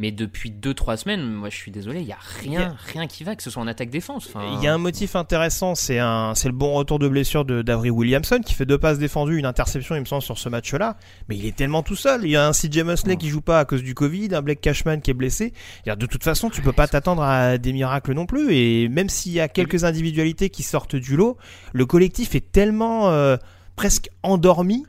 Mais 0.00 0.12
depuis 0.12 0.52
2-3 0.52 0.96
semaines, 0.96 1.28
moi 1.28 1.50
je 1.50 1.56
suis 1.56 1.72
désolé, 1.72 1.98
il 1.98 2.06
n'y 2.06 2.12
a 2.12 2.18
rien, 2.40 2.76
rien 2.92 3.08
qui 3.08 3.24
va, 3.24 3.34
que 3.34 3.42
ce 3.42 3.50
soit 3.50 3.60
en 3.60 3.66
attaque-défense. 3.66 4.30
Il 4.56 4.62
y 4.62 4.68
a 4.68 4.72
un 4.72 4.78
motif 4.78 5.16
intéressant, 5.16 5.74
c'est 5.74 5.98
le 5.98 6.52
bon 6.52 6.72
retour 6.74 7.00
de 7.00 7.08
blessure 7.08 7.44
d'Avery 7.44 7.90
Williamson 7.90 8.38
qui 8.38 8.54
fait 8.54 8.64
deux 8.64 8.78
passes 8.78 9.00
défendues, 9.00 9.38
une 9.38 9.44
interception, 9.44 9.96
il 9.96 10.00
me 10.00 10.04
semble, 10.04 10.22
sur 10.22 10.38
ce 10.38 10.48
match-là. 10.48 10.96
Mais 11.28 11.36
il 11.36 11.44
est 11.46 11.56
tellement 11.56 11.82
tout 11.82 11.96
seul. 11.96 12.20
Il 12.22 12.30
y 12.30 12.36
a 12.36 12.46
un 12.46 12.52
CJ 12.52 12.84
Mosley 12.84 13.16
qui 13.16 13.28
joue 13.28 13.40
pas 13.40 13.58
à 13.58 13.64
cause 13.64 13.82
du 13.82 13.96
Covid, 13.96 14.28
un 14.36 14.40
Blake 14.42 14.60
Cashman 14.60 15.00
qui 15.00 15.10
est 15.10 15.14
blessé. 15.14 15.52
De 15.84 16.06
toute 16.06 16.22
façon, 16.22 16.48
tu 16.48 16.62
peux 16.62 16.72
pas 16.72 16.86
t'attendre 16.86 17.22
à 17.22 17.58
des 17.58 17.72
miracles 17.72 18.12
non 18.12 18.24
plus. 18.24 18.54
Et 18.54 18.88
même 18.88 19.08
s'il 19.08 19.32
y 19.32 19.40
a 19.40 19.48
quelques 19.48 19.82
individualités 19.82 20.48
qui 20.48 20.62
sortent 20.62 20.94
du 20.94 21.16
lot, 21.16 21.38
le 21.72 21.86
collectif 21.86 22.36
est 22.36 22.52
tellement 22.52 23.10
euh, 23.10 23.36
presque 23.74 24.10
endormi 24.22 24.86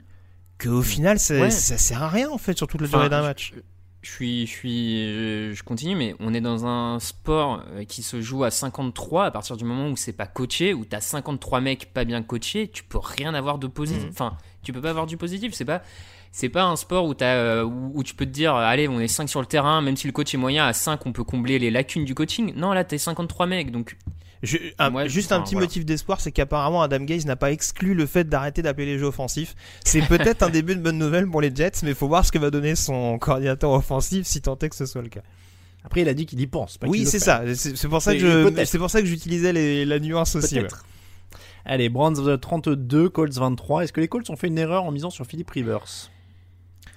qu'au 0.62 0.84
final, 0.84 1.18
ça, 1.18 1.34
ouais. 1.34 1.50
ça, 1.50 1.80
sert 1.80 2.04
à 2.04 2.10
rien 2.10 2.30
en 2.30 2.38
fait 2.38 2.56
sur 2.56 2.68
toute 2.68 2.82
la 2.82 2.88
durée 2.88 3.10
d'un 3.10 3.24
match. 3.24 3.54
Je 3.56 3.62
je 4.02 4.10
suis, 4.10 4.48
je 4.48 4.52
suis, 4.52 5.56
je 5.56 5.64
continue, 5.64 5.96
mais 5.96 6.16
on 6.20 6.34
est 6.34 6.40
dans 6.40 6.66
un 6.66 7.00
sport 7.00 7.64
euh, 7.72 7.84
qui 7.84 8.02
se 8.02 8.22
joue 8.22 8.46
à 8.46 8.52
53 8.52 9.26
à 9.26 9.32
partir 9.32 9.58
du 9.58 9.66
moment 9.66 9.90
où 9.90 9.98
c'est 9.98 10.14
pas 10.14 10.26
coaché, 10.26 10.74
où 10.74 10.86
t'as 10.86 11.02
53 11.02 11.60
mecs 11.60 11.94
pas 11.94 12.06
bien 12.06 12.24
coachés, 12.24 12.70
tu 12.70 12.84
peux 12.84 12.98
rien 12.98 13.34
avoir 13.34 13.58
de 13.58 13.68
positif. 13.68 14.06
Mmh. 14.06 14.12
Enfin, 14.12 14.38
tu 14.64 14.72
peux 14.72 14.82
pas 14.82 14.92
avoir 14.92 15.06
du 15.06 15.18
positif. 15.18 15.54
C'est 15.54 15.66
pas, 15.66 15.82
c'est 16.32 16.48
pas 16.48 16.64
un 16.64 16.78
sport 16.78 17.08
où, 17.08 17.14
as, 17.20 17.24
euh, 17.24 17.64
où, 17.64 17.92
où, 17.94 18.04
tu 18.04 18.16
peux 18.16 18.26
te 18.26 18.32
dire, 18.32 18.56
allez, 18.56 18.88
on 18.88 19.02
est 19.02 19.10
5 19.10 19.28
sur 19.28 19.42
le 19.42 19.48
terrain, 19.48 19.82
même 19.82 19.98
si 19.98 20.08
le 20.08 20.14
coach 20.14 20.34
est 20.34 20.38
moyen, 20.38 20.66
à 20.66 20.72
5, 20.72 21.06
on 21.06 21.12
peut 21.12 21.26
combler 21.26 21.60
les 21.60 21.70
lacunes 21.70 22.06
du 22.06 22.16
coaching. 22.16 22.54
Non, 22.56 22.72
là, 22.72 22.86
t'es 22.86 22.98
53 22.98 23.48
mecs, 23.48 23.72
donc. 23.72 23.98
Je, 24.42 24.58
un, 24.78 24.90
Moi, 24.90 25.08
juste 25.08 25.32
enfin, 25.32 25.42
un 25.42 25.44
petit 25.44 25.56
voilà. 25.56 25.66
motif 25.68 25.86
d'espoir, 25.86 26.22
c'est 26.22 26.32
qu'apparemment 26.32 26.82
Adam 26.82 27.02
Gaze 27.02 27.26
n'a 27.26 27.36
pas 27.36 27.52
exclu 27.52 27.94
le 27.94 28.06
fait 28.06 28.24
d'arrêter 28.24 28.62
d'appeler 28.62 28.86
les 28.86 28.98
jeux 28.98 29.08
offensifs. 29.08 29.56
C'est 29.84 30.02
peut-être 30.02 30.44
un 30.44 30.50
début 30.52 30.76
de 30.76 30.82
bonne 30.82 30.98
nouvelle 30.98 31.28
pour 31.28 31.42
les 31.42 31.54
Jets, 31.54 31.72
mais 31.84 31.90
il 31.90 31.96
faut 31.96 32.08
voir 32.08 32.26
ce 32.26 32.32
que 32.32 32.38
va 32.40 32.50
donner 32.50 32.76
son 32.76 33.20
coordinateur 33.20 33.72
offensif 33.72 34.26
si 34.26 34.42
tant 34.42 34.58
est 34.58 34.70
que 34.70 34.76
ce 34.76 34.86
soit 34.86 35.02
le 35.02 35.10
cas. 35.10 35.24
Après, 35.84 36.02
il 36.02 36.10
a 36.10 36.14
dit 36.14 36.26
qu'il 36.26 36.40
y 36.40 36.48
pense. 36.48 36.78
Pas 36.78 36.88
oui, 36.88 37.06
c'est 37.06 37.20
ça. 37.20 37.44
C'est 37.56 37.88
pour 37.88 38.02
ça 38.02 38.14
que 38.14 38.20
je, 38.20 38.66
c'est 38.66 38.78
pour 38.78 38.90
ça 38.90 39.02
que 39.02 39.08
j'utilisais 39.08 39.54
les, 39.54 39.86
la 39.86 40.00
nuance 40.00 40.36
aussi. 40.36 40.60
Ouais. 40.60 40.68
Allez, 41.66 41.90
Browns 41.90 42.38
32, 42.40 43.10
Colts 43.10 43.34
23. 43.34 43.84
Est-ce 43.84 43.94
que 43.94 44.02
les 44.02 44.08
Colts 44.08 44.30
ont 44.30 44.36
fait 44.36 44.48
une 44.48 44.58
erreur 44.58 44.84
en 44.84 44.92
misant 44.92 45.10
sur 45.10 45.26
Philippe 45.26 45.50
Rivers? 45.52 46.10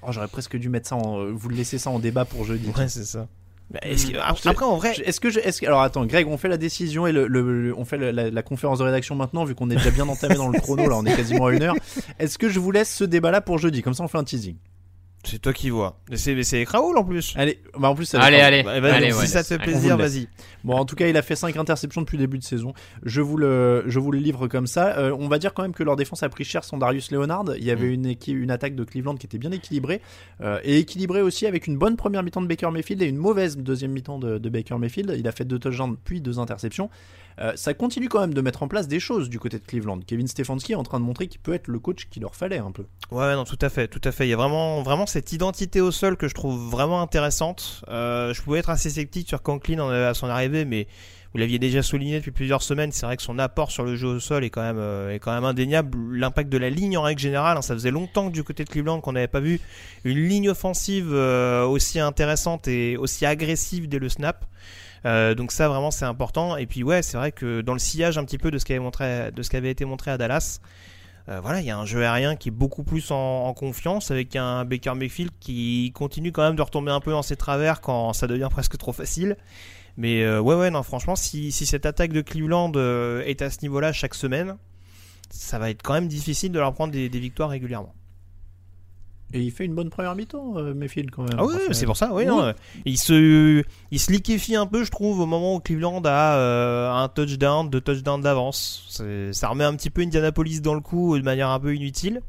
Oh, 0.03 0.11
j'aurais 0.11 0.29
presque 0.29 0.57
dû 0.57 0.69
mettre 0.69 0.89
ça 0.89 0.97
en, 0.97 1.21
euh, 1.21 1.33
vous 1.33 1.49
laisser 1.49 1.79
ça 1.79 1.91
en 1.91 1.99
débat 1.99 2.25
pour 2.25 2.45
jeudi. 2.45 2.69
Ouais, 2.77 2.89
c'est 2.89 3.05
ça. 3.05 3.29
Bah, 3.71 3.81
est-ce 3.83 4.09
que- 4.09 4.19
après, 4.51 4.65
en 4.67 4.77
vrai, 4.77 4.93
Est-ce 5.05 5.19
que 5.21 5.31
je, 5.31 5.41
est-ce 5.41 5.61
que- 5.63 5.67
alors 5.67 5.81
attends, 5.81 6.05
Greg, 6.05 6.27
on 6.29 6.37
fait 6.37 6.49
la 6.49 6.59
décision 6.59 7.07
et 7.07 7.13
le, 7.13 7.27
le- 7.27 7.63
le- 7.69 7.75
on 7.79 7.85
fait 7.87 7.97
la, 7.97 8.13
la- 8.13 8.31
la 8.31 8.43
conférence 8.43 8.81
de 8.81 8.85
rédaction 8.85 9.15
maintenant, 9.15 9.45
vu 9.45 9.55
qu'on 9.55 9.71
est 9.71 9.77
déjà 9.77 9.91
bien 9.91 10.07
entamé 10.09 10.35
dans 10.35 10.49
le 10.49 10.59
chrono, 10.61 10.89
là, 10.89 10.97
on 10.97 11.07
est 11.07 11.17
quasiment 11.17 11.47
à 11.47 11.53
une 11.55 11.63
heure. 11.63 11.75
Est-ce 12.19 12.37
que 12.37 12.49
je 12.51 12.59
vous 12.61 12.71
laisse 12.71 12.95
ce 12.95 13.05
débat-là 13.05 13.41
pour 13.41 13.57
jeudi? 13.59 13.81
Comme 13.83 13.95
ça, 13.95 14.03
on 14.05 14.09
fait 14.09 14.19
un 14.19 14.25
teasing. 14.25 14.57
C'est 15.25 15.41
toi 15.41 15.53
qui 15.53 15.71
vois. 15.71 16.01
Mais 16.11 16.17
c'est 16.17 16.43
c'est 16.43 16.65
Raoul 16.65 16.99
en 16.99 17.05
plus. 17.05 17.35
Allez, 17.37 17.61
bah 17.79 17.89
en 17.91 17.95
plus, 17.95 18.07
ça 18.07 18.21
Allez, 18.21 18.41
allez, 18.41 18.63
Bah, 18.63 18.99
si 19.01 19.13
ouais. 19.19 19.27
ça 19.27 19.43
te 19.43 19.49
fait 19.49 19.59
plaisir, 19.59 19.97
vas-y. 19.97 20.29
Bon, 20.65 20.75
en 20.75 20.85
tout 20.85 20.97
cas, 20.97 21.07
il 21.09 21.17
a 21.17 21.23
fait 21.23 21.37
5 21.37 21.57
interceptions 21.57 22.01
depuis 22.03 22.17
le 22.17 22.25
début 22.25 22.39
de 22.39 22.43
saison. 22.45 22.73
Je 23.05 23.21
vous 23.21 23.37
le, 23.37 23.85
je 23.87 23.99
vous 23.99 24.11
le 24.13 24.19
livre 24.19 24.49
comme 24.49 24.67
ça. 24.67 24.97
Euh, 24.99 25.17
on 25.19 25.29
va 25.29 25.39
dire 25.39 25.55
quand 25.55 25.63
même 25.63 25.75
que 25.75 25.83
leur 25.83 25.97
défense 25.97 26.23
a 26.23 26.29
pris 26.29 26.45
cher 26.45 26.65
son 26.65 26.79
Darius 26.79 27.11
Leonard. 27.11 27.45
Il 27.57 27.65
y 27.65 27.71
avait 27.71 27.89
Mm. 27.89 27.93
une, 27.95 28.07
équipe, 28.07 28.37
une 28.37 28.51
attaque 28.51 28.75
de 28.75 28.85
Cleveland 28.85 29.15
qui 29.17 29.27
était 29.27 29.39
bien 29.39 29.53
équilibrée. 29.53 30.01
euh, 30.41 30.59
et 30.65 30.79
équilibrée 30.79 31.23
aussi 31.23 31.47
avec 31.47 31.67
une 31.67 31.79
bonne 31.79 31.97
première 31.97 32.23
mi-temps 32.23 32.43
de 32.43 32.47
Baker 32.49 32.71
Mayfield 32.71 33.01
et 33.03 33.07
une 33.07 33.17
mauvaise 33.17 33.57
deuxième 33.59 33.93
mi-temps 33.93 34.19
de, 34.19 34.39
de 34.39 34.49
Baker 34.49 34.77
Mayfield. 34.79 35.15
Il 35.19 35.27
a 35.29 35.33
fait 35.33 35.45
deux 35.45 35.59
touchdowns 35.59 35.97
puis 36.05 36.21
deux 36.21 36.39
interceptions. 36.41 36.91
Euh, 37.41 37.53
ça 37.57 37.75
continue 37.75 38.09
quand 38.09 38.21
même 38.21 38.35
de 38.35 38.41
mettre 38.41 38.63
en 38.63 38.69
place 38.69 38.89
des 38.89 39.01
choses 39.01 39.29
du 39.29 39.39
côté 39.39 39.59
de 39.59 39.65
Cleveland. 39.65 40.01
Kevin 40.07 40.27
Stefanski 40.27 40.73
est 40.73 40.77
en 40.77 40.83
train 40.83 41.01
de 41.01 41.05
montrer 41.05 41.27
qu'il 41.29 41.41
peut 41.41 41.55
être 41.55 41.69
le 41.69 41.79
coach 41.79 42.09
qu'il 42.11 42.23
leur 42.23 42.35
fallait 42.35 42.59
un 42.59 42.71
peu. 42.71 42.85
Ouais, 43.11 43.35
non, 43.35 43.45
tout 43.45 43.59
à 43.61 43.69
fait, 43.69 43.89
tout 43.89 44.01
à 44.05 44.13
fait. 44.13 44.27
Il 44.27 44.31
y 44.31 44.35
a 44.35 44.37
vraiment, 44.37 44.83
vraiment 44.83 45.07
cette 45.07 45.33
identité 45.33 45.81
au 45.81 45.91
sol 45.91 46.17
que 46.17 46.29
je 46.29 46.35
trouve 46.35 46.71
vraiment 46.71 47.03
intéressante. 47.03 47.85
Euh, 47.89 48.33
je 48.35 48.43
pouvais 48.43 48.59
être 48.59 48.71
assez 48.71 48.91
sceptique 48.91 49.29
sur 49.29 49.43
Conklin 49.43 49.89
à 49.89 50.15
son 50.15 50.29
arrivée, 50.29 50.65
mais 50.65 50.87
vous 51.33 51.39
l'aviez 51.39 51.59
déjà 51.59 51.83
souligné 51.83 52.19
depuis 52.19 52.31
plusieurs 52.31 52.63
semaines. 52.63 52.93
C'est 52.93 53.07
vrai 53.07 53.17
que 53.17 53.23
son 53.23 53.39
apport 53.39 53.71
sur 53.71 53.85
le 53.85 53.97
jeu 53.97 54.09
au 54.09 54.21
sol 54.21 54.45
est 54.45 54.51
quand 54.51 54.63
même, 54.63 54.79
euh, 54.79 55.15
est 55.15 55.19
quand 55.19 55.33
même 55.33 55.45
indéniable. 55.45 55.97
L'impact 56.15 56.51
de 56.51 56.59
la 56.59 56.71
ligne 56.71 56.99
en 56.99 57.03
règle 57.03 57.21
générale, 57.21 57.57
hein, 57.57 57.63
ça 57.63 57.75
faisait 57.75 57.91
longtemps 57.91 58.29
que 58.29 58.35
du 58.35 58.45
côté 58.45 58.65
de 58.65 58.69
Cleveland 58.69 59.01
qu'on 59.01 59.13
n'avait 59.13 59.29
pas 59.29 59.41
vu 59.41 59.61
une 60.05 60.29
ligne 60.29 60.51
offensive 60.51 61.13
aussi 61.13 61.99
intéressante 62.01 62.69
et 62.69 62.97
aussi 62.97 63.25
agressive 63.25 63.89
dès 63.89 63.99
le 63.99 64.09
snap. 64.09 64.45
Euh, 65.05 65.35
donc 65.35 65.51
ça 65.51 65.69
vraiment 65.69 65.91
c'est 65.91 66.05
important 66.05 66.57
et 66.57 66.67
puis 66.67 66.85
ouais 66.85 67.03
c'est 67.03 67.17
vrai 67.17 67.33
que 67.33 67.61
dans 67.61 67.73
le 67.73 67.81
sillage 67.81 68.19
un 68.19 68.25
petit 68.25 68.39
peu 68.39 68.53
de 68.53 68.59
ce 68.59 68.65
qui 68.65 68.73
avait 68.73 68.79
montré 68.79 69.33
de 69.33 69.43
ce 69.43 69.51
qui 69.51 69.57
avait 69.57 69.71
été 69.73 69.85
montré 69.85 70.13
à 70.13 70.17
Dallas 70.17 70.61
euh, 71.29 71.41
voilà, 71.41 71.61
il 71.61 71.67
y 71.67 71.71
a 71.71 71.79
un 71.79 71.87
jeu 71.87 72.03
aérien 72.05 72.35
qui 72.35 72.49
est 72.49 72.53
beaucoup 72.53 72.83
plus 72.83 73.11
en, 73.11 73.53
confiance 73.55 74.11
avec 74.11 74.35
un 74.35 74.65
Baker 74.65 74.95
Mayfield 74.95 75.31
qui 75.39 75.93
continue 75.95 76.33
quand 76.33 76.43
même 76.43 76.57
de 76.57 76.63
retomber 76.63 76.91
un 76.91 77.01
peu 77.01 77.13
dans 77.13 77.23
ses 77.23 77.37
travers 77.37 77.81
quand 77.81 78.13
ça 78.13 78.27
devient 78.27 78.49
presque 78.51 78.77
trop 78.77 78.93
facile. 78.93 79.37
Mais 79.97 80.23
euh, 80.23 80.41
ouais, 80.41 80.55
ouais, 80.55 80.71
non, 80.71 80.83
franchement, 80.83 81.17
si, 81.17 81.53
si 81.53 81.67
cette 81.67 81.87
attaque 81.87 82.13
de 82.13 82.23
Cleveland 82.23 82.73
euh, 82.77 83.23
est 83.25 83.43
à 83.43 83.51
ce 83.51 83.59
niveau-là 83.63 83.93
chaque 83.93 84.15
semaine, 84.15 84.57
ça 85.31 85.59
va 85.59 85.71
être 85.71 85.83
quand 85.83 85.95
même 85.95 86.09
difficile 86.09 86.51
de 86.51 86.59
leur 86.59 86.73
prendre 86.73 86.93
des 86.93 87.09
victoires 87.09 87.51
régulièrement. 87.51 87.95
Et 89.35 89.41
il 89.41 89.51
fait 89.51 89.65
une 89.65 89.75
bonne 89.75 89.91
première 89.91 90.15
mi-temps, 90.15 90.59
euh, 90.59 90.75
Mayfield 90.75 91.11
quand 91.11 91.23
même. 91.23 91.39
Ah 91.39 91.45
oui, 91.45 91.55
c'est 91.73 91.87
pour 91.87 91.97
ça, 91.97 92.13
oui, 92.13 92.23
oui. 92.23 92.27
non, 92.27 92.43
euh, 92.43 92.53
il 92.85 92.99
se, 92.99 93.63
il 93.91 94.01
se 94.01 94.13
liquéfie 94.13 94.57
un 94.57 94.67
peu, 94.67 94.85
je 94.85 94.91
trouve, 94.91 95.21
au 95.21 95.27
moment 95.27 95.55
où 95.55 95.61
Cleveland 95.61 96.03
a 96.05 96.37
euh, 96.37 96.93
un 96.93 97.09
touchdown, 97.09 97.71
deux 97.71 97.81
touchdowns 97.81 98.21
d'avance. 98.21 99.01
Ça 99.33 99.49
remet 99.49 99.65
un 99.65 99.75
petit 99.75 99.91
peu 99.91 100.03
Indianapolis 100.03 100.61
dans 100.61 100.75
le 100.75 100.81
coup 100.81 101.19
de 101.19 101.25
manière 101.25 101.49
un 101.49 101.61
peu 101.61 101.75
inutile. 101.75 102.21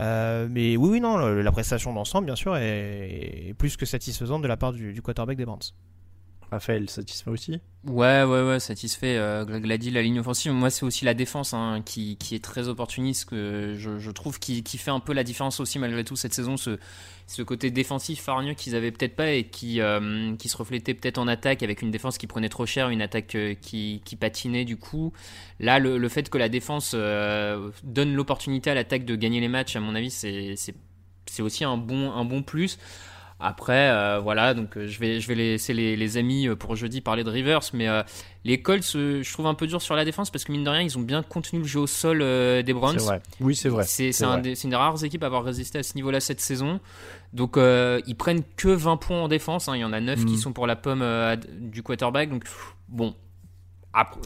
Euh, 0.00 0.48
mais 0.50 0.76
oui, 0.76 0.88
oui, 0.90 1.00
non, 1.00 1.16
la 1.18 1.52
prestation 1.52 1.92
d'ensemble, 1.92 2.26
bien 2.26 2.36
sûr, 2.36 2.56
est, 2.56 3.48
est 3.48 3.54
plus 3.54 3.76
que 3.76 3.84
satisfaisante 3.84 4.42
de 4.42 4.48
la 4.48 4.56
part 4.56 4.72
du, 4.72 4.92
du 4.92 5.02
quarterback 5.02 5.36
des 5.36 5.44
Browns. 5.44 5.60
Raphaël, 6.52 6.90
satisfait 6.90 7.30
aussi? 7.30 7.60
Ouais, 7.86 8.24
ouais, 8.24 8.42
ouais, 8.42 8.60
satisfait. 8.60 9.16
Euh, 9.16 9.46
Greg 9.46 9.64
l'a 9.64 10.02
ligne 10.02 10.20
offensive. 10.20 10.52
Moi, 10.52 10.68
c'est 10.68 10.84
aussi 10.84 11.06
la 11.06 11.14
défense 11.14 11.54
hein, 11.54 11.80
qui, 11.82 12.18
qui 12.18 12.34
est 12.34 12.44
très 12.44 12.68
opportuniste. 12.68 13.24
Que 13.24 13.74
je, 13.78 14.10
trouve 14.10 14.38
qui, 14.38 14.62
qui 14.62 14.76
fait 14.76 14.90
un 14.90 15.00
peu 15.00 15.14
la 15.14 15.24
différence 15.24 15.60
aussi, 15.60 15.78
malgré 15.78 16.04
tout, 16.04 16.14
cette 16.14 16.34
saison. 16.34 16.58
Ce, 16.58 16.78
ce 17.26 17.40
côté 17.40 17.70
défensif 17.70 18.20
farnieux 18.20 18.52
qu'ils 18.52 18.76
avaient 18.76 18.92
peut-être 18.92 19.16
pas 19.16 19.30
et 19.30 19.44
qui, 19.44 19.80
euh, 19.80 20.36
qui 20.36 20.50
se 20.50 20.56
reflétait 20.58 20.92
peut-être 20.92 21.16
en 21.16 21.26
attaque 21.26 21.62
avec 21.62 21.80
une 21.80 21.90
défense 21.90 22.18
qui 22.18 22.26
prenait 22.26 22.50
trop 22.50 22.66
cher, 22.66 22.90
une 22.90 23.00
attaque 23.00 23.34
euh, 23.34 23.54
qui, 23.54 24.02
qui 24.04 24.16
patinait 24.16 24.66
du 24.66 24.76
coup. 24.76 25.14
Là, 25.58 25.78
le, 25.78 25.96
le 25.96 26.08
fait 26.10 26.28
que 26.28 26.36
la 26.36 26.50
défense 26.50 26.92
euh, 26.94 27.70
donne 27.82 28.14
l'opportunité 28.14 28.68
à 28.68 28.74
l'attaque 28.74 29.06
de 29.06 29.16
gagner 29.16 29.40
les 29.40 29.48
matchs, 29.48 29.74
à 29.74 29.80
mon 29.80 29.94
avis, 29.94 30.10
c'est 30.10 31.42
aussi 31.42 31.64
un 31.64 31.78
bon, 31.78 32.12
un 32.12 32.26
bon 32.26 32.42
plus. 32.42 32.78
Après, 33.44 33.90
euh, 33.90 34.20
voilà, 34.20 34.54
donc 34.54 34.76
euh, 34.76 34.86
je 34.86 35.00
vais, 35.00 35.20
je 35.20 35.26
vais 35.26 35.34
laisser 35.34 35.74
les, 35.74 35.96
les 35.96 36.16
amis 36.16 36.46
euh, 36.46 36.54
pour 36.54 36.76
jeudi 36.76 37.00
parler 37.00 37.24
de 37.24 37.30
Rivers, 37.30 37.60
mais 37.74 37.88
euh, 37.88 38.02
les 38.44 38.62
Colts, 38.62 38.84
je 38.92 39.32
trouve 39.32 39.46
un 39.48 39.54
peu 39.54 39.66
dur 39.66 39.82
sur 39.82 39.96
la 39.96 40.04
défense 40.04 40.30
parce 40.30 40.44
que 40.44 40.52
mine 40.52 40.62
de 40.62 40.70
rien, 40.70 40.82
ils 40.82 40.96
ont 40.96 41.00
bien 41.02 41.22
contenu 41.24 41.58
le 41.58 41.64
jeu 41.64 41.80
au 41.80 41.86
sol 41.88 42.20
euh, 42.22 42.62
des 42.62 42.72
Browns. 42.72 42.98
Oui, 43.40 43.56
c'est 43.56 43.68
vrai. 43.68 43.82
C'est 43.84 44.12
un 44.24 44.42
une 44.42 44.70
des 44.70 44.76
rares 44.76 45.02
équipes 45.04 45.24
à 45.24 45.26
avoir 45.26 45.42
résisté 45.44 45.78
à 45.78 45.82
ce 45.82 45.94
niveau-là 45.96 46.20
cette 46.20 46.40
saison. 46.40 46.78
Donc 47.32 47.56
ils 47.58 48.14
prennent 48.16 48.42
que 48.56 48.68
20 48.68 48.96
points 48.98 49.20
en 49.22 49.28
défense. 49.28 49.68
hein. 49.68 49.76
Il 49.76 49.80
y 49.80 49.84
en 49.84 49.92
a 49.92 50.00
9 50.00 50.24
qui 50.24 50.34
Mm. 50.34 50.38
sont 50.38 50.52
pour 50.52 50.66
la 50.66 50.76
pomme 50.76 51.04
du 51.60 51.82
quarterback. 51.82 52.30
Donc 52.30 52.44
bon. 52.88 53.14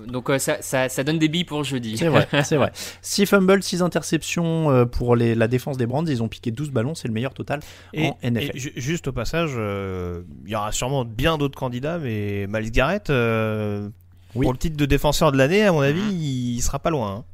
Donc 0.07 0.31
euh, 0.31 0.39
ça, 0.39 0.63
ça, 0.63 0.89
ça 0.89 1.03
donne 1.05 1.19
des 1.19 1.29
billes 1.29 1.45
pour 1.45 1.65
jeudi. 1.65 1.97
C'est 1.99 2.09
vrai, 2.09 2.29
c'est 2.45 2.57
vrai. 2.57 2.71
6 3.03 3.27
fumbles, 3.27 3.63
6 3.63 3.83
interceptions 3.83 4.71
euh, 4.71 4.85
pour 4.85 5.17
les, 5.17 5.35
la 5.35 5.49
défense 5.49 5.77
des 5.77 5.87
Brands. 5.87 6.05
Ils 6.07 6.23
ont 6.23 6.29
piqué 6.29 6.51
12 6.53 6.71
ballons, 6.71 6.95
c'est 6.95 7.09
le 7.09 7.15
meilleur 7.15 7.35
total 7.35 7.61
Et, 7.93 8.09
en 8.09 8.17
NFL. 8.23 8.57
et 8.57 8.73
juste 8.81 9.09
au 9.09 9.13
passage, 9.13 9.51
euh, 9.57 10.23
il 10.45 10.53
y 10.53 10.57
aura 10.57 10.71
sûrement 10.73 11.05
bien 11.05 11.37
d'autres 11.37 11.59
candidats, 11.59 11.99
mais 11.99 12.47
Miles 12.49 12.71
Garrett, 12.71 13.11
euh, 13.11 13.89
Oui. 14.37 14.45
pour 14.45 14.53
le 14.53 14.59
titre 14.59 14.77
de 14.77 14.87
défenseur 14.87 15.33
de 15.33 15.37
l'année, 15.39 15.65
à 15.65 15.73
mon 15.73 15.81
avis, 15.81 16.01
il 16.15 16.61
sera 16.63 16.79
pas 16.79 16.91
loin. 16.91 17.25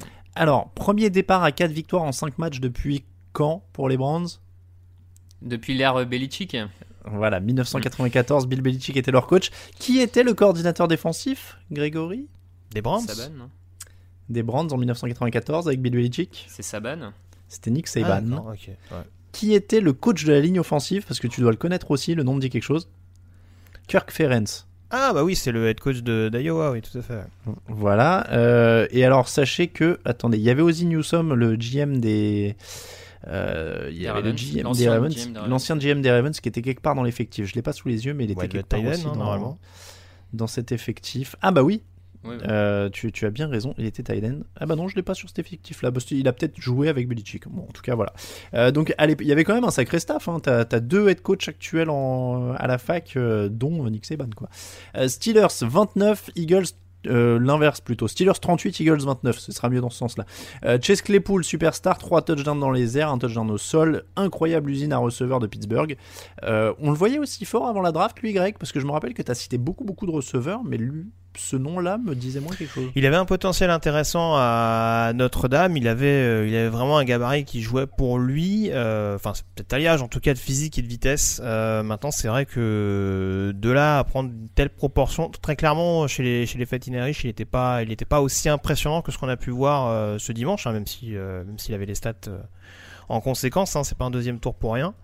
hein. 0.00 0.04
Alors, 0.34 0.70
premier 0.70 1.10
départ 1.10 1.42
à 1.44 1.52
4 1.52 1.70
victoires 1.70 2.02
en 2.02 2.12
5 2.12 2.38
matchs 2.38 2.60
depuis 2.60 3.04
quand 3.32 3.62
pour 3.72 3.88
les 3.88 3.96
Brands? 3.96 4.26
Depuis 5.42 5.74
l'ère 5.74 6.04
Belichick. 6.06 6.56
Voilà, 7.04 7.40
1994, 7.40 8.46
Bill 8.46 8.60
Belichick 8.60 8.96
était 8.96 9.10
leur 9.10 9.26
coach. 9.26 9.50
Qui 9.78 10.00
était 10.00 10.22
le 10.22 10.34
coordinateur 10.34 10.88
défensif 10.88 11.56
Grégory? 11.72 12.28
Des 12.72 12.82
Browns 12.82 13.06
Saban, 13.06 13.34
non? 13.36 13.50
Des 14.28 14.42
Brands 14.42 14.68
en 14.70 14.76
1914 14.78 15.66
avec 15.66 15.80
Bill 15.82 15.92
Belichick 15.92 16.46
C'est 16.48 16.62
Saban. 16.62 17.12
C'était 17.48 17.70
Nick 17.70 17.86
Ah, 17.88 17.90
Saban. 17.90 18.20
d'accord, 18.22 18.52
ok, 18.52 18.68
ouais. 18.68 18.96
qui 19.32 19.54
était 19.54 19.80
le 19.80 19.92
coach 19.92 20.24
de 20.24 20.32
la 20.32 20.40
ligne 20.40 20.60
offensive 20.60 21.04
Parce 21.06 21.18
que 21.20 21.26
tu 21.26 21.40
dois 21.40 21.50
le 21.50 21.56
connaître 21.56 21.90
aussi, 21.90 22.14
le 22.14 22.22
nom 22.22 22.34
me 22.34 22.40
dit 22.40 22.50
quelque 22.50 22.62
chose. 22.62 22.88
Kirk 23.88 24.10
Ferenc. 24.12 24.66
Ah 24.92 25.12
bah 25.14 25.22
oui, 25.24 25.36
c'est 25.36 25.52
le 25.52 25.68
head 25.68 25.78
coach 25.80 25.98
de 26.02 26.28
d'Iowa, 26.32 26.72
oui, 26.72 26.80
tout 26.82 26.98
à 26.98 27.02
fait. 27.02 27.22
Voilà. 27.68 28.28
euh, 28.32 28.88
et 28.90 29.04
alors, 29.04 29.28
sachez 29.28 29.68
que. 29.68 29.98
Attendez, 30.04 30.36
il 30.36 30.42
y 30.42 30.50
avait 30.50 30.62
Ozzy 30.62 30.86
Newsome, 30.86 31.34
le 31.34 31.56
GM 31.56 31.98
des. 32.00 32.56
Euh, 33.26 33.88
il 33.90 34.00
y 34.00 34.06
avait 34.06 34.22
le 34.22 34.32
GM 34.32 34.54
des 34.54 34.62
l'ancien 34.62 34.90
Ravens, 34.92 35.14
GM 35.14 35.32
des 35.32 35.38
Ravens. 35.38 35.50
l'ancien 35.50 35.76
GM 35.76 36.00
des 36.00 36.10
Ravens 36.10 36.40
qui 36.40 36.48
était 36.48 36.62
quelque 36.62 36.80
part 36.80 36.94
dans 36.94 37.02
l'effectif. 37.02 37.46
Je 37.46 37.54
l'ai 37.54 37.62
pas 37.62 37.72
sous 37.72 37.88
les 37.88 38.06
yeux, 38.06 38.14
mais 38.14 38.24
il 38.24 38.30
était 38.30 38.46
il 38.46 38.48
quelque 38.48 38.66
part 38.66 38.84
aussi 38.84 39.04
normalement. 39.04 39.58
dans 40.32 40.46
cet 40.46 40.72
effectif. 40.72 41.36
Ah 41.42 41.50
bah 41.50 41.62
oui, 41.62 41.82
euh, 42.26 42.90
tu, 42.90 43.12
tu 43.12 43.24
as 43.24 43.30
bien 43.30 43.48
raison, 43.48 43.74
il 43.78 43.86
était 43.86 44.26
end. 44.26 44.40
Ah 44.56 44.66
bah 44.66 44.76
non, 44.76 44.88
je 44.88 44.96
l'ai 44.96 45.02
pas 45.02 45.14
sur 45.14 45.28
cet 45.28 45.38
effectif-là. 45.38 45.90
parce 45.90 46.04
qu'il 46.04 46.26
a 46.28 46.32
peut-être 46.32 46.60
joué 46.60 46.88
avec 46.88 47.08
Belichick. 47.08 47.48
Bon, 47.48 47.62
en 47.62 47.72
tout 47.72 47.82
cas, 47.82 47.94
voilà. 47.94 48.12
Euh, 48.54 48.70
donc, 48.70 48.94
il 48.98 49.26
y 49.26 49.32
avait 49.32 49.44
quand 49.44 49.54
même 49.54 49.64
un 49.64 49.70
sacré 49.70 49.98
staff. 50.00 50.28
Hein. 50.28 50.38
T'as 50.42 50.64
as 50.70 50.80
deux 50.80 51.08
head 51.08 51.22
coach 51.22 51.48
actuels 51.48 51.90
en, 51.90 52.52
à 52.52 52.66
la 52.66 52.78
fac, 52.78 53.14
euh, 53.16 53.48
dont 53.48 53.88
Nick 53.88 54.04
Saban, 54.04 54.30
quoi. 54.36 54.48
Steelers 55.08 55.46
29, 55.62 56.30
Eagles. 56.36 56.66
Euh, 57.06 57.38
L'inverse 57.38 57.80
plutôt. 57.80 58.08
Steelers 58.08 58.38
38, 58.40 58.80
Eagles 58.80 59.00
29. 59.00 59.38
Ce 59.38 59.52
sera 59.52 59.68
mieux 59.68 59.80
dans 59.80 59.90
ce 59.90 59.98
sens-là. 59.98 60.24
Euh, 60.64 60.78
Chase 60.80 61.02
Claypool, 61.02 61.44
superstar, 61.44 61.98
3 61.98 62.22
touchdowns 62.22 62.60
dans 62.60 62.70
les 62.70 62.98
airs, 62.98 63.10
un 63.10 63.18
touchdown 63.18 63.50
au 63.50 63.58
sol. 63.58 64.04
Incroyable 64.16 64.70
usine 64.70 64.92
à 64.92 64.98
receveurs 64.98 65.40
de 65.40 65.46
Pittsburgh. 65.46 65.96
Euh, 66.44 66.72
on 66.78 66.90
le 66.90 66.96
voyait 66.96 67.18
aussi 67.18 67.44
fort 67.44 67.66
avant 67.66 67.82
la 67.82 67.92
draft, 67.92 68.20
lui, 68.20 68.32
Greg, 68.32 68.56
parce 68.58 68.72
que 68.72 68.80
je 68.80 68.86
me 68.86 68.92
rappelle 68.92 69.14
que 69.14 69.22
tu 69.22 69.30
as 69.30 69.34
cité 69.34 69.58
beaucoup, 69.58 69.84
beaucoup 69.84 70.06
de 70.06 70.12
receveurs, 70.12 70.62
mais 70.64 70.76
lui, 70.76 71.06
ce 71.36 71.56
nom-là 71.56 71.98
me 71.98 72.14
disait 72.14 72.40
moins 72.40 72.54
quelque 72.54 72.72
chose. 72.72 72.90
Il 72.96 73.06
avait 73.06 73.16
un 73.16 73.24
potentiel 73.24 73.70
intéressant 73.70 74.34
à 74.36 75.12
Notre-Dame. 75.14 75.76
Il 75.76 75.86
avait, 75.86 76.06
euh, 76.06 76.46
il 76.48 76.54
avait 76.56 76.68
vraiment 76.68 76.98
un 76.98 77.04
gabarit 77.04 77.44
qui 77.44 77.62
jouait 77.62 77.86
pour 77.86 78.18
lui. 78.18 78.70
euh, 78.72 79.14
Enfin, 79.14 79.32
c'est 79.34 79.44
peut-être 79.54 79.72
alliage 79.72 80.02
en 80.02 80.08
tout 80.08 80.20
cas 80.20 80.34
de 80.34 80.38
physique 80.38 80.78
et 80.78 80.82
de 80.82 80.88
vitesse. 80.88 81.40
Euh, 81.44 81.82
maintenant, 81.82 82.10
c'est 82.10 82.28
vrai 82.28 82.46
que 82.46 83.52
de 83.54 83.70
là 83.70 83.98
à 84.00 84.04
prendre 84.04 84.30
une 84.30 84.48
telle 84.48 84.70
proportion, 84.70 85.30
très 85.30 85.54
clairement 85.54 86.06
chez 86.08 86.22
les 86.22 86.46
chez 86.46 86.58
les 86.58 86.66
il 86.70 87.26
n'était 87.26 87.44
pas, 87.44 87.80
pas 88.08 88.20
aussi 88.20 88.48
impressionnant 88.48 89.02
que 89.02 89.12
ce 89.12 89.18
qu'on 89.18 89.28
a 89.28 89.36
pu 89.36 89.50
voir 89.50 90.18
ce 90.20 90.32
dimanche, 90.32 90.66
hein, 90.66 90.72
même 90.72 90.86
si 90.86 91.14
s'il 91.58 91.74
avait 91.74 91.86
les 91.86 91.94
stats 91.94 92.14
en 93.08 93.20
conséquence. 93.20 93.76
Hein, 93.76 93.84
c'est 93.84 93.96
pas 93.98 94.04
un 94.04 94.10
deuxième 94.10 94.40
tour 94.40 94.54
pour 94.54 94.74
rien. 94.74 94.94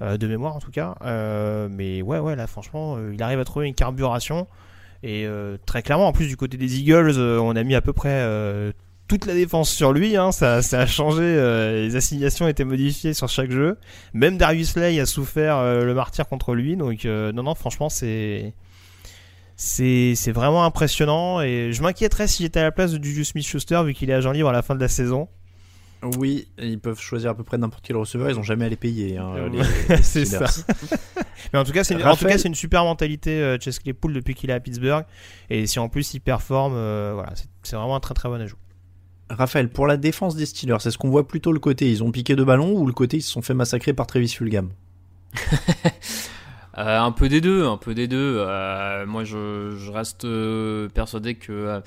de 0.00 0.26
mémoire 0.26 0.56
en 0.56 0.60
tout 0.60 0.70
cas, 0.70 0.94
mais 1.70 2.02
ouais, 2.02 2.18
ouais, 2.18 2.36
là 2.36 2.46
franchement, 2.46 2.98
il 3.12 3.22
arrive 3.22 3.40
à 3.40 3.44
trouver 3.44 3.66
une 3.68 3.74
carburation. 3.74 4.46
Et 5.02 5.26
euh, 5.26 5.56
très 5.64 5.82
clairement, 5.82 6.08
en 6.08 6.12
plus 6.12 6.26
du 6.26 6.36
côté 6.36 6.56
des 6.56 6.78
Eagles, 6.80 7.14
euh, 7.16 7.38
on 7.38 7.54
a 7.54 7.62
mis 7.62 7.74
à 7.74 7.80
peu 7.80 7.92
près 7.92 8.08
euh, 8.10 8.72
toute 9.06 9.26
la 9.26 9.34
défense 9.34 9.70
sur 9.70 9.92
lui. 9.92 10.16
Hein, 10.16 10.32
ça, 10.32 10.60
ça 10.62 10.80
a 10.80 10.86
changé. 10.86 11.22
les 11.22 11.94
assignations 11.96 12.48
étaient 12.48 12.64
modifiées 12.64 13.14
sur 13.14 13.28
chaque 13.28 13.50
jeu. 13.50 13.78
Même 14.12 14.36
Darius 14.36 14.76
Lay 14.76 14.98
a 15.00 15.06
souffert 15.06 15.62
le 15.62 15.94
martyr 15.94 16.28
contre 16.28 16.54
lui. 16.54 16.76
Donc 16.76 17.04
euh, 17.04 17.32
non, 17.32 17.44
non, 17.44 17.54
franchement, 17.54 17.88
c'est 17.88 18.54
c'est 19.56 20.14
c'est 20.16 20.32
vraiment 20.32 20.64
impressionnant. 20.64 21.40
Et 21.40 21.72
je 21.72 21.82
m'inquiéterais 21.82 22.26
si 22.26 22.42
j'étais 22.42 22.60
à 22.60 22.64
la 22.64 22.72
place 22.72 22.92
de 22.92 23.02
Juju 23.02 23.24
Smith-Schuster 23.24 23.82
vu 23.84 23.94
qu'il 23.94 24.10
est 24.10 24.14
agent 24.14 24.32
libre 24.32 24.48
à 24.48 24.52
la 24.52 24.62
fin 24.62 24.74
de 24.74 24.80
la 24.80 24.88
saison. 24.88 25.28
Oui, 26.16 26.46
ils 26.58 26.78
peuvent 26.78 27.00
choisir 27.00 27.30
à 27.30 27.34
peu 27.34 27.42
près 27.42 27.58
n'importe 27.58 27.84
quel 27.84 27.96
receveur, 27.96 28.30
ils 28.30 28.36
n'ont 28.36 28.42
jamais 28.44 28.66
à 28.66 28.68
les 28.68 28.76
payer. 28.76 29.16
Hein, 29.18 29.32
Euh, 29.36 29.48
les- 29.48 29.96
les 29.96 30.02
c'est 30.02 30.24
ça. 30.24 30.44
Mais 31.52 31.58
en 31.58 31.64
tout 31.64 31.72
cas, 31.72 31.82
c'est 31.84 31.94
une, 31.94 32.02
Raphaël- 32.02 32.54
super 32.54 32.84
mentalité 32.84 33.30
euh, 33.42 33.58
Chase 33.60 33.78
Claypool 33.80 34.12
depuis 34.12 34.34
qu'il 34.34 34.50
est 34.50 34.52
à 34.52 34.60
Pittsburgh. 34.60 35.04
Et 35.50 35.66
si 35.66 35.78
en 35.78 35.88
plus 35.88 36.14
il 36.14 36.20
performe, 36.20 36.74
euh, 36.76 37.12
voilà, 37.14 37.32
c'est- 37.62 37.74
vraiment 37.76 37.96
un 37.96 38.00
très 38.00 38.14
très 38.14 38.28
bon 38.28 38.40
ajout. 38.40 38.56
Raphaël, 39.30 39.68
pour 39.68 39.86
la 39.86 39.96
défense 39.96 40.36
des 40.36 40.46
Steelers, 40.46 40.76
est-ce 40.86 40.96
qu'on 40.96 41.10
voit 41.10 41.26
plutôt 41.28 41.52
le 41.52 41.58
côté 41.60 41.90
ils 41.90 42.02
ont 42.02 42.10
piqué 42.12 42.34
deux 42.36 42.44
ballons 42.46 42.72
ou 42.72 42.86
le 42.86 42.92
côté 42.94 43.18
ils 43.18 43.22
se 43.22 43.30
sont 43.30 43.42
fait 43.42 43.52
massacrer 43.54 43.92
par 43.92 44.06
Travis 44.06 44.28
Fulgham? 44.28 44.70
Euh, 46.76 47.00
un 47.00 47.10
peu 47.10 47.28
des 47.28 47.40
deux, 47.40 47.66
un 47.66 47.76
peu 47.76 47.92
des 47.92 48.06
deux. 48.06 48.36
Euh, 48.38 49.04
moi, 49.04 49.24
je, 49.24 49.74
je 49.76 49.90
reste 49.90 50.24
euh, 50.24 50.88
persuadé 50.88 51.34
que 51.34 51.50
euh, 51.50 51.80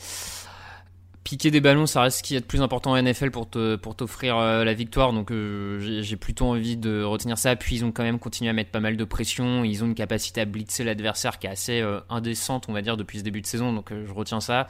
piquer 1.24 1.52
des 1.52 1.62
ballons, 1.62 1.86
ça 1.86 2.02
reste 2.02 2.20
ce 2.20 2.24
qui 2.24 2.36
est 2.36 2.40
le 2.40 2.46
plus 2.46 2.62
important 2.62 2.92
en 2.92 3.02
NFL 3.02 3.32
pour 3.32 3.50
te 3.50 3.76
pour 3.76 3.96
t'offrir 3.96 4.38
euh, 4.38 4.64
la 4.64 4.74
victoire. 4.74 5.14
Donc, 5.14 5.32
euh, 5.32 6.02
j'ai 6.02 6.18
plutôt 6.18 6.46
envie 6.46 6.78
de 6.78 7.04
retenir 7.04 7.38
ça. 7.38 7.56
Puis, 7.56 7.78
ils 7.78 7.86
ont 7.86 7.92
quand 7.92 8.04
même 8.04 8.20
continué 8.20 8.50
à 8.50 8.54
mettre 8.54 8.72
pas 8.72 8.80
mal 8.80 8.98
de 8.98 9.04
pression. 9.04 9.64
Ils 9.64 9.84
ont 9.84 9.88
une 9.88 9.96
capacité 9.96 10.42
à 10.42 10.46
blitzer 10.46 10.84
l'adversaire 10.84 11.40
qui 11.40 11.48
est 11.48 11.52
assez 11.52 11.82
euh, 11.82 12.00
indécente, 12.10 12.66
on 12.70 12.74
va 12.74 12.82
dire, 12.82 12.98
depuis 12.98 13.20
ce 13.20 13.24
début 13.24 13.42
de 13.42 13.48
saison. 13.48 13.74
Donc, 13.74 13.92
je 13.92 14.14
retiens 14.14 14.40
ça. 14.42 14.68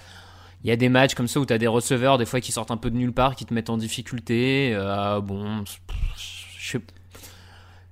Il 0.63 0.69
y 0.69 0.71
a 0.71 0.75
des 0.75 0.89
matchs 0.89 1.15
comme 1.15 1.27
ça 1.27 1.39
où 1.39 1.45
tu 1.45 1.53
as 1.53 1.57
des 1.57 1.67
receveurs, 1.67 2.17
des 2.17 2.25
fois, 2.25 2.39
qui 2.39 2.51
sortent 2.51 2.71
un 2.71 2.77
peu 2.77 2.91
de 2.91 2.95
nulle 2.95 3.13
part, 3.13 3.35
qui 3.35 3.45
te 3.45 3.53
mettent 3.53 3.71
en 3.71 3.77
difficulté. 3.77 4.73
Euh, 4.75 5.19
bon, 5.21 5.63
je 5.65 6.71
sais 6.71 6.81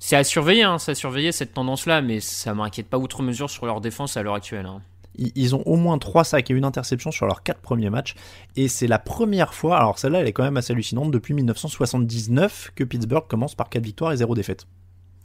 c'est 0.01 0.16
à 0.16 0.24
surveiller, 0.24 0.64
hein, 0.64 0.78
c'est 0.78 0.91
à 0.91 0.95
surveiller 0.95 1.34
cette 1.34 1.53
tendance-là, 1.53 2.01
mais 2.01 2.22
ça 2.22 2.53
m'inquiète 2.53 2.88
pas 2.88 2.97
outre 2.97 3.22
mesure 3.22 3.49
sur 3.49 3.66
leur 3.66 3.82
défense 3.82 4.16
à 4.16 4.24
l'heure 4.24 4.36
actuelle. 4.36 4.66
hein. 4.66 4.82
Ils 5.36 5.55
ont 5.55 5.63
au 5.65 5.76
moins 5.76 5.97
3 5.97 6.24
sacs 6.24 6.49
et 6.49 6.53
une 6.53 6.65
interception 6.65 7.11
sur 7.11 7.26
leurs 7.26 7.43
4 7.43 7.59
premiers 7.59 7.89
matchs. 7.89 8.15
Et 8.55 8.67
c'est 8.67 8.88
la 8.88 8.99
première 8.99 9.53
fois, 9.53 9.78
alors 9.78 9.99
celle-là 9.99 10.22
elle 10.22 10.28
est 10.28 10.34
quand 10.34 10.43
même 10.43 10.57
assez 10.57 10.74
hallucinante, 10.74 11.11
depuis 11.11 11.34
1979 11.34 12.72
que 12.76 12.84
Pittsburgh 12.84 13.28
commence 13.28 13.55
par 13.55 13.70
4 13.70 13.84
victoires 13.84 14.11
et 14.11 14.17
0 14.17 14.36
défaites. 14.36 14.65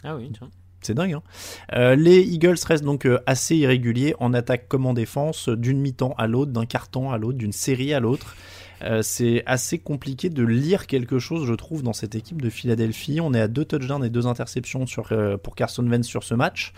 Ah 0.02 0.16
oui, 0.16 0.30
tiens. 0.36 0.50
C'est 0.82 0.94
dingue. 0.94 1.14
Hein 1.14 1.22
Euh, 1.72 1.96
les 1.96 2.20
Eagles 2.20 2.58
restent 2.66 2.84
donc 2.84 3.06
euh, 3.06 3.18
assez 3.26 3.56
irréguliers 3.56 4.14
en 4.20 4.34
attaque 4.34 4.68
comme 4.68 4.86
en 4.86 4.92
défense, 4.92 5.48
d'une 5.48 5.80
mi-temps 5.80 6.14
à 6.18 6.26
l'autre, 6.26 6.52
d'un 6.52 6.66
quart-temps 6.66 7.10
à 7.10 7.18
l'autre, 7.18 7.38
d'une 7.38 7.52
série 7.52 7.94
à 7.94 8.00
l'autre. 8.00 8.36
Euh, 8.82 9.02
c'est 9.02 9.42
assez 9.46 9.78
compliqué 9.78 10.30
de 10.30 10.42
lire 10.42 10.86
quelque 10.86 11.18
chose, 11.18 11.46
je 11.46 11.54
trouve, 11.54 11.82
dans 11.82 11.92
cette 11.92 12.14
équipe 12.14 12.42
de 12.42 12.50
Philadelphie. 12.50 13.20
On 13.20 13.32
est 13.34 13.40
à 13.40 13.48
deux 13.48 13.64
touchdowns 13.64 14.04
et 14.04 14.10
deux 14.10 14.26
interceptions 14.26 14.86
sur, 14.86 15.12
euh, 15.12 15.36
pour 15.36 15.54
Carson 15.54 15.86
Wentz 15.86 16.06
sur 16.06 16.24
ce 16.24 16.34
match. 16.34 16.72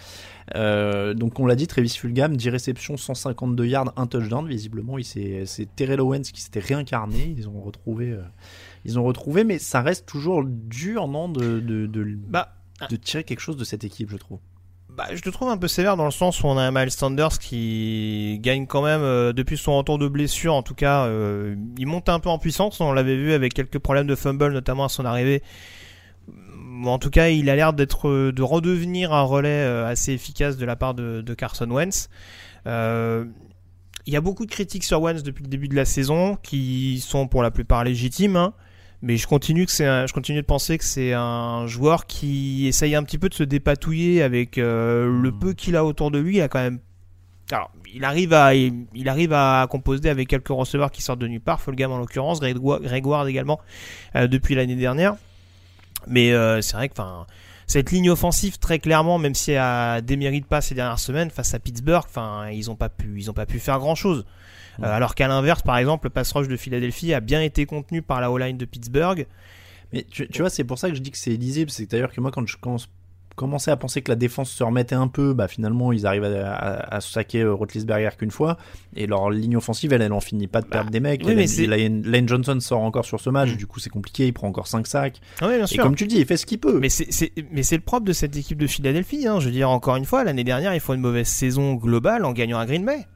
Euh, 0.55 1.15
donc 1.15 1.41
on 1.41 1.47
l'a 1.47 1.57
dit, 1.57 1.67
Travis 1.67 1.91
Fulgham, 1.91 2.37
10 2.37 2.51
réceptions, 2.51 2.97
152 2.97 3.67
yards, 3.67 3.93
un 3.97 4.07
touchdown. 4.07 4.47
Visiblement, 4.47 4.97
c'est 5.03 5.47
Terrell 5.75 6.01
Owens 6.01 6.23
qui 6.23 6.41
s'était 6.41 6.61
réincarné. 6.61 7.35
Ils 7.37 7.49
ont 7.49 7.61
retrouvé, 7.61 8.17
ils 8.85 8.99
ont 8.99 9.05
retrouvé, 9.05 9.45
mais 9.45 9.59
ça 9.59 9.81
reste 9.81 10.07
toujours 10.07 10.45
dur, 10.45 11.09
non, 11.09 11.29
de, 11.29 11.61
de, 11.61 11.87
de, 11.87 12.05
Bah, 12.29 12.55
de 12.91 12.97
tirer 12.97 13.25
quelque 13.25 13.41
chose 13.41 13.57
de 13.57 13.65
cette 13.65 13.85
équipe, 13.85 14.11
je 14.11 14.17
trouve. 14.17 14.39
Bah, 14.97 15.09
je 15.13 15.21
te 15.21 15.29
trouve 15.29 15.51
un 15.51 15.59
peu 15.59 15.69
sévère 15.69 15.99
dans 15.99 16.07
le 16.07 16.11
sens 16.11 16.43
où 16.43 16.47
on 16.47 16.57
a 16.57 16.63
un 16.63 16.71
Miles 16.71 16.91
Sanders 16.91 17.39
qui 17.39 18.39
gagne 18.41 18.67
quand 18.67 18.81
même 18.83 19.03
euh, 19.03 19.35
depuis 19.35 19.59
son 19.59 19.77
retour 19.77 19.99
de 19.99 20.09
blessure. 20.09 20.55
En 20.55 20.63
tout 20.63 20.75
cas, 20.75 21.05
euh, 21.05 21.55
il 21.77 21.87
monte 21.87 22.09
un 22.09 22.19
peu 22.19 22.31
en 22.31 22.39
puissance. 22.39 22.81
On 22.81 22.93
l'avait 22.95 23.17
vu 23.17 23.35
avec 23.35 23.53
quelques 23.53 23.79
problèmes 23.79 24.07
de 24.07 24.15
fumble, 24.15 24.53
notamment 24.55 24.87
à 24.87 24.89
son 24.89 25.05
arrivée. 25.05 25.43
Bon, 26.29 26.93
En 26.93 26.99
tout 26.99 27.11
cas, 27.11 27.29
il 27.29 27.51
a 27.51 27.57
l'air 27.57 27.75
d'être 27.75 28.09
euh, 28.09 28.33
de 28.33 28.43
redevenir 28.43 29.13
un 29.13 29.23
relais 29.23 29.49
euh, 29.51 29.87
assez 29.87 30.13
efficace 30.13 30.57
de 30.57 30.65
la 30.65 30.77
part 30.77 30.95
de, 30.95 31.21
de 31.21 31.35
Carson 31.35 31.71
Wentz. 31.71 32.09
Euh, 32.67 33.27
il 34.07 34.15
y 34.15 34.17
a 34.17 34.23
beaucoup 34.23 34.47
de 34.47 34.51
critiques 34.51 34.85
sur 34.85 35.03
Wentz 35.03 35.23
depuis 35.23 35.43
le 35.43 35.51
début 35.51 35.69
de 35.69 35.77
la 35.77 35.85
saison, 35.85 36.37
qui 36.43 37.01
sont 37.01 37.29
pour 37.29 37.43
la 37.43 37.51
plupart 37.51 37.85
légitimes. 37.85 38.37
hein. 38.37 38.55
Mais 39.03 39.17
je 39.19 39.27
continue, 39.27 39.67
que 39.67 39.73
c'est 39.73 39.87
un- 39.87 40.07
je 40.07 40.13
continue 40.13 40.41
de 40.41 40.47
penser 40.47 40.79
que 40.79 40.85
c'est 40.85 41.13
un 41.13 41.67
joueur 41.67 42.07
qui 42.07 42.67
essaye 42.67 42.95
un 42.95 43.03
petit 43.03 43.19
peu 43.19 43.29
de 43.29 43.35
se 43.35 43.43
dépatouiller 43.43 44.23
avec 44.23 44.59
euh, 44.59 45.21
le 45.23 45.33
peu 45.33 45.53
qu'il 45.53 45.77
a 45.77 45.85
autour 45.85 46.11
de 46.11 46.19
lui. 46.19 46.37
Il 46.37 46.41
a 46.43 46.49
quand 46.49 46.61
même. 46.63 46.79
Alors, 47.53 47.71
il 47.95 48.05
arrive 48.05 48.33
à, 48.33 48.55
il, 48.55 48.87
il 48.95 49.09
arrive 49.09 49.33
à 49.33 49.67
composer 49.71 50.09
avec 50.09 50.29
quelques 50.29 50.49
receveurs 50.49 50.91
qui 50.91 51.03
sortent 51.03 51.19
de 51.21 51.29
nulle 51.29 51.41
part. 51.41 51.61
Fulgham 51.61 51.93
en 51.93 51.99
l'occurrence, 51.99 52.41
Greg 52.41 52.57
Greg 52.59 53.07
Ward 53.07 53.29
également 53.29 53.61
euh, 54.17 54.27
depuis 54.27 54.55
l'année 54.55 54.77
dernière. 54.77 55.15
Mais 56.09 56.33
euh, 56.33 56.61
c'est 56.63 56.77
vrai 56.77 56.89
que, 56.89 56.95
enfin, 56.95 57.27
cette 57.67 57.91
ligne 57.93 58.11
offensive 58.11 58.59
très 58.59 58.79
clairement, 58.79 59.19
même 59.19 59.35
si 59.35 59.53
elle 59.53 60.03
démérite 60.05 60.47
pas 60.47 60.61
ces 60.61 60.75
dernières 60.75 60.99
semaines 60.99 61.31
face 61.31 61.53
à 61.55 61.59
Pittsburgh, 61.59 62.05
enfin, 62.07 62.49
ils 62.51 62.71
ont 62.71 62.77
pas 62.77 62.89
pu, 62.89 63.15
ils 63.19 63.31
ont 63.31 63.35
pas 63.35 63.47
pu 63.47 63.59
faire 63.61 63.79
grand 63.79 63.95
chose. 63.95 64.25
Euh, 64.83 64.85
alors 64.95 65.15
qu'à 65.15 65.29
l'inverse, 65.29 65.63
par 65.63 65.79
exemple, 65.79 66.07
le 66.07 66.11
pass 66.11 66.33
rush 66.33 66.49
de 66.49 66.57
Philadelphie 66.57 67.15
a 67.15 67.21
bien 67.21 67.41
été 67.43 67.67
contenu 67.67 68.03
par 68.03 68.21
la 68.21 68.31
O-line 68.31 68.57
de 68.59 68.65
Pittsburgh. 68.65 69.27
Mais 69.93 70.05
tu, 70.11 70.29
tu 70.29 70.41
vois, 70.43 70.51
c'est 70.51 70.65
pour 70.65 70.79
ça 70.79 70.89
que 70.91 70.95
je 70.97 71.01
dis 71.01 71.11
que 71.11 71.19
c'est 71.19 71.31
lisible. 71.37 71.71
C'est 71.71 71.91
d'ailleurs 71.91 72.13
que 72.13 72.21
moi, 72.21 72.31
quand 72.31 72.47
je 72.47 72.57
commence- 72.57 72.89
commençais 73.37 73.71
à 73.71 73.77
penser 73.77 74.01
que 74.01 74.11
la 74.11 74.17
défense 74.17 74.51
se 74.51 74.65
remettait 74.65 74.95
un 74.95 75.09
peu, 75.09 75.35
bah 75.35 75.47
finalement, 75.47 75.93
ils 75.93 76.07
arrivent 76.07 76.25
à, 76.25 76.55
à, 76.55 76.97
à 76.97 77.01
saquer 77.03 77.43
euh, 77.43 77.53
Roethlisberger 77.53 78.17
qu'une 78.19 78.31
fois. 78.31 78.57
Et 78.97 79.07
leur 79.07 79.29
ligne 79.31 79.57
offensive, 79.59 79.93
elle, 79.93 80.01
elle 80.03 80.13
en 80.15 80.21
finit 80.21 80.47
pas 80.47 80.63
de 80.63 80.67
perdre 80.67 80.91
des 80.91 81.01
mecs. 81.01 81.23
oui, 81.25 81.35
mais 81.35 81.47
Lane, 81.67 82.03
Lane 82.05 82.27
Johnson 82.27 82.59
sort 82.61 82.81
encore 82.81 83.05
sur 83.05 83.21
ce 83.21 83.29
match, 83.31 83.51
Mm. 83.53 83.57
du 83.57 83.67
coup, 83.67 83.79
c'est 83.79 83.91
compliqué. 83.91 84.27
Il 84.27 84.33
prend 84.33 84.49
encore 84.49 84.67
5 84.67 84.87
sacs. 84.87 85.21
Ah 85.43 85.49
oui, 85.49 85.57
bien 85.57 85.67
Et 85.67 85.77
comme 85.77 85.95
tu 85.97 86.07
dis, 86.07 86.17
il 86.17 86.25
fait 86.27 86.39
ce 86.39 86.47
qu'il 86.47 86.59
peut. 86.59 86.79
Mais 86.81 86.89
c'est, 86.89 87.13
c'est- 87.13 87.33
mais 87.53 87.63
c'est 87.63 87.77
le 87.77 87.83
propre 87.83 88.07
de 88.07 88.13
cette 88.15 88.35
équipe 88.37 88.59
de 88.59 88.67
Philadelphie. 88.67 89.27
Hein. 89.29 89.39
Je 89.41 89.47
veux 89.47 89.53
dire, 89.53 89.69
encore 89.71 89.97
une 89.97 90.07
fois, 90.07 90.25
l'année 90.25 90.43
dernière, 90.45 90.75
ils 90.75 90.81
font 90.81 90.95
une 90.95 91.01
mauvaise 91.03 91.29
saison 91.29 91.75
globale 91.75 92.25
en 92.25 92.33
gagnant 92.33 92.59
à 92.59 92.65
Green 92.67 92.85
Bay. 92.87 93.07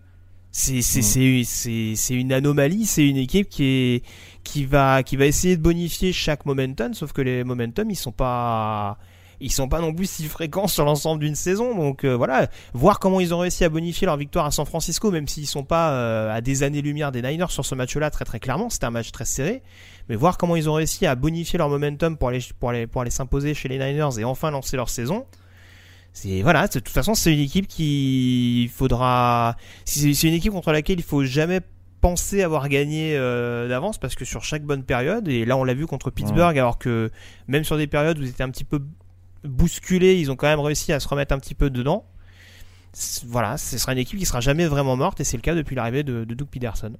C'est, 0.53 0.82
c'est, 0.82 1.03
c'est, 1.03 1.42
c'est, 1.44 1.92
c'est 1.94 2.14
une 2.14 2.32
anomalie. 2.32 2.86
C'est 2.86 3.07
une 3.07 3.16
équipe 3.16 3.48
qui, 3.48 3.64
est, 3.64 4.05
qui, 4.42 4.64
va, 4.64 5.03
qui 5.03 5.16
va 5.16 5.26
essayer 5.26 5.57
de 5.57 5.62
bonifier 5.62 6.12
chaque 6.12 6.44
momentum, 6.46 6.94
sauf 6.94 7.12
que 7.12 7.22
les 7.22 7.44
momentum, 7.44 7.90
ils 7.90 7.96
sont 7.96 8.12
pas. 8.12 8.98
Ils 9.42 9.51
sont 9.51 9.70
pas 9.70 9.80
non 9.80 9.94
plus 9.94 10.05
si 10.05 10.26
fréquents 10.26 10.68
sur 10.68 10.84
l'ensemble 10.84 11.22
d'une 11.22 11.34
saison, 11.34 11.74
donc 11.74 12.05
euh, 12.05 12.14
voilà, 12.14 12.51
voir 12.74 12.98
comment 12.98 13.20
ils 13.20 13.32
ont 13.32 13.38
réussi 13.38 13.64
à 13.64 13.70
bonifier 13.70 14.05
leur 14.05 14.18
victoire 14.18 14.44
à 14.44 14.51
San 14.51 14.66
Francisco, 14.66 15.11
même 15.11 15.26
s'ils 15.26 15.46
sont 15.46 15.64
pas 15.64 15.92
euh, 15.92 16.30
à 16.30 16.42
des 16.42 16.62
années-lumière 16.62 17.11
des 17.11 17.22
Niners 17.22 17.46
sur 17.48 17.64
ce 17.64 17.74
match-là, 17.74 18.11
très 18.11 18.26
très 18.26 18.38
clairement, 18.38 18.68
c'était 18.68 18.84
un 18.84 18.90
match 18.90 19.12
très 19.12 19.24
serré, 19.24 19.62
mais 20.11 20.14
voir 20.14 20.36
comment 20.36 20.57
ils 20.57 20.68
ont 20.68 20.74
réussi 20.74 21.07
à 21.07 21.14
bonifier 21.14 21.57
leur 21.57 21.70
momentum 21.70 22.18
pour 22.18 22.28
aller 22.28 22.40
pour 22.59 22.68
aller 22.68 22.86
pour 22.86 23.01
aller 23.01 23.11
s'imposer 23.11 23.55
chez 23.55 23.68
les 23.68 23.78
Niners 23.78 24.18
et 24.20 24.24
enfin 24.24 24.51
lancer 24.51 24.76
leur 24.76 24.90
saison. 24.90 25.24
C'est 26.12 26.42
voilà, 26.42 26.66
de 26.66 26.72
toute 26.72 26.88
façon, 26.88 27.14
c'est 27.14 27.32
une 27.32 27.40
équipe 27.40 27.66
qui 27.66 28.70
faudra 28.74 29.56
c'est 29.84 30.12
c'est 30.12 30.28
une 30.28 30.34
équipe 30.34 30.52
contre 30.52 30.72
laquelle 30.72 30.98
il 30.98 31.04
faut 31.04 31.24
jamais 31.24 31.61
penser 32.00 32.42
avoir 32.42 32.68
gagné 32.68 33.16
euh, 33.16 33.68
d'avance 33.68 33.98
parce 33.98 34.14
que 34.14 34.24
sur 34.24 34.42
chaque 34.42 34.64
bonne 34.64 34.82
période 34.84 35.28
et 35.28 35.44
là 35.44 35.56
on 35.56 35.64
l'a 35.64 35.74
vu 35.74 35.86
contre 35.86 36.11
Pittsburgh 36.11 36.58
alors 36.58 36.78
que 36.78 37.11
même 37.46 37.62
sur 37.62 37.76
des 37.76 37.86
périodes 37.86 38.18
où 38.18 38.22
ils 38.22 38.30
étaient 38.30 38.42
un 38.42 38.50
petit 38.50 38.64
peu 38.64 38.80
bousculés, 39.44 40.18
ils 40.18 40.30
ont 40.30 40.36
quand 40.36 40.46
même 40.46 40.61
réussi 40.61 40.92
à 40.92 41.00
se 41.00 41.08
remettre 41.08 41.34
un 41.34 41.38
petit 41.38 41.54
peu 41.54 41.70
dedans. 41.70 42.04
Voilà, 43.26 43.56
ce 43.56 43.78
sera 43.78 43.92
une 43.92 43.98
équipe 43.98 44.18
qui 44.18 44.26
sera 44.26 44.40
jamais 44.40 44.66
vraiment 44.66 44.96
morte 44.96 45.20
et 45.20 45.24
c'est 45.24 45.36
le 45.36 45.42
cas 45.42 45.54
depuis 45.54 45.76
l'arrivée 45.76 46.02
de, 46.02 46.24
de 46.24 46.34
Doug 46.34 46.48
Peterson. 46.48 46.92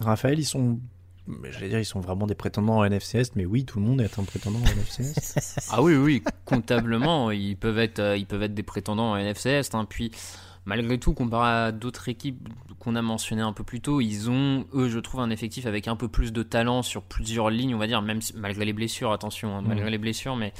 Raphaël, 0.00 0.38
ils 0.38 0.44
sont. 0.44 0.78
Mais 1.26 1.50
J'allais 1.52 1.68
dire, 1.68 1.78
ils 1.78 1.84
sont 1.84 2.00
vraiment 2.00 2.26
des 2.26 2.34
prétendants 2.34 2.80
à 2.82 2.88
NFCS, 2.88 3.32
mais 3.34 3.44
oui, 3.46 3.64
tout 3.64 3.78
le 3.80 3.84
monde 3.86 4.00
est 4.00 4.18
un 4.18 4.24
prétendant 4.24 4.60
à 4.64 4.70
NFCS. 4.72 5.66
Ah 5.72 5.82
oui, 5.82 5.94
oui, 5.96 6.22
comptablement, 6.44 7.30
ils 7.30 7.56
peuvent 7.56 7.78
être, 7.78 7.98
euh, 7.98 8.16
ils 8.16 8.26
peuvent 8.26 8.42
être 8.42 8.54
des 8.54 8.62
prétendants 8.62 9.14
à 9.14 9.20
NFC 9.20 9.50
Est. 9.50 9.74
hein. 9.74 9.84
Puis, 9.88 10.10
malgré 10.64 10.98
tout, 10.98 11.12
comparé 11.14 11.48
à 11.68 11.72
d'autres 11.72 12.08
équipes 12.08 12.48
qu'on 12.78 12.94
a 12.96 13.02
mentionnées 13.02 13.42
un 13.42 13.52
peu 13.52 13.64
plus 13.64 13.80
tôt, 13.80 14.00
ils 14.00 14.30
ont, 14.30 14.64
eux, 14.74 14.88
je 14.88 14.98
trouve, 14.98 15.20
un 15.20 15.30
effectif 15.30 15.66
avec 15.66 15.88
un 15.88 15.96
peu 15.96 16.08
plus 16.08 16.32
de 16.32 16.42
talent 16.42 16.82
sur 16.82 17.02
plusieurs 17.02 17.50
lignes, 17.50 17.74
on 17.74 17.78
va 17.78 17.86
dire, 17.86 18.02
même 18.02 18.20
si- 18.20 18.34
malgré 18.36 18.64
les 18.64 18.72
blessures, 18.72 19.12
attention, 19.12 19.56
hein, 19.56 19.62
malgré 19.66 19.86
Mhm. 19.86 19.92
les 19.92 19.98
blessures, 19.98 20.36
mais 20.36 20.52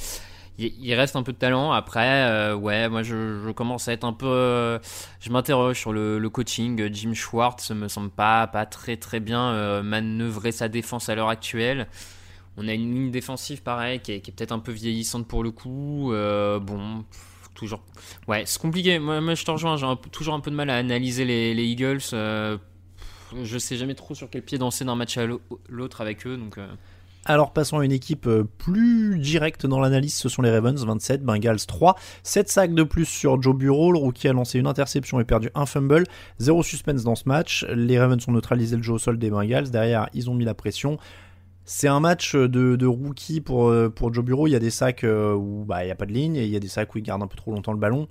il 0.59 0.95
reste 0.95 1.17
un 1.17 1.23
peu 1.23 1.33
de 1.33 1.39
talent. 1.39 1.73
Après, 1.73 2.25
euh, 2.25 2.55
ouais, 2.55 2.89
moi, 2.89 3.03
je, 3.03 3.51
commence 3.53 3.89
à 3.89 3.93
être 3.93 4.05
un 4.05 4.13
peu, 4.13 4.27
euh, 4.27 4.79
je 5.21 5.31
m'interroge 5.31 5.79
sur 5.79 5.93
le, 5.93 6.29
coaching. 6.31 6.89
Jim 6.93 7.15
Schwartz 7.15 7.71
me 7.71 7.89
semble 7.89 8.11
pas, 8.11 8.47
pas 8.47 8.67
très, 8.67 8.97
très 8.97 9.21
bien 9.21 9.51
euh, 9.51 9.83
manœuvrer 9.83 10.53
sa 10.53 10.69
défense 10.69 11.09
à 11.09 11.15
l'heure 11.15 11.29
actuelle. 11.29 11.89
On 12.57 12.69
a 12.69 12.73
une 12.73 12.95
ligne 12.95 13.11
défensive 13.11 13.63
pareil 13.63 14.01
qui 14.01 14.13
est, 14.13 14.21
peut-être 14.21 14.53
un 14.53 14.59
peu 14.59 14.73
vieillissante 14.73 15.29
pour 15.29 15.43
le 15.43 15.51
coup. 15.51 16.11
Bon, 16.11 17.05
toujours. 17.55 17.83
Ouais, 18.29 18.45
c'est 18.47 18.61
compliqué. 18.61 18.99
Moi, 18.99 19.35
je 19.35 19.45
te 19.45 19.51
rejoins. 19.51 19.77
J'ai 19.77 19.87
toujours 20.11 20.35
un 20.35 20.41
peu 20.41 20.51
de 20.51 20.57
mal 20.57 20.71
à 20.71 20.77
analyser 20.77 21.27
les, 21.27 21.53
les 21.53 21.65
Eagles. 21.65 21.99
Pff, 21.99 22.59
je 23.43 23.59
sais 23.59 23.77
jamais 23.77 23.95
trop 23.95 24.15
sur 24.15 24.31
quel 24.31 24.43
pied 24.43 24.57
danser 24.57 24.87
d'un 24.87 24.95
match 24.95 25.19
à 25.19 25.27
l'au- 25.27 25.43
l'autre 25.69 26.01
avec 26.01 26.27
eux. 26.27 26.39
Donc, 26.39 26.59
Alors 27.29 27.53
passons 27.53 27.81
à 27.81 27.85
une 27.85 27.91
équipe 27.91 28.29
euh, 28.29 28.45
plus 28.45 29.19
directe 29.19 29.67
dans 29.67 29.81
l'analyse, 29.81 30.15
ce 30.15 30.29
sont 30.29 30.43
les 30.43 30.51
Ravens, 30.51 30.87
27, 30.87 31.25
Bengals 31.25 31.67
3, 31.67 31.97
7 32.23 32.49
sacs 32.49 32.73
de 32.73 32.85
plus 32.85 33.05
sur 33.05 33.43
Joe 33.43 33.57
Burrow, 33.57 33.91
le 33.91 33.99
rookie 33.99 34.29
a 34.29 34.33
lancé 34.33 34.61
une 34.61 34.69
interception 34.69 35.19
et 35.19 35.25
perdu 35.25 35.51
un 35.57 35.67
fumble, 35.67 36.05
zéro 36.39 36.63
suspense 36.63 37.03
dans 37.03 37.17
ce 37.17 37.29
match, 37.29 37.67
les 37.75 37.99
Ravens 37.99 38.29
ont 38.29 38.31
neutralisé 38.31 38.77
le 38.77 38.85
jeu 38.85 38.93
au 38.93 38.99
sol 38.99 39.19
des 39.19 39.31
Bengals, 39.31 39.73
derrière 39.73 40.09
ils 40.15 40.31
ont 40.31 40.35
mis 40.35 40.45
la 40.45 40.55
pression. 40.55 40.99
C'est 41.65 41.89
un 41.89 41.99
match 41.99 42.37
de, 42.37 42.87
rookie 42.87 43.41
pour, 43.41 43.71
euh, 43.71 43.93
Joe 44.13 44.25
Burrow, 44.25 44.47
il 44.47 44.53
y 44.53 44.57
a 44.57 44.61
des 44.61 44.71
sacs 44.71 45.03
euh, 45.03 45.35
où 45.35 45.65
bah, 45.65 45.83
il 45.83 45.87
n'y 45.87 45.93
a 45.93 45.97
pas 45.97 46.07
de 46.07 46.13
ligne, 46.13 46.37
et 46.37 46.45
il 46.45 46.51
y 46.51 46.57
a 46.57 46.61
des 46.61 46.69
sacs 46.69 46.95
où 46.95 46.99
il 46.99 47.03
garde 47.03 47.25
un 47.25 47.27
peu 47.27 47.37
trop 47.37 47.51
longtemps 47.51 47.73
le 47.73 47.81
ballon. 47.81 48.07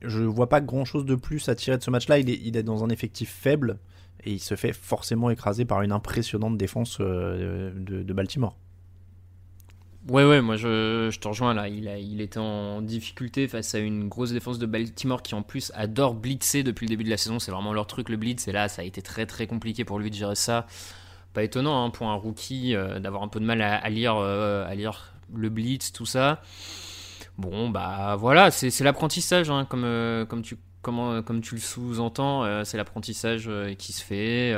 Je 0.00 0.22
vois 0.22 0.48
pas 0.48 0.62
grand 0.62 0.86
chose 0.86 1.04
de 1.04 1.14
plus 1.14 1.46
à 1.50 1.54
tirer 1.54 1.76
de 1.76 1.82
ce 1.82 1.90
match-là, 1.90 2.18
il 2.20 2.56
est 2.56 2.62
dans 2.62 2.84
un 2.84 2.88
effectif 2.88 3.28
faible, 3.28 3.80
et 4.24 4.32
il 4.32 4.40
se 4.40 4.56
fait 4.56 4.72
forcément 4.72 5.30
écraser 5.30 5.64
par 5.64 5.82
une 5.82 5.92
impressionnante 5.92 6.56
défense 6.56 6.98
euh, 7.00 7.72
de, 7.74 8.12
Baltimore. 8.12 8.56
Ouais, 10.08 10.24
ouais, 10.24 10.42
moi 10.42 10.56
je, 10.56 11.08
je 11.10 11.18
te 11.18 11.28
rejoins 11.28 11.54
là. 11.54 11.68
Il, 11.68 11.88
a, 11.88 11.96
était 11.96 12.38
en 12.38 12.82
difficulté 12.82 13.48
face 13.48 13.74
à 13.74 13.78
une 13.78 14.08
grosse 14.08 14.32
défense 14.32 14.58
de 14.58 14.66
Baltimore 14.66 15.22
qui 15.22 15.34
en 15.34 15.42
plus 15.42 15.72
adore 15.74 16.14
blitzer 16.14 16.62
depuis 16.62 16.86
le 16.86 16.90
début 16.90 17.04
de 17.04 17.10
la 17.10 17.16
saison. 17.16 17.38
C'est 17.38 17.50
vraiment 17.50 17.72
leur 17.72 17.86
truc 17.86 18.08
le 18.08 18.16
blitz. 18.16 18.48
Et 18.48 18.52
là, 18.52 18.68
ça 18.68 18.82
a 18.82 18.84
été 18.84 19.02
très 19.02 19.26
très 19.26 19.46
compliqué 19.46 19.84
pour 19.84 19.98
lui 19.98 20.10
de 20.10 20.14
gérer 20.14 20.34
ça. 20.34 20.66
Pas 21.32 21.42
étonnant 21.42 21.84
hein, 21.84 21.90
pour 21.90 22.08
un 22.08 22.14
rookie 22.14 22.74
euh, 22.74 22.98
d'avoir 23.00 23.22
un 23.22 23.28
peu 23.28 23.40
de 23.40 23.44
mal 23.44 23.60
à, 23.60 23.88
lire, 23.90 24.16
euh, 24.16 24.66
à 24.66 24.74
lire 24.74 25.14
le 25.34 25.48
blitz, 25.48 25.92
tout 25.92 26.06
ça. 26.06 26.40
Bon, 27.36 27.68
bah 27.68 28.14
voilà, 28.16 28.52
c'est 28.52 28.84
l'apprentissage, 28.84 29.50
hein, 29.50 29.64
comme, 29.64 29.82
comme, 30.28 30.42
tu, 30.42 30.56
comment, 30.84 31.22
comme 31.22 31.40
tu 31.40 31.56
le 31.56 31.60
sous-entends. 31.60 32.64
c'est 32.64 32.76
l'apprentissage 32.76 33.50
qui 33.78 33.92
se 33.92 34.04
fait. 34.04 34.54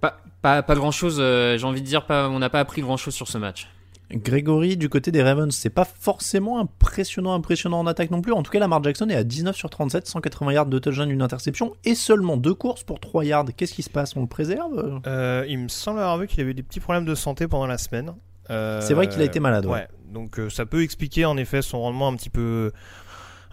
Pas, 0.00 0.20
pas, 0.42 0.62
pas 0.62 0.74
grand 0.74 0.90
chose, 0.90 1.16
j'ai 1.16 1.64
envie 1.64 1.80
de 1.80 1.86
dire, 1.86 2.04
pas, 2.04 2.28
on 2.28 2.38
n'a 2.38 2.50
pas 2.50 2.60
appris 2.60 2.82
grand 2.82 2.96
chose 2.96 3.14
sur 3.14 3.28
ce 3.28 3.38
match. 3.38 3.68
Grégory, 4.12 4.76
du 4.76 4.88
côté 4.88 5.10
des 5.10 5.22
Ravens, 5.22 5.54
c'est 5.54 5.70
pas 5.70 5.84
forcément 5.84 6.60
impressionnant, 6.60 7.34
impressionnant 7.34 7.80
en 7.80 7.86
attaque 7.86 8.10
non 8.10 8.20
plus. 8.20 8.32
En 8.32 8.42
tout 8.42 8.52
cas, 8.52 8.60
Lamar 8.60 8.82
Jackson 8.82 9.08
est 9.08 9.16
à 9.16 9.24
19 9.24 9.56
sur 9.56 9.68
37, 9.68 10.06
180 10.06 10.52
yards 10.52 10.66
de 10.66 10.78
touchdown, 10.78 11.10
une 11.10 11.22
interception 11.22 11.74
et 11.84 11.94
seulement 11.94 12.36
deux 12.36 12.54
courses 12.54 12.84
pour 12.84 13.00
3 13.00 13.24
yards. 13.24 13.46
Qu'est-ce 13.56 13.74
qui 13.74 13.82
se 13.82 13.90
passe? 13.90 14.14
On 14.16 14.20
le 14.20 14.28
préserve? 14.28 15.00
Euh, 15.06 15.44
Il 15.48 15.58
me 15.58 15.68
semble 15.68 15.98
avoir 15.98 16.18
vu 16.18 16.28
qu'il 16.28 16.40
avait 16.40 16.54
des 16.54 16.62
petits 16.62 16.80
problèmes 16.80 17.04
de 17.04 17.14
santé 17.16 17.48
pendant 17.48 17.66
la 17.66 17.78
semaine. 17.78 18.14
Euh, 18.50 18.80
c'est 18.80 18.94
vrai 18.94 19.08
qu'il 19.08 19.20
a 19.20 19.24
été 19.24 19.40
malade. 19.40 19.66
Ouais. 19.66 19.88
Donc 20.12 20.38
euh, 20.38 20.48
ça 20.50 20.66
peut 20.66 20.82
expliquer 20.82 21.24
en 21.24 21.36
effet 21.36 21.62
son 21.62 21.80
rendement 21.80 22.06
un 22.06 22.14
petit 22.14 22.30
peu 22.30 22.70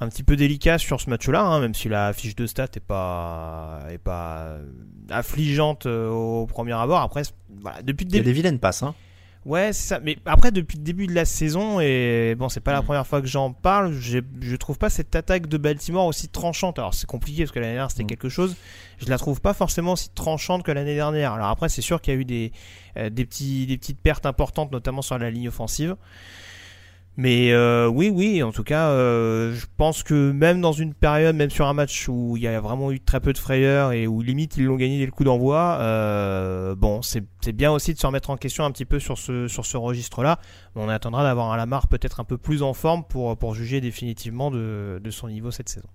un 0.04 0.10
petit 0.10 0.24
peu 0.24 0.36
délicat 0.36 0.78
sur 0.78 1.02
ce 1.02 1.10
match-là, 1.10 1.42
hein, 1.42 1.60
même 1.60 1.74
si 1.74 1.90
la 1.90 2.14
fiche 2.14 2.36
de 2.36 2.46
stats 2.46 2.66
est 2.76 2.80
pas 2.80 3.80
est 3.90 3.98
pas 3.98 4.58
affligeante 5.10 5.86
au 5.86 6.46
premier 6.46 6.74
abord. 6.74 7.02
Après, 7.02 7.24
voilà, 7.62 7.82
depuis 7.82 8.06
le 8.06 8.12
début. 8.12 8.24
Il 8.24 8.28
y 8.28 8.30
a 8.30 8.32
des 8.32 8.34
vilaines 8.34 8.60
passes. 8.60 8.84
Hein. 8.84 8.96
Ouais, 9.46 9.74
c'est 9.74 9.90
ça. 9.90 10.00
Mais 10.00 10.18
après, 10.26 10.52
depuis 10.52 10.78
le 10.78 10.84
début 10.84 11.06
de 11.06 11.14
la 11.14 11.26
saison, 11.26 11.82
et 11.82 12.34
bon, 12.38 12.48
c'est 12.48 12.62
pas 12.62 12.72
la 12.72 12.82
mm. 12.82 12.86
première 12.86 13.08
fois 13.08 13.22
que 13.22 13.28
j'en 13.28 13.52
parle, 13.52 13.94
je 13.94 14.56
trouve 14.56 14.78
pas 14.78 14.90
cette 14.90 15.16
attaque 15.16 15.48
de 15.48 15.58
Baltimore 15.58 16.06
aussi 16.06 16.30
tranchante. 16.30 16.80
Alors, 16.80 16.94
c'est 16.94 17.08
compliqué 17.08 17.44
parce 17.44 17.52
que 17.52 17.60
l'année 17.60 17.74
dernière, 17.74 17.92
c'était 17.92 18.04
mm. 18.04 18.08
quelque 18.08 18.30
chose. 18.30 18.56
Je 19.00 19.10
la 19.10 19.18
trouve 19.18 19.42
pas 19.42 19.54
forcément 19.54 19.94
aussi 19.94 20.10
tranchante 20.10 20.64
que 20.64 20.72
l'année 20.72 20.96
dernière. 20.96 21.34
Alors, 21.34 21.48
après, 21.48 21.68
c'est 21.68 21.82
sûr 21.82 22.02
qu'il 22.02 22.14
y 22.14 22.18
a 22.18 22.20
eu 22.20 22.26
des, 22.26 22.54
euh, 22.98 23.10
des, 23.10 23.26
petits, 23.26 23.66
des 23.66 23.78
petites 23.78 24.00
pertes 24.00 24.26
importantes, 24.26 24.72
notamment 24.72 25.02
sur 25.02 25.18
la 25.18 25.30
ligne 25.30 25.50
offensive. 25.50 25.98
Mais 27.16 27.52
euh, 27.52 27.88
oui, 27.88 28.10
oui, 28.10 28.42
en 28.42 28.52
tout 28.52 28.64
cas, 28.64 28.90
euh, 28.90 29.54
je 29.54 29.68
pense 29.78 30.02
que 30.02 30.32
même 30.32 30.62
dans 30.62 30.72
une 30.72 30.96
période, 30.96 31.36
même 31.36 31.52
sur 31.52 31.68
un 31.68 31.74
match 31.74 32.08
où 32.10 32.38
il 32.38 32.44
y 32.44 32.48
a 32.48 32.60
vraiment 32.60 32.92
eu 32.92 33.00
très 33.00 33.20
peu 33.20 33.34
de 33.34 33.38
frayeur 33.38 33.92
et 33.92 34.08
où 34.08 34.22
limite 34.24 34.58
ils 34.58 34.66
l'ont 34.66 34.78
gagné 34.78 34.98
dès 34.98 35.06
le 35.06 35.12
coup 35.12 35.24
d'envoi, 35.24 35.78
euh, 35.80 36.74
bon, 36.76 37.04
c'est 37.04 37.24
bien 37.54 37.72
aussi 37.72 37.94
de 37.94 38.00
se 38.00 38.08
remettre 38.08 38.32
en 38.32 38.38
question 38.38 38.66
un 38.66 38.72
petit 38.72 38.86
peu 38.86 39.00
sur 39.00 39.20
ce, 39.20 39.48
sur 39.48 39.64
ce 39.66 39.78
registre-là. 39.78 40.40
On 40.76 40.90
attendra 40.90 41.22
d'avoir 41.24 41.52
un 41.52 41.58
Lamar 41.58 41.88
peut-être 41.88 42.20
un 42.20 42.24
peu 42.24 42.40
plus 42.40 42.64
en 42.64 42.74
forme 42.74 43.04
pour, 43.04 43.38
pour 43.38 43.54
juger 43.54 43.80
définitivement 43.80 44.50
de, 44.50 45.00
de 45.04 45.12
son 45.12 45.28
niveau 45.28 45.52
cette 45.52 45.70
saison. 45.70 45.90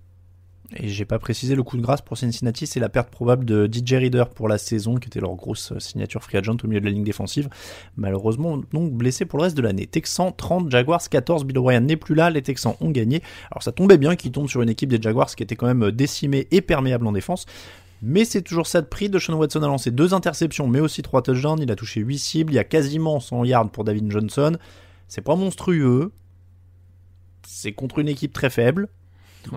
Et 0.75 0.87
j'ai 0.87 1.05
pas 1.05 1.17
précisé 1.17 1.55
le 1.55 1.63
coup 1.63 1.77
de 1.77 1.81
grâce 1.81 2.01
pour 2.01 2.17
Cincinnati, 2.17 2.67
c'est 2.67 2.79
la 2.79 2.89
perte 2.89 3.09
probable 3.09 3.43
de 3.43 3.67
DJ 3.71 3.93
Reader 3.93 4.25
pour 4.35 4.47
la 4.47 4.59
saison, 4.59 4.95
qui 4.95 5.07
était 5.07 5.19
leur 5.19 5.35
grosse 5.35 5.73
signature 5.79 6.23
free 6.23 6.37
agent 6.37 6.57
au 6.63 6.67
milieu 6.67 6.79
de 6.79 6.85
la 6.85 6.91
ligne 6.91 7.03
défensive. 7.03 7.49
Malheureusement, 7.97 8.61
donc 8.71 8.93
blessé 8.93 9.25
pour 9.25 9.39
le 9.39 9.43
reste 9.43 9.57
de 9.57 9.63
l'année. 9.63 9.87
Texans 9.87 10.31
30, 10.35 10.69
Jaguars 10.69 11.09
14, 11.09 11.43
Bill 11.45 11.57
O'Brien 11.57 11.79
n'est 11.79 11.97
plus 11.97 12.13
là, 12.13 12.29
les 12.29 12.43
Texans 12.43 12.75
ont 12.81 12.91
gagné. 12.91 13.23
Alors 13.51 13.63
ça 13.63 13.71
tombait 13.71 13.97
bien 13.97 14.15
qu'ils 14.15 14.31
tombent 14.31 14.47
sur 14.47 14.61
une 14.61 14.69
équipe 14.69 14.89
des 14.89 15.01
Jaguars 15.01 15.35
qui 15.35 15.41
était 15.41 15.55
quand 15.55 15.67
même 15.67 15.91
décimée 15.91 16.47
et 16.51 16.61
perméable 16.61 17.07
en 17.07 17.13
défense. 17.13 17.47
Mais 18.01 18.23
c'est 18.23 18.41
toujours 18.41 18.67
ça 18.67 18.81
de 18.81 18.87
prix. 18.87 19.09
De 19.09 19.19
Sean 19.19 19.33
Watson 19.33 19.63
a 19.63 19.67
lancé 19.67 19.91
deux 19.91 20.13
interceptions, 20.13 20.67
mais 20.67 20.79
aussi 20.79 21.01
trois 21.01 21.21
touchdowns. 21.21 21.61
Il 21.61 21.71
a 21.71 21.75
touché 21.75 21.99
8 21.99 22.17
cibles. 22.17 22.53
Il 22.53 22.55
y 22.55 22.59
a 22.59 22.63
quasiment 22.63 23.19
100 23.19 23.43
yards 23.43 23.71
pour 23.71 23.83
David 23.83 24.09
Johnson. 24.09 24.57
C'est 25.07 25.21
pas 25.21 25.35
monstrueux. 25.35 26.11
C'est 27.45 27.73
contre 27.73 27.99
une 27.99 28.07
équipe 28.07 28.31
très 28.31 28.49
faible. 28.49 28.87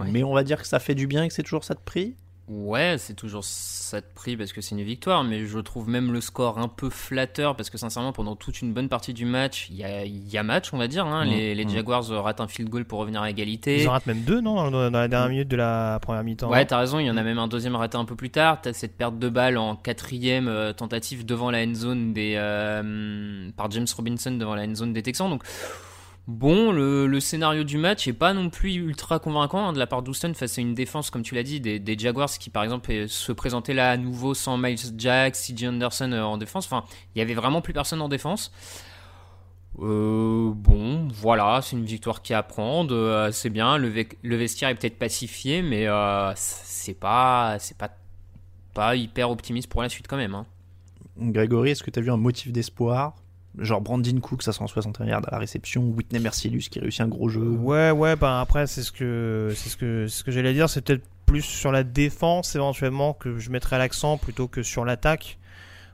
Mais 0.07 0.23
on 0.23 0.35
va 0.35 0.45
dire 0.45 0.61
que 0.61 0.67
ça 0.67 0.79
fait 0.79 0.95
du 0.95 1.07
bien 1.07 1.25
et 1.25 1.29
que 1.29 1.35
c'est 1.35 1.43
toujours 1.43 1.65
ça 1.65 1.75
de 1.75 1.81
prix? 1.81 2.15
Ouais, 2.49 2.97
c'est 2.99 3.15
toujours 3.15 3.45
ça 3.45 4.01
de 4.01 4.07
prix 4.15 4.37
parce 4.37 4.53
que 4.53 4.61
c'est 4.61 4.75
une 4.75 4.83
victoire, 4.83 5.23
mais 5.23 5.47
je 5.47 5.59
trouve 5.61 5.89
même 5.89 6.13
le 6.13 6.21
score 6.21 6.59
un 6.59 6.67
peu 6.67 6.91
flatteur 6.91 7.55
parce 7.55 7.71
que 7.71 7.79
sincèrement, 7.79 8.13
pendant 8.13 8.35
toute 8.35 8.61
une 8.61 8.73
bonne 8.75 8.89
partie 8.89 9.15
du 9.15 9.25
match, 9.25 9.69
il 9.71 9.77
y 9.77 10.37
a, 10.37 10.43
match, 10.43 10.73
on 10.73 10.79
va 10.79 10.89
dire. 10.89 11.07
Hein. 11.07 11.25
Mmh, 11.25 11.31
les, 11.31 11.65
mmh. 11.65 11.69
Jaguars 11.69 12.09
ratent 12.09 12.41
un 12.41 12.49
field 12.49 12.69
goal 12.69 12.85
pour 12.85 12.99
revenir 12.99 13.23
à 13.23 13.31
égalité. 13.31 13.83
Ils 13.83 13.89
en 13.89 13.93
ratent 13.93 14.07
même 14.07 14.23
deux, 14.23 14.41
non 14.41 14.71
Dans 14.71 14.91
la 14.91 15.09
dernière 15.09 15.29
minute 15.29 15.49
de 15.49 15.57
la 15.57 15.99
première 16.03 16.25
mi-temps. 16.25 16.51
Ouais, 16.51 16.67
t'as 16.67 16.79
raison, 16.79 16.99
il 16.99 17.07
y 17.07 17.11
en 17.11 17.17
a 17.17 17.23
même 17.23 17.39
un 17.39 17.49
deuxième 17.49 17.77
raté 17.77 17.97
un 17.97 18.05
peu 18.05 18.17
plus 18.17 18.31
tard. 18.31 18.61
T'as 18.61 18.73
cette 18.73 18.97
perte 18.97 19.19
de 19.19 19.29
balle 19.29 19.57
en 19.57 19.77
quatrième 19.77 20.49
euh, 20.49 20.73
tentative 20.73 21.25
devant 21.25 21.51
la 21.51 21.63
end 21.63 21.75
zone 21.75 22.13
des, 22.13 22.35
euh, 22.37 23.51
par 23.57 23.71
James 23.71 23.87
Robinson 23.97 24.33
devant 24.33 24.57
la 24.57 24.65
end 24.65 24.75
zone 24.75 24.93
des 24.93 25.03
Texans. 25.03 25.31
Donc 25.31 25.45
Bon, 26.28 26.70
le, 26.70 27.19
scénario 27.19 27.65
du 27.65 27.78
match 27.78 28.07
est 28.07 28.12
pas 28.12 28.32
non 28.32 28.49
plus 28.49 28.74
ultra 28.74 29.19
convaincant 29.19 29.66
hein, 29.66 29.73
de 29.73 29.78
la 29.78 29.89
part 29.89 30.03
d'Houston 30.03 30.32
face 30.35 30.57
à 30.57 30.61
une 30.61 30.74
défense, 30.74 31.11
comme 31.11 31.23
tu 31.23 31.35
l'as 31.35 31.43
dit, 31.43 31.61
des, 31.61 31.99
Jaguars 31.99 32.31
qui, 32.31 32.49
par 32.49 32.62
exemple, 32.62 33.09
se 33.09 33.32
présentaient 33.32 33.74
là 33.74 33.90
à 33.90 33.97
nouveau 33.97 34.32
sans 34.32 34.57
Miles 34.57 34.78
Jack, 34.99 35.35
CJ 35.35 35.65
Anderson 35.65 36.12
euh, 36.12 36.23
en 36.23 36.39
défense. 36.39 36.66
Enfin, 36.66 36.85
il 37.15 37.19
y 37.19 37.23
avait 37.23 37.35
vraiment 37.35 37.61
plus 37.61 37.73
personne 37.73 38.01
en 38.01 38.09
défense. 38.09 38.53
Euh, 39.81 40.53
bon, 40.55 41.09
voilà, 41.09 41.61
c'est 41.61 41.74
une 41.74 41.85
victoire 41.85 42.23
qui 42.23 42.35
apprend, 42.35 42.86
euh, 42.90 43.32
c'est 43.32 43.51
bien. 43.51 43.77
Le, 43.77 43.89
vestiaire 44.36 44.69
est 44.69 44.77
peut-être 44.77 44.99
pacifié, 44.99 45.61
mais 45.61 45.89
c'est 46.36 46.94
pas, 46.94 47.59
pas, 47.78 47.90
pas 48.74 48.94
hyper 48.94 49.28
optimiste 49.28 49.69
pour 49.69 49.82
la 49.82 49.89
suite 49.89 50.07
quand 50.07 50.19
même. 50.19 50.36
Hein. 50.36 50.47
Grégory, 51.19 51.70
est-ce 51.70 51.82
que 51.82 51.90
tu 51.90 51.99
as 51.99 52.03
vu 52.03 52.12
un 52.12 52.16
motif 52.16 52.53
d'espoir? 52.53 53.16
Genre 53.59 53.81
Brandon 53.81 54.20
Cook, 54.20 54.43
ça 54.43 54.53
161 54.53 55.07
yards 55.07 55.29
à 55.29 55.31
la 55.33 55.39
réception, 55.39 55.83
Whitney 55.83 56.20
Mercilus 56.20 56.69
qui 56.70 56.81
réussit 56.81 57.03
un 57.03 57.09
gros 57.09 57.29
jeu. 57.29 57.41
Ouais, 57.41 57.91
ouais, 57.91 58.16
ben 58.16 58.41
après, 58.41 58.66
c'est 58.66 58.83
ce 58.83 58.93
que, 58.93 59.53
c'est 59.55 59.69
ce 59.69 59.77
que, 59.77 60.07
ce 60.07 60.24
que 60.24 60.31
j'allais 60.31 60.55
dire, 60.55 60.69
c'est 60.69 60.83
peut-être 60.83 61.05
plus 61.27 61.43
sur 61.43 61.73
la 61.73 61.85
défense 61.85 62.55
éventuellement 62.55 63.15
que 63.15 63.39
je 63.39 63.51
mettrais 63.51 63.79
l'accent 63.79 64.19
plutôt 64.19 64.49
que 64.49 64.62
sur 64.62 64.85
l'attaque. 64.85 65.39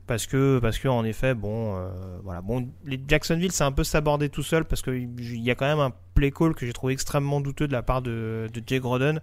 Parce 0.06 0.26
que, 0.26 0.58
parce 0.58 0.78
que 0.78 0.88
en 0.88 1.04
effet, 1.04 1.34
bon, 1.34 1.76
euh, 1.76 1.90
voilà, 2.24 2.40
bon, 2.40 2.66
les 2.86 2.98
Jacksonville, 3.06 3.52
c'est 3.52 3.64
un 3.64 3.72
peu 3.72 3.84
s'aborder 3.84 4.30
tout 4.30 4.42
seul 4.42 4.64
parce 4.64 4.80
qu'il 4.80 5.10
y 5.20 5.50
a 5.50 5.54
quand 5.54 5.66
même 5.66 5.80
un 5.80 5.92
play 6.14 6.30
call 6.30 6.54
que 6.54 6.64
j'ai 6.64 6.72
trouvé 6.72 6.94
extrêmement 6.94 7.42
douteux 7.42 7.68
de 7.68 7.72
la 7.72 7.82
part 7.82 8.00
de, 8.00 8.48
de 8.50 8.62
Jay 8.66 8.78
Groden 8.78 9.20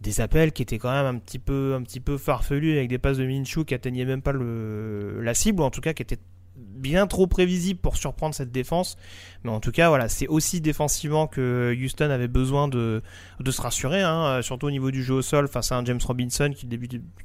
des 0.00 0.20
appels 0.20 0.52
qui 0.52 0.62
étaient 0.62 0.78
quand 0.78 0.90
même 0.90 1.06
un 1.06 1.18
petit 1.18 1.38
peu 1.38 1.74
un 1.74 1.82
petit 1.82 2.00
peu 2.00 2.16
farfelus 2.16 2.72
avec 2.72 2.88
des 2.88 2.98
passes 2.98 3.18
de 3.18 3.26
Minshew 3.26 3.64
qui 3.64 3.74
atteignaient 3.74 4.06
même 4.06 4.22
pas 4.22 4.32
le, 4.32 5.20
la 5.20 5.34
cible 5.34 5.60
ou 5.60 5.64
en 5.64 5.70
tout 5.70 5.82
cas 5.82 5.92
qui 5.92 6.02
étaient 6.02 6.18
bien 6.56 7.06
trop 7.06 7.26
prévisible 7.26 7.80
pour 7.80 7.96
surprendre 7.96 8.34
cette 8.34 8.52
défense. 8.52 8.96
Mais 9.44 9.50
en 9.50 9.60
tout 9.60 9.72
cas, 9.72 9.88
voilà, 9.88 10.08
c'est 10.08 10.26
aussi 10.26 10.60
défensivement 10.60 11.26
que 11.26 11.74
Houston 11.78 12.10
avait 12.10 12.28
besoin 12.28 12.68
de, 12.68 13.02
de 13.38 13.50
se 13.50 13.60
rassurer, 13.60 14.02
hein, 14.02 14.40
surtout 14.42 14.66
au 14.66 14.70
niveau 14.70 14.90
du 14.90 15.02
jeu 15.02 15.14
au 15.14 15.22
sol 15.22 15.48
face 15.48 15.72
à 15.72 15.76
un 15.76 15.84
James 15.84 16.00
Robinson 16.04 16.52
qui, 16.54 16.68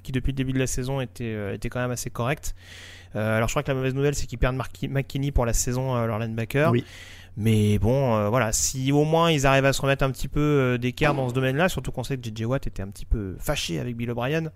qui 0.03 0.11
depuis 0.11 0.31
le 0.31 0.35
début 0.35 0.53
de 0.53 0.59
la 0.59 0.67
saison 0.67 1.01
était, 1.01 1.33
euh, 1.33 1.53
était 1.53 1.69
quand 1.69 1.79
même 1.79 1.91
assez 1.91 2.09
correct. 2.09 2.55
Euh, 3.15 3.37
alors 3.37 3.47
je 3.47 3.53
crois 3.53 3.63
que 3.63 3.69
la 3.69 3.75
mauvaise 3.75 3.93
nouvelle 3.93 4.15
c'est 4.15 4.27
qu'ils 4.27 4.39
perdent 4.39 4.57
McKinney 4.89 5.31
pour 5.31 5.45
la 5.45 5.53
saison, 5.53 5.95
euh, 5.95 6.05
leur 6.05 6.19
linebacker. 6.19 6.71
Oui. 6.71 6.83
Mais 7.37 7.79
bon, 7.79 8.29
voilà, 8.29 8.53
si 8.53 8.93
au 8.93 9.03
moins 9.03 9.29
ils 9.29 9.45
arrivent 9.45 9.65
à 9.65 9.73
se 9.73 9.81
remettre 9.81 10.05
un 10.05 10.11
petit 10.11 10.29
peu 10.29 10.77
d'écart 10.79 11.13
dans 11.13 11.27
ce 11.27 11.33
domaine-là, 11.33 11.67
surtout 11.67 11.91
qu'on 11.91 12.05
sait 12.05 12.17
que 12.17 12.23
JJ 12.23 12.45
Watt 12.45 12.65
était 12.65 12.81
un 12.81 12.87
petit 12.87 13.03
peu 13.03 13.35
fâché 13.39 13.77
avec 13.77 13.97
Bill 13.97 14.09
O'Brien. 14.11 14.51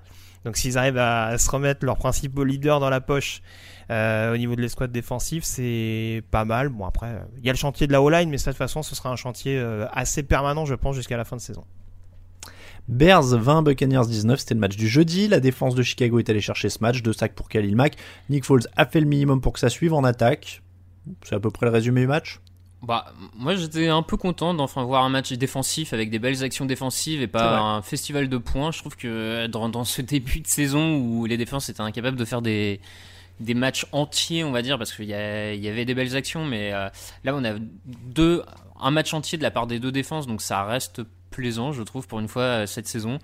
Donc 0.45 0.55
s'ils 0.55 0.77
arrivent 0.77 0.97
à 0.97 1.37
se 1.37 1.51
remettre 1.51 1.85
leur 1.85 1.97
principal 1.97 2.45
leader 2.45 2.79
dans 2.79 2.89
la 2.89 3.01
poche 3.01 3.41
euh, 3.41 3.78
au 3.89 4.37
niveau 4.37 4.55
de 4.55 4.61
l'escouade 4.61 4.91
défensive, 4.91 5.43
c'est 5.43 6.23
pas 6.31 6.45
mal. 6.45 6.69
Bon, 6.69 6.85
après, 6.85 7.21
il 7.37 7.45
y 7.45 7.49
a 7.49 7.53
le 7.53 7.57
chantier 7.57 7.87
de 7.87 7.91
la 7.91 8.01
O-line, 8.01 8.29
mais 8.29 8.37
de 8.37 8.43
toute 8.43 8.53
façon, 8.53 8.83
ce 8.83 8.95
sera 8.95 9.09
un 9.09 9.15
chantier 9.15 9.57
euh, 9.57 9.87
assez 9.91 10.23
permanent, 10.23 10.65
je 10.65 10.75
pense, 10.75 10.95
jusqu'à 10.95 11.17
la 11.17 11.25
fin 11.25 11.35
de 11.35 11.41
saison. 11.41 11.63
Bears 12.87 13.37
20, 13.37 13.63
Buccaneers 13.63 14.07
19, 14.07 14.39
c'était 14.39 14.53
le 14.55 14.59
match 14.59 14.75
du 14.75 14.87
jeudi. 14.87 15.27
La 15.27 15.39
défense 15.39 15.75
de 15.75 15.83
Chicago 15.83 16.19
est 16.19 16.29
allée 16.29 16.41
chercher 16.41 16.69
ce 16.69 16.79
match, 16.81 17.01
deux 17.03 17.13
sacs 17.13 17.35
pour 17.35 17.49
Khalil 17.49 17.75
Mack. 17.75 17.97
Nick 18.29 18.45
Foles 18.45 18.67
a 18.75 18.85
fait 18.85 18.99
le 18.99 19.05
minimum 19.05 19.41
pour 19.41 19.53
que 19.53 19.59
ça 19.59 19.69
suive 19.69 19.93
en 19.93 20.03
attaque. 20.03 20.61
C'est 21.23 21.35
à 21.35 21.39
peu 21.39 21.51
près 21.51 21.65
le 21.65 21.71
résumé 21.71 22.01
du 22.01 22.07
match? 22.07 22.39
Bah, 22.81 23.13
moi 23.35 23.55
j'étais 23.55 23.89
un 23.89 24.03
peu 24.03 24.15
content 24.15 24.53
d'enfin 24.53 24.85
voir 24.85 25.03
un 25.03 25.09
match 25.09 25.33
défensif 25.33 25.91
avec 25.91 26.09
des 26.09 26.17
belles 26.17 26.43
actions 26.45 26.65
défensives 26.65 27.21
et 27.21 27.27
pas 27.27 27.59
un 27.59 27.81
festival 27.81 28.29
de 28.29 28.37
points. 28.37 28.71
Je 28.71 28.79
trouve 28.79 28.95
que 28.95 29.47
dans, 29.47 29.67
dans, 29.67 29.83
ce 29.83 30.01
début 30.01 30.39
de 30.39 30.47
saison 30.47 30.95
où 30.95 31.25
les 31.25 31.35
défenses 31.35 31.67
étaient 31.67 31.81
incapables 31.81 32.15
de 32.15 32.23
faire 32.23 32.41
des, 32.41 32.79
des 33.39 33.53
matchs 33.53 33.85
entiers, 33.91 34.43
on 34.43 34.51
va 34.51 34.61
dire, 34.61 34.77
parce 34.77 34.93
qu'il 34.93 35.05
y, 35.05 35.09
y, 35.09 35.13
avait 35.13 35.85
des 35.85 35.93
belles 35.93 36.15
actions, 36.15 36.45
mais 36.45 36.73
euh, 36.73 36.89
là 37.23 37.35
on 37.35 37.43
a 37.43 37.53
deux, 37.85 38.43
un 38.79 38.91
match 38.91 39.13
entier 39.13 39.37
de 39.37 39.43
la 39.43 39.51
part 39.51 39.67
des 39.67 39.79
deux 39.79 39.91
défenses, 39.91 40.27
donc 40.27 40.41
ça 40.41 40.63
reste 40.63 41.01
plaisant, 41.31 41.71
je 41.71 41.83
trouve, 41.83 42.07
pour 42.07 42.19
une 42.19 42.27
fois 42.27 42.43
euh, 42.43 42.65
cette 42.65 42.87
saison. 42.87 43.19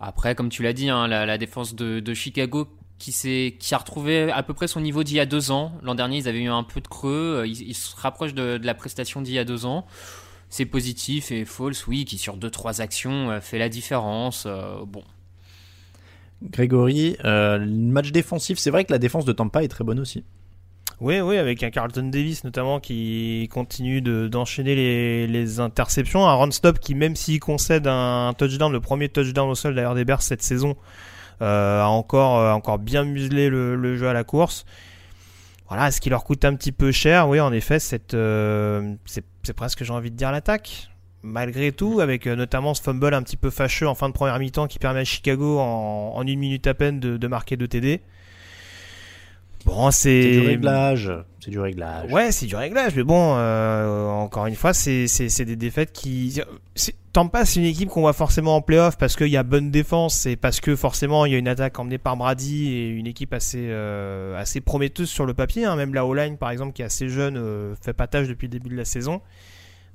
Après, 0.00 0.34
comme 0.34 0.48
tu 0.48 0.62
l'as 0.62 0.72
dit, 0.72 0.90
hein, 0.90 1.06
la, 1.08 1.38
défense 1.38 1.74
de, 1.74 2.14
Chicago 2.14 2.68
qui, 2.98 3.12
qui 3.58 3.74
a 3.74 3.78
retrouvé 3.78 4.30
à 4.30 4.42
peu 4.42 4.52
près 4.52 4.68
son 4.68 4.80
niveau 4.80 5.04
d'il 5.04 5.16
y 5.16 5.20
a 5.20 5.26
deux 5.26 5.50
ans. 5.50 5.72
L'an 5.82 5.94
dernier, 5.94 6.18
ils 6.18 6.28
avaient 6.28 6.42
eu 6.42 6.50
un 6.50 6.64
peu 6.64 6.80
de 6.80 6.88
creux, 6.88 7.42
euh, 7.42 7.46
ils, 7.46 7.74
se 7.74 7.96
rapprochent 7.96 8.34
de, 8.34 8.60
la 8.62 8.74
prestation 8.74 9.22
d'il 9.22 9.34
y 9.34 9.38
a 9.38 9.44
deux 9.44 9.64
ans. 9.64 9.86
C'est 10.50 10.66
positif 10.66 11.32
et 11.32 11.44
false, 11.44 11.86
oui, 11.86 12.04
qui 12.04 12.18
sur 12.18 12.36
deux 12.36 12.50
trois 12.50 12.80
actions 12.80 13.40
fait 13.40 13.58
la 13.58 13.68
différence. 13.68 14.46
bon, 14.86 15.02
Grégory, 16.50 17.16
euh, 17.24 17.58
le 17.58 17.66
match 17.66 18.12
défensif, 18.12 18.58
c'est 18.58 18.70
vrai 18.70 18.84
que 18.84 18.92
la 18.92 18.98
défense 18.98 19.24
de 19.24 19.32
Tampa 19.32 19.62
est 19.62 19.68
très 19.68 19.84
bonne 19.84 20.00
aussi. 20.00 20.24
Oui, 21.00 21.20
oui, 21.20 21.36
avec 21.36 21.62
un 21.62 21.70
Carlton 21.70 22.08
Davis 22.08 22.42
notamment 22.44 22.80
qui 22.80 23.48
continue 23.52 24.00
de- 24.00 24.28
d'enchaîner 24.28 24.74
les, 25.26 25.60
interceptions. 25.60 26.26
Un 26.26 26.34
run-stop 26.34 26.78
qui, 26.78 26.94
même 26.94 27.16
s'il 27.16 27.38
concède 27.38 27.86
un 27.86 28.32
touchdown, 28.36 28.72
le 28.72 28.80
premier 28.80 29.08
touchdown 29.10 29.48
au 29.50 29.54
sol 29.54 29.74
d'ailleurs 29.74 29.94
des 29.94 30.04
cette 30.20 30.42
saison, 30.42 30.74
euh, 31.42 31.82
a 31.82 31.88
encore, 31.88 32.38
euh, 32.38 32.52
encore 32.52 32.78
bien 32.78 33.04
muselé 33.04 33.50
le, 33.50 33.96
jeu 33.96 34.08
à 34.08 34.14
la 34.14 34.24
course. 34.24 34.64
Voilà, 35.68 35.90
ce 35.90 36.00
qui 36.00 36.08
leur 36.08 36.24
coûte 36.24 36.44
un 36.44 36.54
petit 36.54 36.72
peu 36.72 36.92
cher, 36.92 37.28
oui, 37.28 37.40
en 37.40 37.52
effet, 37.52 37.78
euh, 38.14 38.94
c'est 39.04 39.24
c'est 39.42 39.52
presque, 39.52 39.84
j'ai 39.84 39.92
envie 39.92 40.10
de 40.10 40.16
dire, 40.16 40.32
l'attaque. 40.32 40.90
Malgré 41.26 41.72
tout, 41.72 42.00
avec 42.00 42.26
euh, 42.26 42.36
notamment 42.36 42.72
ce 42.74 42.80
fumble 42.82 43.12
un 43.12 43.22
petit 43.22 43.36
peu 43.36 43.50
fâcheux 43.50 43.88
en 43.88 43.94
fin 43.94 44.08
de 44.08 44.14
première 44.14 44.38
mi-temps 44.38 44.66
qui 44.68 44.78
permet 44.78 45.00
à 45.00 45.04
Chicago 45.04 45.58
en, 45.58 46.12
en 46.14 46.26
une 46.26 46.38
minute 46.38 46.66
à 46.66 46.74
peine 46.74 47.00
de, 47.00 47.16
de 47.16 47.26
marquer 47.26 47.56
deux 47.56 47.68
TD. 47.68 48.00
Bon, 49.64 49.90
c'est. 49.90 50.22
C'est 50.22 50.30
du 50.40 50.46
réglage. 50.46 51.12
C'est 51.40 51.50
du 51.50 51.58
réglage. 51.58 52.12
Ouais, 52.12 52.30
c'est 52.30 52.46
du 52.46 52.54
réglage, 52.54 52.94
mais 52.94 53.02
bon, 53.02 53.34
euh, 53.36 54.06
encore 54.08 54.46
une 54.46 54.54
fois, 54.54 54.72
c'est 54.72 55.08
c'est- 55.08 55.28
c'est 55.28 55.44
des 55.44 55.56
défaites 55.56 55.92
qui. 55.92 56.40
Tampa, 57.12 57.44
c'est 57.44 57.58
une 57.60 57.66
équipe 57.66 57.88
qu'on 57.88 58.02
voit 58.02 58.12
forcément 58.12 58.56
en 58.56 58.60
playoff 58.60 58.96
parce 58.98 59.16
qu'il 59.16 59.28
y 59.28 59.36
a 59.38 59.42
bonne 59.42 59.70
défense 59.70 60.26
et 60.26 60.36
parce 60.36 60.60
que 60.60 60.76
forcément 60.76 61.24
il 61.24 61.32
y 61.32 61.34
a 61.34 61.38
une 61.38 61.48
attaque 61.48 61.78
emmenée 61.78 61.96
par 61.98 62.16
Brady 62.16 62.68
et 62.68 62.88
une 62.90 63.06
équipe 63.06 63.32
assez, 63.32 63.68
euh, 63.70 64.38
assez 64.38 64.60
prometteuse 64.60 65.08
sur 65.08 65.24
le 65.24 65.32
papier. 65.34 65.64
hein. 65.64 65.76
Même 65.76 65.94
la 65.94 66.04
O-line, 66.04 66.36
par 66.36 66.50
exemple, 66.50 66.74
qui 66.74 66.82
est 66.82 66.84
assez 66.84 67.08
jeune, 67.08 67.36
euh, 67.38 67.74
fait 67.82 67.94
pas 67.94 68.06
tâche 68.06 68.28
depuis 68.28 68.46
le 68.46 68.52
début 68.52 68.68
de 68.68 68.76
la 68.76 68.84
saison. 68.84 69.22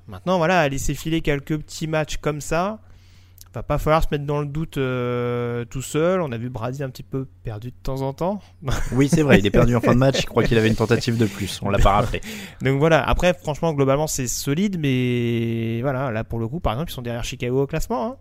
Maintenant, 0.08 0.38
voilà, 0.38 0.60
à 0.60 0.68
laisser 0.68 0.94
filer 0.94 1.20
quelques 1.20 1.58
petits 1.58 1.86
matchs 1.86 2.16
comme 2.18 2.40
ça, 2.40 2.80
va 3.54 3.62
pas 3.62 3.76
falloir 3.78 4.02
se 4.02 4.08
mettre 4.10 4.24
dans 4.24 4.40
le 4.40 4.46
doute 4.46 4.78
euh, 4.78 5.64
tout 5.66 5.82
seul. 5.82 6.22
On 6.22 6.32
a 6.32 6.38
vu 6.38 6.48
Brady 6.48 6.82
un 6.82 6.88
petit 6.90 7.02
peu 7.02 7.26
perdu 7.44 7.68
de 7.70 7.76
temps 7.82 8.00
en 8.00 8.12
temps. 8.14 8.40
Oui, 8.92 9.08
c'est 9.08 9.22
vrai, 9.22 9.38
il 9.38 9.46
est 9.46 9.50
perdu 9.50 9.76
en 9.76 9.80
fin 9.80 9.92
de 9.92 9.98
match. 9.98 10.22
Je 10.22 10.26
crois 10.26 10.42
qu'il 10.42 10.56
avait 10.58 10.68
une 10.68 10.74
tentative 10.76 11.18
de 11.18 11.26
plus. 11.26 11.60
On 11.62 11.68
l'a 11.68 11.78
pas 11.78 11.92
rappelé. 11.92 12.20
Donc 12.62 12.78
voilà, 12.78 13.06
après, 13.06 13.34
franchement, 13.34 13.72
globalement, 13.74 14.06
c'est 14.06 14.26
solide, 14.26 14.78
mais 14.78 15.80
voilà, 15.82 16.10
là 16.10 16.24
pour 16.24 16.38
le 16.38 16.48
coup, 16.48 16.60
par 16.60 16.72
exemple, 16.72 16.90
ils 16.90 16.94
sont 16.94 17.02
derrière 17.02 17.24
Chicago 17.24 17.62
au 17.62 17.66
classement. 17.66 18.16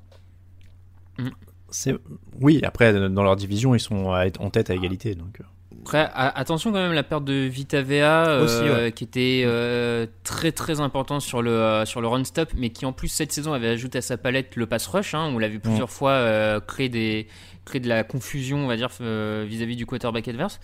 hein. 1.19 1.29
C'est 1.69 1.95
oui. 2.41 2.59
Après, 2.63 3.09
dans 3.09 3.23
leur 3.23 3.35
division, 3.37 3.73
ils 3.73 3.79
sont 3.79 4.07
en 4.39 4.49
tête 4.49 4.69
à 4.69 4.73
égalité. 4.75 5.15
Donc. 5.15 5.39
Après, 5.81 6.09
attention 6.13 6.71
quand 6.71 6.77
même 6.79 6.93
la 6.93 7.03
perte 7.03 7.25
de 7.25 7.33
Vita 7.33 7.81
Vea 7.81 8.27
euh, 8.27 8.43
Aussi, 8.43 8.61
ouais. 8.69 8.91
qui 8.91 9.03
était 9.03 9.43
euh, 9.45 10.05
très 10.23 10.51
très 10.51 10.79
importante 10.79 11.21
sur 11.21 11.41
le 11.41 11.51
euh, 11.51 11.85
sur 11.85 12.01
le 12.01 12.07
run 12.07 12.23
stop, 12.23 12.49
mais 12.55 12.69
qui 12.69 12.85
en 12.85 12.93
plus 12.93 13.07
cette 13.07 13.31
saison 13.31 13.53
avait 13.53 13.67
ajouté 13.69 13.97
à 13.97 14.01
sa 14.01 14.17
palette 14.17 14.55
le 14.55 14.67
pass 14.67 14.85
rush. 14.87 15.15
Hein, 15.15 15.31
on 15.33 15.37
l'a 15.39 15.47
vu 15.47 15.59
plusieurs 15.59 15.89
fois 15.89 16.11
euh, 16.11 16.59
créer 16.59 16.89
des 16.89 17.27
créer 17.65 17.81
de 17.81 17.89
la 17.89 18.03
confusion, 18.03 18.57
on 18.63 18.67
va 18.67 18.75
dire 18.77 18.89
euh, 19.01 19.45
vis-à-vis 19.47 19.75
du 19.75 19.85
quarterback 19.85 20.27
adverse. 20.27 20.59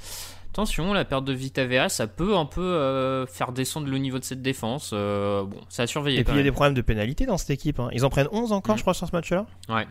Attention, 0.52 0.94
la 0.94 1.06
perte 1.06 1.26
de 1.26 1.34
Vita 1.34 1.66
Vea, 1.66 1.88
ça 1.90 2.08
peut 2.08 2.36
un 2.36 2.46
peu 2.46 2.62
euh, 2.62 3.26
faire 3.28 3.52
descendre 3.52 3.88
le 3.88 3.98
niveau 4.00 4.18
de 4.18 4.24
cette 4.24 4.42
défense. 4.42 4.92
Euh, 4.94 5.44
bon, 5.44 5.60
ça 5.70 5.84
a 5.84 5.88
surveillé. 5.88 6.20
Et 6.20 6.24
puis 6.24 6.34
il 6.34 6.38
y 6.38 6.40
a 6.40 6.44
des 6.44 6.52
problèmes 6.52 6.74
de 6.74 6.82
pénalité 6.82 7.26
dans 7.28 7.38
cette 7.38 7.52
équipe. 7.52 7.80
hein. 7.80 7.90
Ils 7.92 8.06
en 8.06 8.10
prennent 8.10 8.30
11 8.32 8.52
encore, 8.54 8.74
Mm. 8.76 8.78
je 8.78 8.84
crois, 8.84 8.94
sur 8.96 9.08
ce 9.08 9.12
match-là? 9.16 9.46
Ouais. 9.70 9.86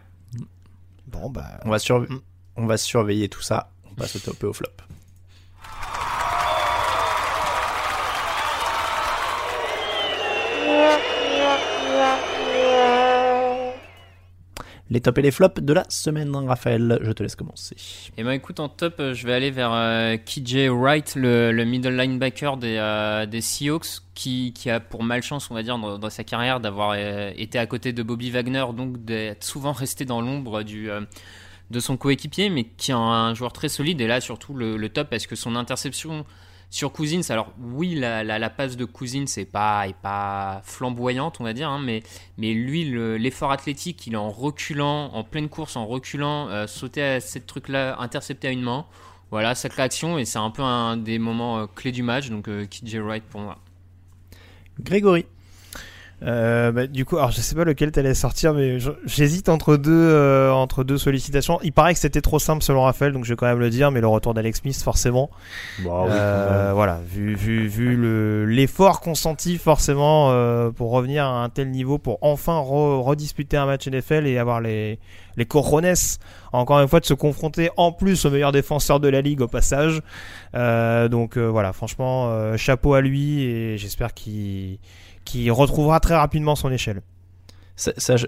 Bon, 1.06 1.30
bah. 1.30 1.60
On 1.64 1.70
va 1.70 1.78
surve- 1.78 2.08
Mm. 2.10 2.20
on 2.56 2.66
va 2.66 2.76
surveiller 2.76 3.28
tout 3.28 3.42
ça. 3.42 3.70
On 3.90 3.94
passe 3.94 4.16
au 4.16 4.18
top 4.18 4.42
et 4.42 4.46
au 4.46 4.52
flop. 4.52 4.68
Les 14.88 15.00
tops 15.00 15.18
et 15.18 15.22
les 15.22 15.30
flops 15.32 15.60
de 15.60 15.72
la 15.72 15.84
semaine, 15.88 16.34
Raphaël. 16.34 17.00
Je 17.02 17.10
te 17.10 17.22
laisse 17.22 17.34
commencer. 17.34 17.76
Et 18.16 18.22
ben 18.22 18.30
écoute, 18.30 18.60
en 18.60 18.68
top, 18.68 19.00
euh, 19.00 19.14
je 19.14 19.26
vais 19.26 19.32
aller 19.32 19.50
vers 19.50 19.72
euh, 19.72 20.16
KJ 20.16 20.68
Wright, 20.68 21.16
le, 21.16 21.50
le 21.50 21.64
middle 21.64 21.96
linebacker 21.96 22.56
des, 22.56 22.76
euh, 22.76 23.40
Seahawks, 23.40 24.02
qui, 24.14 24.52
a 24.70 24.78
pour 24.78 25.02
malchance, 25.02 25.50
on 25.50 25.54
va 25.54 25.64
dire, 25.64 25.76
dans, 25.76 26.10
sa 26.10 26.22
carrière, 26.22 26.60
d'avoir 26.60 26.94
été 26.94 27.58
à 27.58 27.66
côté 27.66 27.92
de 27.92 28.02
Bobby 28.02 28.30
Wagner, 28.30 28.64
donc 28.76 29.04
d'être 29.04 29.42
souvent 29.42 29.72
resté 29.72 30.04
dans 30.04 30.20
l'ombre 30.20 30.62
de 30.62 31.80
son 31.80 31.96
coéquipier, 31.96 32.48
mais 32.48 32.64
qui 32.64 32.92
est 32.92 32.94
un 32.94 33.34
joueur 33.34 33.52
très 33.52 33.68
solide. 33.68 34.00
Et 34.00 34.06
là, 34.06 34.20
surtout, 34.20 34.54
le 34.54 34.88
top, 34.88 35.10
parce 35.10 35.26
que 35.26 35.34
son 35.34 35.56
interception 35.56 36.24
sur 36.70 36.92
Cousins, 36.92 37.20
alors 37.30 37.52
oui, 37.60 37.94
la, 37.94 38.50
passe 38.50 38.76
de 38.76 38.84
Cousins 38.84 39.24
n'est 39.36 39.44
pas, 39.44 39.86
est 39.88 39.96
pas 39.96 40.60
flamboyante, 40.64 41.40
on 41.40 41.44
va 41.44 41.52
dire, 41.52 41.70
hein, 41.70 41.80
mais, 41.82 42.02
mais 42.38 42.52
lui, 42.54 42.84
le- 42.84 43.16
l'effort 43.16 43.52
athlétique, 43.52 44.06
il 44.06 44.14
est 44.14 44.16
en 44.16 44.30
reculant, 44.30 45.06
en 45.14 45.24
pleine 45.24 45.48
course, 45.48 45.76
en 45.76 45.86
reculant, 45.86 46.48
euh, 46.48 46.66
sauter 46.66 47.02
à 47.02 47.20
cette 47.20 47.46
truc-là, 47.46 47.96
intercepter 48.00 48.48
à 48.48 48.50
une 48.50 48.62
main. 48.62 48.86
Voilà, 49.30 49.54
sa 49.54 49.68
création, 49.68 50.18
et 50.18 50.24
c'est 50.24 50.38
un 50.38 50.50
peu 50.50 50.62
un 50.62 50.96
des 50.96 51.18
moments 51.18 51.58
euh, 51.58 51.66
clés 51.66 51.92
du 51.92 52.02
match, 52.02 52.28
donc 52.30 52.48
euh, 52.48 52.66
KJ 52.66 52.96
Wright 52.96 53.24
pour 53.24 53.40
moi. 53.40 53.58
Grégory. 54.80 55.26
Euh, 56.22 56.72
bah, 56.72 56.86
du 56.86 57.04
coup, 57.04 57.18
alors 57.18 57.30
je 57.30 57.42
sais 57.42 57.54
pas 57.54 57.64
lequel 57.64 57.92
t'allais 57.92 58.14
sortir, 58.14 58.54
mais 58.54 58.78
j'hésite 59.04 59.50
entre 59.50 59.76
deux 59.76 59.92
euh, 59.92 60.50
entre 60.50 60.82
deux 60.82 60.96
sollicitations. 60.96 61.58
Il 61.62 61.72
paraît 61.72 61.92
que 61.92 62.00
c'était 62.00 62.22
trop 62.22 62.38
simple 62.38 62.62
selon 62.62 62.84
Raphaël, 62.84 63.12
donc 63.12 63.24
je 63.26 63.30
vais 63.34 63.36
quand 63.36 63.46
même 63.46 63.58
le 63.58 63.68
dire, 63.68 63.90
mais 63.90 64.00
le 64.00 64.06
retour 64.06 64.32
d'Alex 64.32 64.60
Smith 64.60 64.80
forcément. 64.82 65.28
Bon, 65.80 66.04
oui, 66.04 66.10
Euh, 66.12 66.72
voilà, 66.74 67.00
vu 67.06 67.34
vu 67.34 67.66
vu 67.68 67.96
le 67.96 68.46
l'effort 68.46 69.00
consenti 69.00 69.58
forcément 69.58 70.30
euh, 70.30 70.70
pour 70.70 70.90
revenir 70.90 71.24
à 71.26 71.44
un 71.44 71.50
tel 71.50 71.70
niveau, 71.70 71.98
pour 71.98 72.16
enfin 72.22 72.60
re- 72.60 73.02
redisputer 73.02 73.58
un 73.58 73.66
match 73.66 73.86
NFL 73.86 74.26
et 74.26 74.38
avoir 74.38 74.62
les 74.62 74.98
les 75.36 75.44
cojones 75.44 75.92
encore 76.54 76.80
une 76.80 76.88
fois 76.88 77.00
de 77.00 77.04
se 77.04 77.12
confronter 77.12 77.68
en 77.76 77.92
plus 77.92 78.24
au 78.24 78.30
meilleur 78.30 78.52
défenseur 78.52 79.00
de 79.00 79.08
la 79.08 79.20
ligue 79.20 79.42
au 79.42 79.48
passage. 79.48 80.00
Euh, 80.54 81.08
donc 81.08 81.36
euh, 81.36 81.46
voilà, 81.46 81.74
franchement 81.74 82.28
euh, 82.30 82.56
chapeau 82.56 82.94
à 82.94 83.02
lui 83.02 83.42
et 83.42 83.76
j'espère 83.76 84.14
qu'il 84.14 84.78
qu'il 85.26 85.52
retrouvera 85.52 86.00
très 86.00 86.16
rapidement 86.16 86.56
son 86.56 86.72
échelle. 86.72 87.02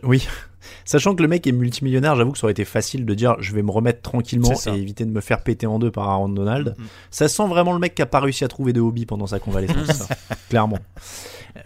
Oui, 0.02 0.28
sachant 0.84 1.14
que 1.14 1.22
le 1.22 1.28
mec 1.28 1.46
est 1.46 1.52
multimillionnaire, 1.52 2.16
j'avoue 2.16 2.32
que 2.32 2.38
ça 2.38 2.44
aurait 2.44 2.52
été 2.52 2.66
facile 2.66 3.06
de 3.06 3.14
dire 3.14 3.36
je 3.40 3.54
vais 3.54 3.62
me 3.62 3.70
remettre 3.70 4.02
tranquillement 4.02 4.52
et 4.66 4.70
éviter 4.70 5.06
de 5.06 5.10
me 5.10 5.22
faire 5.22 5.42
péter 5.42 5.66
en 5.66 5.78
deux 5.78 5.90
par 5.90 6.08
Aaron 6.08 6.28
Donald. 6.28 6.76
Ça 7.10 7.28
sent 7.28 7.46
vraiment 7.46 7.72
le 7.72 7.78
mec 7.78 7.94
qui 7.94 8.02
a 8.02 8.06
pas 8.06 8.20
réussi 8.20 8.44
à 8.44 8.48
trouver 8.48 8.74
de 8.74 8.80
hobby 8.80 9.06
pendant 9.06 9.26
sa 9.26 9.38
convalescence, 9.38 9.86
ça, 9.92 10.14
clairement. 10.50 10.78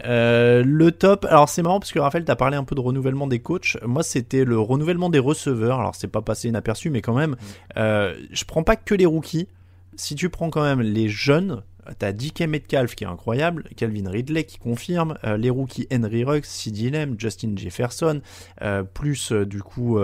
Euh, 0.05 0.63
le 0.65 0.91
top, 0.91 1.25
alors 1.29 1.49
c'est 1.49 1.61
marrant 1.61 1.79
parce 1.79 1.91
que 1.91 1.99
Raphaël 1.99 2.23
t'as 2.23 2.37
parlé 2.37 2.55
un 2.55 2.63
peu 2.63 2.73
de 2.73 2.79
renouvellement 2.79 3.27
des 3.27 3.39
coachs. 3.39 3.77
Moi 3.85 4.01
c'était 4.01 4.45
le 4.45 4.57
renouvellement 4.59 5.09
des 5.09 5.19
receveurs. 5.19 5.79
Alors 5.79 5.95
c'est 5.95 6.07
pas 6.07 6.21
passé 6.21 6.47
inaperçu, 6.47 6.89
mais 6.89 7.01
quand 7.01 7.15
même, 7.15 7.35
euh, 7.75 8.15
je 8.31 8.45
prends 8.45 8.63
pas 8.63 8.77
que 8.77 8.95
les 8.95 9.05
rookies. 9.05 9.49
Si 9.95 10.15
tu 10.15 10.29
prends 10.29 10.49
quand 10.49 10.63
même 10.63 10.81
les 10.81 11.09
jeunes, 11.09 11.63
T'as 11.99 12.11
DK 12.11 12.41
Metcalf 12.41 12.95
qui 12.95 13.03
est 13.03 13.07
incroyable, 13.07 13.65
Calvin 13.75 14.09
Ridley 14.09 14.43
qui 14.43 14.57
confirme, 14.57 15.17
euh, 15.23 15.37
les 15.37 15.49
rookies 15.49 15.87
Henry 15.91 16.23
Ruggs, 16.23 16.45
CeeDee 16.45 16.91
Lamb, 16.91 17.15
Justin 17.17 17.53
Jefferson, 17.55 18.21
euh, 18.61 18.83
plus 18.83 19.31
euh, 19.31 19.45
du 19.45 19.61
coup 19.61 19.97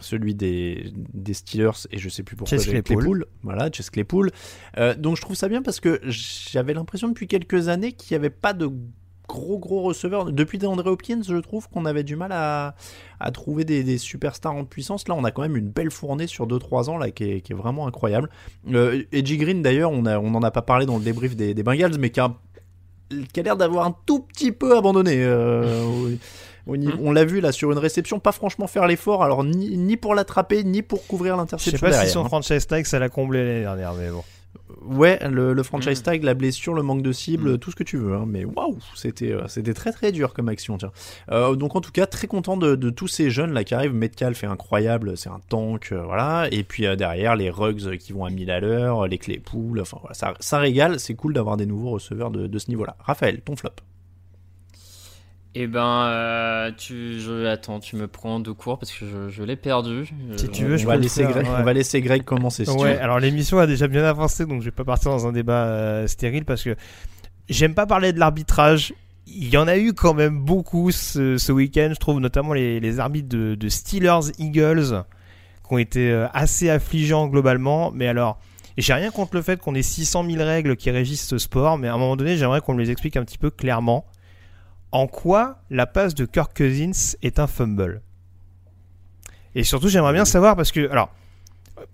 celui 0.00 0.34
des, 0.34 0.92
des 0.94 1.34
Steelers 1.34 1.86
et 1.90 1.98
je 1.98 2.08
sais 2.08 2.22
plus 2.22 2.36
pourquoi 2.36 2.56
Chase 2.56 2.66
j'ai 2.66 2.82
Claypool. 2.82 3.26
voilà, 3.42 3.70
Chase 3.72 3.90
Claypool. 3.90 4.30
Donc 4.98 5.16
je 5.16 5.22
trouve 5.22 5.36
ça 5.36 5.48
bien 5.48 5.62
parce 5.62 5.80
que 5.80 6.00
j'avais 6.04 6.74
l'impression 6.74 7.08
depuis 7.08 7.26
quelques 7.26 7.68
années 7.68 7.92
qu'il 7.92 8.14
n'y 8.14 8.16
avait 8.16 8.30
pas 8.30 8.52
de 8.52 8.70
gros 9.28 9.58
gros 9.58 9.82
receveurs. 9.82 10.26
Depuis 10.32 10.58
DeAndre 10.58 10.86
Hopkins, 10.86 11.22
je 11.26 11.36
trouve 11.36 11.68
qu'on 11.68 11.84
avait 11.86 12.02
du 12.02 12.16
mal 12.16 12.30
à, 12.32 12.74
à 13.20 13.30
trouver 13.30 13.64
des, 13.64 13.82
des 13.84 13.98
superstars 13.98 14.54
en 14.54 14.64
puissance. 14.64 15.08
Là, 15.08 15.14
on 15.16 15.24
a 15.24 15.30
quand 15.30 15.42
même 15.42 15.56
une 15.56 15.68
belle 15.68 15.90
fournée 15.90 16.26
sur 16.26 16.46
2-3 16.46 16.90
ans 16.90 16.98
là, 16.98 17.10
qui, 17.10 17.24
est, 17.24 17.40
qui 17.40 17.52
est 17.52 17.56
vraiment 17.56 17.86
incroyable. 17.86 18.28
Euh, 18.72 19.02
Edgy 19.12 19.36
Green, 19.38 19.62
d'ailleurs, 19.62 19.90
on 19.90 20.02
n'en 20.02 20.22
on 20.22 20.42
a 20.42 20.50
pas 20.50 20.62
parlé 20.62 20.86
dans 20.86 20.98
le 20.98 21.04
débrief 21.04 21.36
des, 21.36 21.54
des 21.54 21.62
Bengals, 21.62 21.98
mais 21.98 22.10
qui 22.10 22.20
a, 22.20 22.34
qui 23.32 23.40
a 23.40 23.42
l'air 23.42 23.56
d'avoir 23.56 23.86
un 23.86 23.94
tout 24.06 24.20
petit 24.20 24.52
peu 24.52 24.76
abandonné. 24.76 25.16
euh, 25.24 26.14
niveau- 26.66 26.98
on 27.02 27.12
l'a 27.12 27.24
vu 27.24 27.40
là 27.40 27.52
sur 27.52 27.70
une 27.72 27.78
réception, 27.78 28.18
pas 28.20 28.32
franchement 28.32 28.66
faire 28.66 28.86
l'effort, 28.86 29.22
alors 29.22 29.44
ni, 29.44 29.76
ni 29.76 29.96
pour 29.96 30.14
l'attraper, 30.14 30.64
ni 30.64 30.82
pour 30.82 31.06
couvrir 31.06 31.34
Je 31.34 31.36
sais 31.36 31.40
l'interception. 31.42 31.86
pas 31.88 32.04
si 32.04 32.10
son 32.10 32.20
hein. 32.24 32.28
franchise 32.28 32.66
tag 32.66 32.86
ça 32.86 32.98
l'a 32.98 33.08
comblé 33.10 33.44
l'année 33.44 33.60
dernière, 33.60 33.92
mais 33.94 34.08
bon. 34.10 34.24
Ouais, 34.86 35.18
le, 35.28 35.52
le 35.54 35.62
franchise 35.62 36.00
Mm. 36.00 36.02
tag, 36.02 36.22
la 36.24 36.34
blessure, 36.34 36.74
le 36.74 36.82
manque 36.82 37.02
de 37.02 37.12
cible, 37.12 37.58
tout 37.58 37.70
ce 37.70 37.76
que 37.76 37.82
tu 37.84 37.96
veux. 37.96 38.14
hein. 38.14 38.24
Mais 38.26 38.44
waouh, 38.44 38.78
c'était 38.94 39.32
euh, 39.32 39.46
c'était 39.48 39.74
très 39.74 39.92
très 39.92 40.12
dur 40.12 40.34
comme 40.34 40.48
action. 40.48 40.76
Tiens. 40.78 40.92
Euh, 41.30 41.54
donc 41.56 41.74
en 41.76 41.80
tout 41.80 41.92
cas, 41.92 42.06
très 42.06 42.26
content 42.26 42.56
de, 42.56 42.74
de 42.74 42.90
tous 42.90 43.08
ces 43.08 43.30
jeunes 43.30 43.52
là 43.52 43.64
qui 43.64 43.74
arrivent. 43.74 43.94
Metcalf 43.94 44.44
est 44.44 44.46
incroyable, 44.46 45.16
c'est 45.16 45.28
un 45.30 45.40
tank, 45.48 45.88
euh, 45.92 46.02
voilà. 46.04 46.48
Et 46.52 46.64
puis 46.64 46.86
euh, 46.86 46.96
derrière, 46.96 47.36
les 47.36 47.50
Rugs 47.50 47.96
qui 47.98 48.12
vont 48.12 48.24
à 48.24 48.30
1000 48.30 48.50
à 48.50 48.60
l'heure, 48.60 49.06
les 49.06 49.18
Claypool, 49.18 49.80
enfin 49.80 49.96
voilà, 50.00 50.14
ça, 50.14 50.34
ça 50.40 50.58
régale. 50.58 51.00
C'est 51.00 51.14
cool 51.14 51.32
d'avoir 51.34 51.56
des 51.56 51.66
nouveaux 51.66 51.90
receveurs 51.90 52.30
de, 52.30 52.46
de 52.46 52.58
ce 52.58 52.68
niveau-là. 52.70 52.96
Raphaël, 53.00 53.40
ton 53.40 53.56
flop. 53.56 53.70
Eh 55.56 55.66
ben, 55.68 56.06
euh, 56.06 56.72
tu, 56.76 57.20
je, 57.20 57.46
attends, 57.46 57.78
tu 57.78 57.94
me 57.96 58.08
prends 58.08 58.40
de 58.40 58.50
court 58.50 58.78
parce 58.78 58.90
que 58.92 59.06
je, 59.06 59.28
je 59.28 59.42
l'ai 59.44 59.54
perdu. 59.56 60.06
Si 60.36 60.46
Euh, 60.46 60.48
tu 60.50 60.64
veux, 60.64 60.74
on, 60.74 60.78
je 60.78 60.84
va 60.86 60.92
peux 60.94 60.98
le 60.98 61.02
laisser 61.04 61.22
faire, 61.22 61.30
Greg, 61.32 61.46
ouais. 61.46 61.52
on 61.58 61.62
va 61.62 61.72
laisser 61.72 62.00
Greg 62.02 62.24
commencer. 62.24 62.64
Si 62.64 62.70
ouais, 62.72 62.98
alors 62.98 63.20
l'émission 63.20 63.58
a 63.58 63.66
déjà 63.66 63.86
bien 63.86 64.02
avancé, 64.04 64.46
donc 64.46 64.60
je 64.60 64.64
vais 64.66 64.70
pas 64.72 64.84
partir 64.84 65.10
dans 65.12 65.26
un 65.28 65.32
débat 65.32 65.64
euh, 65.66 66.06
stérile 66.08 66.44
parce 66.44 66.64
que 66.64 66.74
j'aime 67.48 67.74
pas 67.74 67.86
parler 67.86 68.12
de 68.12 68.18
l'arbitrage. 68.18 68.94
Il 69.26 69.48
y 69.48 69.56
en 69.56 69.68
a 69.68 69.76
eu 69.78 69.92
quand 69.94 70.12
même 70.12 70.40
beaucoup 70.40 70.90
ce, 70.90 71.38
ce 71.38 71.52
week-end, 71.52 71.90
je 71.94 72.00
trouve, 72.00 72.20
notamment 72.20 72.52
les, 72.52 72.80
les 72.80 72.98
arbitres 73.00 73.28
de, 73.28 73.54
de 73.54 73.68
Steelers 73.68 74.32
Eagles 74.38 75.04
qui 75.66 75.72
ont 75.72 75.78
été 75.78 76.10
euh, 76.10 76.26
assez 76.34 76.68
affligeants 76.68 77.28
globalement. 77.28 77.90
Mais 77.94 78.06
alors, 78.08 78.38
Et 78.76 78.82
j'ai 78.82 78.92
rien 78.92 79.10
contre 79.12 79.36
le 79.36 79.42
fait 79.42 79.60
qu'on 79.60 79.74
ait 79.76 79.82
600 79.82 80.28
000 80.28 80.44
règles 80.44 80.76
qui 80.76 80.90
régissent 80.90 81.26
ce 81.28 81.38
sport, 81.38 81.78
mais 81.78 81.88
à 81.88 81.94
un 81.94 81.98
moment 81.98 82.16
donné, 82.16 82.36
j'aimerais 82.36 82.60
qu'on 82.60 82.74
me 82.74 82.82
les 82.82 82.90
explique 82.90 83.16
un 83.16 83.24
petit 83.24 83.38
peu 83.38 83.50
clairement. 83.50 84.04
En 84.94 85.08
quoi 85.08 85.56
la 85.70 85.86
passe 85.86 86.14
de 86.14 86.24
Kirk 86.24 86.56
Cousins 86.56 87.16
est 87.20 87.40
un 87.40 87.48
fumble 87.48 88.00
Et 89.56 89.64
surtout, 89.64 89.88
j'aimerais 89.88 90.12
bien 90.12 90.24
savoir 90.24 90.54
parce 90.54 90.70
que, 90.70 90.88
alors, 90.88 91.10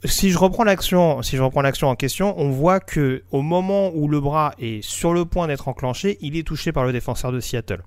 si 0.04 0.30
je 0.30 0.36
reprends 0.36 0.64
l'action, 0.64 1.22
si 1.22 1.38
je 1.38 1.42
reprends 1.42 1.62
l'action 1.62 1.88
en 1.88 1.96
question, 1.96 2.38
on 2.38 2.50
voit 2.50 2.78
que 2.78 3.22
au 3.30 3.40
moment 3.40 3.90
où 3.94 4.06
le 4.06 4.20
bras 4.20 4.52
est 4.58 4.84
sur 4.84 5.14
le 5.14 5.24
point 5.24 5.46
d'être 5.46 5.66
enclenché, 5.66 6.18
il 6.20 6.36
est 6.36 6.46
touché 6.46 6.72
par 6.72 6.84
le 6.84 6.92
défenseur 6.92 7.32
de 7.32 7.40
Seattle. 7.40 7.82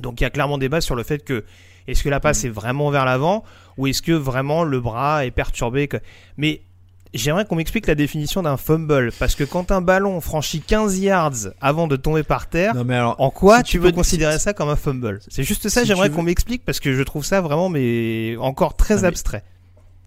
Donc 0.00 0.20
il 0.20 0.24
y 0.24 0.26
a 0.26 0.30
clairement 0.30 0.58
débat 0.58 0.82
sur 0.82 0.96
le 0.96 1.02
fait 1.02 1.24
que 1.24 1.46
est-ce 1.86 2.04
que 2.04 2.10
la 2.10 2.20
passe 2.20 2.44
est 2.44 2.50
vraiment 2.50 2.90
vers 2.90 3.06
l'avant 3.06 3.42
ou 3.78 3.86
est-ce 3.86 4.02
que 4.02 4.12
vraiment 4.12 4.64
le 4.64 4.80
bras 4.80 5.24
est 5.24 5.30
perturbé 5.30 5.88
Mais 6.36 6.60
j'aimerais 7.14 7.44
qu'on 7.44 7.56
m'explique 7.56 7.86
la 7.86 7.94
définition 7.94 8.42
d'un 8.42 8.56
fumble 8.56 9.10
parce 9.18 9.34
que 9.34 9.44
quand 9.44 9.70
un 9.72 9.80
ballon 9.80 10.20
franchit 10.20 10.60
15 10.60 10.98
yards 10.98 11.48
avant 11.60 11.86
de 11.86 11.96
tomber 11.96 12.22
par 12.22 12.48
terre, 12.48 12.74
en 13.18 13.30
quoi 13.30 13.62
tu 13.62 13.80
peux 13.80 13.92
considérer 13.92 14.38
ça 14.38 14.52
comme 14.52 14.68
un 14.68 14.76
fumble? 14.76 15.20
C'est 15.28 15.42
juste 15.44 15.68
ça, 15.68 15.82
si 15.82 15.86
j'aimerais 15.88 16.08
veux- 16.08 16.14
qu'on 16.16 16.22
m'explique 16.22 16.64
parce 16.64 16.80
que 16.80 16.94
je 16.94 17.02
trouve 17.02 17.24
ça 17.24 17.40
vraiment 17.40 17.68
mais 17.68 18.36
encore 18.38 18.76
très 18.76 18.96
Non, 18.96 19.00
mais 19.02 19.08
abstrait. 19.08 19.42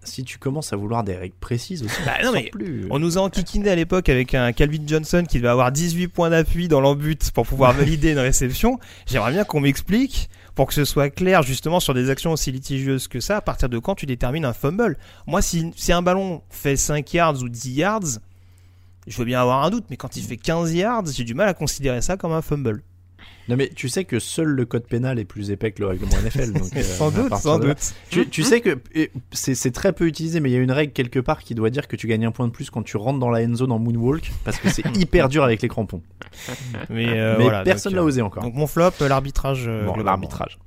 Si 0.02 0.24
tu 0.24 0.38
commences 0.38 0.72
à 0.72 0.76
vouloir 0.76 1.04
des 1.04 1.14
règles 1.14 1.34
précises 1.40 1.82
aussi, 1.82 1.94
Bah 2.06 2.12
on 2.22 2.26
non 2.26 2.32
mais 2.32 2.48
plus. 2.50 2.86
on 2.90 2.98
nous 2.98 3.18
a 3.18 3.20
enquiquiné 3.20 3.68
à 3.68 3.74
l'époque 3.74 4.08
avec 4.08 4.34
un 4.34 4.50
Calvin 4.52 4.80
Johnson 4.86 5.24
qui 5.28 5.36
devait 5.36 5.48
avoir 5.48 5.72
18 5.72 6.08
points 6.08 6.30
d'appui 6.30 6.68
dans 6.68 6.80
l'embut 6.80 7.30
pour 7.34 7.46
pouvoir 7.46 7.74
valider 7.74 8.12
une 8.12 8.18
réception. 8.18 8.78
J'aimerais 9.06 9.32
bien 9.32 9.44
qu'on 9.44 9.60
m'explique 9.60 10.30
pour 10.60 10.68
que 10.68 10.74
ce 10.74 10.84
soit 10.84 11.08
clair 11.08 11.42
justement 11.42 11.80
sur 11.80 11.94
des 11.94 12.10
actions 12.10 12.32
aussi 12.32 12.52
litigieuses 12.52 13.08
que 13.08 13.18
ça, 13.18 13.38
à 13.38 13.40
partir 13.40 13.70
de 13.70 13.78
quand 13.78 13.94
tu 13.94 14.04
détermines 14.04 14.44
un 14.44 14.52
fumble? 14.52 14.98
Moi 15.26 15.40
si, 15.40 15.72
un 15.88 16.02
ballon 16.02 16.42
fait 16.50 16.76
5 16.76 17.14
yards 17.14 17.42
ou 17.42 17.48
10 17.48 17.70
yards, 17.70 18.18
je 19.06 19.16
veux 19.16 19.24
bien 19.24 19.40
avoir 19.40 19.64
un 19.64 19.70
doute, 19.70 19.86
mais 19.88 19.96
quand 19.96 20.18
il 20.18 20.22
fait 20.22 20.36
15 20.36 20.74
yards, 20.74 21.06
j'ai 21.06 21.24
du 21.24 21.32
mal 21.32 21.48
à 21.48 21.54
considérer 21.54 22.02
ça 22.02 22.18
comme 22.18 22.32
un 22.32 22.42
fumble. 22.42 22.82
Non 23.50 23.56
mais 23.56 23.68
tu 23.68 23.88
sais 23.88 24.04
que 24.04 24.20
seul 24.20 24.46
le 24.46 24.64
code 24.64 24.86
pénal 24.86 25.18
est 25.18 25.24
plus 25.24 25.50
épais 25.50 25.72
que 25.72 25.80
le 25.80 25.88
règlement 25.88 26.12
NFL. 26.12 26.52
Donc, 26.52 26.70
euh, 26.76 26.82
Sans 26.82 27.10
doute, 27.10 27.34
sans 27.34 27.58
doute. 27.58 27.94
Tu, 28.08 28.28
tu 28.28 28.44
sais 28.44 28.60
que 28.60 28.78
c'est 29.32 29.72
très 29.72 29.92
peu 29.92 30.06
utilisé, 30.06 30.38
mais 30.38 30.50
il 30.50 30.52
y 30.52 30.56
a 30.56 30.60
une 30.60 30.70
règle 30.70 30.92
quelque 30.92 31.18
part 31.18 31.40
qui 31.40 31.56
doit 31.56 31.70
dire 31.70 31.88
que 31.88 31.96
tu 31.96 32.06
gagnes 32.06 32.26
un 32.26 32.30
point 32.30 32.46
de 32.46 32.52
plus 32.52 32.70
quand 32.70 32.84
tu 32.84 32.96
rentres 32.96 33.18
dans 33.18 33.28
la 33.28 33.44
end 33.44 33.54
zone 33.56 33.72
en 33.72 33.80
moonwalk, 33.80 34.30
parce 34.44 34.58
que 34.58 34.68
c'est 34.68 34.84
hyper 34.96 35.28
dur 35.28 35.42
avec 35.42 35.62
les 35.62 35.68
crampons. 35.68 36.00
Mais, 36.90 37.08
euh, 37.08 37.34
Mais 37.38 37.42
voilà, 37.42 37.64
personne 37.64 37.94
l'a 37.94 38.02
euh, 38.02 38.04
osé 38.04 38.22
encore. 38.22 38.44
Donc 38.44 38.54
mon 38.54 38.68
flop, 38.68 38.92
l'arbitrage. 39.00 39.68
Bon, 39.84 39.96
l'arbitrage. 39.96 40.58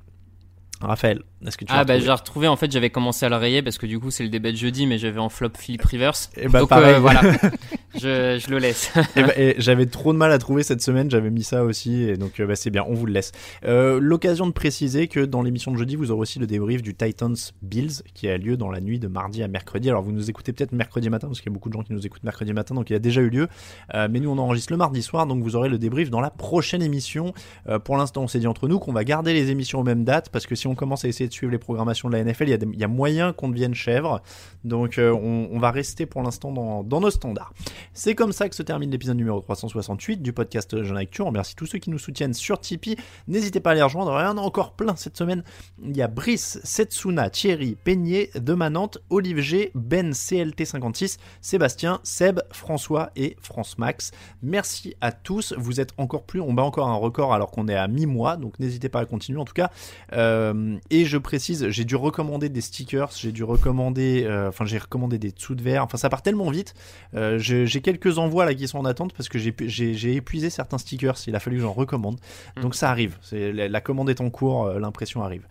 Raphaël, 0.86 1.22
est-ce 1.46 1.56
que 1.58 1.64
tu 1.64 1.72
Ah 1.74 1.84
bah 1.84 1.98
j'ai 1.98 2.10
retrouvé 2.10 2.48
en 2.48 2.56
fait 2.56 2.70
j'avais 2.70 2.90
commencé 2.90 3.24
à 3.26 3.28
le 3.28 3.36
rayer 3.36 3.62
parce 3.62 3.78
que 3.78 3.86
du 3.86 3.98
coup 3.98 4.10
c'est 4.10 4.22
le 4.22 4.28
débat 4.28 4.50
de 4.52 4.56
jeudi 4.56 4.86
mais 4.86 4.98
j'avais 4.98 5.18
en 5.20 5.28
flop 5.28 5.50
Philippe 5.58 5.84
Rivers 5.84 6.14
Eh 6.36 6.48
bah, 6.48 6.60
donc 6.60 6.68
pareil. 6.68 6.94
euh, 6.94 6.98
voilà 7.00 7.20
je, 7.94 8.38
je 8.44 8.50
le 8.50 8.58
laisse 8.58 8.92
Eh 9.16 9.22
ben, 9.22 9.32
et 9.36 9.54
j'avais 9.58 9.86
trop 9.86 10.12
de 10.12 10.18
mal 10.18 10.32
à 10.32 10.38
trouver 10.38 10.62
cette 10.62 10.80
semaine, 10.82 11.10
j'avais 11.10 11.30
mis 11.30 11.42
ça 11.42 11.64
aussi, 11.64 12.02
et 12.02 12.16
donc 12.16 12.40
euh, 12.40 12.46
bah, 12.46 12.56
c'est 12.56 12.70
bien, 12.70 12.84
on 12.88 12.94
vous 12.94 13.06
le 13.06 13.12
laisse. 13.12 13.32
Euh, 13.64 13.98
L'occasion 14.00 14.46
de 14.46 14.52
préciser 14.52 15.08
que 15.08 15.20
dans 15.20 15.42
l'émission 15.42 15.72
de 15.72 15.76
jeudi, 15.76 15.96
vous 15.96 16.10
aurez 16.10 16.20
aussi 16.22 16.38
le 16.38 16.46
débrief 16.46 16.82
du 16.82 16.94
Titans 16.94 17.36
Bills 17.62 18.02
qui 18.14 18.28
a 18.28 18.36
lieu 18.38 18.56
dans 18.56 18.70
la 18.70 18.80
nuit 18.80 18.98
de 18.98 19.08
mardi 19.08 19.42
à 19.42 19.48
mercredi. 19.48 19.88
Alors 19.90 20.02
vous 20.02 20.12
nous 20.12 20.30
écoutez 20.30 20.52
peut-être 20.52 20.72
mercredi 20.72 21.08
matin, 21.10 21.28
parce 21.28 21.40
qu'il 21.40 21.50
y 21.50 21.52
a 21.52 21.54
beaucoup 21.54 21.68
de 21.68 21.74
gens 21.74 21.82
qui 21.82 21.92
nous 21.92 22.04
écoutent 22.06 22.24
mercredi 22.24 22.52
matin, 22.52 22.74
donc 22.74 22.90
il 22.90 22.94
a 22.94 22.98
déjà 22.98 23.20
eu 23.20 23.28
lieu. 23.30 23.48
Euh, 23.94 24.08
mais 24.10 24.20
nous 24.20 24.30
on 24.30 24.38
enregistre 24.38 24.72
le 24.72 24.76
mardi 24.76 25.02
soir, 25.02 25.26
donc 25.26 25.42
vous 25.42 25.56
aurez 25.56 25.68
le 25.68 25.78
débrief 25.78 26.10
dans 26.10 26.20
la 26.20 26.30
prochaine 26.30 26.82
émission. 26.82 27.32
Euh, 27.68 27.78
pour 27.78 27.96
l'instant, 27.96 28.22
on 28.22 28.28
s'est 28.28 28.38
dit 28.40 28.46
entre 28.46 28.68
nous 28.68 28.78
qu'on 28.78 28.92
va 28.92 29.04
garder 29.04 29.32
les 29.32 29.50
émissions 29.50 29.80
aux 29.80 29.84
mêmes 29.84 30.04
dates, 30.04 30.28
parce 30.30 30.46
que 30.46 30.54
si 30.54 30.66
on 30.66 30.73
commence 30.74 31.04
à 31.04 31.08
essayer 31.08 31.28
de 31.28 31.32
suivre 31.32 31.52
les 31.52 31.58
programmations 31.58 32.08
de 32.08 32.16
la 32.16 32.24
NFL, 32.24 32.48
il 32.48 32.80
y 32.80 32.84
a, 32.84 32.88
moyen 32.88 33.32
qu'on 33.32 33.48
devienne 33.48 33.74
chèvre. 33.74 34.22
Donc 34.64 34.98
euh, 34.98 35.12
on, 35.12 35.48
on 35.52 35.58
va 35.58 35.70
rester 35.70 36.06
pour 36.06 36.22
l'instant 36.22 36.52
dans, 36.52 36.82
dans 36.82 37.00
nos 37.00 37.10
standards. 37.10 37.52
C'est 37.92 38.14
comme 38.14 38.32
ça 38.32 38.48
que 38.48 38.54
se 38.54 38.62
termine 38.62 38.90
l'épisode 38.90 39.16
numéro 39.16 39.40
368 39.40 40.22
du 40.22 40.32
podcast 40.32 40.82
Jeune 40.82 40.96
Actu. 40.96 41.22
On 41.22 41.26
remercie 41.26 41.54
tous 41.54 41.66
ceux 41.66 41.78
qui 41.78 41.90
nous 41.90 41.98
soutiennent 41.98 42.34
sur 42.34 42.60
Tipeee. 42.60 42.96
N'hésitez 43.28 43.60
pas 43.60 43.72
à 43.72 43.74
les 43.74 43.82
rejoindre. 43.82 44.18
Il 44.18 44.24
y 44.24 44.26
en 44.26 44.38
a 44.38 44.40
encore 44.40 44.72
plein 44.72 44.96
cette 44.96 45.16
semaine. 45.16 45.42
Il 45.82 45.96
y 45.96 46.02
a 46.02 46.08
Brice, 46.08 46.60
Setsuna, 46.64 47.30
Thierry, 47.30 47.76
Peigné, 47.82 48.30
Demanante, 48.34 48.98
Olive 49.10 49.40
G, 49.40 49.70
Ben 49.74 50.10
CLT56, 50.10 51.18
Sébastien, 51.40 52.00
Seb, 52.02 52.40
François 52.50 53.10
et 53.16 53.36
France 53.40 53.78
Max. 53.78 54.12
Merci 54.42 54.94
à 55.00 55.12
tous. 55.12 55.54
Vous 55.56 55.80
êtes 55.80 55.92
encore 55.98 56.24
plus. 56.24 56.40
On 56.40 56.52
bat 56.52 56.62
encore 56.62 56.88
un 56.88 56.96
record 56.96 57.34
alors 57.34 57.50
qu'on 57.50 57.68
est 57.68 57.74
à 57.74 57.88
mi-mois. 57.88 58.36
Donc 58.36 58.58
n'hésitez 58.58 58.88
pas 58.88 59.00
à 59.00 59.06
continuer 59.06 59.40
en 59.40 59.44
tout 59.44 59.54
cas. 59.54 59.70
Euh, 60.12 60.52
et 60.90 61.04
je 61.04 61.18
précise, 61.18 61.68
j'ai 61.70 61.84
dû 61.84 61.96
recommander 61.96 62.48
des 62.48 62.60
stickers. 62.60 63.10
J'ai 63.16 63.32
dû 63.32 63.44
recommander. 63.44 64.24
euh, 64.24 64.48
Enfin, 64.48 64.64
j'ai 64.64 64.78
recommandé 64.78 65.18
des 65.18 65.30
dessous 65.30 65.54
de 65.54 65.62
verre. 65.62 65.82
Enfin, 65.84 65.96
ça 65.98 66.08
part 66.08 66.22
tellement 66.22 66.50
vite. 66.50 66.74
Euh, 67.14 67.38
j'ai 67.38 67.80
quelques 67.80 68.18
envois 68.18 68.44
là 68.44 68.54
qui 68.54 68.66
sont 68.68 68.78
en 68.78 68.84
attente 68.84 69.12
parce 69.14 69.28
que 69.28 69.38
j'ai 69.38 69.52
pu- 69.52 69.68
j'ai 69.68 69.94
j'ai 69.94 70.14
épuisé 70.14 70.50
certains 70.50 70.78
stickers. 70.78 71.16
Il 71.26 71.34
a 71.36 71.40
fallu 71.40 71.56
que 71.56 71.62
j'en 71.62 71.72
recommande. 71.72 72.18
Donc 72.60 72.74
ça 72.74 72.90
arrive. 72.90 73.16
La, 73.32 73.68
la 73.68 73.80
commande 73.80 74.10
est 74.10 74.20
en 74.20 74.30
cours. 74.30 74.66
euh, 74.66 74.78
L'impression 74.78 75.22
arrive. 75.22 75.46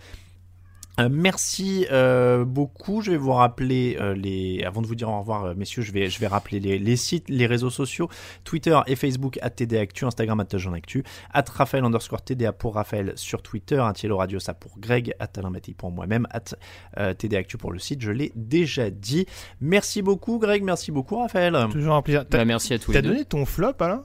Euh, 0.99 1.09
merci 1.11 1.87
euh, 1.91 2.45
beaucoup. 2.45 3.01
Je 3.01 3.11
vais 3.11 3.17
vous 3.17 3.31
rappeler 3.31 3.97
euh, 3.99 4.13
les. 4.13 4.63
Avant 4.63 4.81
de 4.81 4.87
vous 4.87 4.93
dire 4.95 5.09
au 5.09 5.19
revoir, 5.19 5.55
messieurs, 5.55 5.81
je 5.81 5.91
vais 5.91 6.09
je 6.09 6.19
vais 6.19 6.27
rappeler 6.27 6.59
les, 6.59 6.77
les 6.77 6.95
sites, 6.95 7.29
les 7.29 7.47
réseaux 7.47 7.71
sociaux, 7.71 8.09
Twitter 8.43 8.77
et 8.85 8.95
Facebook 8.95 9.39
à 9.41 9.49
TD 9.49 9.77
Actu, 9.79 10.05
Instagram 10.05 10.39
à 10.39 10.57
Jean 10.57 10.73
Actu, 10.73 11.03
at 11.33 11.45
Raphaël 11.51 11.83
underscore 11.83 12.21
TDA 12.21 12.53
pour 12.53 12.75
Raphaël 12.75 13.13
sur 13.15 13.41
Twitter, 13.41 13.79
at 13.79 13.93
Yellow 14.03 14.17
Radio 14.17 14.39
ça 14.39 14.53
pour 14.53 14.77
Greg, 14.77 15.15
at 15.19 15.29
Alain 15.37 15.49
Mattei 15.49 15.73
pour 15.73 15.89
moi-même, 15.91 16.27
at 16.29 16.55
euh, 16.99 17.13
TD 17.15 17.37
Actu 17.37 17.57
pour 17.57 17.71
le 17.71 17.79
site. 17.79 18.01
Je 18.01 18.11
l'ai 18.11 18.31
déjà 18.35 18.91
dit. 18.91 19.25
Merci 19.61 20.03
beaucoup, 20.03 20.37
Greg. 20.37 20.63
Merci 20.63 20.91
beaucoup, 20.91 21.17
Raphaël. 21.17 21.57
Toujours 21.71 21.95
un 21.95 22.01
plaisir. 22.03 22.25
T'as- 22.29 22.37
Bah, 22.37 22.45
merci 22.45 22.73
à 22.73 22.77
tous 22.79 22.91
T'as 22.91 22.99
les 23.01 23.07
deux 23.07 23.13
donné 23.13 23.25
ton 23.25 23.45
flop, 23.45 23.73
Alain? 23.79 24.03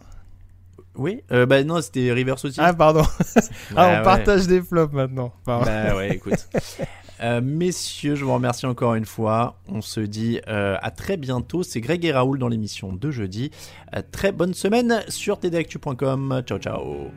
Oui. 0.98 1.22
Euh, 1.32 1.46
bah 1.46 1.62
non, 1.64 1.80
c'était 1.80 2.12
Rivers 2.12 2.44
aussi. 2.44 2.60
Ah, 2.60 2.74
pardon. 2.74 3.02
ah, 3.76 3.88
on 3.88 3.98
ouais. 3.98 4.02
partage 4.02 4.46
des 4.46 4.60
flops 4.60 4.92
maintenant. 4.92 5.32
Pardon. 5.44 5.64
Bah 5.64 5.96
ouais, 5.96 6.10
écoute. 6.16 6.48
Euh, 7.20 7.40
messieurs, 7.42 8.14
je 8.14 8.24
vous 8.24 8.34
remercie 8.34 8.66
encore 8.66 8.94
une 8.94 9.04
fois. 9.04 9.56
On 9.68 9.80
se 9.80 10.00
dit 10.00 10.40
euh, 10.48 10.76
à 10.82 10.90
très 10.90 11.16
bientôt. 11.16 11.62
C'est 11.62 11.80
Greg 11.80 12.04
et 12.04 12.12
Raoul 12.12 12.38
dans 12.38 12.48
l'émission 12.48 12.92
de 12.92 13.10
jeudi. 13.10 13.50
Euh, 13.96 14.02
très 14.12 14.32
bonne 14.32 14.54
semaine 14.54 15.02
sur 15.08 15.38
tdactu.com. 15.38 16.42
Ciao, 16.46 16.58
ciao. 16.58 17.10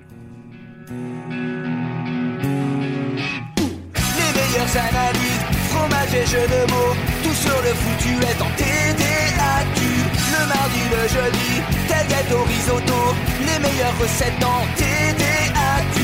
Les 3.94 4.32
meilleures 4.36 4.78
analyses, 4.78 5.42
fromage 5.70 6.14
et 6.14 6.26
jeux 6.26 6.48
de 6.48 6.72
mots, 6.72 6.96
tout 7.24 7.34
sur 7.34 7.62
le 7.62 7.74
foutu 7.74 8.14
est 8.24 8.42
en 8.42 8.50
TDAQ. 8.56 10.01
Le 10.32 10.48
mardi, 10.48 10.84
le 10.96 11.04
jeudi, 11.16 11.52
tel 11.88 12.08
gâteau 12.08 12.44
risotto, 12.44 13.02
les 13.48 13.60
meilleures 13.60 13.98
recettes 14.00 14.44
en 14.44 14.62
TDAQ. 14.78 15.98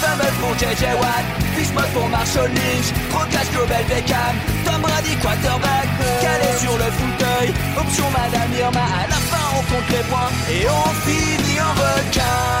Fumble 0.00 0.32
pour 0.40 0.52
JJ 0.58 0.82
Watt, 1.00 1.24
Fishmode 1.56 1.92
pour 1.94 2.08
Marshall 2.08 2.50
Lynch, 2.50 2.88
Proclash 3.10 3.50
Global 3.52 3.84
Beckham, 3.88 4.34
Tom 4.64 4.80
Brady 4.82 5.16
quarterback, 5.22 5.88
calé 6.20 6.50
sur 6.58 6.76
le 6.76 6.88
fauteuil, 6.98 7.54
option 7.76 8.04
Madame 8.10 8.52
Irma, 8.58 8.84
à 9.02 9.06
la 9.08 9.20
fin 9.30 9.46
on 9.56 9.62
compte 9.72 9.88
les 9.90 10.04
points 10.10 10.30
et 10.50 10.66
on 10.68 10.88
finit 11.06 11.60
en 11.60 11.72
requin. 11.80 12.60